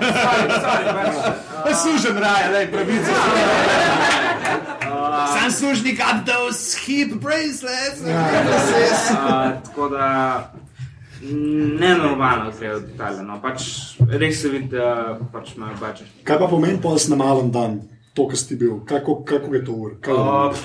Sorry, 0.00 0.46
sorry, 0.64 0.86
pač, 0.96 1.76
Služen 1.82 2.16
raja, 2.18 2.50
le 2.50 2.66
pravice. 2.72 3.12
Sam 5.38 5.50
služnik, 5.50 5.98
got 5.98 6.26
those 6.26 6.78
hip 6.86 7.14
bracelets. 7.20 8.00
uh, 8.00 9.62
tako 9.64 9.88
da 9.88 10.50
nenormalno 11.80 12.52
grejo 12.58 12.80
detajle. 12.80 13.22
No. 13.22 13.40
Pač, 13.42 13.62
res 14.10 14.42
se 14.42 14.48
vidi, 14.48 14.76
da 14.76 15.18
pač 15.32 15.56
imajo 15.56 15.76
budžet. 15.80 16.08
Kaj 16.24 16.38
pa 16.38 16.48
pomeni 16.48 16.80
pol 16.82 16.98
na 17.08 17.16
malen 17.16 17.50
dan, 17.50 17.80
to, 18.14 18.28
kar 18.28 18.38
si 18.38 18.56
bil, 18.56 18.80
kako, 18.86 19.22
kako 19.24 19.54
je 19.54 19.64
to 19.64 19.72
ur? 19.72 20.00
Kaj 20.00 20.14
Uh? 20.14 20.64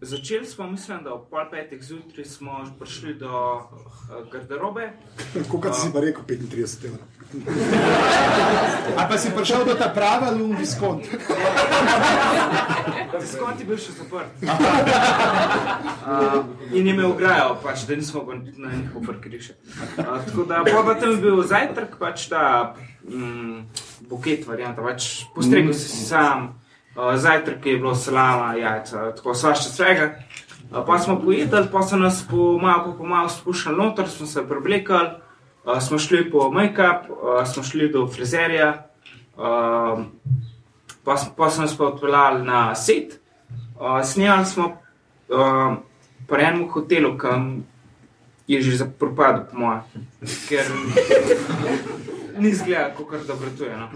Začeli 0.00 0.46
smo, 0.46 0.66
mislim, 0.66 1.04
da 1.04 1.14
ob 1.14 1.28
pol 1.30 1.44
petih 1.50 1.82
zjutraj 1.82 2.24
smo 2.24 2.64
prišli 2.78 3.14
do 3.14 3.28
uh, 3.28 3.62
garderobe. 4.32 4.92
Kako 5.50 5.72
si 5.72 5.92
pa 5.92 6.00
rekel, 6.00 6.22
35 6.28 6.86
evrov. 6.86 7.06
A 8.96 9.08
pa 9.08 9.18
si 9.18 9.30
prišel 9.36 9.64
do 9.64 9.74
ta 9.74 9.88
prava 9.94 10.30
lum 10.30 10.56
diskont. 10.56 11.02
Diskont 13.20 13.60
je 13.60 13.66
bil 13.66 13.78
še 13.78 13.94
zaprt. 13.94 14.42
Uh, 14.42 14.48
in 16.76 16.86
je 16.86 16.92
imel 16.92 17.10
ograjo, 17.12 17.54
pač, 17.62 17.86
da 17.88 17.96
nismo 17.96 18.24
mogli 18.26 18.52
na 18.58 18.74
njihov 18.74 19.06
parkirišče. 19.06 19.54
Uh, 19.54 20.18
tako 20.26 20.44
da 20.50 20.64
pa 20.66 20.94
tam 21.00 21.10
je 21.14 21.22
bil 21.22 21.42
zajtrk, 21.46 21.96
pač 21.98 22.28
ta 22.28 22.74
mm, 23.06 23.62
buket 24.10 24.46
varianta, 24.46 24.82
pač 24.82 25.24
postregel 25.34 25.72
si 25.72 25.88
si 25.88 26.04
sam. 26.10 26.63
Uh, 26.94 27.16
zajtrk 27.16 27.66
je 27.66 27.76
bilo 27.76 27.94
salama, 27.94 28.54
jajca, 28.54 29.14
tako 29.16 29.34
svašče 29.34 29.68
svega. 29.68 30.14
Uh, 30.70 30.86
pa 30.86 30.98
smo 30.98 31.20
pojedli, 31.20 31.66
pa 31.72 31.82
so 31.82 31.96
nas 31.96 32.22
po 32.30 32.58
malo, 32.62 32.94
po 32.98 33.06
malo 33.06 33.28
spuščali 33.28 33.76
noter, 33.76 34.08
smo 34.08 34.26
se 34.26 34.48
preblekali, 34.48 35.08
uh, 35.64 35.80
smo 35.82 35.98
šli 35.98 36.30
po 36.30 36.50
make-up, 36.54 37.10
uh, 37.10 37.42
smo 37.46 37.62
šli 37.62 37.88
do 37.92 38.06
frizerja. 38.06 38.86
Uh, 39.36 40.04
pa, 41.04 41.16
pa 41.36 41.50
smo 41.50 41.66
se 41.66 41.78
pa 41.78 41.84
odpeljali 41.84 42.44
na 42.46 42.74
set. 42.74 43.20
Uh, 43.80 44.02
snemali 44.04 44.46
smo 44.46 44.64
uh, 45.28 45.76
pri 46.28 46.42
enem 46.42 46.68
hotelu, 46.70 47.16
ki 47.18 47.36
je 48.46 48.62
že 48.62 48.76
zapropadel, 48.76 49.44
po 49.50 49.58
mojem, 49.58 49.82
ker 50.48 50.68
ni 52.38 52.54
zgleda, 52.54 52.90
kako 52.96 53.18
dobro 53.26 53.48
to 53.58 53.64
je. 53.64 53.76
No. 53.76 53.88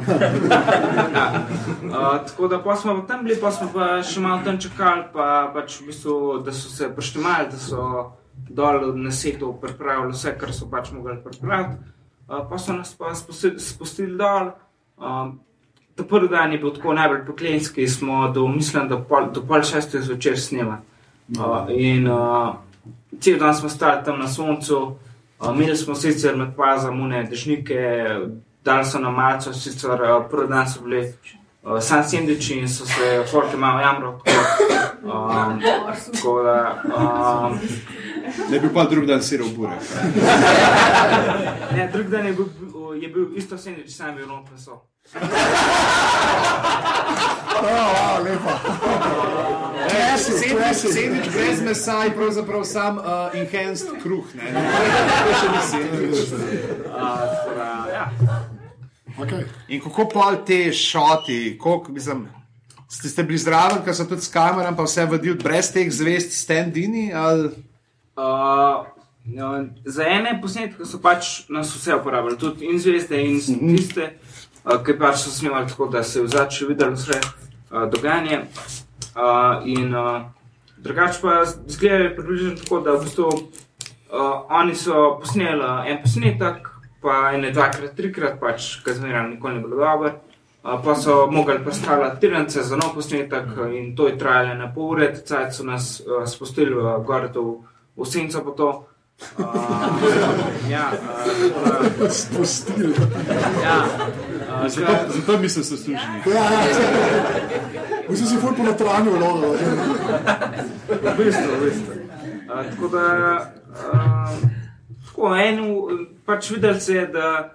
Ja. 1.14 1.46
Uh, 1.84 2.26
tako 2.26 2.48
da 2.48 2.62
pa 2.62 2.76
smo 2.76 3.00
tam 3.08 3.24
bili, 3.24 3.36
pa 3.40 3.50
smo 3.50 3.68
pa 3.74 4.02
še 4.02 4.20
malo 4.20 4.40
tam 4.44 4.60
čakali, 4.60 5.04
pa 5.12 5.50
pač 5.54 5.80
v 5.80 5.90
bistvu, 5.90 6.38
da 6.44 6.52
so 6.52 6.70
se 6.70 6.88
poštemali, 6.94 7.50
da 7.50 7.58
so 7.58 8.12
dol 8.48 8.94
na 8.96 9.10
setu 9.10 9.52
pripravili 9.60 10.12
vse, 10.12 10.36
kar 10.38 10.52
so 10.54 10.70
pač 10.70 10.92
mogli 10.92 11.18
pripraviti. 11.24 11.76
Uh, 12.28 12.44
pa 12.48 12.58
so 12.58 12.72
nas 12.72 12.94
pa 12.94 13.14
spustili, 13.14 13.60
spustili 13.60 14.16
dol. 14.16 14.54
Um, 14.96 15.38
Ta 15.98 16.04
prvi 16.06 16.28
dan 16.30 16.52
je 16.54 16.60
bil 16.62 16.70
tako 16.70 16.92
najbolj 16.94 17.24
poklenski, 17.26 17.88
smo 17.90 18.28
do, 18.30 18.44
mislim, 18.46 18.84
do, 18.86 19.00
pol, 19.02 19.32
do 19.34 19.42
pol 19.42 19.64
šestih 19.66 20.04
zvečer 20.06 20.38
snemali. 20.38 20.78
Uh, 21.34 21.66
in 21.74 22.06
uh, 22.06 22.54
cel 23.20 23.38
dan 23.38 23.54
smo 23.54 23.68
stali 23.68 24.04
tam 24.04 24.18
na 24.18 24.28
soncu, 24.28 24.96
imeli 25.54 25.76
smo 25.76 25.94
sicer 25.94 26.36
med 26.36 26.54
pazamune, 26.56 27.24
dežnike, 27.30 28.08
dali 28.64 28.84
so 28.84 28.98
nam 28.98 29.14
malce, 29.14 29.54
sicer 29.54 29.98
prvi 30.30 30.48
dan 30.48 30.68
so 30.68 30.82
bili 30.82 31.12
uh, 31.62 31.80
sam 31.80 32.04
sendviči 32.04 32.58
in 32.58 32.68
so 32.68 32.86
se 32.86 33.24
forke 33.30 33.56
malo 33.56 33.80
jamro. 33.80 34.20
Um, 35.04 35.60
tako 36.12 36.42
da, 36.42 36.82
um, 36.96 37.58
Ne 38.50 38.60
bi 38.60 38.68
pa 38.74 38.84
drug 38.84 39.06
dan 39.06 39.22
siral 39.22 39.48
burek. 39.56 39.80
ne, 41.76 41.90
drugi 41.92 42.10
dan 42.10 42.26
je 42.26 42.32
bil, 42.32 42.46
je 43.02 43.08
bil 43.08 43.36
isto 43.36 43.58
sendvič, 43.58 43.90
sam 43.90 44.08
je 44.08 44.14
bil 44.14 44.26
noč 44.26 44.50
meso. 44.52 44.80
Oh, 47.60 48.20
lepa. 48.24 48.60
Classic, 49.88 50.52
classic. 50.52 50.92
Sandvič 50.92 51.28
brez 51.32 51.60
mesa 51.64 52.04
je 52.04 52.12
pravzaprav 52.14 52.64
sam 52.64 52.98
uh, 52.98 53.04
enhanced 53.32 53.88
kruh. 54.02 54.26
Ne? 54.36 54.52
Še 55.40 55.48
ni 55.48 55.60
sandvič. 55.70 56.18
Uh, 56.28 56.92
tako 56.92 57.54
da, 57.56 57.70
ja. 57.92 58.04
Okay. 59.18 59.48
In 59.68 59.80
kako 59.82 60.08
pol 60.12 60.36
te 60.46 60.72
šoti, 60.72 61.56
koliko, 61.58 61.92
mislim, 61.92 62.28
ste, 62.88 63.08
ste 63.08 63.24
bili 63.24 63.40
zraven, 63.40 63.80
ker 63.84 63.96
so 63.96 64.04
tudi 64.06 64.22
s 64.22 64.30
kamerom, 64.30 64.76
pa 64.76 64.84
vse 64.84 65.08
vodil 65.08 65.40
brez 65.40 65.72
teh 65.72 65.88
zvest 65.90 66.36
stand-ini? 66.36 67.08
Ali... 67.16 67.48
Uh, 68.18 68.84
no, 69.24 69.54
za 69.88 70.04
ene 70.04 70.36
posnetke 70.42 70.84
so 70.86 71.00
pač 71.00 71.48
nas 71.48 71.72
vse 71.74 71.96
uporabljali, 71.96 72.38
tudi 72.38 72.68
in 72.68 72.78
zvezde, 72.82 73.18
in 73.24 73.40
tiste, 73.74 74.12
uh, 74.12 74.27
ki 74.76 74.98
pač 74.98 75.22
so 75.22 75.30
snimali 75.30 75.68
tako, 75.68 75.86
da 75.86 76.02
se 76.02 76.18
je 76.18 76.24
v 76.24 76.28
začetku 76.28 76.68
videlo 76.68 76.92
vse 76.92 77.20
uh, 77.20 77.88
dogajanje. 77.90 78.40
Uh, 79.16 79.64
in 79.64 79.94
uh, 79.94 80.22
drugače 80.76 81.18
pa 81.22 81.44
zgleda 81.44 82.14
približno 82.16 82.56
tako, 82.56 82.80
da 82.80 82.92
v 82.92 83.04
bistvu 83.04 83.28
uh, 83.28 84.44
oni 84.60 84.74
so 84.74 85.18
posneli 85.20 85.90
en 85.90 86.02
posnetek, 86.02 86.68
pa 87.02 87.30
ene 87.34 87.50
dvakrat, 87.50 87.94
trikrat, 87.96 88.40
pač, 88.40 88.76
ker 88.84 88.94
zmeraj 88.94 89.30
nikoli 89.30 89.54
ni 89.54 89.64
bilo 89.64 89.76
dobro. 89.76 90.12
Pa 90.62 90.94
so 90.98 91.26
mogli 91.30 91.62
predstavljati 91.64 92.20
tirnice 92.20 92.62
za 92.62 92.76
nov 92.76 92.92
posnetek, 92.94 93.44
in 93.72 93.96
to 93.96 94.08
je 94.08 94.18
trajalo 94.18 94.54
na 94.54 94.68
pol 94.74 94.90
ure, 94.90 95.14
cajt 95.16 95.54
so 95.54 95.64
nas 95.64 96.02
spustili 96.26 96.74
uh, 96.74 96.98
gor 97.06 97.30
v, 97.34 97.46
v 97.96 98.06
senco 98.06 98.44
po 98.44 98.50
to. 98.50 98.70
Uh, 99.38 99.44
ja, 100.70 100.92
uh, 100.92 102.10
Spustil. 102.10 102.94
ja, 103.62 103.86
uh, 104.62 104.68
Zato, 104.68 104.92
zato 105.08 105.38
mislim, 105.38 105.62
da 105.62 105.66
so 105.66 105.76
služni. 105.76 105.96
Ja, 106.26 106.34
ja. 106.34 106.60
Mislim, 108.08 108.28
si 108.28 108.36
ful 108.36 108.54
po 108.56 108.62
notranju 108.62 109.10
logo. 109.10 109.52
v 110.88 111.24
bistvu, 111.24 111.52
v 111.60 111.64
bistvu. 111.64 111.92
Uh, 111.92 112.70
tako 112.70 112.88
da, 112.88 113.06
uh, 113.70 114.50
tako 115.06 115.36
eno, 115.36 115.88
pač 116.26 116.50
videl 116.50 116.80
se 116.80 116.94
je, 116.94 117.06
da 117.06 117.54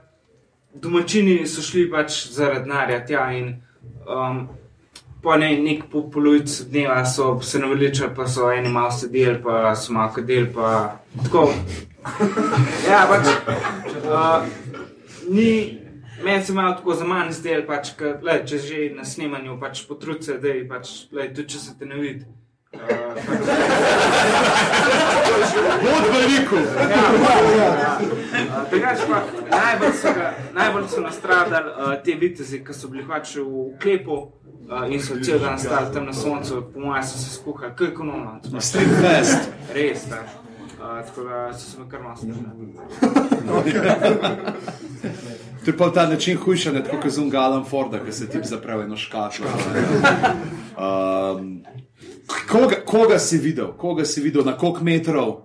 domačini 0.74 1.48
so 1.48 1.62
šli 1.62 1.90
pač 1.92 2.28
zaradi 2.34 2.66
denarja 2.66 3.06
tja 3.06 3.32
in 3.32 3.54
um, 4.10 4.48
po 5.24 5.36
ne, 5.38 5.54
nek 5.58 5.86
po 5.92 6.04
polovici 6.12 6.66
dneva 6.70 7.06
so 7.06 7.40
se 7.42 7.60
naveličali, 7.60 8.12
pa 8.16 8.28
so 8.28 8.52
eni 8.52 8.70
malo 8.70 8.92
sedeli, 8.92 9.40
pa 9.44 9.76
so 9.76 9.94
malo 9.94 10.12
kadeli, 10.16 10.50
pa 10.54 10.98
tako. 11.24 11.54
Ja, 12.90 13.06
pač. 13.08 13.30
Uh, 14.04 14.44
ni, 15.30 15.80
meni 16.24 16.44
se 16.44 16.54
malo 16.54 16.76
tako 16.76 16.94
za 16.94 17.06
manj 17.06 17.32
zdelo, 17.32 17.68
pač, 17.68 17.94
ka, 17.98 18.18
lej, 18.22 18.46
če 18.46 18.58
že 18.58 18.86
na 18.96 19.06
snemanju 19.06 19.60
pač 19.60 19.84
potrudi 19.88 20.24
se, 20.30 20.38
da 20.40 20.48
je 20.48 20.64
pač, 20.68 20.94
lej, 21.12 21.34
tudi 21.36 21.56
če 21.56 21.60
se 21.60 21.78
te 21.80 21.86
ne 21.86 22.00
vidi. 22.00 22.26
Uh, 22.74 22.80
Od 25.96 26.06
veliko. 26.14 26.58
Najbolj 30.54 30.88
so, 30.90 31.02
nastradali 31.02 31.70
uh, 31.70 32.04
te 32.04 32.16
vitezi, 32.18 32.64
ki 32.66 32.74
so 32.74 32.90
bili 32.90 33.06
pač 33.08 33.36
v 33.38 33.78
klepu 33.82 34.18
uh, 34.18 34.90
in 34.90 35.02
so 35.02 35.20
cel 35.22 35.40
dan 35.40 35.60
stali 35.60 35.94
tam 35.94 36.10
na 36.10 36.14
soncu, 36.18 36.64
po 36.74 36.80
mojem 36.80 37.04
so 37.04 37.18
se 37.22 37.30
skuhali, 37.36 37.76
kaj 37.78 37.88
ekonomno. 37.94 38.40
Street 38.60 38.96
fest. 39.02 39.52
Res, 39.74 40.08
da. 40.10 40.24
Uh, 40.80 41.06
tako 41.06 41.30
da 41.30 41.54
so 41.54 41.70
se 41.70 41.80
mi 41.80 41.90
kar 41.90 42.02
malo 42.02 42.18
smejali. 42.18 42.74
To 45.64 45.72
je 45.72 45.78
pa 45.78 45.90
ta 45.90 46.08
način 46.08 46.38
hujšanja, 46.38 46.84
tako 46.84 46.98
kot 47.02 47.12
z 47.12 47.18
Ungalom 47.20 47.66
Forda, 47.66 48.00
ki 48.00 48.12
se 48.12 48.30
ti 48.30 48.40
zapravi 48.44 48.84
eno 48.84 48.98
škatlo. 48.98 49.46
Um, 50.74 51.64
koga, 52.52 52.76
koga 52.86 53.20
si 53.20 53.38
videl, 53.38 53.72
koga 53.74 54.06
si 54.06 54.22
videl, 54.22 54.44
na 54.44 54.58
koliko 54.58 54.84
metrov? 54.84 55.30
Uh, 55.30 55.38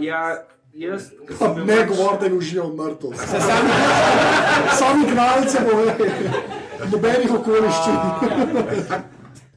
ja, 0.00 0.36
jaz, 0.72 1.02
sem 1.38 1.66
Ne 1.66 1.76
pač- 1.76 1.88
govori, 1.88 2.16
da 2.20 2.26
je 2.26 2.34
užival 2.34 2.72
mrtev. 2.72 3.10
Sami 4.72 5.04
gnalce 5.12 5.58
boje, 5.64 5.96
nobenih 6.92 7.32
okoliščin. 7.32 7.96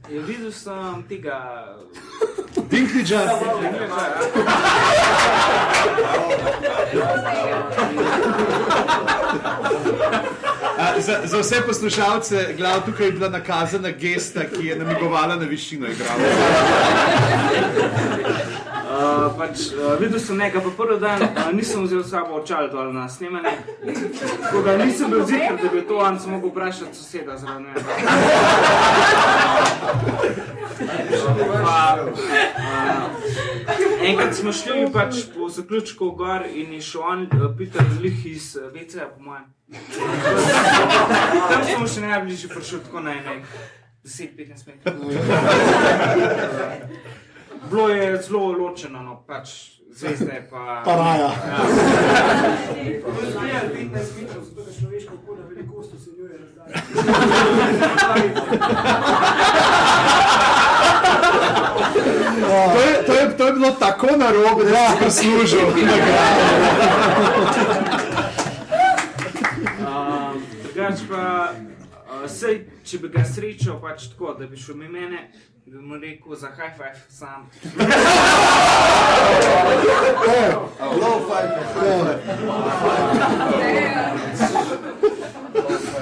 Ja, 0.10 0.22
videl 0.28 0.52
sem 0.52 1.04
tega. 1.10 1.76
Dinkliča, 2.70 3.20
A, 10.78 11.00
za, 11.00 11.20
za 11.24 11.40
vse 11.40 11.62
poslušalce, 11.66 12.54
glav, 12.58 12.86
tukaj 12.86 13.06
je 13.06 13.12
bila 13.12 13.30
nakazana 13.30 13.90
gesta, 13.90 14.42
ki 14.44 14.66
je 14.68 14.76
namigovala 14.76 15.36
na 15.36 15.46
višino 15.46 15.88
igralca. 15.88 16.24
Uh, 19.04 19.34
pač, 19.38 19.68
uh, 19.76 20.00
videl 20.00 20.20
sem 20.20 20.38
nekaj, 20.40 20.62
pa 20.64 20.72
prvi 20.78 20.96
dan 21.02 21.20
uh, 21.26 21.52
nisem 21.52 21.84
vzel 21.84 22.04
s 22.04 22.10
sabo 22.14 22.40
očal 22.40 22.70
dol 22.72 22.94
na 22.96 23.10
snemanje. 23.12 23.52
Tako 24.44 24.62
da 24.64 24.78
nisem 24.80 25.12
bil 25.12 25.26
ziger, 25.28 25.58
da 25.60 25.72
bi 25.74 25.82
to 25.88 25.98
on 26.00 26.20
se 26.20 26.30
mogel 26.32 26.50
vprašati 26.54 26.96
soseda 26.96 27.38
zraven 27.38 27.64
mene. 27.64 27.82
Pa, 31.64 31.98
uh, 32.00 32.14
enkrat 34.08 34.36
smo 34.40 34.52
šli 34.56 34.88
pač 34.94 35.16
po 35.36 35.50
zaključku 35.50 36.12
gor 36.16 36.48
in 36.48 36.74
je 36.74 36.82
šel 36.82 37.02
on, 37.02 37.28
uh, 37.28 37.52
Peter 37.58 37.84
Lih 38.02 38.26
iz 38.26 38.56
WC-ja, 38.56 39.10
po 39.18 39.24
mojem. 39.24 39.52
Tam 41.52 41.62
smo 41.76 41.88
še 41.88 42.08
najbližje 42.08 42.50
prišli 42.56 42.80
tako 42.88 43.04
na 43.04 43.20
enek 43.20 43.44
10-15 44.04 44.68
metrov. 44.68 44.96
Bilo 47.70 47.90
je 47.90 48.22
zelo 48.22 48.52
ločeno, 48.52 49.02
no, 49.04 49.24
pač 49.28 49.50
zvezde 49.92 50.48
pa. 50.50 50.82
Pa 50.86 50.96
raja. 50.96 51.32
To 62.74 62.80
je, 62.82 63.04
to, 63.06 63.14
je, 63.14 63.38
to 63.38 63.48
je 63.48 63.54
bilo 63.54 63.72
tako 63.72 64.08
narobe, 64.18 64.64
da 64.64 65.10
si 65.10 65.26
zaslužil 65.26 65.68
nagrado. 65.76 66.44
Um, 69.84 70.44
Drugač 70.64 71.00
pa, 71.10 71.54
uh, 71.54 72.24
sej, 72.28 72.64
če 72.88 72.98
bi 73.04 73.10
ga 73.14 73.24
srečal, 73.28 73.78
pač 73.84 74.08
tako, 74.14 74.34
da 74.40 74.48
bi 74.48 74.58
šel 74.60 74.76
mimo 74.80 74.96
mene, 74.96 75.28
bi 75.66 75.78
mu 75.78 75.96
rekel 75.98 76.36
za 76.36 76.48
high 76.48 76.74
five 76.78 77.00
sam. 77.10 77.50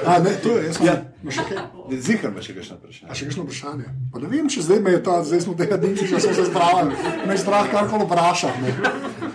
A, 0.06 0.20
ne, 0.20 0.30
to 0.44 0.58
je, 0.58 0.74
sem. 0.74 0.86
Ja. 0.86 0.96
Imaš 1.24 1.36
še 1.36 1.44
kaj? 1.50 1.58
Zihar 2.02 2.32
me 2.34 2.42
še 2.42 2.56
kakšno 2.58 2.78
vprašanje. 2.80 3.12
A 3.12 3.18
še 3.18 3.28
kakšno 3.28 3.44
vprašanje? 3.46 3.92
Pa 4.14 4.22
ne 4.24 4.32
vem, 4.32 4.48
če 4.50 4.64
zdaj 4.66 4.80
me 4.82 4.96
je 4.96 5.02
ta, 5.06 5.20
zdaj 5.28 5.44
smo 5.46 5.54
tega 5.60 5.78
dinčiča, 5.82 6.22
smo 6.24 6.34
se 6.34 6.46
zbrali. 6.50 6.96
Me 7.28 7.36
je 7.36 7.44
strah 7.44 7.70
karkoli 7.70 8.08
vprašati. 8.10 8.64
ne. 8.66 8.72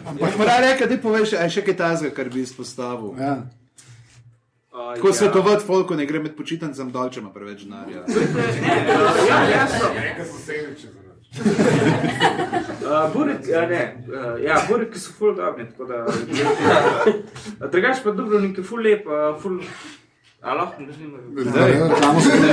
Ampak 0.07 0.39
mora 0.41 0.59
reči, 0.65 0.83
da 0.83 0.91
ti 0.91 0.99
poveš, 1.03 1.37
a 1.39 1.47
je 1.47 1.55
še 1.59 1.65
kaj 1.69 1.79
tazga, 1.79 2.11
kar 2.17 2.33
bi 2.33 2.43
izpostavil. 2.43 3.15
Ja. 3.21 3.37
Uh, 4.77 5.01
Ko 5.01 5.13
svetovati 5.13 5.65
folku 5.65 5.95
ne 5.95 6.05
gre 6.07 6.21
med 6.21 6.35
počitnicami 6.37 6.93
dol, 6.93 7.09
če 7.09 7.23
ima 7.23 7.31
preveč 7.33 7.63
denarja. 7.65 8.03
Ja, 9.25 9.39
jasno. 9.49 9.89
Uh, 12.85 13.07
Burek, 13.15 13.49
ja, 13.49 13.63
ne, 13.71 13.81
uh, 14.05 14.35
ja, 14.45 14.59
bureki 14.69 15.01
so 15.01 15.15
ful 15.17 15.33
dobri, 15.39 15.65
tako 15.71 15.89
da. 15.89 16.03
Uh, 16.05 17.71
Drugač 17.73 18.03
pa 18.05 18.13
Dubrovnik 18.13 18.61
je 18.61 18.67
ful 18.69 18.85
lep, 18.85 19.09
uh, 19.09 19.33
ful. 19.41 19.63
A 20.45 20.59
lahko 20.61 20.85
ne 20.85 20.93
želimo. 20.93 21.25
Ja, 21.57 21.69
ja, 21.73 21.89
reklamo 21.95 22.21
se 22.21 22.37
ne. 22.45 22.53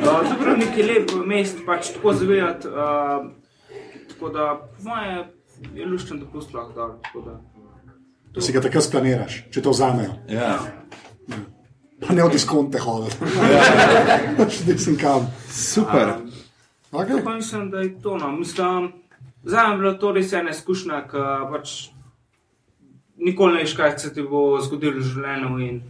Uh, 0.00 0.24
Dubrovnik 0.30 0.72
je 0.80 0.88
lep 0.88 1.14
mest, 1.26 1.60
pač 1.68 1.92
tako 1.98 2.16
zavijati. 2.16 2.72
Uh, 2.72 3.28
tako 4.14 4.32
da, 4.32 4.48
po 4.72 4.88
moje, 4.88 5.20
je 5.76 5.92
luščen 5.92 6.24
dopust 6.24 6.56
lahko 6.56 6.88
tako 7.04 7.28
da. 7.28 7.38
Si 8.40 8.56
ga 8.56 8.64
takrat 8.64 8.88
splaniraš, 8.88 9.42
če 9.52 9.68
to 9.68 9.76
vzamejo. 9.76 10.16
Ja. 10.32 10.56
Pa 12.06 12.14
ne 12.14 12.24
od 12.24 12.32
diskonte 12.32 12.78
hoditi. 12.78 13.16
Še 14.54 14.66
nisem 14.68 14.96
kam. 15.00 15.26
Super. 15.50 16.14
Okay. 16.92 17.20
Pa 17.24 17.34
mislim, 17.34 17.70
da 17.70 17.82
je 17.82 17.92
to. 18.02 18.16
No. 18.18 18.32
Mislim, 18.32 18.92
za 19.42 19.66
me 19.66 19.74
je 19.74 19.78
bila 19.78 19.94
to 19.98 20.12
res 20.12 20.32
ena 20.32 20.54
izkušnja, 20.54 21.02
ki 21.10 21.24
pač 21.52 21.74
nikoli 23.18 23.58
ne 23.58 23.64
veš, 23.64 23.74
kaj 23.76 23.98
se 23.98 24.12
ti 24.14 24.22
bo 24.22 24.60
zgodilo 24.62 25.00
v 25.00 25.06
življenju. 25.10 25.50
In, 25.66 25.80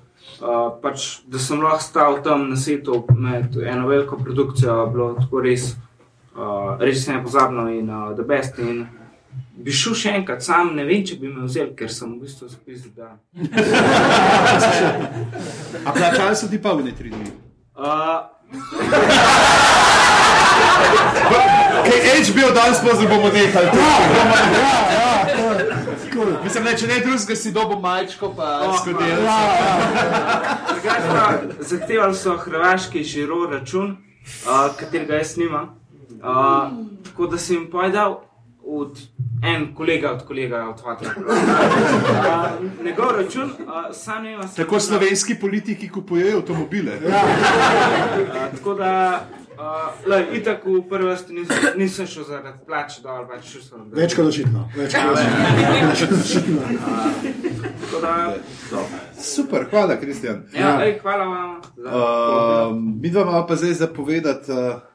uh, 0.40 0.70
pač, 0.82 1.20
da 1.28 1.38
sem 1.38 1.60
lahko 1.62 1.84
stal 1.84 2.22
tam 2.24 2.48
na 2.50 2.56
svetu 2.56 3.04
med 3.14 3.58
eno 3.60 3.88
veliko 3.88 4.16
produkcijo, 4.16 4.80
je 4.80 4.92
bilo 4.94 5.10
tako 5.20 5.44
res, 5.44 5.74
uh, 6.34 6.78
res 6.80 7.06
nepozabno 7.10 7.68
in 7.72 7.90
uh, 7.90 8.14
the 8.16 8.24
best. 8.24 8.58
In 8.58 8.86
bi 9.64 9.72
šel 9.74 9.94
še 9.98 10.14
enkrat, 10.20 10.42
sam 10.44 10.74
ne 10.76 10.84
vem, 10.86 11.02
če 11.06 11.18
bi 11.20 11.28
me 11.30 11.46
vzel, 11.46 11.72
ker 11.78 11.90
sem 11.92 12.14
v 12.14 12.20
bistvu 12.24 12.48
zapisal, 12.52 12.90
da. 12.96 13.08
A 15.86 15.92
plačali 15.92 16.36
so 16.38 16.48
ti 16.50 16.58
pa 16.62 16.74
v 16.78 16.86
ne 16.86 16.92
tri 16.94 17.10
dni? 17.10 17.30
Uh, 17.78 17.84
Kaj 21.88 22.22
HBO 22.30 22.50
danes 22.54 22.80
pozno 22.82 23.08
bomo 23.08 23.28
nehali. 23.34 23.68
Cool. 26.12 26.32
Mislim, 26.44 26.64
ne, 26.64 26.72
če 26.78 26.86
ne 26.88 27.00
drugega 27.04 27.36
si 27.36 27.52
dobo 27.54 27.78
majčko, 27.82 28.32
pa 28.36 28.72
skodel. 28.80 29.26
Drugače 30.70 31.10
pa 31.10 31.26
zahtevali 31.60 32.16
so 32.16 32.36
hrvaški 32.40 33.04
žiro 33.04 33.44
račun, 33.50 33.96
uh, 34.46 34.70
katerega 34.78 35.20
jaz 35.20 35.36
nimam. 35.38 35.74
Uh, 36.18 36.72
tako 37.04 37.26
da 37.26 37.38
sem 37.38 37.56
jim 37.56 37.70
povedal, 37.70 38.20
od 38.68 38.98
en 39.42 39.74
kolega 39.74 40.10
od 40.12 40.26
kolega 40.26 40.68
od 40.68 40.80
Vatra. 40.86 41.10
Uh, 41.16 42.84
njegov 42.84 43.10
račun, 43.16 43.44
uh, 43.44 43.50
sam 43.92 44.22
ne 44.22 44.36
vem, 44.36 44.48
Tako 44.56 44.80
slovenski 44.80 45.34
politiki 45.34 45.88
kupujejo 45.88 46.38
avtomobile. 46.38 46.92
Uh, 46.92 47.12
tako 48.56 48.74
da, 48.74 49.22
uh, 49.58 50.10
lej, 50.10 50.24
itak 50.32 50.64
v 50.66 50.82
prvi 50.88 51.10
vrsti 51.10 51.32
nisem, 51.32 51.56
nisem 51.76 52.06
šel 52.06 52.24
zaradi 52.24 52.58
plače 52.66 53.02
dol, 53.02 53.26
pač 53.28 53.46
šel 53.52 53.62
sem. 53.62 53.86
Več 53.92 54.16
kot 54.18 54.26
očitno. 54.26 54.68
Več 54.76 54.94
kot 54.94 56.18
očitno. 56.18 56.60
Tako 57.80 58.00
da, 58.02 58.14
Super, 59.22 59.66
hvala, 59.70 59.96
Kristjan. 59.96 60.44
ja, 60.54 60.76
lej, 60.78 60.98
hvala 61.02 61.24
vam. 61.24 61.60
Za, 61.76 61.88
Um, 62.68 62.98
mi 63.02 63.10
dva 63.10 63.22
imamo 63.22 63.46
pa 63.46 63.56
zdaj 63.56 63.72
zapovedati. 63.72 64.52
Uh, 64.52 64.88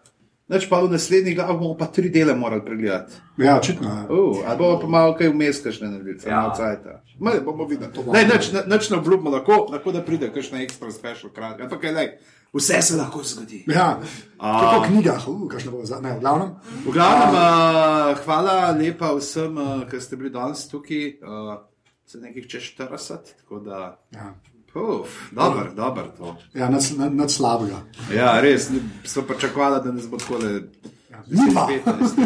Neč 0.48 0.66
pa 0.70 0.82
v 0.84 0.92
naslednjih 0.92 1.36
glavah 1.36 1.56
bomo 1.56 1.78
pa 1.78 1.86
tri 1.88 2.10
dele 2.12 2.36
morali 2.36 2.62
pregledati. 2.66 3.14
Ja, 3.38 3.58
očitno. 3.58 3.88
ja. 3.88 4.04
Uh, 4.10 4.44
ali 4.46 4.58
bomo 4.58 4.80
pa 4.80 4.88
malo 4.88 5.16
kaj 5.16 5.30
vmes, 5.30 5.62
kakšne 5.64 5.88
narediti, 5.90 6.28
Ja. 6.30 6.42
malo 6.42 6.54
cajta. 6.56 7.00
Ma, 7.20 7.32
bomo 7.40 7.66
videli. 7.66 7.92
Ne, 8.12 8.26
nič, 8.26 8.52
nič 8.68 8.90
ne 8.90 8.98
obljubimo, 8.98 9.30
lahko, 9.30 9.68
lahko 9.72 9.92
da 9.92 10.02
pride 10.02 10.34
kakšna 10.34 10.62
ekstra 10.62 10.92
special 10.92 11.32
kratka. 11.32 11.64
Ampak 11.64 11.82
kaj, 11.82 11.92
lej, 11.92 12.10
vse 12.54 12.82
se 12.82 12.98
lahko 12.98 13.24
zgodi. 13.24 13.64
Ja, 13.68 14.00
kako 14.38 14.84
v 14.84 14.88
knjigah, 14.88 15.28
uh, 15.28 15.48
kakšno 15.48 15.72
bo 15.72 15.86
za, 15.86 16.02
ne, 16.02 16.12
v 16.12 16.20
glavnem. 16.20 16.52
V 16.86 16.92
glavnem, 16.92 17.32
uh, 17.32 18.20
hvala 18.20 18.56
lepa 18.74 19.14
vsem, 19.16 19.58
uh, 19.58 19.86
ki 19.88 20.02
ste 20.02 20.16
bili 20.16 20.30
danes 20.30 20.68
tukaj, 20.68 21.08
uh, 21.24 21.56
se 22.06 22.20
nekih 22.20 22.48
čez 22.48 22.68
40, 22.76 23.38
tako 23.40 23.60
da 23.60 23.96
Ja. 24.12 24.36
Uf, 24.76 25.30
dober, 25.32 25.70
dober 25.76 26.04
to. 26.18 26.36
Ja, 26.54 26.70
nad, 26.70 26.82
nad, 26.98 27.16
nad 27.16 27.32
slabega. 27.32 27.84
Ja, 28.16 28.42
res, 28.42 28.72
smo 29.04 29.22
pričakovali, 29.22 29.82
da 29.84 29.92
nas 29.92 30.10
bo 30.10 30.18
tako 30.18 30.38
le. 30.38 30.62
Mi 31.28 31.52
dva, 31.52 31.68
15. 31.86 32.18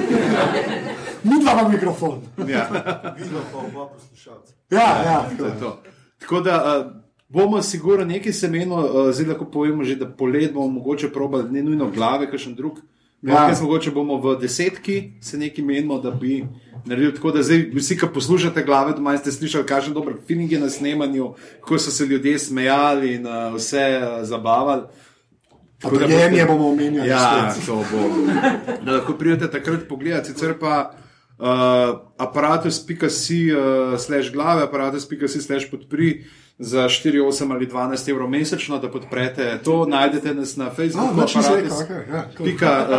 mi 1.29 1.43
dva 1.43 1.55
pa 1.61 1.67
mikrofon. 1.69 2.21
Ja, 2.47 2.69
Vidno 3.17 3.39
pa 3.51 3.57
oba 3.57 3.89
poslušalca. 3.93 4.53
Ja, 4.69 4.79
ja, 4.79 5.29
to 5.37 5.45
je 5.45 5.59
to. 5.59 5.81
Tako 6.19 6.39
da 6.39 6.83
uh, 6.85 6.91
bomo 7.29 7.61
sigurno 7.61 8.05
nekaj 8.05 8.33
semenov, 8.33 8.79
uh, 8.79 9.11
zdaj 9.13 9.27
lahko 9.27 9.45
povemo 9.45 9.83
že, 9.83 9.95
da 9.95 10.09
polet 10.09 10.53
bomo 10.53 10.67
mogoče 10.67 11.09
probali, 11.13 11.51
ne 11.51 11.63
nujno 11.63 11.91
glave, 11.91 12.31
kakšen 12.31 12.55
drug. 12.55 12.79
Ja. 13.21 13.33
Ja. 13.49 13.55
Mogoče 13.61 13.91
bomo 13.91 14.17
v 14.17 14.37
desetki 14.39 15.13
se 15.21 15.37
nekaj 15.37 15.65
menimo, 15.65 15.99
da 15.99 16.11
bi 16.11 16.45
naredili 16.85 17.15
tako, 17.15 17.31
da 17.31 17.43
zdaj 17.43 17.69
vsi, 17.75 17.97
ki 17.97 18.07
poslušate 18.13 18.63
glave, 18.63 18.93
doma 18.93 19.17
ste 19.17 19.31
slišali, 19.31 19.65
kakšen 19.65 19.93
dober 19.93 20.13
feeling 20.27 20.51
je 20.51 20.59
na 20.59 20.69
snemanju, 20.69 21.33
kako 21.61 21.79
so 21.79 21.91
se 21.91 22.05
ljudje 22.05 22.39
smejali 22.39 23.13
in 23.13 23.27
uh, 23.27 23.55
vse 23.55 24.01
uh, 24.01 24.23
zabavali. 24.27 24.83
Tako 25.81 25.97
da 25.97 26.07
boste- 26.07 26.47
bomo 26.47 26.69
omenjali. 26.69 27.09
Ja, 27.09 27.51
spet. 27.51 27.65
to 27.65 27.75
bo. 27.91 28.09
Da 28.85 28.91
lahko 28.91 29.13
pridete 29.13 29.51
takrat 29.51 29.87
pogledati, 29.89 30.31
sicer 30.31 30.53
pa 30.59 30.91
uh, 31.37 31.99
aparatus.si 32.17 33.51
uh, 33.51 33.99
slash 33.99 34.31
glave, 34.33 34.63
aparatus.si 34.63 35.41
slash 35.41 35.69
podpri 35.71 36.25
za 36.59 36.89
4, 36.89 37.21
8 37.21 37.51
ali 37.51 37.67
12 37.67 38.09
evrov 38.09 38.29
mesečno, 38.29 38.79
da 38.79 38.91
podprete 38.91 39.59
to. 39.63 39.85
Najdete 39.85 40.33
nas 40.33 40.55
na 40.55 40.69
Facebooku, 40.69 41.21
ja. 42.11 42.29
Pika, 42.43 42.87
uh, 42.89 42.95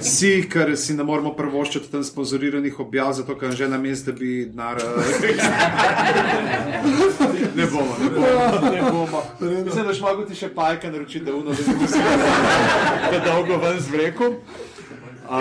si, 0.00 0.48
ker 0.52 0.76
si 0.76 0.94
ne 0.94 1.04
moramo 1.04 1.34
prvoščiti 1.34 1.90
tam 1.90 2.04
sponzoriranih 2.04 2.80
objav, 2.80 3.12
zato 3.12 3.38
ker 3.38 3.50
že 3.50 3.68
na 3.68 3.78
mestu 3.78 4.12
bi 4.12 4.46
denar. 4.46 4.76
Uh, 4.76 4.82
ne 7.58 7.66
bomo, 7.66 7.96
ne 8.00 8.10
bomo. 8.10 8.70
Ne 8.70 8.82
bomo. 8.90 9.22
Mislim, 9.64 9.86
da 9.86 9.92
mogel 10.00 10.26
ti 10.26 10.34
še 10.34 10.48
pajka 10.54 10.90
naročiti, 10.90 11.24
da 11.24 11.34
uno, 11.34 11.50
da 11.50 11.56
se 11.86 11.98
da 13.10 13.18
dolgo 13.26 13.56
ven 13.66 13.80
z 13.80 13.90
vrekom. 13.90 14.34
Uh, 15.24 15.40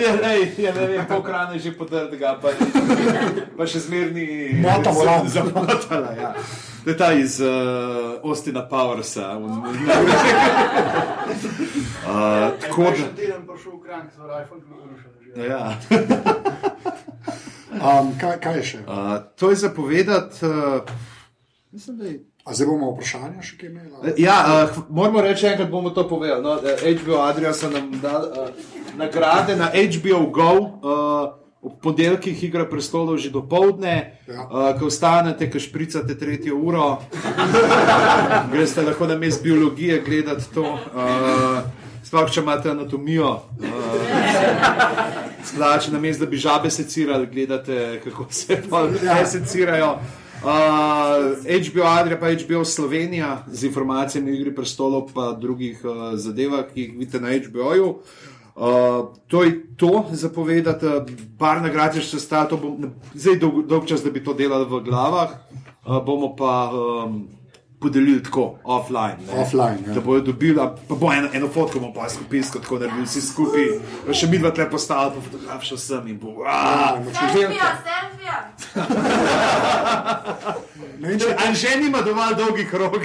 ja, 0.00 0.32
ej, 0.32 0.54
ja, 0.58 0.72
ne 0.72 0.86
vem, 0.86 1.04
pol 1.06 1.20
krane 1.22 1.58
že 1.58 1.72
podrga, 1.72 2.38
pa, 2.40 2.48
pa 3.52 3.66
še 3.68 3.84
zmerni. 3.84 4.56
Mota 4.58 4.90
volan. 4.90 5.28
Zamotala, 5.28 6.12
ja. 6.16 6.30
To 6.84 6.90
je 6.90 6.96
ta 6.96 7.12
iz 7.12 7.36
uh, 7.40 7.50
Ostina 8.22 8.64
Powersa. 8.64 9.36
un- 9.36 9.60
Uh, 12.08 12.48
tako 12.62 12.82
da. 12.82 13.12
teden 13.12 13.44
prišel 13.44 13.72
v 13.72 13.80
Krank, 13.80 14.08
so 14.10 14.24
iPhone 14.24 14.62
rušili. 14.64 15.48
Ja. 15.48 15.62
Um, 17.70 18.14
kaj, 18.18 18.40
kaj 18.40 18.56
je 18.56 18.62
še? 18.64 18.78
Uh, 18.80 18.94
to 19.36 19.50
je 19.50 19.56
zapovedati. 19.58 20.40
Uh, 20.42 20.80
mislim, 21.70 21.96
da 21.96 22.04
je. 22.06 22.14
A 22.42 22.54
zdaj 22.56 22.66
bomo 22.66 22.88
vprašanja 22.90 23.42
še 23.44 23.58
kaj 23.60 23.68
imeli? 23.68 24.14
Ja, 24.16 24.36
uh, 24.64 24.78
moramo 24.88 25.20
reči, 25.20 25.46
enkrat 25.46 25.68
bomo 25.70 25.92
to 25.92 26.08
povedali. 26.08 26.42
No, 26.42 26.56
eh, 26.58 26.96
HBO 26.96 27.20
Adria 27.20 27.52
so 27.52 27.68
nam 27.70 27.92
dali 28.00 28.32
uh, 28.32 28.48
nagrade 28.98 29.56
na 29.56 29.70
HBO 29.70 30.26
Go. 30.28 30.50
Uh, 30.52 31.38
Ob 31.60 31.72
ponedeljkih 31.82 32.44
igra 32.44 32.62
prestolov 32.64 33.16
že 33.18 33.30
do 33.30 33.42
povdne, 33.42 34.14
Ja. 34.28 34.44
uh, 34.44 34.78
ko 34.78 34.86
ostanete, 34.86 35.50
ko 35.50 35.58
špricate 35.58 36.14
tretjo 36.14 36.54
uro, 36.54 37.02
greste 38.52 38.82
lahko 38.82 39.06
na 39.06 39.16
mest 39.16 39.42
biologije 39.42 39.98
gledati 40.00 40.44
to. 40.54 40.62
Uh, 40.62 41.58
Sploh, 41.98 42.30
če 42.30 42.40
imate 42.40 42.70
anatomijo, 42.70 43.28
uh, 43.28 43.42
splače 45.44 45.90
na 45.90 45.98
mestu, 45.98 46.24
da 46.24 46.30
bi 46.30 46.36
žabe 46.36 46.70
secirali, 46.70 47.26
gledate, 47.26 48.00
kako 48.04 48.26
se 48.30 48.62
Ja. 49.02 49.18
ja. 49.18 49.26
secirajo. 49.26 49.98
Uh, 50.38 50.48
HBO 51.66 51.82
Adria, 51.82 52.16
pa 52.16 52.30
HBO 52.30 52.64
Slovenija 52.64 53.42
z 53.48 53.66
informacijami 53.66 54.30
o 54.30 54.34
igri 54.34 54.54
prestolov, 54.54 55.10
pa 55.12 55.32
drugih 55.32 55.80
uh, 55.84 55.90
zadevah, 56.14 56.64
ki 56.70 56.80
jih 56.80 56.92
vidite 56.92 57.20
na 57.20 57.28
HBO-ju. 57.30 57.88
Uh, 57.88 57.98
to 59.26 59.42
je 59.44 59.76
to 59.76 60.04
zapovedati, 60.10 60.86
uh, 60.86 61.06
bar 61.38 61.62
nagrad 61.62 61.94
je 61.94 62.02
še 62.02 62.18
stalo, 62.18 62.58
bom, 62.58 62.88
zdaj 63.14 63.38
dolg, 63.38 63.60
dolg 63.70 63.86
čas, 63.86 64.02
da 64.02 64.10
bi 64.10 64.22
to 64.24 64.34
delali 64.34 64.66
v 64.66 64.80
glavah, 64.82 65.36
uh, 65.86 66.00
bomo 66.02 66.34
pa 66.36 66.54
um, 66.74 67.20
podelili 67.80 68.22
tako, 68.22 68.58
offline. 68.64 69.16
ne. 69.26 69.40
Offline, 69.40 69.78
ja. 69.86 69.94
Da 69.94 70.00
bojo 70.00 70.20
dobili, 70.20 70.60
pa 70.88 70.94
bo 70.94 71.12
eno, 71.12 71.28
eno 71.32 71.48
fotko, 71.48 71.80
bomo 71.80 71.94
pa 71.94 72.08
skupinsko, 72.08 72.58
tako 72.58 72.78
da 72.78 72.88
bi 72.88 73.02
vsi 73.02 73.20
skupaj, 73.20 73.68
pa 74.06 74.14
še 74.14 74.26
mi 74.26 74.38
dva 74.38 74.50
tle 74.50 74.70
postali, 74.70 75.10
pa 75.14 75.20
fotograf 75.20 75.64
šel 75.64 75.78
sem 75.78 76.08
in 76.08 76.18
bo. 76.18 76.44
Ja. 76.44 77.02
Selfija, 77.14 77.78
selfija. 77.86 78.52
Če 80.98 81.34
Anže 81.46 81.76
nima 81.78 82.00
dovolj 82.02 82.34
dolgih 82.38 82.74
rok. 82.74 82.96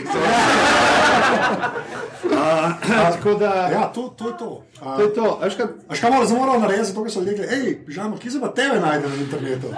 Uh, 2.24 2.72
tako 3.14 3.34
da, 3.34 3.70
Ja, 3.72 3.92
to, 3.94 4.14
to 4.18 4.28
je 4.28 4.38
to. 4.38 4.64
A, 4.82 4.98
to 4.98 5.04
je 5.04 5.14
to. 5.14 5.40
A 5.42 5.46
veš 5.46 5.56
kaj, 5.56 5.66
škamo 5.94 6.20
razumemo 6.20 6.58
narediti, 6.58 6.86
zato 6.86 7.10
so 7.10 7.24
rekli, 7.24 7.48
hej, 7.48 7.86
pižamo, 7.86 8.18
kje 8.18 8.32
se 8.32 8.42
pa 8.42 8.48
tebe 8.48 8.80
najde 8.80 9.10
na 9.10 9.16
internetu? 9.16 9.68
Uh, 9.68 9.76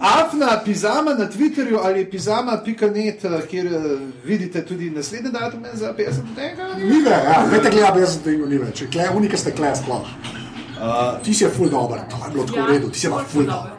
Afna, 0.00 0.60
pizama 0.64 1.14
na 1.14 1.30
Twitterju 1.30 1.78
ali 1.82 2.10
pizama.net, 2.10 3.24
uh, 3.24 3.40
kjer 3.50 3.66
uh, 3.66 4.00
vidite 4.24 4.64
tudi 4.66 4.90
naslednje 4.90 5.30
datume 5.30 5.68
za 5.74 5.94
50 5.98 6.34
tega. 6.36 6.68
Nive, 6.78 7.10
ja, 7.10 7.44
vete, 7.50 7.70
gledaj, 7.70 8.00
jaz 8.00 8.12
sem 8.14 8.22
tega 8.22 8.46
nive, 8.46 8.72
če 8.74 8.86
kle, 8.92 9.08
unike 9.16 9.36
ste 9.36 9.52
kle 9.52 9.72
sploh. 9.76 10.06
Uh, 10.78 11.18
Ti 11.24 11.34
si 11.34 11.44
je 11.44 11.50
full 11.50 11.70
dober, 11.70 11.98
to 12.10 12.16
je 12.24 12.30
bilo 12.32 12.44
tako 12.46 12.66
v 12.66 12.72
redu, 12.72 12.90
ti 12.90 12.98
si 13.00 13.06
je 13.06 13.10
pa 13.10 13.24
full 13.26 13.46
dober. 13.46 13.72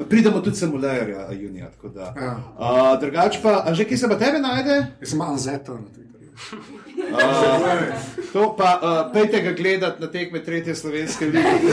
uh, 0.00 0.06
pridemo 0.08 0.40
tudi 0.40 0.56
simulatorja 0.56 1.28
junija. 1.32 1.70
tako 1.70 1.88
da. 1.88 2.14
Ja. 2.16 2.32
Uh, 2.58 3.00
drugač 3.00 3.38
pa, 3.42 3.62
a 3.66 3.74
že 3.74 3.84
kje 3.84 3.96
se 3.98 4.08
pa 4.08 4.18
tebe 4.18 4.38
najde? 4.38 4.86
Jaz 5.00 5.10
sem 5.10 5.20
Anzeta 5.22 5.72
na 5.72 5.86
Twitterju. 5.94 6.32
To 8.32 8.54
pa 8.54 8.70
uh, 8.76 9.12
pejte 9.12 9.40
ga 9.40 9.52
gledati 9.52 9.98
na 9.98 10.06
tekme 10.06 10.38
tretje 10.38 10.74
slovenske 10.74 11.26
lige. 11.26 11.42
V 11.42 11.72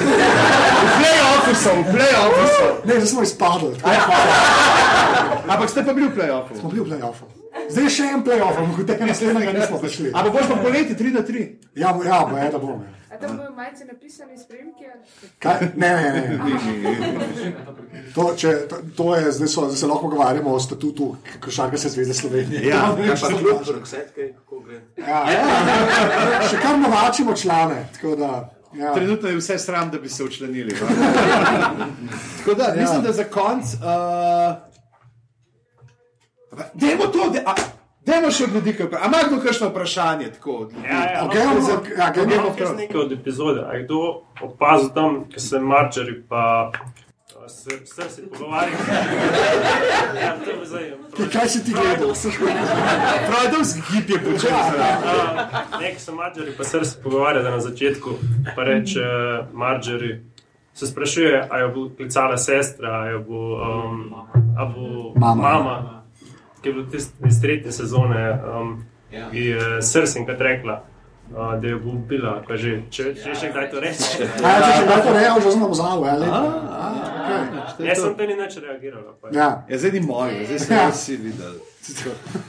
play-offu 0.97 1.53
so, 1.55 1.69
v 1.71 1.85
play-offu 1.87 2.45
so. 2.49 2.65
Ne, 2.83 2.93
zdaj 2.95 3.07
smo 3.07 3.21
izpadli, 3.21 3.69
Ja. 3.83 4.01
Ampak 5.47 5.69
ste 5.69 5.85
pa 5.85 5.93
bili 5.93 6.07
v 6.07 6.15
play-offu. 6.15 6.55
Smo 6.55 6.69
bili 6.69 6.81
v 6.81 6.89
play-offu. 6.89 7.25
Zdaj 7.69 7.89
še 7.89 8.03
en 8.09 8.21
play-off, 8.21 8.57
ampak 8.57 8.85
tega 8.85 9.05
naslednjega 9.05 9.53
nismo 9.53 9.77
prišli. 9.77 10.09
Ampak 10.11 10.31
boš 10.33 10.45
pa 10.47 10.55
poleti 10.57 10.93
3 10.95 11.13
na 11.13 11.21
3. 11.21 11.45
Ja, 11.75 11.93
bo- 11.93 12.03
ja, 12.03 12.25
bo, 12.25 12.35
je, 12.35 12.49
da 12.49 12.57
bomo. 12.57 12.81
ja. 12.81 12.96
A 13.17 13.19
tam 13.19 13.37
bojo 13.37 13.51
majice 13.51 13.85
napisane 13.85 14.37
s 14.37 14.47
premki? 14.47 14.85
Kaj? 15.39 15.67
Ne, 15.75 15.89
ne, 15.89 16.11
ne. 16.13 17.53
To, 18.15 18.33
če, 18.37 18.51
to, 18.69 18.77
to 18.95 19.15
je, 19.15 19.31
zdaj, 19.31 19.47
so, 19.47 19.61
zdaj 19.65 19.77
se 19.77 19.87
lahko 19.87 20.09
pogovarjamo 20.09 20.53
o 20.53 20.59
statutu 20.59 21.15
Košarkarske 21.41 21.89
zveze 21.89 22.13
Slovenije. 22.13 22.67
Ja, 22.67 22.95
ne 22.99 23.15
kljub 23.15 23.57
kaže. 23.57 23.73
Roxette, 23.73 24.27
kako 24.35 24.59
gre? 24.59 24.81
Ja, 24.97 25.23
ja. 25.31 26.43
Še 26.49 26.61
kar 26.61 26.77
novačimo 26.79 27.33
člane. 27.33 27.87
Tako 27.95 28.15
da, 28.21 28.29
ja. 28.77 28.93
Trenutno 28.93 29.29
je 29.29 29.41
vse 29.41 29.57
sram, 29.59 29.89
da 29.91 29.97
bi 29.97 30.09
se 30.09 30.23
učlanili. 30.23 30.75
Tako 32.37 32.53
da, 32.53 32.73
mislim, 32.77 33.01
da 33.01 33.11
za 33.11 33.23
konc. 33.23 33.73
Uh, 33.73 33.81
Dajmo 36.73 37.07
to, 37.07 37.29
de, 37.33 37.41
a, 37.45 37.55
dajmo 38.07 38.31
še 38.31 38.43
od 38.43 38.53
ljudi, 38.53 38.73
kaj. 38.73 38.87
Ampak 38.99 39.27
kdo 39.27 39.39
kakšno 39.39 39.67
vprašanje? 39.67 40.25
Tako, 40.29 40.51
od 40.57 40.73
ljudi? 40.73 40.87
Ja, 40.87 41.01
ja, 41.05 41.23
Ok, 41.25 41.35
imamo- 41.35 41.83
ja, 41.97 42.09
Game 42.11 42.33
Imamo 42.33 42.47
of 42.47 42.55
Thrones. 42.55 42.77
nekaj 42.77 43.01
od 43.01 43.11
epizode. 43.13 43.61
A 43.61 43.73
je 43.73 43.83
kdo 43.83 43.97
opazil 44.41 44.89
tam, 44.91 45.23
ko 45.25 45.39
se 45.39 45.59
Marčari 45.61 46.23
pa 46.23 46.71
a, 47.37 47.49
se, 47.49 47.69
se, 47.85 48.09
se 48.09 48.21
pogovarjajo? 48.29 48.77
ja. 50.17 50.35
Kaj- 51.29 51.47
si 51.47 51.65
ti 51.65 51.71
gledal? 51.73 52.13
Freudovski 53.25 53.81
hip 53.83 54.09
je 54.09 54.19
počel. 54.21 54.51
Uh, 54.51 54.59
Nekaj 55.73 55.99
so 55.99 56.11
Mačari, 56.13 56.51
pa 56.51 56.63
se 56.63 56.79
pogovarjali 57.03 57.51
na 57.51 57.59
začetku. 57.59 58.09
Pa 58.55 58.63
reče 58.63 59.01
Marčari, 59.53 60.21
se 60.73 60.87
sprašuje, 60.87 61.47
ali 61.49 61.61
jo 61.61 61.69
bo 61.69 61.95
klicala 61.95 62.37
sestra, 62.37 62.89
ali 62.89 63.19
bo, 63.19 63.39
um, 63.55 64.13
bo 64.67 65.13
Mama. 65.15 65.41
mama, 65.43 65.96
ki 66.61 66.69
je 66.69 66.73
bila 66.73 66.85
tist, 66.91 67.13
iz 67.27 67.41
tretje 67.41 67.71
sezone. 67.71 68.23
Um, 68.43 68.77
je 69.31 69.55
srsenka 69.81 70.35
rekla, 70.39 70.83
uh, 71.31 71.53
da 71.61 71.77
bo 71.79 71.93
ubila, 71.95 72.41
pa 72.47 72.57
že, 72.59 72.81
če, 72.91 73.13
če 73.15 73.35
še 73.35 73.51
kdaj 73.53 73.69
to 73.71 73.79
reče. 73.79 74.27
Ja, 74.43 74.55
če 74.59 74.71
še 74.73 74.83
kdaj 74.83 75.01
to 75.05 75.13
rejo, 75.15 75.35
že 75.45 75.51
zalo, 75.79 76.03
ali? 76.03 76.27
Jaz 77.87 78.01
sem 78.01 78.13
te 78.17 78.27
ni 78.27 78.35
nič 78.35 78.57
reagirala. 78.57 79.13
pa. 79.21 79.31
Ja. 79.31 79.49
Ja, 79.69 79.77
zdaj 79.77 79.91
ni 79.95 80.01
moj, 80.03 80.33
zdaj 80.45 80.59
sem 80.59 80.75
Ja. 80.77 80.89
vsi 80.91 81.15
videl. 81.17 81.57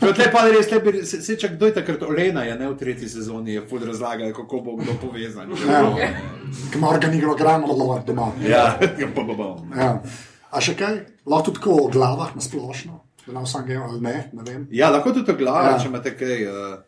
To 0.01 0.11
je 0.11 0.29
pa 0.33 0.41
res, 0.51 0.71
lepi, 0.73 1.07
se, 1.07 1.21
se 1.23 1.37
čak 1.39 1.55
kdo 1.55 1.67
je 1.71 1.75
takrat 1.75 2.03
Olena, 2.03 2.43
je 2.43 2.55
ne 2.59 2.69
v 2.71 2.77
tretji 2.77 3.09
sezoni, 3.09 3.55
je 3.55 3.63
fud 3.71 3.85
razlagala, 3.87 4.33
kako 4.35 4.61
bo 4.61 4.77
kdo 4.77 4.97
povezan. 4.99 5.53
Ja. 5.69 5.83
Kam 6.73 6.85
organigram 6.85 7.65
odlovar 7.65 8.03
doma. 8.07 8.33
Ja, 8.43 8.75
pa 9.15 9.23
bo 9.23 9.35
bom. 9.35 9.71
Ja. 9.77 10.01
A 10.51 10.59
še 10.65 10.75
kaj? 10.75 11.05
Lahko 11.29 11.53
tudi 11.53 11.61
tako 11.61 11.77
o 11.85 11.91
glavah 11.93 12.35
na 12.35 12.43
splošno, 12.43 12.99
nam 13.29 13.47
sam 13.47 13.67
game 13.67 13.83
ali 13.83 14.01
ne, 14.01 14.31
ne 14.33 14.43
vem. 14.45 14.67
Ja, 14.71 14.91
lahko 14.91 15.13
tudi 15.13 15.27
to 15.27 15.35
glava, 15.35 15.71
Ja. 15.71 15.79
če 15.79 15.89
imate 15.89 16.17
kaj. 16.17 16.47
Uh, 16.47 16.79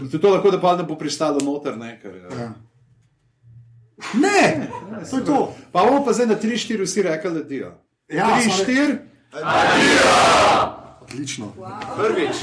tudi 0.00 0.18
to 0.18 0.30
lahko, 0.30 0.50
da 0.50 0.60
pa 0.60 0.76
ne 0.76 0.82
bo 0.82 0.96
pristalo 0.96 1.40
noter, 1.40 1.76
ne, 1.76 1.98
ker, 2.02 2.10
uh, 2.22 2.38
Ja. 2.38 2.52
Ne, 4.14 4.68
to 5.10 5.16
je 5.16 5.24
to. 5.24 5.36
Pa 5.72 5.82
bomo 5.82 6.04
pa 6.04 6.12
zdaj 6.12 6.26
na 6.26 6.36
3-4 6.36 6.82
vsi 6.82 7.02
rekli, 7.02 7.30
da 7.32 7.42
dijo. 7.42 7.70
Ja, 8.08 8.26
3, 8.28 8.42
samo 8.42 8.64
re- 8.64 8.98
4. 9.32 10.76
Odlično. 11.02 11.52
Prvič. 11.96 12.36